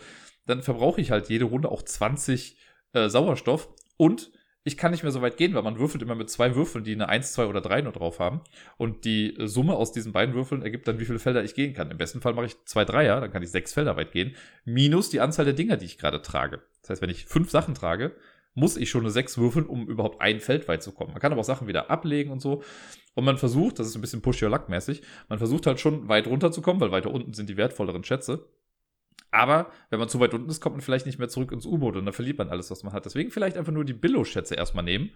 dann 0.47 0.63
verbrauche 0.63 0.99
ich 0.99 1.11
halt 1.11 1.29
jede 1.29 1.45
Runde 1.45 1.69
auch 1.69 1.81
20 1.81 2.57
äh, 2.93 3.09
Sauerstoff 3.09 3.69
und 4.01 4.31
ich 4.63 4.77
kann 4.77 4.89
nicht 4.89 5.03
mehr 5.03 5.11
so 5.11 5.21
weit 5.21 5.37
gehen, 5.37 5.53
weil 5.53 5.61
man 5.61 5.77
würfelt 5.77 6.01
immer 6.01 6.15
mit 6.15 6.27
zwei 6.31 6.55
Würfeln, 6.55 6.83
die 6.83 6.93
eine 6.93 7.07
1, 7.07 7.33
2 7.33 7.45
oder 7.45 7.61
3 7.61 7.81
nur 7.81 7.93
drauf 7.93 8.17
haben. 8.19 8.41
Und 8.77 9.05
die 9.05 9.35
Summe 9.37 9.75
aus 9.75 9.91
diesen 9.91 10.11
beiden 10.11 10.33
Würfeln 10.33 10.63
ergibt 10.63 10.87
dann, 10.87 10.99
wie 10.99 11.05
viele 11.05 11.19
Felder 11.19 11.43
ich 11.43 11.53
gehen 11.53 11.75
kann. 11.75 11.91
Im 11.91 11.99
besten 11.99 12.19
Fall 12.19 12.33
mache 12.33 12.47
ich 12.47 12.65
zwei 12.65 12.83
Dreier, 12.83 13.21
dann 13.21 13.31
kann 13.31 13.43
ich 13.43 13.51
sechs 13.51 13.73
Felder 13.73 13.97
weit 13.97 14.11
gehen, 14.11 14.35
minus 14.65 15.11
die 15.11 15.19
Anzahl 15.19 15.45
der 15.45 15.53
Dinger, 15.53 15.77
die 15.77 15.85
ich 15.85 15.99
gerade 15.99 16.23
trage. 16.23 16.63
Das 16.81 16.89
heißt, 16.89 17.01
wenn 17.03 17.11
ich 17.11 17.25
fünf 17.27 17.51
Sachen 17.51 17.75
trage, 17.75 18.15
muss 18.55 18.75
ich 18.75 18.89
schon 18.89 19.01
eine 19.01 19.11
6 19.11 19.37
würfeln, 19.37 19.67
um 19.67 19.87
überhaupt 19.87 20.19
ein 20.19 20.39
Feld 20.39 20.67
weit 20.67 20.81
zu 20.81 20.93
kommen. 20.93 21.11
Man 21.11 21.21
kann 21.21 21.31
aber 21.31 21.41
auch 21.41 21.45
Sachen 21.45 21.67
wieder 21.67 21.91
ablegen 21.91 22.31
und 22.31 22.41
so. 22.41 22.63
Und 23.13 23.23
man 23.23 23.37
versucht, 23.37 23.77
das 23.77 23.85
ist 23.85 23.95
ein 23.95 24.01
bisschen 24.01 24.23
Push-Your-Luck-mäßig, 24.23 25.03
man 25.29 25.37
versucht 25.37 25.67
halt 25.67 25.79
schon 25.79 26.07
weit 26.07 26.25
runterzukommen, 26.25 26.81
weil 26.81 26.91
weiter 26.91 27.11
unten 27.11 27.33
sind 27.33 27.49
die 27.49 27.57
wertvolleren 27.57 28.03
Schätze. 28.03 28.47
Aber 29.31 29.71
wenn 29.89 29.99
man 29.99 30.09
zu 30.09 30.19
weit 30.19 30.33
unten 30.33 30.49
ist, 30.49 30.61
kommt 30.61 30.75
man 30.75 30.81
vielleicht 30.81 31.05
nicht 31.05 31.17
mehr 31.17 31.29
zurück 31.29 31.51
ins 31.51 31.65
U-Boot 31.65 31.95
und 31.95 32.05
dann 32.05 32.13
verliert 32.13 32.37
man 32.37 32.49
alles, 32.49 32.69
was 32.69 32.83
man 32.83 32.93
hat. 32.93 33.05
Deswegen 33.05 33.31
vielleicht 33.31 33.57
einfach 33.57 33.71
nur 33.71 33.85
die 33.85 33.93
Billo-Schätze 33.93 34.55
erstmal 34.55 34.83
nehmen 34.83 35.11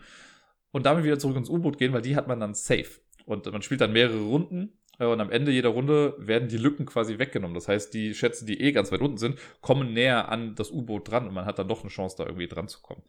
und 0.71 0.85
damit 0.85 1.03
wieder 1.03 1.19
zurück 1.19 1.35
ins 1.35 1.49
U-Boot 1.49 1.77
gehen, 1.77 1.93
weil 1.93 2.01
die 2.01 2.15
hat 2.15 2.27
man 2.27 2.39
dann 2.39 2.53
safe. 2.53 3.01
Und 3.25 3.51
man 3.51 3.61
spielt 3.61 3.81
dann 3.81 3.91
mehrere 3.91 4.21
Runden 4.21 4.77
äh, 4.99 5.05
und 5.05 5.19
am 5.19 5.31
Ende 5.31 5.51
jeder 5.51 5.69
Runde 5.69 6.15
werden 6.17 6.47
die 6.47 6.57
Lücken 6.57 6.85
quasi 6.85 7.19
weggenommen. 7.19 7.55
Das 7.55 7.67
heißt, 7.67 7.93
die 7.93 8.13
Schätze, 8.13 8.45
die 8.45 8.61
eh 8.61 8.71
ganz 8.71 8.91
weit 8.91 9.01
unten 9.01 9.17
sind, 9.17 9.37
kommen 9.61 9.93
näher 9.93 10.29
an 10.29 10.55
das 10.55 10.71
U-Boot 10.71 11.09
dran 11.09 11.27
und 11.27 11.33
man 11.33 11.45
hat 11.45 11.59
dann 11.59 11.67
doch 11.67 11.81
eine 11.81 11.89
Chance, 11.89 12.15
da 12.17 12.25
irgendwie 12.25 12.47
dran 12.47 12.67
zu 12.67 12.81
kommen. 12.81 13.03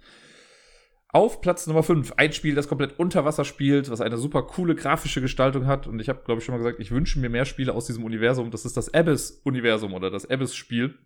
Auf 1.08 1.40
Platz 1.40 1.66
Nummer 1.66 1.82
5, 1.82 2.14
ein 2.16 2.32
Spiel, 2.32 2.54
das 2.54 2.68
komplett 2.68 2.98
unter 2.98 3.24
Wasser 3.24 3.44
spielt, 3.44 3.90
was 3.90 4.00
eine 4.00 4.18
super 4.18 4.42
coole 4.42 4.74
grafische 4.74 5.20
Gestaltung 5.20 5.66
hat. 5.66 5.86
Und 5.86 6.00
ich 6.00 6.08
habe, 6.08 6.22
glaube 6.24 6.40
ich, 6.40 6.44
schon 6.44 6.54
mal 6.54 6.58
gesagt, 6.58 6.80
ich 6.80 6.90
wünsche 6.90 7.20
mir 7.20 7.30
mehr 7.30 7.44
Spiele 7.44 7.74
aus 7.74 7.86
diesem 7.86 8.04
Universum. 8.04 8.50
Das 8.50 8.64
ist 8.64 8.76
das 8.76 8.92
Abyss-Universum 8.92 9.94
oder 9.94 10.10
das 10.10 10.28
Abyss-Spiel, 10.28 10.98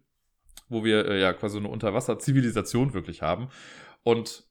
wo 0.69 0.85
wir 0.85 1.07
äh, 1.07 1.21
ja 1.21 1.33
quasi 1.35 1.59
eine 1.59 1.69
Unterwasser-Zivilisation 1.69 2.95
wirklich 2.95 3.21
haben. 3.21 3.49
Und 4.03 4.45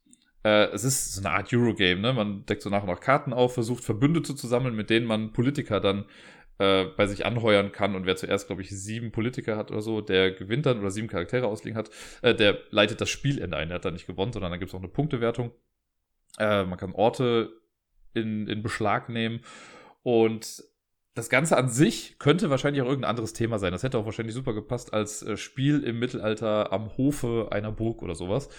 äh, 0.44 0.68
es 0.68 0.84
ist 0.84 1.16
so 1.16 1.22
eine 1.22 1.32
Art 1.32 1.52
Eurogame, 1.52 2.00
ne? 2.00 2.14
Man 2.14 2.46
deckt 2.46 2.62
so 2.62 2.70
nach 2.70 2.84
und 2.84 2.90
nach 2.90 3.02
Karten 3.02 3.34
auf, 3.34 3.56
versucht 3.56 3.84
Verbündete 3.84 4.36
zu 4.36 4.48
sammeln, 4.48 4.76
mit 4.76 4.90
denen 4.90 5.08
man 5.08 5.34
Politiker 5.34 5.80
dann 5.80 6.06
äh, 6.60 6.86
bei 6.86 7.08
sich 7.08 7.26
anheuern 7.26 7.72
kann 7.72 7.96
und 7.96 8.06
wer 8.06 8.16
zuerst, 8.16 8.48
glaube 8.48 8.62
ich, 8.62 8.70
sieben 8.70 9.12
Politiker 9.12 9.58
hat 9.58 9.72
oder 9.72 9.82
so, 9.82 10.02
der 10.02 10.32
gewinnt 10.32 10.66
dann 10.66 10.80
oder 10.80 10.92
sieben 10.92 11.08
Charaktere 11.08 11.48
auslegen 11.48 11.78
hat, 11.78 11.90
äh, 12.22 12.36
der 12.36 12.60
leitet 12.70 13.02
das 13.02 13.10
Spielende 13.10 13.58
ein. 13.58 13.70
Der 13.70 13.76
hat 13.76 13.86
dann 13.86 13.94
nicht 13.94 14.08
gewonnen, 14.08 14.34
sondern 14.34 14.52
dann 14.52 14.60
gibt 14.60 14.70
es 14.70 14.76
auch 14.76 14.80
eine 14.80 14.90
Punktewertung. 14.90 15.52
Äh, 16.38 16.66
man 16.66 16.78
kann 16.78 16.92
Orte 16.92 17.52
in, 18.14 18.48
in 18.48 18.62
Beschlag 18.62 19.10
nehmen 19.10 19.42
und 20.04 20.64
das 21.16 21.30
Ganze 21.30 21.58
an 21.58 21.70
sich 21.70 22.18
könnte 22.20 22.50
wahrscheinlich 22.50 22.82
auch 22.82 22.88
irgendein 22.88 23.10
anderes 23.10 23.34
Thema 23.34 23.60
sein. 23.60 23.72
Das 23.72 23.84
hätte 23.84 23.98
auch 23.98 24.06
wahrscheinlich 24.06 24.36
super 24.36 24.54
gepasst 24.54 24.94
als 24.94 25.22
äh, 25.22 25.38
Spiel 25.38 25.84
im 25.84 26.00
Mittelalter 26.00 26.72
am 26.72 26.96
Hofe 26.98 27.50
einer 27.52 27.72
Burg 27.72 28.02
oder 28.02 28.16
sowas. 28.16 28.50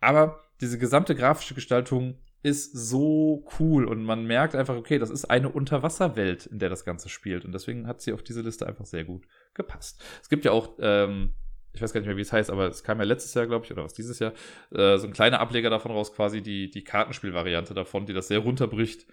Aber 0.00 0.40
diese 0.60 0.78
gesamte 0.78 1.14
grafische 1.14 1.54
Gestaltung 1.54 2.18
ist 2.46 2.70
so 2.70 3.44
cool 3.58 3.86
und 3.86 4.04
man 4.04 4.24
merkt 4.24 4.54
einfach, 4.54 4.76
okay, 4.76 5.00
das 5.00 5.10
ist 5.10 5.24
eine 5.24 5.48
Unterwasserwelt, 5.48 6.46
in 6.46 6.60
der 6.60 6.68
das 6.68 6.84
Ganze 6.84 7.08
spielt. 7.08 7.44
Und 7.44 7.50
deswegen 7.50 7.88
hat 7.88 8.00
sie 8.00 8.12
auf 8.12 8.22
diese 8.22 8.40
Liste 8.40 8.68
einfach 8.68 8.86
sehr 8.86 9.04
gut 9.04 9.26
gepasst. 9.52 10.00
Es 10.22 10.28
gibt 10.28 10.44
ja 10.44 10.52
auch, 10.52 10.74
ähm, 10.78 11.34
ich 11.72 11.82
weiß 11.82 11.92
gar 11.92 11.98
nicht 11.98 12.06
mehr, 12.06 12.16
wie 12.16 12.22
es 12.22 12.32
heißt, 12.32 12.50
aber 12.50 12.68
es 12.68 12.84
kam 12.84 13.00
ja 13.00 13.04
letztes 13.04 13.34
Jahr, 13.34 13.48
glaube 13.48 13.64
ich, 13.64 13.72
oder 13.72 13.82
was 13.82 13.94
dieses 13.94 14.20
Jahr, 14.20 14.32
äh, 14.70 14.96
so 14.96 15.08
ein 15.08 15.12
kleiner 15.12 15.40
Ableger 15.40 15.70
davon 15.70 15.90
raus, 15.90 16.12
quasi 16.14 16.40
die, 16.40 16.70
die 16.70 16.84
Kartenspielvariante 16.84 17.74
davon, 17.74 18.06
die 18.06 18.12
das 18.12 18.28
sehr 18.28 18.38
runterbricht, 18.38 19.08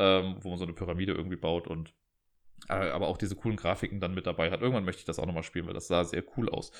ähm, 0.00 0.34
wo 0.40 0.48
man 0.48 0.58
so 0.58 0.64
eine 0.64 0.74
Pyramide 0.74 1.12
irgendwie 1.12 1.36
baut 1.36 1.68
und 1.68 1.94
äh, 2.68 2.72
aber 2.72 3.06
auch 3.06 3.18
diese 3.18 3.36
coolen 3.36 3.56
Grafiken 3.56 4.00
dann 4.00 4.14
mit 4.14 4.26
dabei 4.26 4.50
hat. 4.50 4.62
Irgendwann 4.62 4.84
möchte 4.84 4.98
ich 4.98 5.06
das 5.06 5.20
auch 5.20 5.26
nochmal 5.26 5.44
spielen, 5.44 5.68
weil 5.68 5.74
das 5.74 5.86
sah 5.86 6.02
sehr 6.02 6.24
cool 6.36 6.48
aus. 6.48 6.72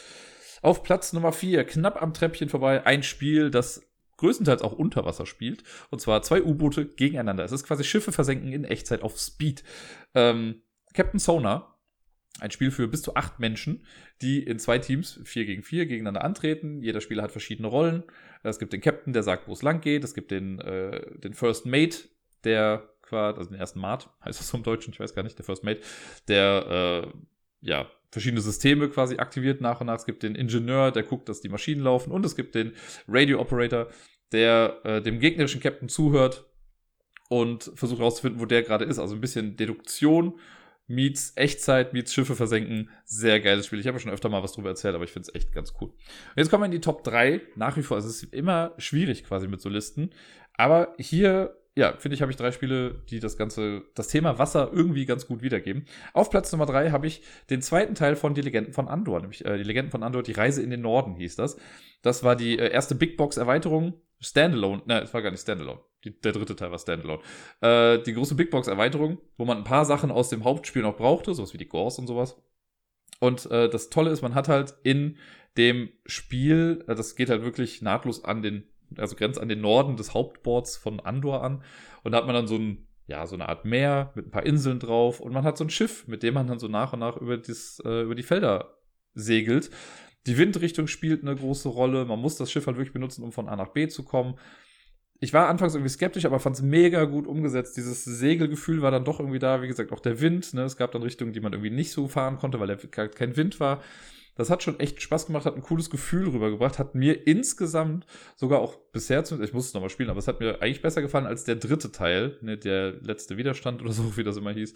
Auf 0.61 0.82
Platz 0.82 1.12
Nummer 1.12 1.30
4, 1.30 1.62
knapp 1.62 2.03
am 2.03 2.14
Treppchen 2.14 2.49
vorbei, 2.49 2.84
ein 2.84 3.05
Spiel, 3.05 3.53
das 3.53 3.86
größtenteils 4.17 4.62
auch 4.62 4.73
unter 4.73 5.05
Wasser 5.05 5.27
spielt. 5.27 5.65
Und 5.91 6.01
zwar 6.01 6.23
zwei 6.23 6.43
U-Boote 6.43 6.87
gegeneinander. 6.87 7.45
Es 7.45 7.53
ist 7.53 7.65
quasi 7.65 7.85
Schiffe 7.85 8.12
versenken 8.12 8.53
in 8.53 8.65
Echtzeit 8.65 9.03
auf 9.03 9.19
Speed. 9.19 9.65
Ähm, 10.15 10.62
Captain 10.93 11.19
Sonar, 11.19 11.79
ein 12.41 12.51
Spiel 12.51 12.71
für 12.71 12.89
bis 12.89 13.03
zu 13.03 13.15
acht 13.15 13.39
Menschen, 13.39 13.85
die 14.21 14.43
in 14.43 14.59
zwei 14.59 14.79
Teams, 14.79 15.21
vier 15.25 15.45
gegen 15.45 15.62
vier, 15.62 15.87
gegeneinander 15.87 16.25
antreten. 16.25 16.83
Jeder 16.83 17.01
Spieler 17.01 17.23
hat 17.23 17.33
verschiedene 17.33 17.69
Rollen. 17.69 18.03
Es 18.43 18.59
gibt 18.59 18.73
den 18.73 18.81
Captain, 18.81 19.12
der 19.12 19.23
sagt, 19.23 19.49
wo 19.49 19.53
es 19.53 19.62
lang 19.62 19.81
geht. 19.81 20.05
Es 20.05 20.15
gibt 20.15 20.31
den, 20.31 20.59
äh, 20.61 21.19
den 21.19 21.35
First 21.35 21.67
Mate, 21.67 22.09
der 22.45 22.91
quasi, 23.03 23.39
also 23.39 23.51
den 23.51 23.59
ersten 23.59 23.81
Mate, 23.81 24.09
heißt 24.25 24.41
das 24.41 24.49
so 24.49 24.57
im 24.57 24.62
Deutschen, 24.62 24.93
ich 24.93 25.01
weiß 25.01 25.15
gar 25.15 25.23
nicht, 25.23 25.39
der 25.39 25.45
First 25.45 25.65
Mate, 25.65 25.81
der, 26.29 27.05
äh, 27.05 27.19
ja, 27.65 27.91
verschiedene 28.11 28.41
Systeme 28.41 28.89
quasi 28.89 29.17
aktiviert 29.17 29.61
nach 29.61 29.81
und 29.81 29.89
nach. 29.89 29.97
Es 29.97 30.07
gibt 30.07 30.23
den 30.23 30.35
Ingenieur, 30.35 30.93
der 30.93 31.03
guckt, 31.03 31.29
dass 31.29 31.41
die 31.41 31.49
Maschinen 31.49 31.83
laufen. 31.83 32.12
Und 32.12 32.25
es 32.25 32.37
gibt 32.37 32.55
den 32.55 32.73
Radio 33.09 33.41
Operator, 33.41 33.89
der 34.33 34.81
äh, 34.85 35.03
dem 35.03 35.19
gegnerischen 35.19 35.61
Captain 35.61 35.89
zuhört 35.89 36.45
und 37.29 37.73
versucht 37.75 37.99
herauszufinden, 37.99 38.41
wo 38.41 38.47
der 38.47 38.62
gerade 38.62 38.85
ist. 38.85 38.99
Also 38.99 39.15
ein 39.15 39.21
bisschen 39.21 39.57
Deduktion 39.57 40.39
meets 40.87 41.33
Echtzeit, 41.37 41.93
meets 41.95 42.12
Schiffe 42.12 42.37
versenken. 42.37 42.91
Sehr 43.05 43.41
geiles 43.41 43.67
Spiel. 43.67 43.81
Ich 43.81 43.87
habe 43.87 43.97
ja 43.97 44.01
schon 44.01 44.12
öfter 44.12 44.29
mal 44.29 44.43
was 44.43 44.53
drüber 44.53 44.69
erzählt, 44.69 44.95
aber 44.95 45.05
ich 45.05 45.11
finde 45.11 45.29
es 45.29 45.35
echt 45.35 45.53
ganz 45.53 45.73
cool. 45.81 45.89
Und 45.89 45.97
jetzt 46.37 46.51
kommen 46.51 46.62
wir 46.62 46.67
in 46.67 46.73
die 46.73 46.81
Top 46.81 47.03
3. 47.05 47.41
Nach 47.57 47.77
wie 47.77 47.83
vor, 47.83 47.97
also 47.97 48.09
es 48.09 48.23
ist 48.23 48.35
immer 48.35 48.75
schwierig 48.79 49.25
quasi 49.25 49.49
mit 49.49 49.61
so 49.61 49.69
Listen. 49.69 50.11
Aber 50.57 50.95
hier 50.99 51.57
ja, 51.77 51.93
finde 51.99 52.14
ich, 52.14 52.22
habe 52.22 52.31
ich 52.31 52.37
drei 52.37 52.53
Spiele, 52.53 53.03
die 53.11 53.18
das 53.18 53.37
ganze, 53.37 53.83
das 53.95 54.09
Thema 54.09 54.39
Wasser 54.39 54.70
irgendwie 54.72 55.07
ganz 55.07 55.27
gut 55.27 55.43
wiedergeben. 55.43 55.87
Auf 56.12 56.31
Platz 56.31 56.53
Nummer 56.53 56.66
drei 56.66 56.91
habe 56.91 57.07
ich 57.07 57.22
den 57.51 57.62
zweiten 57.62 57.97
Teil 57.97 58.14
von 58.14 58.35
Die 58.35 58.43
Legenden 58.43 58.72
von 58.72 58.87
Andor, 58.87 59.20
nämlich 59.20 59.45
äh, 59.45 59.59
Die 59.59 59.64
Legenden 59.64 59.91
von 59.91 60.05
Andor, 60.05 60.22
die 60.22 60.33
Reise 60.33 60.62
in 60.62 60.70
den 60.70 60.83
Norden 60.83 61.16
hieß 61.16 61.35
das. 61.37 61.57
Das 62.03 62.22
war 62.22 62.37
die 62.37 62.59
äh, 62.59 62.70
erste 62.70 62.95
Big 62.95 63.16
Box 63.16 63.37
Erweiterung, 63.37 63.95
Standalone, 64.20 64.83
ne, 64.87 65.03
es 65.03 65.12
war 65.12 65.22
gar 65.22 65.33
nicht 65.33 65.41
Standalone. 65.41 65.81
Die, 66.05 66.20
der 66.20 66.33
dritte 66.33 66.55
Teil 66.55 66.70
war 66.70 66.79
Standalone. 66.79 67.22
Äh, 67.61 67.99
die 68.05 68.14
große 68.14 68.37
Big 68.37 68.51
Box 68.51 68.68
Erweiterung, 68.68 69.18
wo 69.37 69.45
man 69.45 69.59
ein 69.59 69.64
paar 69.64 69.85
Sachen 69.85 70.12
aus 70.12 70.29
dem 70.29 70.45
Hauptspiel 70.45 70.83
noch 70.83 70.97
brauchte, 70.97 71.35
sowas 71.35 71.55
wie 71.55 71.59
die 71.59 71.68
Gors 71.68 71.99
und 71.99 72.07
sowas. 72.07 72.41
Und 73.18 73.51
äh, 73.51 73.68
das 73.68 73.91
Tolle 73.91 74.11
ist, 74.11 74.22
man 74.22 74.35
hat 74.35 74.49
halt 74.49 74.75
in 74.85 75.18
dem 75.57 75.89
Spiel, 76.07 76.85
äh, 76.87 76.95
das 76.95 77.16
geht 77.16 77.31
halt 77.31 77.43
wirklich 77.43 77.83
nahtlos 77.83 78.25
an 78.25 78.43
den 78.43 78.68
also 78.99 79.16
grenzt 79.16 79.40
an 79.40 79.49
den 79.49 79.61
Norden 79.61 79.97
des 79.97 80.14
Hauptboards 80.14 80.76
von 80.76 81.01
Andor 81.01 81.42
an. 81.42 81.62
Und 82.03 82.12
da 82.12 82.18
hat 82.18 82.26
man 82.26 82.34
dann 82.34 82.47
so 82.47 82.57
ein, 82.57 82.86
ja, 83.07 83.26
so 83.26 83.34
eine 83.34 83.49
Art 83.49 83.64
Meer 83.64 84.12
mit 84.14 84.26
ein 84.26 84.30
paar 84.30 84.47
Inseln 84.47 84.78
drauf 84.78 85.20
und 85.20 85.32
man 85.32 85.45
hat 85.45 85.59
so 85.59 85.64
ein 85.64 85.70
Schiff, 85.70 86.07
mit 86.07 86.22
dem 86.22 86.34
man 86.34 86.47
dann 86.47 86.59
so 86.59 86.68
nach 86.68 86.92
und 86.92 87.01
nach 87.01 87.16
über, 87.16 87.36
das, 87.36 87.80
äh, 87.84 88.03
über 88.03 88.14
die 88.14 88.22
Felder 88.22 88.78
segelt. 89.14 89.70
Die 90.26 90.38
Windrichtung 90.38 90.86
spielt 90.86 91.22
eine 91.22 91.36
große 91.36 91.68
Rolle. 91.68 92.05
Man 92.07 92.18
muss 92.18 92.36
das 92.36 92.51
Schiff 92.51 92.66
halt 92.66 92.76
wirklich 92.76 92.95
benutzen, 92.95 93.22
um 93.22 93.32
von 93.32 93.49
A 93.49 93.57
nach 93.57 93.68
B 93.68 93.88
zu 93.88 94.05
kommen. 94.05 94.38
Ich 95.20 95.32
war 95.32 95.49
anfangs 95.49 95.74
irgendwie 95.74 95.90
skeptisch, 95.90 96.24
aber 96.24 96.40
fand 96.40 96.57
es 96.57 96.62
mega 96.62 97.05
gut 97.05 97.26
umgesetzt. 97.26 97.76
Dieses 97.76 98.05
Segelgefühl 98.05 98.82
war 98.82 98.90
dann 98.90 99.05
doch 99.05 99.20
irgendwie 99.20 99.38
da. 99.38 99.62
Wie 99.62 99.68
gesagt, 99.68 99.92
auch 99.92 100.01
der 100.01 100.20
Wind. 100.20 100.55
Ne? 100.55 100.62
Es 100.62 100.76
gab 100.76 100.92
dann 100.92 101.03
Richtungen, 101.03 101.32
die 101.32 101.40
man 101.40 101.53
irgendwie 101.53 101.70
nicht 101.70 101.92
so 101.92 102.09
fahren 102.09 102.38
konnte, 102.38 102.59
weil 102.59 102.66
der, 102.66 103.09
kein 103.09 103.36
Wind 103.36 103.61
war. 103.61 103.82
Das 104.37 104.51
hat 104.51 104.62
schon 104.62 104.80
echt 104.80 105.01
Spaß 105.01 105.26
gemacht, 105.26 105.47
hat 105.47 105.55
ein 105.55 105.62
cooles 105.62 105.91
Gefühl 105.91 106.28
rübergebracht, 106.28 106.78
hat 106.78 106.95
mir 106.95 107.26
insgesamt 107.26 108.07
sogar 108.37 108.61
auch 108.61 108.76
bisher, 108.93 109.22
ich 109.22 109.53
muss 109.53 109.66
es 109.66 109.74
nochmal 109.74 109.91
spielen, 109.91 110.11
aber 110.11 110.18
es 110.18 110.28
hat 110.28 110.41
mir 110.41 110.61
eigentlich 110.61 110.82
besser 110.82 111.03
gefallen 111.03 111.26
als 111.26 111.45
der 111.45 111.57
dritte 111.57 111.93
Teil, 111.93 112.39
ne, 112.41 112.59
der 112.59 112.93
letzte 113.01 113.37
Widerstand 113.37 113.82
oder 113.82 113.93
so, 113.93 114.16
wie 114.16 114.24
das 114.24 114.37
immer 114.37 114.53
hieß. 114.53 114.74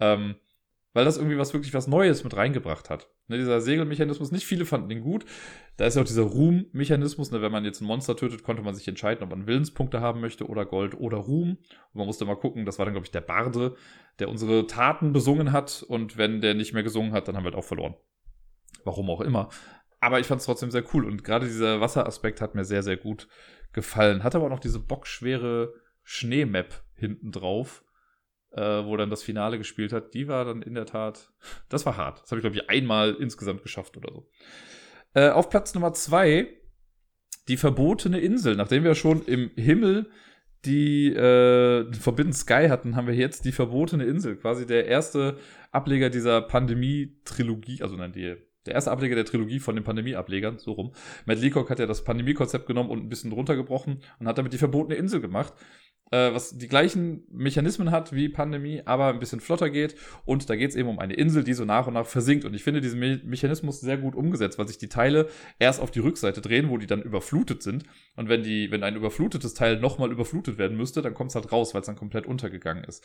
Ähm, 0.00 0.36
weil 0.92 1.04
das 1.04 1.18
irgendwie 1.18 1.38
was 1.38 1.54
wirklich 1.54 1.72
was 1.72 1.86
Neues 1.86 2.24
mit 2.24 2.36
reingebracht 2.36 2.90
hat. 2.90 3.08
Ne, 3.28 3.38
dieser 3.38 3.60
Segelmechanismus, 3.60 4.32
nicht 4.32 4.44
viele 4.44 4.64
fanden 4.64 4.88
den 4.88 5.02
gut. 5.02 5.24
Da 5.76 5.86
ist 5.86 5.94
ja 5.94 6.02
auch 6.02 6.06
dieser 6.06 6.22
Ruhm-Mechanismus. 6.22 7.30
Ne, 7.30 7.40
wenn 7.42 7.52
man 7.52 7.64
jetzt 7.64 7.80
ein 7.80 7.86
Monster 7.86 8.16
tötet, 8.16 8.42
konnte 8.42 8.62
man 8.62 8.74
sich 8.74 8.88
entscheiden, 8.88 9.22
ob 9.22 9.30
man 9.30 9.46
Willenspunkte 9.46 10.00
haben 10.00 10.20
möchte 10.20 10.48
oder 10.48 10.66
Gold 10.66 10.98
oder 10.98 11.18
Ruhm. 11.18 11.50
Und 11.50 11.94
man 11.94 12.06
musste 12.06 12.24
mal 12.24 12.34
gucken, 12.34 12.66
das 12.66 12.78
war 12.78 12.86
dann, 12.86 12.94
glaube 12.94 13.06
ich, 13.06 13.12
der 13.12 13.20
Barde, 13.20 13.76
der 14.18 14.28
unsere 14.28 14.66
Taten 14.66 15.12
besungen 15.12 15.52
hat. 15.52 15.84
Und 15.86 16.16
wenn 16.16 16.40
der 16.40 16.54
nicht 16.54 16.74
mehr 16.74 16.82
gesungen 16.82 17.12
hat, 17.12 17.28
dann 17.28 17.36
haben 17.36 17.44
wir 17.44 17.52
halt 17.52 17.58
auch 17.58 17.64
verloren. 17.64 17.94
Warum 18.84 19.10
auch 19.10 19.20
immer. 19.20 19.48
Aber 20.00 20.18
ich 20.18 20.26
fand 20.26 20.40
es 20.40 20.46
trotzdem 20.46 20.70
sehr 20.70 20.84
cool. 20.94 21.04
Und 21.04 21.24
gerade 21.24 21.46
dieser 21.46 21.80
Wasseraspekt 21.80 22.40
hat 22.40 22.54
mir 22.54 22.64
sehr, 22.64 22.82
sehr 22.82 22.96
gut 22.96 23.28
gefallen. 23.72 24.24
Hat 24.24 24.34
aber 24.34 24.46
auch 24.46 24.50
noch 24.50 24.60
diese 24.60 24.80
bockschwere 24.80 25.74
Schneemap 26.02 26.82
hinten 26.94 27.30
drauf, 27.30 27.84
äh, 28.52 28.84
wo 28.84 28.96
dann 28.96 29.10
das 29.10 29.22
Finale 29.22 29.58
gespielt 29.58 29.92
hat. 29.92 30.14
Die 30.14 30.28
war 30.28 30.44
dann 30.44 30.62
in 30.62 30.74
der 30.74 30.86
Tat, 30.86 31.30
das 31.68 31.86
war 31.86 31.96
hart. 31.96 32.22
Das 32.22 32.30
habe 32.30 32.40
ich, 32.40 32.42
glaube 32.42 32.56
ich, 32.56 32.70
einmal 32.70 33.14
insgesamt 33.14 33.62
geschafft 33.62 33.96
oder 33.96 34.12
so. 34.12 34.28
Äh, 35.14 35.30
auf 35.30 35.50
Platz 35.50 35.74
Nummer 35.74 35.92
zwei, 35.92 36.48
die 37.48 37.56
verbotene 37.56 38.20
Insel. 38.20 38.56
Nachdem 38.56 38.84
wir 38.84 38.94
schon 38.94 39.24
im 39.24 39.50
Himmel 39.56 40.10
die 40.64 41.12
äh, 41.14 41.92
Forbidden 41.94 42.32
Sky 42.32 42.66
hatten, 42.68 42.96
haben 42.96 43.06
wir 43.06 43.14
jetzt 43.14 43.44
die 43.44 43.52
verbotene 43.52 44.04
Insel. 44.04 44.36
Quasi 44.36 44.66
der 44.66 44.86
erste 44.86 45.38
Ableger 45.70 46.10
dieser 46.10 46.42
Pandemie-Trilogie, 46.42 47.82
also 47.82 47.96
nein, 47.96 48.12
die 48.12 48.36
der 48.66 48.74
erste 48.74 48.90
Ableger 48.90 49.14
der 49.14 49.24
Trilogie 49.24 49.58
von 49.58 49.74
den 49.74 49.84
Pandemie-Ablegern, 49.84 50.58
so 50.58 50.72
rum. 50.72 50.92
Matt 51.24 51.40
Leacock 51.40 51.70
hat 51.70 51.78
ja 51.78 51.86
das 51.86 52.04
Pandemie-Konzept 52.04 52.66
genommen 52.66 52.90
und 52.90 53.02
ein 53.02 53.08
bisschen 53.08 53.32
runtergebrochen 53.32 54.02
und 54.18 54.26
hat 54.26 54.38
damit 54.38 54.52
die 54.52 54.58
verbotene 54.58 54.96
Insel 54.96 55.20
gemacht 55.20 55.54
äh, 56.10 56.34
was 56.34 56.56
die 56.56 56.68
gleichen 56.68 57.24
Mechanismen 57.30 57.90
hat 57.90 58.12
wie 58.12 58.28
Pandemie, 58.28 58.82
aber 58.84 59.08
ein 59.08 59.18
bisschen 59.18 59.40
flotter 59.40 59.70
geht. 59.70 59.94
Und 60.24 60.50
da 60.50 60.56
geht 60.56 60.70
es 60.70 60.76
eben 60.76 60.88
um 60.88 60.98
eine 60.98 61.14
Insel, 61.14 61.44
die 61.44 61.54
so 61.54 61.64
nach 61.64 61.86
und 61.86 61.94
nach 61.94 62.06
versinkt. 62.06 62.44
Und 62.44 62.54
ich 62.54 62.64
finde 62.64 62.80
diesen 62.80 62.98
Me 62.98 63.20
Mechanismus 63.24 63.80
sehr 63.80 63.96
gut 63.96 64.14
umgesetzt, 64.14 64.58
weil 64.58 64.68
sich 64.68 64.78
die 64.78 64.88
Teile 64.88 65.28
erst 65.58 65.80
auf 65.80 65.90
die 65.90 66.00
Rückseite 66.00 66.40
drehen, 66.40 66.68
wo 66.70 66.78
die 66.78 66.86
dann 66.86 67.02
überflutet 67.02 67.62
sind. 67.62 67.84
Und 68.16 68.28
wenn 68.28 68.42
die, 68.42 68.70
wenn 68.70 68.82
ein 68.82 68.96
überflutetes 68.96 69.54
Teil 69.54 69.78
nochmal 69.78 70.10
überflutet 70.10 70.58
werden 70.58 70.76
müsste, 70.76 71.02
dann 71.02 71.14
kommt 71.14 71.30
es 71.30 71.36
halt 71.36 71.52
raus, 71.52 71.74
weil 71.74 71.80
es 71.80 71.86
dann 71.86 71.96
komplett 71.96 72.26
untergegangen 72.26 72.84
ist. 72.84 73.04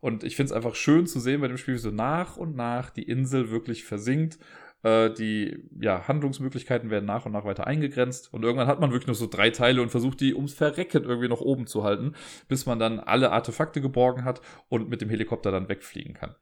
Und 0.00 0.24
ich 0.24 0.36
finde 0.36 0.50
es 0.50 0.56
einfach 0.56 0.74
schön 0.74 1.06
zu 1.06 1.20
sehen 1.20 1.40
bei 1.40 1.48
dem 1.48 1.56
Spiel, 1.56 1.74
wie 1.74 1.78
so 1.78 1.90
nach 1.90 2.36
und 2.36 2.56
nach 2.56 2.90
die 2.90 3.04
Insel 3.04 3.50
wirklich 3.50 3.84
versinkt 3.84 4.38
die 4.84 5.68
ja, 5.80 6.08
Handlungsmöglichkeiten 6.08 6.90
werden 6.90 7.04
nach 7.04 7.24
und 7.24 7.32
nach 7.32 7.44
weiter 7.44 7.66
eingegrenzt. 7.68 8.32
Und 8.32 8.42
irgendwann 8.42 8.66
hat 8.66 8.80
man 8.80 8.90
wirklich 8.90 9.06
nur 9.06 9.14
so 9.14 9.28
drei 9.28 9.50
Teile 9.50 9.80
und 9.80 9.90
versucht, 9.90 10.20
die 10.20 10.34
ums 10.34 10.54
Verrecken 10.54 11.04
irgendwie 11.04 11.28
noch 11.28 11.40
oben 11.40 11.68
zu 11.68 11.84
halten, 11.84 12.14
bis 12.48 12.66
man 12.66 12.80
dann 12.80 12.98
alle 12.98 13.30
Artefakte 13.30 13.80
geborgen 13.80 14.24
hat 14.24 14.40
und 14.68 14.88
mit 14.88 15.00
dem 15.00 15.08
Helikopter 15.08 15.52
dann 15.52 15.68
wegfliegen 15.68 16.14
kann. 16.14 16.34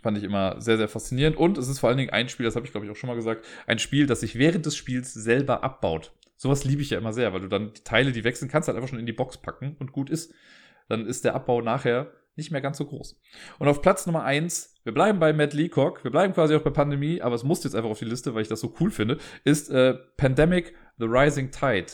Fand 0.00 0.16
ich 0.18 0.24
immer 0.24 0.60
sehr, 0.60 0.76
sehr 0.76 0.88
faszinierend. 0.88 1.36
Und 1.36 1.58
es 1.58 1.68
ist 1.68 1.80
vor 1.80 1.88
allen 1.88 1.98
Dingen 1.98 2.10
ein 2.10 2.28
Spiel, 2.28 2.46
das 2.46 2.54
habe 2.54 2.66
ich 2.66 2.72
glaube 2.72 2.86
ich 2.86 2.92
auch 2.92 2.96
schon 2.96 3.08
mal 3.08 3.16
gesagt, 3.16 3.44
ein 3.66 3.80
Spiel, 3.80 4.06
das 4.06 4.20
sich 4.20 4.38
während 4.38 4.64
des 4.64 4.76
Spiels 4.76 5.12
selber 5.12 5.64
abbaut. 5.64 6.12
Sowas 6.36 6.64
liebe 6.64 6.82
ich 6.82 6.90
ja 6.90 6.98
immer 6.98 7.12
sehr, 7.12 7.32
weil 7.32 7.40
du 7.40 7.48
dann 7.48 7.72
die 7.72 7.82
Teile, 7.82 8.12
die 8.12 8.22
wechseln 8.22 8.50
kannst, 8.50 8.68
halt 8.68 8.76
einfach 8.76 8.90
schon 8.90 9.00
in 9.00 9.06
die 9.06 9.12
Box 9.12 9.38
packen 9.38 9.74
und 9.80 9.90
gut 9.90 10.10
ist. 10.10 10.32
Dann 10.88 11.06
ist 11.06 11.24
der 11.24 11.34
Abbau 11.34 11.62
nachher 11.62 12.12
nicht 12.36 12.52
mehr 12.52 12.60
ganz 12.60 12.78
so 12.78 12.84
groß. 12.84 13.20
Und 13.58 13.68
auf 13.68 13.82
Platz 13.82 14.06
Nummer 14.06 14.22
eins, 14.22 14.75
wir 14.86 14.94
bleiben 14.94 15.18
bei 15.18 15.32
Matt 15.32 15.52
Leacock, 15.52 16.04
wir 16.04 16.12
bleiben 16.12 16.32
quasi 16.32 16.54
auch 16.54 16.62
bei 16.62 16.70
Pandemie, 16.70 17.20
aber 17.20 17.34
es 17.34 17.42
muss 17.42 17.64
jetzt 17.64 17.74
einfach 17.74 17.90
auf 17.90 17.98
die 17.98 18.04
Liste, 18.04 18.36
weil 18.36 18.42
ich 18.42 18.48
das 18.48 18.60
so 18.60 18.72
cool 18.78 18.92
finde, 18.92 19.18
ist 19.42 19.68
äh, 19.68 19.94
Pandemic 20.16 20.76
The 20.98 21.06
Rising 21.06 21.50
Tide. 21.50 21.86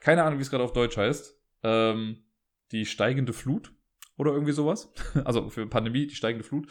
Keine 0.00 0.22
Ahnung, 0.22 0.38
wie 0.38 0.42
es 0.42 0.48
gerade 0.48 0.64
auf 0.64 0.72
Deutsch 0.72 0.96
heißt. 0.96 1.38
Ähm, 1.62 2.24
die 2.72 2.86
steigende 2.86 3.34
Flut 3.34 3.74
oder 4.16 4.32
irgendwie 4.32 4.52
sowas. 4.52 4.90
Also 5.26 5.50
für 5.50 5.66
Pandemie, 5.66 6.06
die 6.06 6.14
steigende 6.14 6.42
Flut. 6.42 6.68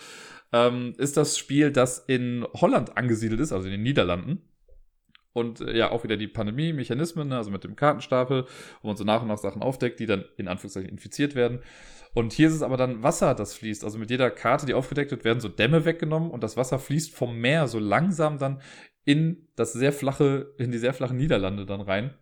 Ähm, 0.51 0.95
ist 0.97 1.15
das 1.15 1.38
Spiel, 1.38 1.71
das 1.71 1.99
in 1.99 2.47
Holland 2.55 2.97
angesiedelt 2.97 3.39
ist, 3.39 3.51
also 3.51 3.67
in 3.67 3.73
den 3.73 3.84
Niederlanden. 3.84 4.49
Und 5.38 5.61
äh, 5.61 5.77
ja, 5.77 5.91
auch 5.91 6.03
wieder 6.03 6.17
die 6.17 6.27
Pandemie-Mechanismen, 6.27 7.27
ne, 7.27 7.38
also 7.38 7.51
mit 7.51 7.63
dem 7.63 7.75
Kartenstapel, 7.75 8.45
wo 8.81 8.88
man 8.88 8.97
so 8.97 9.03
nach 9.03 9.21
und 9.21 9.27
nach 9.27 9.38
Sachen 9.38 9.61
aufdeckt, 9.61 9.99
die 9.99 10.07
dann 10.07 10.25
in 10.35 10.47
Anführungszeichen 10.47 10.89
infiziert 10.89 11.35
werden. 11.35 11.59
Und 12.15 12.33
hier 12.33 12.47
ist 12.47 12.55
es 12.55 12.63
aber 12.63 12.75
dann 12.75 13.03
Wasser, 13.03 13.35
das 13.35 13.53
fließt. 13.53 13.83
Also 13.83 13.99
mit 13.99 14.09
jeder 14.09 14.31
Karte, 14.31 14.65
die 14.65 14.73
aufgedeckt 14.73 15.11
wird, 15.11 15.23
werden 15.23 15.39
so 15.39 15.47
Dämme 15.47 15.85
weggenommen 15.85 16.31
und 16.31 16.41
das 16.41 16.57
Wasser 16.57 16.79
fließt 16.79 17.13
vom 17.13 17.38
Meer 17.38 17.67
so 17.67 17.77
langsam 17.77 18.39
dann 18.39 18.63
in 19.05 19.47
das 19.55 19.73
sehr 19.73 19.93
flache, 19.93 20.55
in 20.57 20.71
die 20.71 20.79
sehr 20.79 20.95
flachen 20.95 21.17
Niederlande 21.17 21.67
dann 21.67 21.81
rein. 21.81 22.15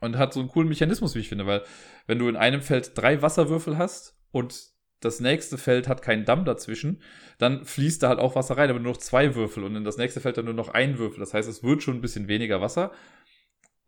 Und 0.00 0.18
hat 0.18 0.32
so 0.32 0.40
einen 0.40 0.48
coolen 0.48 0.68
Mechanismus, 0.68 1.14
wie 1.14 1.20
ich 1.20 1.28
finde, 1.28 1.46
weil 1.46 1.62
wenn 2.08 2.18
du 2.18 2.28
in 2.28 2.34
einem 2.34 2.62
Feld 2.62 2.98
drei 2.98 3.22
Wasserwürfel 3.22 3.78
hast 3.78 4.18
und 4.32 4.69
das 5.00 5.20
nächste 5.20 5.58
Feld 5.58 5.88
hat 5.88 6.02
keinen 6.02 6.24
Damm 6.24 6.44
dazwischen, 6.44 7.00
dann 7.38 7.64
fließt 7.64 8.02
da 8.02 8.08
halt 8.08 8.18
auch 8.18 8.34
Wasser 8.34 8.56
rein, 8.56 8.70
aber 8.70 8.78
nur 8.78 8.92
noch 8.92 9.00
zwei 9.00 9.34
Würfel 9.34 9.64
und 9.64 9.76
in 9.76 9.84
das 9.84 9.96
nächste 9.96 10.20
Feld 10.20 10.36
dann 10.36 10.44
nur 10.44 10.54
noch 10.54 10.68
ein 10.68 10.98
Würfel. 10.98 11.20
Das 11.20 11.34
heißt, 11.34 11.48
es 11.48 11.62
wird 11.62 11.82
schon 11.82 11.96
ein 11.96 12.00
bisschen 12.02 12.28
weniger 12.28 12.60
Wasser, 12.60 12.92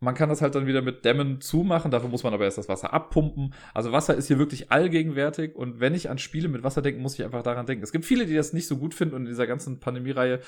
man 0.03 0.15
kann 0.15 0.29
das 0.29 0.41
halt 0.41 0.53
dann 0.53 0.67
wieder 0.67 0.81
mit 0.81 1.05
Dämmen 1.05 1.39
zumachen, 1.39 1.89
dafür 1.89 2.09
muss 2.09 2.23
man 2.23 2.33
aber 2.33 2.43
erst 2.43 2.57
das 2.57 2.67
Wasser 2.67 2.93
abpumpen. 2.93 3.53
Also 3.73 3.91
Wasser 3.91 4.13
ist 4.15 4.27
hier 4.27 4.37
wirklich 4.37 4.71
allgegenwärtig 4.71 5.55
und 5.55 5.79
wenn 5.79 5.95
ich 5.95 6.09
an 6.09 6.17
Spiele 6.17 6.49
mit 6.49 6.63
Wasser 6.63 6.81
denke, 6.81 7.01
muss 7.01 7.13
ich 7.15 7.23
einfach 7.23 7.41
daran 7.41 7.65
denken. 7.65 7.83
Es 7.83 7.93
gibt 7.93 8.05
viele, 8.05 8.25
die 8.25 8.35
das 8.35 8.53
nicht 8.53 8.67
so 8.67 8.77
gut 8.77 8.93
finden 8.93 9.15
und 9.15 9.21
in 9.21 9.29
dieser 9.29 9.47
ganzen 9.47 9.79
Pandemie-Reihe 9.79 10.41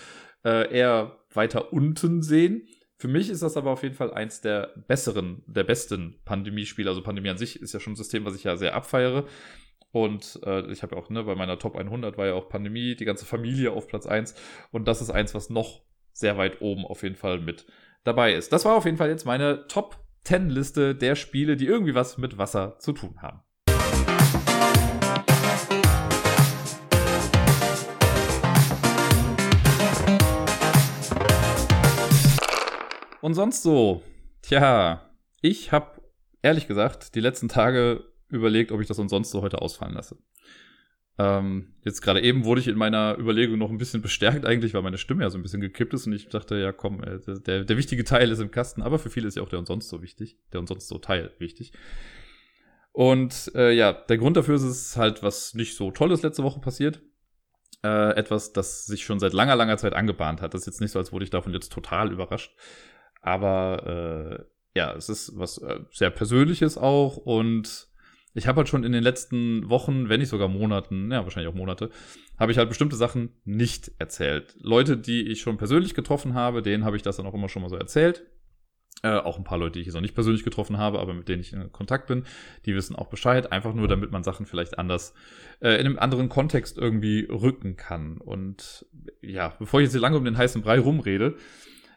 äh, 0.43 0.73
eher 0.73 1.19
weiter 1.33 1.71
unten 1.71 2.21
sehen. 2.21 2.67
Für 2.97 3.07
mich 3.07 3.29
ist 3.29 3.43
das 3.43 3.57
aber 3.57 3.71
auf 3.71 3.83
jeden 3.83 3.95
Fall 3.95 4.13
eins 4.13 4.41
der 4.41 4.73
besseren, 4.87 5.43
der 5.47 5.63
besten 5.63 6.19
Pandemie-Spiele. 6.25 6.89
Also 6.89 7.01
Pandemie 7.01 7.29
an 7.29 7.37
sich 7.37 7.61
ist 7.61 7.73
ja 7.73 7.79
schon 7.79 7.93
ein 7.93 7.97
System, 7.97 8.25
was 8.25 8.35
ich 8.35 8.43
ja 8.43 8.57
sehr 8.57 8.75
abfeiere. 8.75 9.25
Und 9.95 10.41
äh, 10.45 10.69
ich 10.73 10.83
habe 10.83 10.93
ja 10.93 11.01
auch, 11.01 11.09
ne, 11.09 11.23
bei 11.23 11.35
meiner 11.35 11.57
Top 11.57 11.77
100 11.77 12.17
war 12.17 12.25
ja 12.25 12.33
auch 12.33 12.49
Pandemie, 12.49 12.97
die 12.97 13.05
ganze 13.05 13.25
Familie 13.25 13.71
auf 13.71 13.87
Platz 13.87 14.05
1. 14.05 14.35
Und 14.73 14.89
das 14.89 15.01
ist 15.01 15.09
eins, 15.09 15.33
was 15.33 15.49
noch 15.49 15.83
sehr 16.11 16.37
weit 16.37 16.59
oben 16.59 16.85
auf 16.85 17.01
jeden 17.01 17.15
Fall 17.15 17.39
mit 17.39 17.65
dabei 18.03 18.33
ist. 18.33 18.51
Das 18.51 18.65
war 18.65 18.75
auf 18.75 18.83
jeden 18.83 18.97
Fall 18.97 19.07
jetzt 19.07 19.23
meine 19.23 19.67
Top 19.67 19.97
10 20.25 20.49
Liste 20.49 20.95
der 20.95 21.15
Spiele, 21.15 21.55
die 21.55 21.67
irgendwie 21.67 21.95
was 21.95 22.17
mit 22.17 22.37
Wasser 22.37 22.77
zu 22.77 22.91
tun 22.91 23.21
haben. 23.21 23.39
Und 33.21 33.33
sonst 33.33 33.63
so. 33.63 34.03
Tja, 34.41 35.09
ich 35.39 35.71
habe 35.71 36.01
ehrlich 36.41 36.67
gesagt 36.67 37.15
die 37.15 37.21
letzten 37.21 37.47
Tage 37.47 38.13
überlegt, 38.29 38.71
ob 38.71 38.81
ich 38.81 38.87
das 38.87 38.97
sonst 38.97 39.31
so 39.31 39.41
heute 39.41 39.61
ausfallen 39.61 39.93
lasse. 39.93 40.17
Ähm, 41.17 41.73
jetzt 41.83 42.01
gerade 42.01 42.21
eben 42.21 42.43
wurde 42.43 42.59
ich 42.59 42.67
in 42.67 42.77
meiner 42.77 43.17
Überlegung 43.17 43.57
noch 43.57 43.69
ein 43.69 43.77
bisschen 43.77 44.01
bestärkt 44.01 44.45
eigentlich, 44.45 44.73
weil 44.73 44.81
meine 44.81 44.97
Stimme 44.97 45.23
ja 45.23 45.29
so 45.29 45.37
ein 45.37 45.43
bisschen 45.43 45.61
gekippt 45.61 45.93
ist 45.93 46.07
und 46.07 46.13
ich 46.13 46.27
dachte, 46.27 46.55
ja 46.55 46.73
komm, 46.73 47.01
äh, 47.03 47.19
der, 47.45 47.63
der 47.63 47.77
wichtige 47.77 48.03
Teil 48.03 48.31
ist 48.31 48.39
im 48.39 48.51
Kasten, 48.51 48.81
aber 48.81 48.99
für 48.99 49.09
viele 49.09 49.27
ist 49.27 49.37
ja 49.37 49.43
auch 49.43 49.49
der 49.49 49.59
und 49.59 49.67
sonst 49.67 49.87
so 49.87 50.01
wichtig, 50.01 50.37
der 50.51 50.59
und 50.59 50.67
sonst 50.67 50.87
so 50.87 50.97
Teil 50.97 51.31
wichtig. 51.39 51.71
Und 52.91 53.51
äh, 53.55 53.71
ja, 53.71 53.93
der 53.93 54.17
Grund 54.17 54.37
dafür 54.37 54.55
ist 54.55 54.63
es 54.63 54.97
halt, 54.97 55.23
was 55.23 55.53
nicht 55.53 55.75
so 55.75 55.91
Tolles 55.91 56.21
letzte 56.21 56.43
Woche 56.43 56.59
passiert. 56.59 57.01
Äh, 57.83 58.15
etwas, 58.15 58.53
das 58.53 58.85
sich 58.85 59.03
schon 59.03 59.19
seit 59.19 59.33
langer, 59.33 59.55
langer 59.55 59.77
Zeit 59.77 59.93
angebahnt 59.93 60.41
hat. 60.41 60.53
Das 60.53 60.61
ist 60.61 60.67
jetzt 60.67 60.81
nicht 60.81 60.91
so, 60.91 60.99
als 60.99 61.11
wurde 61.11 61.25
ich 61.25 61.29
davon 61.29 61.53
jetzt 61.53 61.71
total 61.71 62.11
überrascht. 62.11 62.55
Aber 63.21 64.39
äh, 64.39 64.79
ja, 64.79 64.93
es 64.93 65.09
ist 65.09 65.37
was 65.37 65.57
äh, 65.57 65.79
sehr 65.91 66.09
Persönliches 66.09 66.77
auch 66.77 67.17
und 67.17 67.89
ich 68.35 68.47
habe 68.47 68.57
halt 68.57 68.69
schon 68.69 68.83
in 68.83 68.91
den 68.91 69.01
letzten 69.01 69.69
Wochen, 69.69 70.09
wenn 70.09 70.19
nicht 70.19 70.29
sogar 70.29 70.49
Monaten, 70.49 71.09
ja, 71.11 71.23
wahrscheinlich 71.23 71.51
auch 71.51 71.57
Monate, 71.57 71.89
habe 72.37 72.51
ich 72.51 72.57
halt 72.57 72.67
bestimmte 72.67 72.97
Sachen 72.97 73.29
nicht 73.45 73.93
erzählt. 73.97 74.55
Leute, 74.59 74.97
die 74.97 75.27
ich 75.29 75.39
schon 75.39 75.57
persönlich 75.57 75.93
getroffen 75.93 76.33
habe, 76.33 76.61
denen 76.61 76.83
habe 76.83 76.97
ich 76.97 77.01
das 77.01 77.15
dann 77.15 77.25
auch 77.25 77.33
immer 77.33 77.47
schon 77.47 77.61
mal 77.61 77.69
so 77.69 77.77
erzählt. 77.77 78.25
Äh, 79.03 79.19
auch 79.19 79.37
ein 79.37 79.45
paar 79.45 79.57
Leute, 79.57 79.73
die 79.73 79.81
ich 79.81 79.85
jetzt 79.87 79.95
noch 79.95 80.01
nicht 80.01 80.15
persönlich 80.15 80.43
getroffen 80.43 80.77
habe, 80.77 80.99
aber 80.99 81.13
mit 81.13 81.29
denen 81.29 81.41
ich 81.41 81.53
in 81.53 81.71
Kontakt 81.71 82.07
bin, 82.07 82.25
die 82.65 82.75
wissen 82.75 82.95
auch 82.95 83.07
Bescheid, 83.07 83.51
einfach 83.53 83.73
nur, 83.73 83.87
damit 83.87 84.11
man 84.11 84.23
Sachen 84.23 84.45
vielleicht 84.45 84.79
anders 84.79 85.13
äh, 85.61 85.75
in 85.75 85.85
einem 85.85 85.99
anderen 85.99 86.27
Kontext 86.27 86.77
irgendwie 86.77 87.27
rücken 87.29 87.77
kann. 87.77 88.17
Und 88.17 88.85
ja, 89.21 89.55
bevor 89.59 89.79
ich 89.79 89.85
jetzt 89.85 89.93
hier 89.93 90.01
lange 90.01 90.17
um 90.17 90.25
den 90.25 90.37
heißen 90.37 90.61
Brei 90.61 90.79
rumrede, 90.79 91.35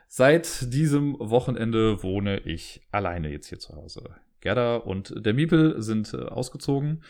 seit 0.06 0.72
diesem 0.72 1.16
Wochenende 1.18 2.02
wohne 2.04 2.40
ich 2.40 2.86
alleine 2.92 3.30
jetzt 3.30 3.48
hier 3.48 3.58
zu 3.58 3.74
Hause. 3.74 4.14
Gerda 4.40 4.76
und 4.76 5.14
der 5.16 5.34
Miepel 5.34 5.80
sind 5.82 6.14
äh, 6.14 6.18
ausgezogen. 6.18 7.02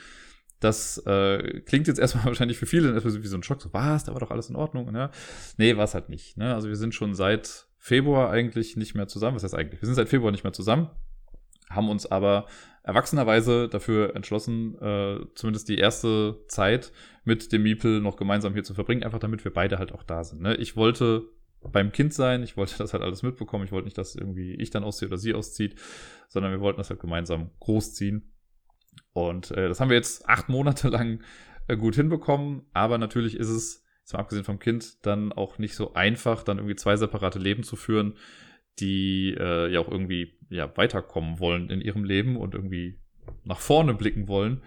Das 0.61 0.99
äh, 1.07 1.61
klingt 1.61 1.87
jetzt 1.87 1.99
erstmal 2.01 2.27
wahrscheinlich 2.27 2.59
für 2.59 2.67
viele 2.67 2.95
wie 2.95 3.27
so 3.27 3.37
ein 3.37 3.43
Schock. 3.43 3.63
So, 3.63 3.73
was, 3.73 4.05
da 4.05 4.13
war 4.13 4.21
doch 4.21 4.31
alles 4.31 4.51
in 4.51 4.57
Ordnung. 4.57 4.91
Ne? 4.93 5.11
Nee, 5.57 5.77
war 5.77 5.85
es 5.85 5.95
halt 5.95 6.09
nicht. 6.09 6.37
Ne? 6.37 6.55
Also 6.55 6.69
wir 6.69 6.77
sind 6.77 6.95
schon 6.95 7.15
seit 7.15 7.67
Februar 7.79 8.31
eigentlich 8.31 8.77
nicht 8.77 8.95
mehr 8.95 9.07
zusammen. 9.07 9.37
Was 9.37 9.45
heißt 9.45 9.55
eigentlich? 9.55 9.81
Wir 9.81 9.87
sind 9.87 9.95
seit 9.95 10.09
Februar 10.09 10.33
nicht 10.33 10.45
mehr 10.45 10.53
zusammen, 10.53 10.91
haben 11.71 11.89
uns 11.89 12.07
aber 12.07 12.47
erwachsenerweise 12.83 13.69
dafür 13.69 14.17
entschlossen, 14.17 14.77
äh, 14.81 15.21
zumindest 15.35 15.69
die 15.69 15.79
erste 15.79 16.39
Zeit 16.49 16.93
mit 17.25 17.53
dem 17.53 17.63
Miepel 17.63 18.01
noch 18.01 18.17
gemeinsam 18.17 18.55
hier 18.55 18.65
zu 18.65 18.75
verbringen, 18.75 19.05
einfach 19.05 19.19
damit 19.19 19.45
wir 19.45 19.53
beide 19.53 19.79
halt 19.79 19.93
auch 19.93 20.03
da 20.03 20.25
sind. 20.25 20.41
Ne? 20.41 20.57
Ich 20.57 20.77
wollte 20.77 21.29
beim 21.63 21.93
Kind 21.93 22.15
sein. 22.15 22.43
Ich 22.43 22.57
wollte 22.57 22.75
das 22.79 22.93
halt 22.93 23.03
alles 23.03 23.23
mitbekommen. 23.23 23.65
Ich 23.65 23.73
wollte 23.73 23.87
nicht, 23.87 23.99
dass 23.99 24.15
irgendwie 24.15 24.55
ich 24.55 24.71
dann 24.71 24.85
ausziehe 24.85 25.09
oder 25.09 25.19
sie 25.19 25.35
auszieht, 25.35 25.77
sondern 26.29 26.53
wir 26.53 26.61
wollten 26.61 26.79
das 26.79 26.91
halt 26.91 27.01
gemeinsam 27.01 27.51
großziehen. 27.61 28.33
Und 29.13 29.51
äh, 29.53 29.69
das 29.69 29.81
haben 29.81 29.91
wir 29.91 29.97
jetzt 29.97 30.29
acht 30.29 30.49
Monate 30.49 30.89
lang 30.91 31.23
äh, 31.67 31.77
gut 31.77 31.95
hinbekommen. 31.95 32.63
Aber 32.73 32.99
natürlich 32.99 33.37
ist 33.37 33.49
es, 33.49 33.85
jetzt 34.01 34.13
mal 34.13 34.21
abgesehen 34.21 34.45
vom 34.45 34.59
Kind, 34.59 35.05
dann 35.07 35.33
auch 35.33 35.59
nicht 35.59 35.75
so 35.75 35.95
einfach, 35.95 36.43
dann 36.43 36.59
irgendwie 36.59 36.77
zwei 36.77 36.97
separate 36.97 37.39
Leben 37.39 37.63
zu 37.63 37.77
führen, 37.77 38.17
die 38.79 39.35
äh, 39.39 39.73
ja 39.73 39.81
auch 39.81 39.91
irgendwie 39.91 40.39
ja, 40.51 40.75
weiterkommen 40.77 41.41
wollen 41.41 41.69
in 41.71 41.81
ihrem 41.81 42.05
Leben 42.05 42.37
und 42.37 42.55
irgendwie 42.55 43.01
nach 43.45 43.61
vorne 43.61 43.95
blicken 43.95 44.29
wollen. 44.29 44.63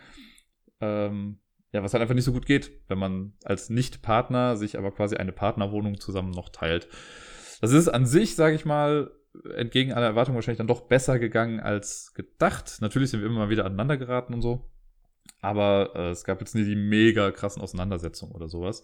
Ähm, 0.80 1.41
ja, 1.72 1.84
was 1.84 1.94
halt 1.94 2.02
einfach 2.02 2.16
nicht 2.16 2.26
so 2.26 2.34
gut 2.34 2.46
geht, 2.46 2.72
wenn 2.88 3.00
man 3.00 3.34
als 3.44 3.70
Nicht-Partner 3.70 4.58
sich 4.58 4.78
aber 4.78 4.92
quasi 4.92 5.16
eine 5.16 5.32
Partnerwohnung 5.32 6.00
zusammen 6.00 6.32
noch 6.32 6.50
teilt. 6.50 6.88
Das 7.62 7.72
ist 7.72 7.88
an 7.88 8.06
sich, 8.06 8.36
sage 8.36 8.56
ich 8.56 8.66
mal, 8.66 9.12
entgegen 9.56 9.94
aller 9.94 10.08
Erwartungen 10.08 10.36
wahrscheinlich 10.36 10.58
dann 10.58 10.68
doch 10.68 10.82
besser 10.82 11.20
gegangen 11.20 11.60
als 11.60 12.14
gedacht. 12.14 12.78
Natürlich 12.82 13.12
sind 13.12 13.22
wir 13.22 13.28
immer 13.28 13.40
mal 13.40 13.50
wieder 13.50 13.66
aneinander 13.66 13.98
geraten 13.98 14.34
und 14.34 14.42
so. 14.42 14.70
Aber 15.42 15.92
äh, 15.96 16.10
es 16.10 16.24
gab 16.24 16.40
jetzt 16.42 16.56
nie 16.56 16.66
die 16.66 16.76
mega 16.76 17.32
krassen 17.32 17.62
Auseinandersetzungen 17.62 18.34
oder 18.34 18.50
sowas. 18.50 18.84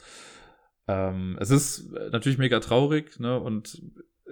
Ähm, 0.88 1.38
es 1.40 1.52
ist 1.52 1.92
natürlich 1.92 2.38
mega 2.38 2.60
traurig, 2.60 3.20
ne? 3.20 3.40
Und 3.40 3.82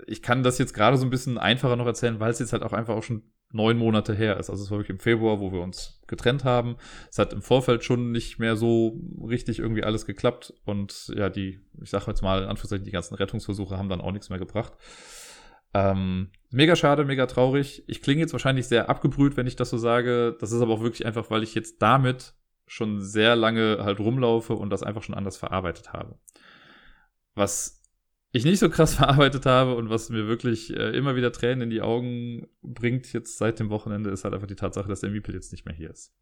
ich 0.08 0.22
kann 0.22 0.44
das 0.44 0.58
jetzt 0.58 0.74
gerade 0.74 0.98
so 0.98 1.06
ein 1.06 1.10
bisschen 1.10 1.38
einfacher 1.38 1.76
noch 1.76 1.86
erzählen, 1.86 2.20
weil 2.20 2.32
es 2.32 2.40
jetzt 2.40 2.54
halt 2.54 2.64
auch 2.64 2.74
einfach 2.74 2.96
auch 2.96 3.04
schon 3.04 3.24
neun 3.56 3.78
Monate 3.78 4.14
her 4.14 4.38
ist. 4.38 4.50
Also 4.50 4.64
es 4.64 4.70
war 4.70 4.80
wirklich 4.80 4.96
im 4.96 5.00
Februar, 5.00 5.40
wo 5.40 5.52
wir 5.52 5.62
uns 5.62 6.02
getrennt 6.08 6.44
haben. 6.44 6.76
Es 7.10 7.18
hat 7.18 7.34
im 7.34 7.42
Vorfeld 7.42 7.84
schon 7.84 8.12
nicht 8.12 8.38
mehr 8.38 8.58
so 8.58 9.00
richtig 9.26 9.60
irgendwie 9.60 9.84
alles 9.84 10.06
geklappt. 10.06 10.54
Und 10.66 11.12
ja, 11.16 11.30
die, 11.30 11.62
ich 11.82 11.90
sage 11.90 12.06
jetzt 12.08 12.22
mal 12.22 12.44
in 12.44 12.50
Anführungszeichen, 12.50 12.86
die 12.86 12.92
ganzen 12.92 13.16
Rettungsversuche 13.16 13.78
haben 13.78 13.90
dann 13.90 14.02
auch 14.02 14.12
nichts 14.12 14.30
mehr 14.30 14.40
gebracht. 14.40 14.74
Ähm, 15.74 16.30
mega 16.52 16.76
schade, 16.76 17.06
mega 17.06 17.26
traurig. 17.26 17.84
Ich 17.88 18.02
klinge 18.02 18.22
jetzt 18.22 18.34
wahrscheinlich 18.34 18.68
sehr 18.68 18.90
abgebrüht, 18.90 19.38
wenn 19.38 19.48
ich 19.48 19.56
das 19.56 19.70
so 19.70 19.78
sage. 19.78 20.36
Das 20.40 20.52
ist 20.52 20.62
aber 20.62 20.74
auch 20.74 20.82
wirklich 20.82 21.06
einfach, 21.06 21.30
weil 21.30 21.44
ich 21.44 21.56
jetzt 21.56 21.82
damit 21.82 22.34
schon 22.68 23.02
sehr 23.02 23.36
lange 23.36 23.80
halt 23.82 24.00
rumlaufe 24.00 24.54
und 24.54 24.70
das 24.70 24.84
einfach 24.84 25.04
schon 25.04 25.16
anders 25.16 25.38
verarbeitet 25.38 25.94
habe. 25.94 26.18
Was 27.36 27.75
ich 28.36 28.44
nicht 28.44 28.60
so 28.60 28.70
krass 28.70 28.96
verarbeitet 28.96 29.46
habe 29.46 29.76
und 29.76 29.90
was 29.90 30.10
mir 30.10 30.28
wirklich 30.28 30.76
äh, 30.76 30.96
immer 30.96 31.16
wieder 31.16 31.32
Tränen 31.32 31.62
in 31.62 31.70
die 31.70 31.82
Augen 31.82 32.48
bringt 32.62 33.12
jetzt 33.14 33.38
seit 33.38 33.60
dem 33.60 33.70
Wochenende, 33.70 34.10
ist 34.10 34.26
halt 34.26 34.34
einfach 34.34 34.48
die 34.48 34.56
Tatsache, 34.56 34.90
dass 34.90 35.00
der 35.00 35.10
Miepel 35.10 35.34
jetzt 35.34 35.52
nicht 35.52 35.66
mehr 35.66 35.76
hier 35.76 35.90
ist. 35.90 36.14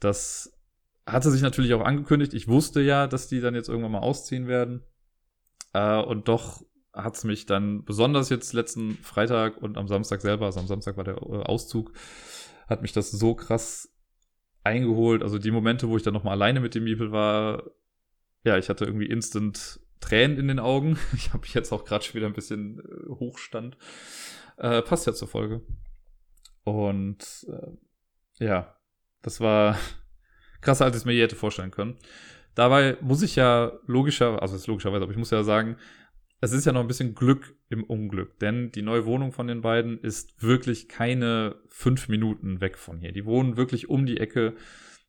Das 0.00 0.52
hatte 1.06 1.30
sich 1.30 1.42
natürlich 1.42 1.72
auch 1.72 1.84
angekündigt. 1.84 2.34
Ich 2.34 2.48
wusste 2.48 2.82
ja, 2.82 3.06
dass 3.06 3.28
die 3.28 3.40
dann 3.40 3.54
jetzt 3.54 3.68
irgendwann 3.68 3.92
mal 3.92 4.00
ausziehen 4.00 4.48
werden. 4.48 4.82
Äh, 5.72 6.00
und 6.00 6.28
doch 6.28 6.62
hat 6.92 7.16
es 7.16 7.24
mich 7.24 7.46
dann 7.46 7.84
besonders 7.84 8.28
jetzt 8.28 8.52
letzten 8.52 8.94
Freitag 8.98 9.56
und 9.56 9.78
am 9.78 9.88
Samstag 9.88 10.20
selber, 10.20 10.46
also 10.46 10.60
am 10.60 10.66
Samstag 10.66 10.96
war 10.96 11.04
der 11.04 11.16
äh, 11.16 11.42
Auszug, 11.42 11.92
hat 12.68 12.82
mich 12.82 12.92
das 12.92 13.10
so 13.10 13.34
krass 13.34 13.92
eingeholt. 14.62 15.22
Also 15.22 15.38
die 15.38 15.50
Momente, 15.50 15.88
wo 15.88 15.96
ich 15.96 16.02
dann 16.02 16.14
nochmal 16.14 16.34
alleine 16.34 16.60
mit 16.60 16.74
dem 16.74 16.84
Miepel 16.84 17.12
war, 17.12 17.64
ja, 18.44 18.58
ich 18.58 18.68
hatte 18.68 18.84
irgendwie 18.84 19.06
instant 19.06 19.80
Tränen 20.04 20.38
in 20.38 20.48
den 20.48 20.58
Augen. 20.58 20.98
Ich 21.14 21.32
habe 21.32 21.46
jetzt 21.46 21.72
auch 21.72 21.84
gerade 21.84 22.04
schon 22.04 22.14
wieder 22.14 22.26
ein 22.26 22.32
bisschen 22.34 22.80
äh, 22.80 23.08
Hochstand. 23.08 23.76
Äh, 24.56 24.82
passt 24.82 25.06
ja 25.06 25.14
zur 25.14 25.28
Folge. 25.28 25.62
Und 26.64 27.46
äh, 27.48 28.44
ja, 28.44 28.76
das 29.22 29.40
war 29.40 29.78
krasser, 30.60 30.84
als 30.84 30.96
ich 30.96 31.02
es 31.02 31.04
mir 31.04 31.12
je 31.12 31.22
hätte 31.22 31.36
vorstellen 31.36 31.70
können. 31.70 31.98
Dabei 32.54 32.96
muss 33.00 33.22
ich 33.22 33.36
ja 33.36 33.72
logischer, 33.86 34.40
also 34.40 34.54
ist 34.54 34.66
logischerweise, 34.66 35.02
aber 35.02 35.12
ich 35.12 35.18
muss 35.18 35.30
ja 35.30 35.42
sagen, 35.42 35.76
es 36.40 36.52
ist 36.52 36.66
ja 36.66 36.72
noch 36.72 36.82
ein 36.82 36.86
bisschen 36.86 37.14
Glück 37.14 37.56
im 37.68 37.84
Unglück, 37.84 38.38
denn 38.38 38.70
die 38.70 38.82
neue 38.82 39.06
Wohnung 39.06 39.32
von 39.32 39.46
den 39.46 39.62
beiden 39.62 39.98
ist 39.98 40.42
wirklich 40.42 40.88
keine 40.88 41.56
fünf 41.68 42.08
Minuten 42.08 42.60
weg 42.60 42.76
von 42.78 42.98
hier. 42.98 43.12
Die 43.12 43.24
wohnen 43.24 43.56
wirklich 43.56 43.88
um 43.88 44.06
die 44.06 44.18
Ecke. 44.20 44.54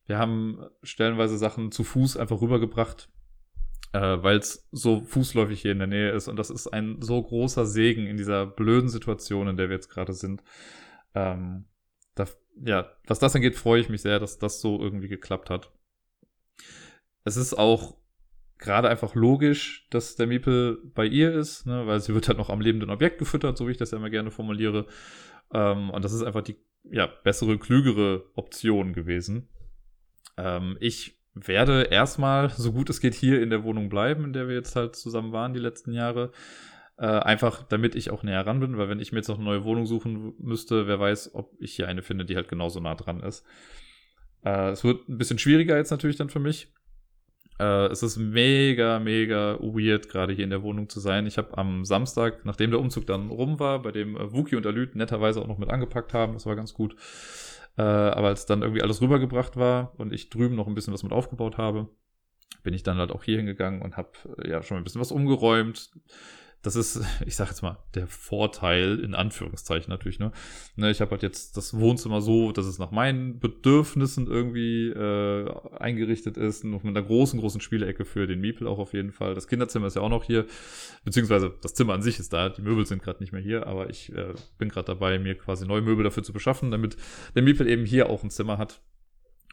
Wir 0.06 0.18
haben 0.18 0.64
stellenweise 0.82 1.36
Sachen 1.36 1.72
zu 1.72 1.84
Fuß 1.84 2.16
einfach 2.16 2.40
rübergebracht, 2.40 3.10
äh, 3.92 4.22
weil 4.22 4.38
es 4.38 4.68
so 4.72 5.02
fußläufig 5.04 5.60
hier 5.60 5.72
in 5.72 5.78
der 5.78 5.86
Nähe 5.86 6.10
ist. 6.10 6.28
Und 6.28 6.36
das 6.36 6.50
ist 6.50 6.68
ein 6.68 7.00
so 7.00 7.22
großer 7.22 7.66
Segen 7.66 8.06
in 8.06 8.16
dieser 8.16 8.46
blöden 8.46 8.88
Situation, 8.88 9.48
in 9.48 9.56
der 9.56 9.68
wir 9.68 9.76
jetzt 9.76 9.88
gerade 9.88 10.12
sind. 10.12 10.42
Ähm, 11.14 11.64
da, 12.14 12.26
ja, 12.64 12.90
was 13.06 13.18
das 13.18 13.34
angeht, 13.34 13.56
freue 13.56 13.80
ich 13.80 13.88
mich 13.88 14.02
sehr, 14.02 14.18
dass 14.18 14.38
das 14.38 14.60
so 14.60 14.80
irgendwie 14.80 15.08
geklappt 15.08 15.50
hat. 15.50 15.72
Es 17.24 17.36
ist 17.36 17.54
auch 17.54 17.96
gerade 18.58 18.88
einfach 18.88 19.14
logisch, 19.14 19.86
dass 19.90 20.16
der 20.16 20.26
Miepel 20.26 20.78
bei 20.94 21.04
ihr 21.04 21.34
ist, 21.34 21.66
ne, 21.66 21.86
weil 21.86 22.00
sie 22.00 22.14
wird 22.14 22.28
halt 22.28 22.38
noch 22.38 22.50
am 22.50 22.60
lebenden 22.60 22.90
Objekt 22.90 23.18
gefüttert, 23.18 23.58
so 23.58 23.66
wie 23.66 23.72
ich 23.72 23.76
das 23.76 23.90
ja 23.90 23.98
immer 23.98 24.10
gerne 24.10 24.30
formuliere. 24.30 24.86
Ähm, 25.52 25.90
und 25.90 26.04
das 26.04 26.12
ist 26.12 26.22
einfach 26.22 26.42
die 26.42 26.56
ja, 26.90 27.06
bessere, 27.06 27.58
klügere 27.58 28.24
Option 28.34 28.92
gewesen. 28.92 29.48
Ähm, 30.36 30.76
ich 30.80 31.15
werde 31.36 31.82
erstmal, 31.84 32.50
so 32.50 32.72
gut 32.72 32.90
es 32.90 33.00
geht, 33.00 33.14
hier 33.14 33.42
in 33.42 33.50
der 33.50 33.62
Wohnung 33.62 33.88
bleiben, 33.88 34.24
in 34.24 34.32
der 34.32 34.48
wir 34.48 34.54
jetzt 34.54 34.74
halt 34.74 34.96
zusammen 34.96 35.32
waren 35.32 35.54
die 35.54 35.60
letzten 35.60 35.92
Jahre. 35.92 36.32
Äh, 36.98 37.06
einfach 37.06 37.62
damit 37.62 37.94
ich 37.94 38.10
auch 38.10 38.22
näher 38.22 38.46
ran 38.46 38.60
bin, 38.60 38.78
weil 38.78 38.88
wenn 38.88 39.00
ich 39.00 39.12
mir 39.12 39.18
jetzt 39.18 39.28
noch 39.28 39.36
eine 39.36 39.44
neue 39.44 39.64
Wohnung 39.64 39.84
suchen 39.84 40.32
müsste, 40.38 40.86
wer 40.86 40.98
weiß, 40.98 41.34
ob 41.34 41.52
ich 41.60 41.74
hier 41.74 41.88
eine 41.88 42.02
finde, 42.02 42.24
die 42.24 42.36
halt 42.36 42.48
genauso 42.48 42.80
nah 42.80 42.94
dran 42.94 43.20
ist. 43.20 43.44
Äh, 44.44 44.70
es 44.70 44.82
wird 44.82 45.06
ein 45.08 45.18
bisschen 45.18 45.38
schwieriger 45.38 45.76
jetzt 45.76 45.90
natürlich 45.90 46.16
dann 46.16 46.30
für 46.30 46.38
mich, 46.38 46.72
äh, 47.58 47.86
es 47.86 48.02
ist 48.02 48.16
mega, 48.18 48.98
mega 48.98 49.58
weird, 49.60 50.08
gerade 50.08 50.32
hier 50.32 50.44
in 50.44 50.50
der 50.50 50.62
Wohnung 50.62 50.88
zu 50.88 51.00
sein. 51.00 51.26
Ich 51.26 51.38
habe 51.38 51.56
am 51.56 51.84
Samstag, 51.84 52.44
nachdem 52.44 52.70
der 52.70 52.80
Umzug 52.80 53.06
dann 53.06 53.30
rum 53.30 53.58
war, 53.58 53.82
bei 53.82 53.92
dem 53.92 54.16
äh, 54.16 54.32
Wookie 54.32 54.56
und 54.56 54.66
Alüt 54.66 54.94
netterweise 54.94 55.40
auch 55.40 55.46
noch 55.46 55.58
mit 55.58 55.70
angepackt 55.70 56.12
haben, 56.12 56.34
das 56.34 56.46
war 56.46 56.56
ganz 56.56 56.74
gut. 56.74 56.96
Äh, 57.76 57.82
aber 57.82 58.28
als 58.28 58.46
dann 58.46 58.62
irgendwie 58.62 58.82
alles 58.82 59.00
rübergebracht 59.00 59.56
war 59.56 59.92
und 59.98 60.12
ich 60.12 60.30
drüben 60.30 60.56
noch 60.56 60.66
ein 60.66 60.74
bisschen 60.74 60.94
was 60.94 61.02
mit 61.02 61.12
aufgebaut 61.12 61.58
habe, 61.58 61.88
bin 62.62 62.74
ich 62.74 62.82
dann 62.82 62.98
halt 62.98 63.12
auch 63.12 63.22
hier 63.22 63.36
hingegangen 63.36 63.82
und 63.82 63.96
habe 63.96 64.10
äh, 64.38 64.50
ja 64.50 64.62
schon 64.62 64.78
ein 64.78 64.84
bisschen 64.84 65.00
was 65.00 65.12
umgeräumt 65.12 65.90
das 66.66 66.76
ist, 66.76 67.00
ich 67.26 67.36
sag 67.36 67.48
jetzt 67.48 67.62
mal, 67.62 67.78
der 67.94 68.06
Vorteil, 68.06 68.98
in 68.98 69.14
Anführungszeichen 69.14 69.88
natürlich, 69.88 70.18
ne? 70.18 70.32
ne 70.74 70.90
ich 70.90 71.00
habe 71.00 71.12
halt 71.12 71.22
jetzt 71.22 71.56
das 71.56 71.78
Wohnzimmer 71.78 72.20
so, 72.20 72.52
dass 72.52 72.66
es 72.66 72.78
nach 72.78 72.90
meinen 72.90 73.38
Bedürfnissen 73.38 74.26
irgendwie 74.26 74.88
äh, 74.88 75.48
eingerichtet 75.78 76.36
ist, 76.36 76.64
mit 76.64 76.84
einer 76.84 77.02
großen, 77.02 77.40
großen 77.40 77.60
Spielecke 77.60 78.04
für 78.04 78.26
den 78.26 78.40
Miepel 78.40 78.66
auch 78.66 78.78
auf 78.78 78.92
jeden 78.92 79.12
Fall. 79.12 79.34
Das 79.34 79.48
Kinderzimmer 79.48 79.86
ist 79.86 79.96
ja 79.96 80.02
auch 80.02 80.10
noch 80.10 80.24
hier, 80.24 80.46
beziehungsweise 81.04 81.54
das 81.62 81.74
Zimmer 81.74 81.94
an 81.94 82.02
sich 82.02 82.18
ist 82.18 82.32
da, 82.32 82.48
die 82.48 82.62
Möbel 82.62 82.84
sind 82.86 83.02
gerade 83.02 83.20
nicht 83.20 83.32
mehr 83.32 83.42
hier, 83.42 83.66
aber 83.66 83.88
ich 83.88 84.12
äh, 84.12 84.34
bin 84.58 84.68
gerade 84.68 84.86
dabei, 84.86 85.18
mir 85.18 85.36
quasi 85.36 85.66
neue 85.66 85.82
Möbel 85.82 86.04
dafür 86.04 86.24
zu 86.24 86.32
beschaffen, 86.32 86.70
damit 86.70 86.96
der 87.34 87.42
Miepel 87.42 87.68
eben 87.68 87.84
hier 87.84 88.10
auch 88.10 88.24
ein 88.24 88.30
Zimmer 88.30 88.58
hat, 88.58 88.80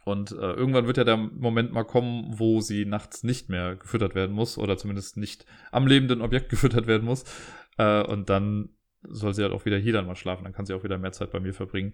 und 0.06 0.32
äh, 0.32 0.54
irgendwann 0.54 0.86
wird 0.86 0.97
ja 0.97 1.06
der 1.06 1.18
Moment 1.18 1.72
mal 1.72 1.86
kommen, 1.86 2.26
wo 2.38 2.60
sie 2.60 2.86
nachts 2.86 3.24
nicht 3.24 3.49
mehr 3.49 3.76
gefüttert 3.76 4.16
werden 4.16 4.36
muss 4.36 4.58
oder 4.58 4.78
zumindest 4.78 5.18
nicht 5.18 5.45
am 5.72 5.88
lebenden 5.88 6.22
Objekt 6.22 6.49
gefüttert 6.49 6.88
werden 6.88 7.06
muss. 7.06 7.24
Äh, 7.78 8.04
und 8.04 8.30
dann 8.30 8.70
soll 9.04 9.34
sie 9.34 9.43
halt 9.43 9.54
auch 9.54 9.66
wieder 9.66 9.78
hier 9.78 9.93
dann 9.93 10.06
mal 10.06 10.16
schlafen. 10.16 10.43
Dann 10.43 10.54
kann 10.54 10.66
sie 10.66 10.74
auch 10.74 10.84
wieder 10.84 10.97
mehr 10.97 11.12
Zeit 11.12 11.32
bei 11.32 11.39
mir 11.39 11.54
verbringen. 11.54 11.93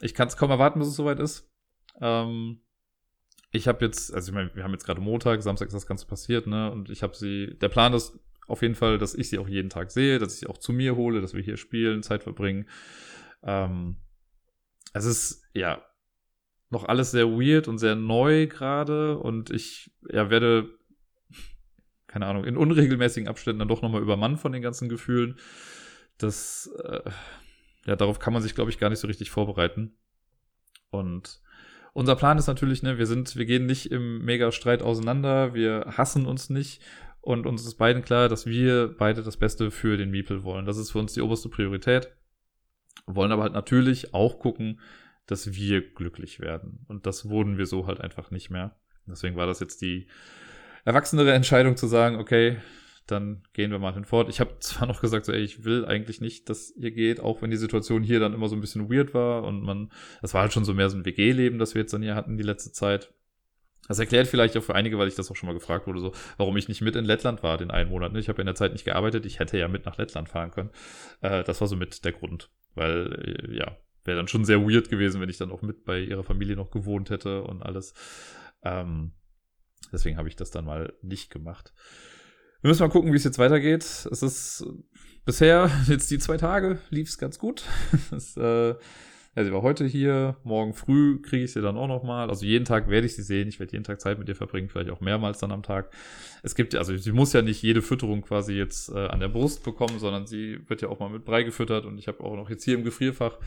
Ich 0.00 0.14
kann 0.14 0.28
es 0.28 0.36
kaum 0.36 0.50
erwarten, 0.50 0.78
bis 0.78 0.88
es 0.88 0.96
soweit 0.96 1.20
ist. 1.20 1.50
Ähm, 2.00 2.62
ich 3.52 3.68
habe 3.68 3.84
jetzt, 3.84 4.14
also 4.14 4.30
ich 4.30 4.34
meine, 4.34 4.54
wir 4.54 4.64
haben 4.64 4.72
jetzt 4.72 4.86
gerade 4.86 5.00
Montag, 5.00 5.42
Samstag 5.42 5.66
ist 5.66 5.74
das 5.74 5.86
Ganze 5.86 6.06
passiert, 6.06 6.46
ne? 6.46 6.70
Und 6.70 6.88
ich 6.88 7.02
habe 7.02 7.16
sie, 7.16 7.58
der 7.60 7.68
Plan 7.68 7.92
ist 7.92 8.18
auf 8.46 8.62
jeden 8.62 8.74
Fall, 8.74 8.98
dass 8.98 9.14
ich 9.14 9.28
sie 9.28 9.38
auch 9.38 9.48
jeden 9.48 9.70
Tag 9.70 9.90
sehe, 9.90 10.18
dass 10.18 10.34
ich 10.34 10.40
sie 10.40 10.46
auch 10.46 10.58
zu 10.58 10.72
mir 10.72 10.96
hole, 10.96 11.20
dass 11.20 11.34
wir 11.34 11.42
hier 11.42 11.56
spielen, 11.56 12.02
Zeit 12.02 12.22
verbringen. 12.22 12.68
Ähm, 13.42 13.96
es 14.92 15.04
ist, 15.04 15.44
ja, 15.52 15.82
noch 16.70 16.84
alles 16.84 17.10
sehr 17.10 17.28
weird 17.28 17.68
und 17.68 17.78
sehr 17.78 17.96
neu 17.96 18.46
gerade 18.46 19.18
und 19.18 19.50
ich 19.50 19.90
ja, 20.08 20.30
werde, 20.30 20.70
keine 22.06 22.26
Ahnung, 22.26 22.44
in 22.44 22.56
unregelmäßigen 22.56 23.28
Abständen 23.28 23.58
dann 23.58 23.68
doch 23.68 23.82
nochmal 23.82 24.02
übermannt 24.02 24.40
von 24.40 24.52
den 24.52 24.62
ganzen 24.62 24.88
Gefühlen. 24.88 25.36
Das, 26.16 26.70
äh, 26.82 27.10
ja, 27.86 27.96
darauf 27.96 28.20
kann 28.20 28.32
man 28.32 28.42
sich, 28.42 28.54
glaube 28.54 28.70
ich, 28.70 28.78
gar 28.78 28.88
nicht 28.88 29.00
so 29.00 29.08
richtig 29.08 29.30
vorbereiten. 29.30 29.96
Und 30.90 31.40
unser 31.92 32.14
Plan 32.14 32.38
ist 32.38 32.46
natürlich, 32.46 32.82
ne, 32.82 32.98
wir 32.98 33.06
sind, 33.06 33.36
wir 33.36 33.46
gehen 33.46 33.66
nicht 33.66 33.90
im 33.90 34.24
Mega-Streit 34.24 34.82
auseinander, 34.82 35.54
wir 35.54 35.86
hassen 35.96 36.26
uns 36.26 36.50
nicht 36.50 36.82
und 37.20 37.46
uns 37.46 37.66
ist 37.66 37.74
beiden 37.74 38.02
klar, 38.02 38.28
dass 38.28 38.46
wir 38.46 38.94
beide 38.96 39.22
das 39.22 39.36
Beste 39.36 39.72
für 39.72 39.96
den 39.96 40.10
Miepel 40.10 40.44
wollen. 40.44 40.66
Das 40.66 40.78
ist 40.78 40.92
für 40.92 41.00
uns 41.00 41.14
die 41.14 41.20
oberste 41.20 41.48
Priorität. 41.48 42.12
Wollen 43.06 43.32
aber 43.32 43.42
halt 43.42 43.54
natürlich 43.54 44.14
auch 44.14 44.38
gucken, 44.38 44.80
dass 45.26 45.54
wir 45.54 45.92
glücklich 45.94 46.40
werden. 46.40 46.84
Und 46.88 47.06
das 47.06 47.28
wurden 47.28 47.58
wir 47.58 47.66
so 47.66 47.86
halt 47.86 48.00
einfach 48.00 48.30
nicht 48.30 48.50
mehr. 48.50 48.76
Deswegen 49.06 49.36
war 49.36 49.46
das 49.46 49.60
jetzt 49.60 49.80
die 49.82 50.08
erwachsenere 50.84 51.32
Entscheidung 51.32 51.76
zu 51.76 51.86
sagen, 51.86 52.16
okay, 52.16 52.58
dann 53.06 53.42
gehen 53.52 53.70
wir 53.70 53.78
mal 53.78 53.94
hinfort. 53.94 54.28
Ich 54.28 54.40
habe 54.40 54.56
zwar 54.60 54.86
noch 54.86 55.00
gesagt, 55.00 55.26
so, 55.26 55.32
ey, 55.32 55.40
ich 55.40 55.64
will 55.64 55.84
eigentlich 55.84 56.20
nicht, 56.20 56.48
dass 56.48 56.70
ihr 56.76 56.90
geht, 56.90 57.20
auch 57.20 57.42
wenn 57.42 57.50
die 57.50 57.56
Situation 57.56 58.02
hier 58.02 58.20
dann 58.20 58.34
immer 58.34 58.48
so 58.48 58.56
ein 58.56 58.60
bisschen 58.60 58.90
weird 58.90 59.14
war 59.14 59.44
und 59.44 59.62
man, 59.62 59.90
das 60.22 60.34
war 60.34 60.42
halt 60.42 60.52
schon 60.52 60.64
so 60.64 60.74
mehr 60.74 60.90
so 60.90 60.96
ein 60.96 61.04
WG-Leben, 61.04 61.58
das 61.58 61.74
wir 61.74 61.82
jetzt 61.82 61.92
dann 61.92 62.02
hier 62.02 62.14
hatten 62.14 62.36
die 62.36 62.44
letzte 62.44 62.72
Zeit. 62.72 63.12
Das 63.88 63.98
erklärt 63.98 64.28
vielleicht 64.28 64.56
auch 64.56 64.62
für 64.62 64.76
einige, 64.76 64.98
weil 64.98 65.08
ich 65.08 65.16
das 65.16 65.30
auch 65.32 65.36
schon 65.36 65.48
mal 65.48 65.52
gefragt 65.52 65.88
wurde, 65.88 65.98
so, 65.98 66.12
warum 66.36 66.56
ich 66.56 66.68
nicht 66.68 66.80
mit 66.80 66.94
in 66.94 67.04
Lettland 67.04 67.42
war 67.42 67.58
den 67.58 67.72
einen 67.72 67.90
Monat. 67.90 68.12
Ne? 68.12 68.20
Ich 68.20 68.28
habe 68.28 68.40
in 68.40 68.46
der 68.46 68.54
Zeit 68.54 68.72
nicht 68.72 68.84
gearbeitet, 68.84 69.26
ich 69.26 69.40
hätte 69.40 69.58
ja 69.58 69.66
mit 69.66 69.84
nach 69.84 69.98
Lettland 69.98 70.28
fahren 70.28 70.52
können. 70.52 70.70
Äh, 71.22 71.42
das 71.42 71.60
war 71.60 71.66
so 71.66 71.74
mit 71.74 72.04
der 72.04 72.12
Grund, 72.12 72.50
weil, 72.76 73.48
äh, 73.50 73.56
ja, 73.56 73.76
wäre 74.04 74.16
dann 74.16 74.28
schon 74.28 74.44
sehr 74.44 74.60
weird 74.60 74.88
gewesen, 74.88 75.20
wenn 75.20 75.28
ich 75.28 75.38
dann 75.38 75.50
auch 75.50 75.62
mit 75.62 75.84
bei 75.84 76.00
ihrer 76.00 76.24
Familie 76.24 76.56
noch 76.56 76.70
gewohnt 76.70 77.10
hätte 77.10 77.42
und 77.42 77.62
alles. 77.62 77.94
Ähm, 78.62 79.12
deswegen 79.92 80.16
habe 80.16 80.28
ich 80.28 80.36
das 80.36 80.50
dann 80.50 80.64
mal 80.64 80.92
nicht 81.02 81.30
gemacht. 81.30 81.72
Wir 82.62 82.68
müssen 82.68 82.82
mal 82.82 82.90
gucken, 82.90 83.12
wie 83.12 83.16
es 83.16 83.24
jetzt 83.24 83.38
weitergeht. 83.38 83.82
Es 83.82 84.22
ist 84.22 84.66
bisher, 85.24 85.70
jetzt 85.86 86.10
die 86.10 86.18
zwei 86.18 86.36
Tage, 86.36 86.78
lief 86.90 87.08
es 87.08 87.18
ganz 87.18 87.38
gut. 87.38 87.64
es, 88.10 88.36
äh, 88.36 88.74
ja, 89.36 89.44
sie 89.44 89.52
war 89.52 89.62
heute 89.62 89.86
hier, 89.86 90.36
morgen 90.42 90.74
früh 90.74 91.22
kriege 91.22 91.44
ich 91.44 91.52
sie 91.52 91.62
dann 91.62 91.76
auch 91.76 91.86
nochmal. 91.86 92.28
Also 92.28 92.44
jeden 92.44 92.64
Tag 92.64 92.90
werde 92.90 93.06
ich 93.06 93.14
sie 93.14 93.22
sehen. 93.22 93.48
Ich 93.48 93.60
werde 93.60 93.72
jeden 93.72 93.84
Tag 93.84 94.00
Zeit 94.00 94.18
mit 94.18 94.28
ihr 94.28 94.34
verbringen, 94.34 94.68
vielleicht 94.68 94.90
auch 94.90 95.00
mehrmals 95.00 95.38
dann 95.38 95.52
am 95.52 95.62
Tag. 95.62 95.90
Es 96.42 96.56
gibt, 96.56 96.74
also 96.74 96.96
sie 96.96 97.12
muss 97.12 97.32
ja 97.32 97.40
nicht 97.40 97.62
jede 97.62 97.80
Fütterung 97.80 98.22
quasi 98.22 98.54
jetzt 98.54 98.90
äh, 98.90 99.06
an 99.06 99.20
der 99.20 99.28
Brust 99.28 99.62
bekommen, 99.62 100.00
sondern 100.00 100.26
sie 100.26 100.58
wird 100.68 100.82
ja 100.82 100.88
auch 100.88 100.98
mal 100.98 101.10
mit 101.10 101.24
Brei 101.24 101.44
gefüttert 101.44 101.86
und 101.86 101.96
ich 101.96 102.08
habe 102.08 102.24
auch 102.24 102.34
noch 102.34 102.50
jetzt 102.50 102.64
hier 102.64 102.74
im 102.74 102.82
Gefrierfach 102.82 103.38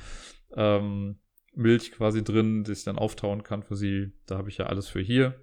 ähm, 0.56 1.20
Milch 1.56 1.92
quasi 1.92 2.24
drin, 2.24 2.64
die 2.64 2.72
ich 2.72 2.84
dann 2.84 2.98
auftauen 2.98 3.44
kann 3.44 3.64
für 3.64 3.76
sie. 3.76 4.12
Da 4.26 4.38
habe 4.38 4.50
ich 4.50 4.58
ja 4.58 4.66
alles 4.66 4.88
für 4.88 5.02
hier. 5.02 5.40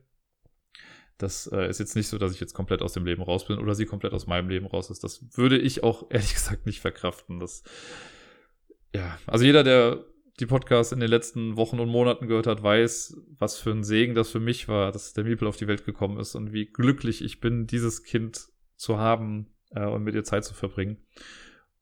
Das 1.19 1.47
äh, 1.53 1.69
ist 1.69 1.79
jetzt 1.79 1.97
nicht 1.97 2.09
so, 2.09 2.19
dass 2.19 2.33
ich 2.33 2.41
jetzt 2.41 2.55
komplett 2.55 2.83
aus 2.83 2.95
dem 2.95 3.05
Leben 3.05 3.23
raus 3.23 3.47
bin 3.47 3.59
oder 3.59 3.75
sie 3.75 3.85
komplett 3.85 4.15
aus 4.15 4.27
meinem 4.27 4.49
Leben 4.49 4.67
raus 4.67 4.91
ist. 4.91 5.05
Das 5.05 5.37
würde 5.37 5.59
ich 5.59 5.83
auch 5.85 6.07
ehrlich 6.11 6.35
gesagt 6.35 6.67
nicht 6.67 6.81
verkraften. 6.81 7.39
Das, 7.39 7.63
ja, 8.95 9.19
also 9.27 9.45
jeder, 9.45 9.63
der 9.63 10.05
die 10.41 10.47
Podcasts 10.47 10.93
in 10.93 11.01
den 11.01 11.11
letzten 11.11 11.57
Wochen 11.57 11.79
und 11.79 11.91
Monaten 11.91 12.27
gehört 12.27 12.47
hat, 12.47 12.63
weiß, 12.63 13.19
was 13.39 13.59
für 13.59 13.71
ein 13.71 13.85
Segen 13.85 14.15
das 14.15 14.31
für 14.31 14.41
mich 14.41 14.69
war, 14.69 14.91
dass 14.91 15.13
der 15.13 15.25
Miepel 15.25 15.47
auf 15.47 15.59
die 15.59 15.69
Welt 15.69 15.85
gekommen 15.85 16.19
ist 16.19 16.35
und 16.35 16.53
wie 16.53 16.67
glücklich 16.67 17.23
ich 17.23 17.41
bin, 17.41 17.67
dieses 17.67 18.03
Kind 18.03 18.49
zu 18.77 18.97
haben 18.97 19.49
äh, 19.73 19.85
und 19.85 20.03
mit 20.03 20.15
ihr 20.15 20.25
Zeit 20.25 20.45
zu 20.45 20.55
verbringen. 20.55 20.97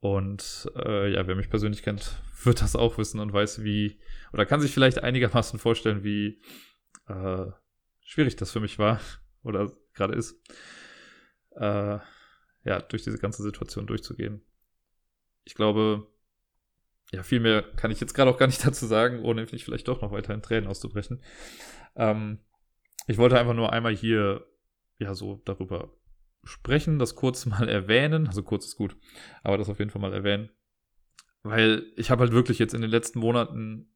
Und 0.01 0.71
äh, 0.77 1.13
ja, 1.13 1.27
wer 1.27 1.35
mich 1.35 1.51
persönlich 1.51 1.83
kennt, 1.83 2.23
wird 2.45 2.63
das 2.63 2.77
auch 2.77 2.99
wissen 2.99 3.19
und 3.21 3.33
weiß, 3.33 3.65
wie, 3.65 3.99
oder 4.33 4.47
kann 4.47 4.61
sich 4.61 4.73
vielleicht 4.73 5.03
einigermaßen 5.03 5.59
vorstellen, 5.59 6.05
wie 6.05 6.41
äh, 7.09 7.47
schwierig 8.03 8.37
das 8.37 8.53
für 8.53 8.61
mich 8.61 8.79
war 8.79 9.01
oder 9.43 9.73
gerade 9.95 10.15
ist, 10.15 10.41
äh, 11.57 11.99
ja, 12.65 12.81
durch 12.89 13.03
diese 13.03 13.19
ganze 13.19 13.43
Situation 13.43 13.87
durchzugehen. 13.87 14.43
Ich 15.45 15.55
glaube, 15.55 16.07
ja, 17.11 17.23
viel 17.23 17.41
mehr 17.41 17.63
kann 17.63 17.91
ich 17.91 18.01
jetzt 18.01 18.15
gerade 18.15 18.31
auch 18.31 18.39
gar 18.39 18.47
nicht 18.47 18.65
dazu 18.67 18.87
sagen, 18.87 19.25
ohne 19.25 19.43
nicht 19.45 19.65
vielleicht 19.65 19.89
doch 19.89 20.01
noch 20.01 20.13
weiter 20.13 20.35
in 20.35 20.43
Tränen 20.43 20.69
auszubrechen. 20.69 21.23
Ähm, 21.97 22.39
ich 23.07 23.19
wollte 23.19 23.39
einfach 23.39 23.55
nur 23.55 23.73
einmal 23.73 23.97
hier, 23.97 24.47
ja, 24.99 25.15
so 25.15 25.41
darüber 25.45 25.98
sprechen, 26.49 26.99
das 26.99 27.15
kurz 27.15 27.47
mal 27.47 27.69
erwähnen. 27.69 28.27
Also 28.27 28.43
kurz 28.43 28.67
ist 28.67 28.77
gut, 28.77 28.97
aber 29.43 29.59
das 29.59 29.69
auf 29.69 29.79
jeden 29.79 29.91
Fall 29.91 30.03
mal 30.03 30.13
erwähnen. 30.15 30.51
Weil 31.43 31.87
ich 31.97 32.11
habe 32.11 32.23
halt 32.23 32.33
wirklich 32.33 32.59
jetzt 32.59 32.75
in 32.75 32.81
den 32.81 32.91
letzten 32.91 33.21
Monaten 33.21 33.89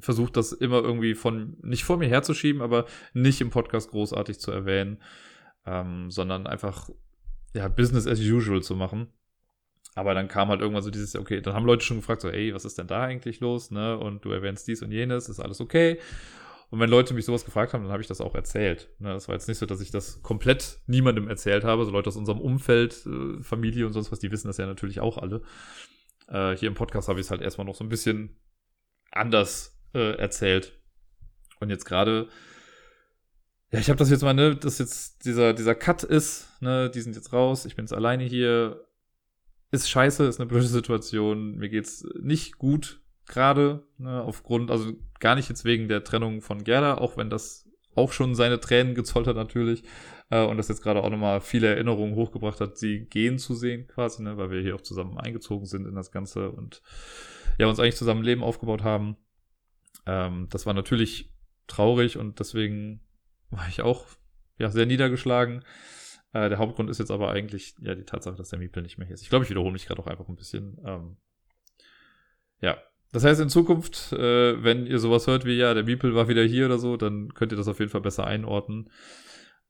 versucht, 0.00 0.36
das 0.36 0.52
immer 0.52 0.82
irgendwie 0.82 1.14
von, 1.14 1.56
nicht 1.62 1.84
vor 1.84 1.96
mir 1.96 2.08
herzuschieben, 2.08 2.62
aber 2.62 2.86
nicht 3.14 3.40
im 3.40 3.50
Podcast 3.50 3.90
großartig 3.90 4.38
zu 4.38 4.50
erwähnen, 4.50 4.98
ähm, 5.64 6.10
sondern 6.10 6.46
einfach, 6.46 6.90
ja, 7.54 7.68
Business 7.68 8.06
as 8.06 8.20
usual 8.20 8.62
zu 8.62 8.74
machen. 8.74 9.08
Aber 9.94 10.14
dann 10.14 10.28
kam 10.28 10.48
halt 10.48 10.60
irgendwann 10.60 10.82
so 10.82 10.90
dieses, 10.90 11.14
okay, 11.16 11.40
dann 11.40 11.54
haben 11.54 11.66
Leute 11.66 11.84
schon 11.84 11.98
gefragt, 11.98 12.22
so, 12.22 12.30
ey, 12.30 12.54
was 12.54 12.64
ist 12.64 12.78
denn 12.78 12.86
da 12.86 13.02
eigentlich 13.02 13.40
los, 13.40 13.70
ne? 13.70 13.98
Und 13.98 14.24
du 14.24 14.30
erwähnst 14.30 14.66
dies 14.66 14.82
und 14.82 14.90
jenes, 14.90 15.28
ist 15.28 15.40
alles 15.40 15.60
okay? 15.60 15.98
Und 16.72 16.80
wenn 16.80 16.88
Leute 16.88 17.12
mich 17.12 17.26
sowas 17.26 17.44
gefragt 17.44 17.74
haben, 17.74 17.82
dann 17.82 17.92
habe 17.92 18.00
ich 18.00 18.08
das 18.08 18.22
auch 18.22 18.34
erzählt. 18.34 18.88
Ne? 18.98 19.12
Das 19.12 19.28
war 19.28 19.34
jetzt 19.34 19.46
nicht 19.46 19.58
so, 19.58 19.66
dass 19.66 19.82
ich 19.82 19.90
das 19.90 20.22
komplett 20.22 20.78
niemandem 20.86 21.28
erzählt 21.28 21.64
habe. 21.64 21.84
So 21.84 21.90
Leute 21.90 22.08
aus 22.08 22.16
unserem 22.16 22.40
Umfeld, 22.40 23.04
äh, 23.04 23.42
Familie 23.42 23.86
und 23.86 23.92
sonst 23.92 24.10
was, 24.10 24.20
die 24.20 24.30
wissen 24.30 24.46
das 24.46 24.56
ja 24.56 24.64
natürlich 24.64 24.98
auch 24.98 25.18
alle. 25.18 25.42
Äh, 26.28 26.56
hier 26.56 26.68
im 26.68 26.74
Podcast 26.74 27.08
habe 27.08 27.20
ich 27.20 27.26
es 27.26 27.30
halt 27.30 27.42
erstmal 27.42 27.66
noch 27.66 27.74
so 27.74 27.84
ein 27.84 27.90
bisschen 27.90 28.38
anders 29.10 29.78
äh, 29.92 30.16
erzählt. 30.16 30.72
Und 31.60 31.68
jetzt 31.68 31.84
gerade, 31.84 32.30
ja, 33.70 33.78
ich 33.78 33.90
habe 33.90 33.98
das 33.98 34.08
jetzt 34.08 34.22
mal, 34.22 34.32
ne, 34.32 34.56
dass 34.56 34.78
jetzt 34.78 35.26
dieser, 35.26 35.52
dieser 35.52 35.74
Cut 35.74 36.04
ist, 36.04 36.48
ne, 36.62 36.88
die 36.88 37.02
sind 37.02 37.16
jetzt 37.16 37.34
raus, 37.34 37.66
ich 37.66 37.76
bin 37.76 37.84
jetzt 37.84 37.92
alleine 37.92 38.24
hier, 38.24 38.82
ist 39.72 39.90
scheiße, 39.90 40.24
ist 40.24 40.40
eine 40.40 40.48
blöde 40.48 40.68
Situation, 40.68 41.58
mir 41.58 41.68
geht's 41.68 42.02
nicht 42.18 42.56
gut 42.56 43.01
gerade, 43.26 43.86
ne, 43.98 44.22
aufgrund, 44.22 44.70
also 44.70 44.92
gar 45.20 45.34
nicht 45.34 45.48
jetzt 45.48 45.64
wegen 45.64 45.88
der 45.88 46.04
Trennung 46.04 46.40
von 46.40 46.64
Gerda, 46.64 46.98
auch 46.98 47.16
wenn 47.16 47.30
das 47.30 47.68
auch 47.94 48.12
schon 48.12 48.34
seine 48.34 48.60
Tränen 48.60 48.94
gezollt 48.94 49.26
hat 49.26 49.36
natürlich 49.36 49.84
äh, 50.30 50.44
und 50.44 50.56
das 50.56 50.68
jetzt 50.68 50.82
gerade 50.82 51.02
auch 51.02 51.10
nochmal 51.10 51.40
viele 51.40 51.68
Erinnerungen 51.68 52.14
hochgebracht 52.14 52.60
hat, 52.60 52.78
sie 52.78 53.04
gehen 53.06 53.38
zu 53.38 53.54
sehen 53.54 53.86
quasi, 53.86 54.22
ne, 54.22 54.36
weil 54.36 54.50
wir 54.50 54.60
hier 54.60 54.74
auch 54.74 54.80
zusammen 54.80 55.18
eingezogen 55.18 55.66
sind 55.66 55.86
in 55.86 55.94
das 55.94 56.10
Ganze 56.10 56.50
und 56.50 56.82
ja, 57.58 57.66
uns 57.66 57.78
eigentlich 57.78 57.96
zusammen 57.96 58.24
Leben 58.24 58.42
aufgebaut 58.42 58.82
haben. 58.82 59.16
Ähm, 60.06 60.48
das 60.50 60.66
war 60.66 60.74
natürlich 60.74 61.32
traurig 61.66 62.16
und 62.16 62.40
deswegen 62.40 63.00
war 63.50 63.68
ich 63.68 63.82
auch 63.82 64.06
ja, 64.58 64.70
sehr 64.70 64.86
niedergeschlagen. 64.86 65.64
Äh, 66.32 66.48
der 66.48 66.58
Hauptgrund 66.58 66.88
ist 66.88 66.98
jetzt 66.98 67.10
aber 67.10 67.30
eigentlich 67.30 67.74
ja 67.80 67.94
die 67.94 68.04
Tatsache, 68.04 68.36
dass 68.36 68.48
der 68.48 68.58
Miepel 68.58 68.82
nicht 68.82 68.96
mehr 68.96 69.06
hier 69.06 69.14
ist. 69.14 69.22
Ich 69.22 69.28
glaube, 69.28 69.44
ich 69.44 69.50
wiederhole 69.50 69.72
mich 69.72 69.86
gerade 69.86 70.00
auch 70.00 70.06
einfach 70.06 70.28
ein 70.28 70.36
bisschen. 70.36 70.80
Ähm, 70.84 71.16
ja, 72.60 72.78
das 73.12 73.24
heißt 73.24 73.40
in 73.40 73.48
Zukunft, 73.50 74.12
äh, 74.12 74.62
wenn 74.62 74.86
ihr 74.86 74.98
sowas 74.98 75.26
hört 75.26 75.44
wie 75.44 75.56
ja, 75.56 75.74
der 75.74 75.84
Miepel 75.84 76.14
war 76.14 76.28
wieder 76.28 76.42
hier 76.42 76.66
oder 76.66 76.78
so, 76.78 76.96
dann 76.96 77.34
könnt 77.34 77.52
ihr 77.52 77.58
das 77.58 77.68
auf 77.68 77.78
jeden 77.78 77.90
Fall 77.90 78.00
besser 78.00 78.26
einordnen. 78.26 78.88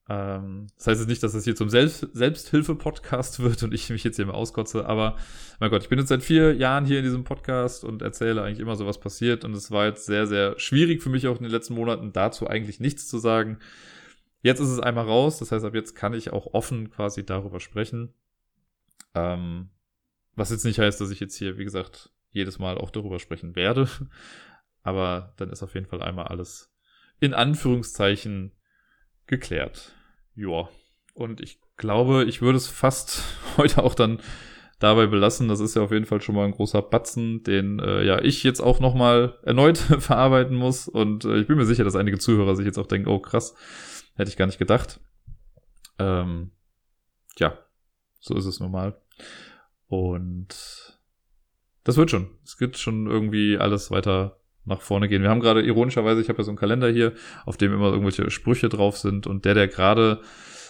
Ähm, 0.08 0.66
das 0.76 0.86
heißt 0.88 1.00
jetzt 1.00 1.08
nicht, 1.08 1.22
dass 1.22 1.34
es 1.34 1.44
hier 1.44 1.56
zum 1.56 1.68
Selbst 1.68 2.08
Selbsthilfe-Podcast 2.12 3.40
wird 3.40 3.62
und 3.62 3.74
ich 3.74 3.90
mich 3.90 4.04
jetzt 4.04 4.16
hier 4.16 4.26
mal 4.26 4.34
auskotze, 4.34 4.86
aber 4.86 5.16
mein 5.60 5.70
Gott, 5.70 5.82
ich 5.82 5.88
bin 5.88 5.98
jetzt 5.98 6.08
seit 6.08 6.22
vier 6.22 6.54
Jahren 6.54 6.84
hier 6.84 6.98
in 6.98 7.04
diesem 7.04 7.24
Podcast 7.24 7.84
und 7.84 8.02
erzähle 8.02 8.42
eigentlich 8.42 8.60
immer 8.60 8.76
so, 8.76 8.86
was 8.86 9.00
passiert 9.00 9.44
und 9.44 9.54
es 9.54 9.70
war 9.70 9.86
jetzt 9.86 10.06
sehr, 10.06 10.26
sehr 10.26 10.58
schwierig 10.58 11.02
für 11.02 11.10
mich 11.10 11.26
auch 11.28 11.36
in 11.36 11.44
den 11.44 11.52
letzten 11.52 11.74
Monaten 11.74 12.12
dazu 12.12 12.48
eigentlich 12.48 12.80
nichts 12.80 13.08
zu 13.08 13.18
sagen. 13.18 13.58
Jetzt 14.42 14.58
ist 14.60 14.68
es 14.68 14.80
einmal 14.80 15.06
raus, 15.06 15.38
das 15.38 15.52
heißt, 15.52 15.64
ab 15.64 15.74
jetzt 15.74 15.94
kann 15.94 16.14
ich 16.14 16.32
auch 16.32 16.52
offen 16.52 16.90
quasi 16.90 17.24
darüber 17.24 17.60
sprechen. 17.60 18.12
Ähm, 19.14 19.70
was 20.34 20.50
jetzt 20.50 20.64
nicht 20.64 20.80
heißt, 20.80 21.00
dass 21.00 21.10
ich 21.10 21.20
jetzt 21.20 21.36
hier, 21.36 21.58
wie 21.58 21.64
gesagt, 21.64 22.10
jedes 22.32 22.58
Mal 22.58 22.78
auch 22.78 22.90
darüber 22.90 23.18
sprechen 23.18 23.56
werde. 23.56 23.88
Aber 24.82 25.34
dann 25.36 25.50
ist 25.50 25.62
auf 25.62 25.74
jeden 25.74 25.86
Fall 25.86 26.02
einmal 26.02 26.26
alles 26.26 26.74
in 27.20 27.34
Anführungszeichen 27.34 28.52
geklärt. 29.26 29.94
Ja. 30.34 30.68
Und 31.14 31.40
ich 31.40 31.60
glaube, 31.76 32.24
ich 32.24 32.42
würde 32.42 32.56
es 32.56 32.66
fast 32.66 33.22
heute 33.56 33.84
auch 33.84 33.94
dann 33.94 34.20
dabei 34.80 35.06
belassen. 35.06 35.48
Das 35.48 35.60
ist 35.60 35.76
ja 35.76 35.82
auf 35.82 35.92
jeden 35.92 36.06
Fall 36.06 36.20
schon 36.20 36.34
mal 36.34 36.44
ein 36.44 36.52
großer 36.52 36.82
Batzen, 36.82 37.42
den 37.44 37.78
äh, 37.78 38.04
ja 38.04 38.20
ich 38.20 38.42
jetzt 38.42 38.60
auch 38.60 38.80
noch 38.80 38.94
mal 38.94 39.38
erneut 39.42 39.78
verarbeiten 39.98 40.56
muss. 40.56 40.88
Und 40.88 41.24
äh, 41.24 41.38
ich 41.38 41.46
bin 41.46 41.56
mir 41.56 41.66
sicher, 41.66 41.84
dass 41.84 41.96
einige 41.96 42.18
Zuhörer 42.18 42.56
sich 42.56 42.66
jetzt 42.66 42.78
auch 42.78 42.86
denken, 42.86 43.08
oh 43.08 43.20
krass, 43.20 43.54
hätte 44.16 44.30
ich 44.30 44.36
gar 44.36 44.46
nicht 44.46 44.58
gedacht. 44.58 45.00
Ähm, 45.98 46.50
ja, 47.38 47.58
so 48.18 48.36
ist 48.36 48.46
es 48.46 48.60
nun 48.60 48.72
mal. 48.72 49.00
Und 49.86 50.98
das 51.84 51.96
wird 51.96 52.10
schon. 52.10 52.30
Es 52.44 52.58
gibt 52.58 52.78
schon 52.78 53.06
irgendwie 53.06 53.58
alles 53.58 53.90
weiter 53.90 54.38
nach 54.64 54.80
vorne 54.80 55.08
gehen. 55.08 55.22
Wir 55.22 55.30
haben 55.30 55.40
gerade 55.40 55.62
ironischerweise, 55.62 56.20
ich 56.20 56.28
habe 56.28 56.38
ja 56.38 56.44
so 56.44 56.50
einen 56.50 56.58
Kalender 56.58 56.88
hier, 56.88 57.14
auf 57.44 57.56
dem 57.56 57.72
immer 57.72 57.90
irgendwelche 57.90 58.30
Sprüche 58.30 58.68
drauf 58.68 58.96
sind 58.96 59.26
und 59.26 59.44
der, 59.44 59.54
der 59.54 59.68
gerade 59.68 60.20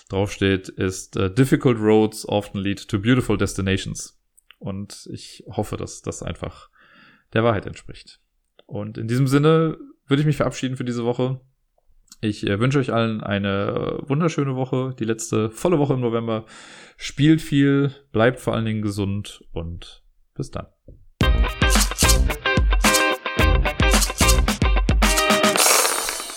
draufsteht, 0.09 0.69
ist 0.69 1.17
uh, 1.17 1.29
Difficult 1.29 1.79
roads 1.79 2.27
often 2.29 2.59
lead 2.59 2.89
to 2.89 2.99
beautiful 2.99 3.37
destinations. 3.37 4.19
Und 4.59 5.09
ich 5.13 5.45
hoffe, 5.49 5.77
dass 5.77 6.03
das 6.03 6.23
einfach 6.23 6.71
der 7.33 7.45
Wahrheit 7.45 7.67
entspricht. 7.67 8.21
Und 8.67 8.97
in 8.97 9.09
diesem 9.09 9.27
Sinne 9.27 9.77
würde 10.07 10.21
ich 10.21 10.27
mich 10.27 10.37
verabschieden 10.37 10.77
für 10.77 10.85
diese 10.85 11.05
Woche. 11.05 11.41
Ich 12.21 12.47
äh, 12.47 12.61
wünsche 12.61 12.79
euch 12.79 12.93
allen 12.93 13.21
eine 13.21 14.01
äh, 14.05 14.09
wunderschöne 14.09 14.55
Woche, 14.55 14.95
die 14.99 15.05
letzte 15.05 15.51
volle 15.51 15.79
Woche 15.79 15.95
im 15.95 16.01
November. 16.01 16.47
Spielt 16.97 17.43
viel, 17.43 17.93
bleibt 18.13 18.39
vor 18.39 18.55
allen 18.55 18.65
Dingen 18.65 18.83
gesund 18.83 19.43
und 19.53 20.05
bis 20.35 20.51
dann. 20.51 20.67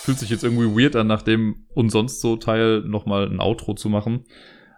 Fühlt 0.06 0.20
sich 0.20 0.30
jetzt 0.30 0.44
irgendwie 0.44 0.80
weird 0.80 0.96
an, 0.96 1.08
nach 1.08 1.24
dem 1.24 1.66
und 1.74 1.90
sonst 1.90 2.22
so 2.22 2.38
Teil 2.38 2.82
nochmal 2.82 3.28
ein 3.28 3.40
Outro 3.40 3.74
zu 3.74 3.90
machen. 3.90 4.26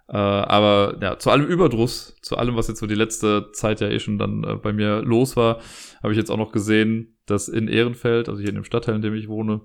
Äh, 0.08 0.16
aber 0.16 0.96
ja, 1.02 1.18
zu 1.18 1.30
allem 1.30 1.46
Überdruss, 1.46 2.16
zu 2.22 2.38
allem, 2.38 2.56
was 2.56 2.68
jetzt 2.68 2.80
so 2.80 2.86
die 2.86 2.94
letzte 2.94 3.52
Zeit 3.52 3.82
ja 3.82 3.88
eh 3.88 4.00
schon 4.00 4.18
dann 4.18 4.42
äh, 4.42 4.54
bei 4.54 4.72
mir 4.72 5.02
los 5.02 5.36
war, 5.36 5.60
habe 6.02 6.14
ich 6.14 6.18
jetzt 6.18 6.30
auch 6.30 6.38
noch 6.38 6.50
gesehen, 6.50 7.18
dass 7.26 7.48
in 7.48 7.68
Ehrenfeld, 7.68 8.30
also 8.30 8.40
hier 8.40 8.48
in 8.48 8.54
dem 8.54 8.64
Stadtteil, 8.64 8.94
in 8.96 9.02
dem 9.02 9.14
ich 9.14 9.28
wohne, 9.28 9.60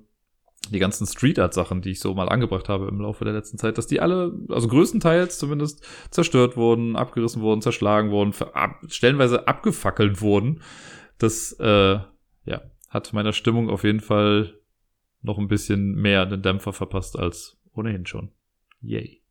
die 0.70 0.80
ganzen 0.80 1.08
Street 1.08 1.40
Art 1.40 1.54
Sachen, 1.54 1.82
die 1.82 1.92
ich 1.92 2.02
so 2.02 2.14
mal 2.14 2.28
angebracht 2.28 2.68
habe 2.68 2.88
im 2.90 3.00
Laufe 3.00 3.24
der 3.24 3.34
letzten 3.34 3.58
Zeit, 3.58 3.78
dass 3.78 3.88
die 3.88 4.02
alle, 4.02 4.34
also 4.50 4.68
größtenteils 4.68 5.40
zumindest, 5.40 5.86
zerstört 6.10 6.58
wurden, 6.58 6.98
abgerissen 6.98 7.42
wurden, 7.42 7.62
zerschlagen 7.62 8.12
wurden, 8.12 8.34
ab, 8.54 8.82
stellenweise 8.90 9.48
abgefackelt 9.48 10.22
wurden. 10.22 10.62
Das, 11.20 11.54
äh, 11.60 12.00
ja, 12.46 12.62
hat 12.90 13.14
meiner 13.14 13.34
Stimmung 13.34 13.70
auf 13.70 13.84
jeden 13.86 14.02
Fall 14.02 14.54
noch 15.24 15.40
ein 15.40 15.48
bisschen 15.48 15.96
mehr 15.96 16.26
den 16.26 16.42
Dämpfer 16.42 16.74
verpasst 16.74 17.18
als 17.18 17.58
ohnehin 17.74 18.06
schon. 18.06 18.32
Yay. 18.82 19.23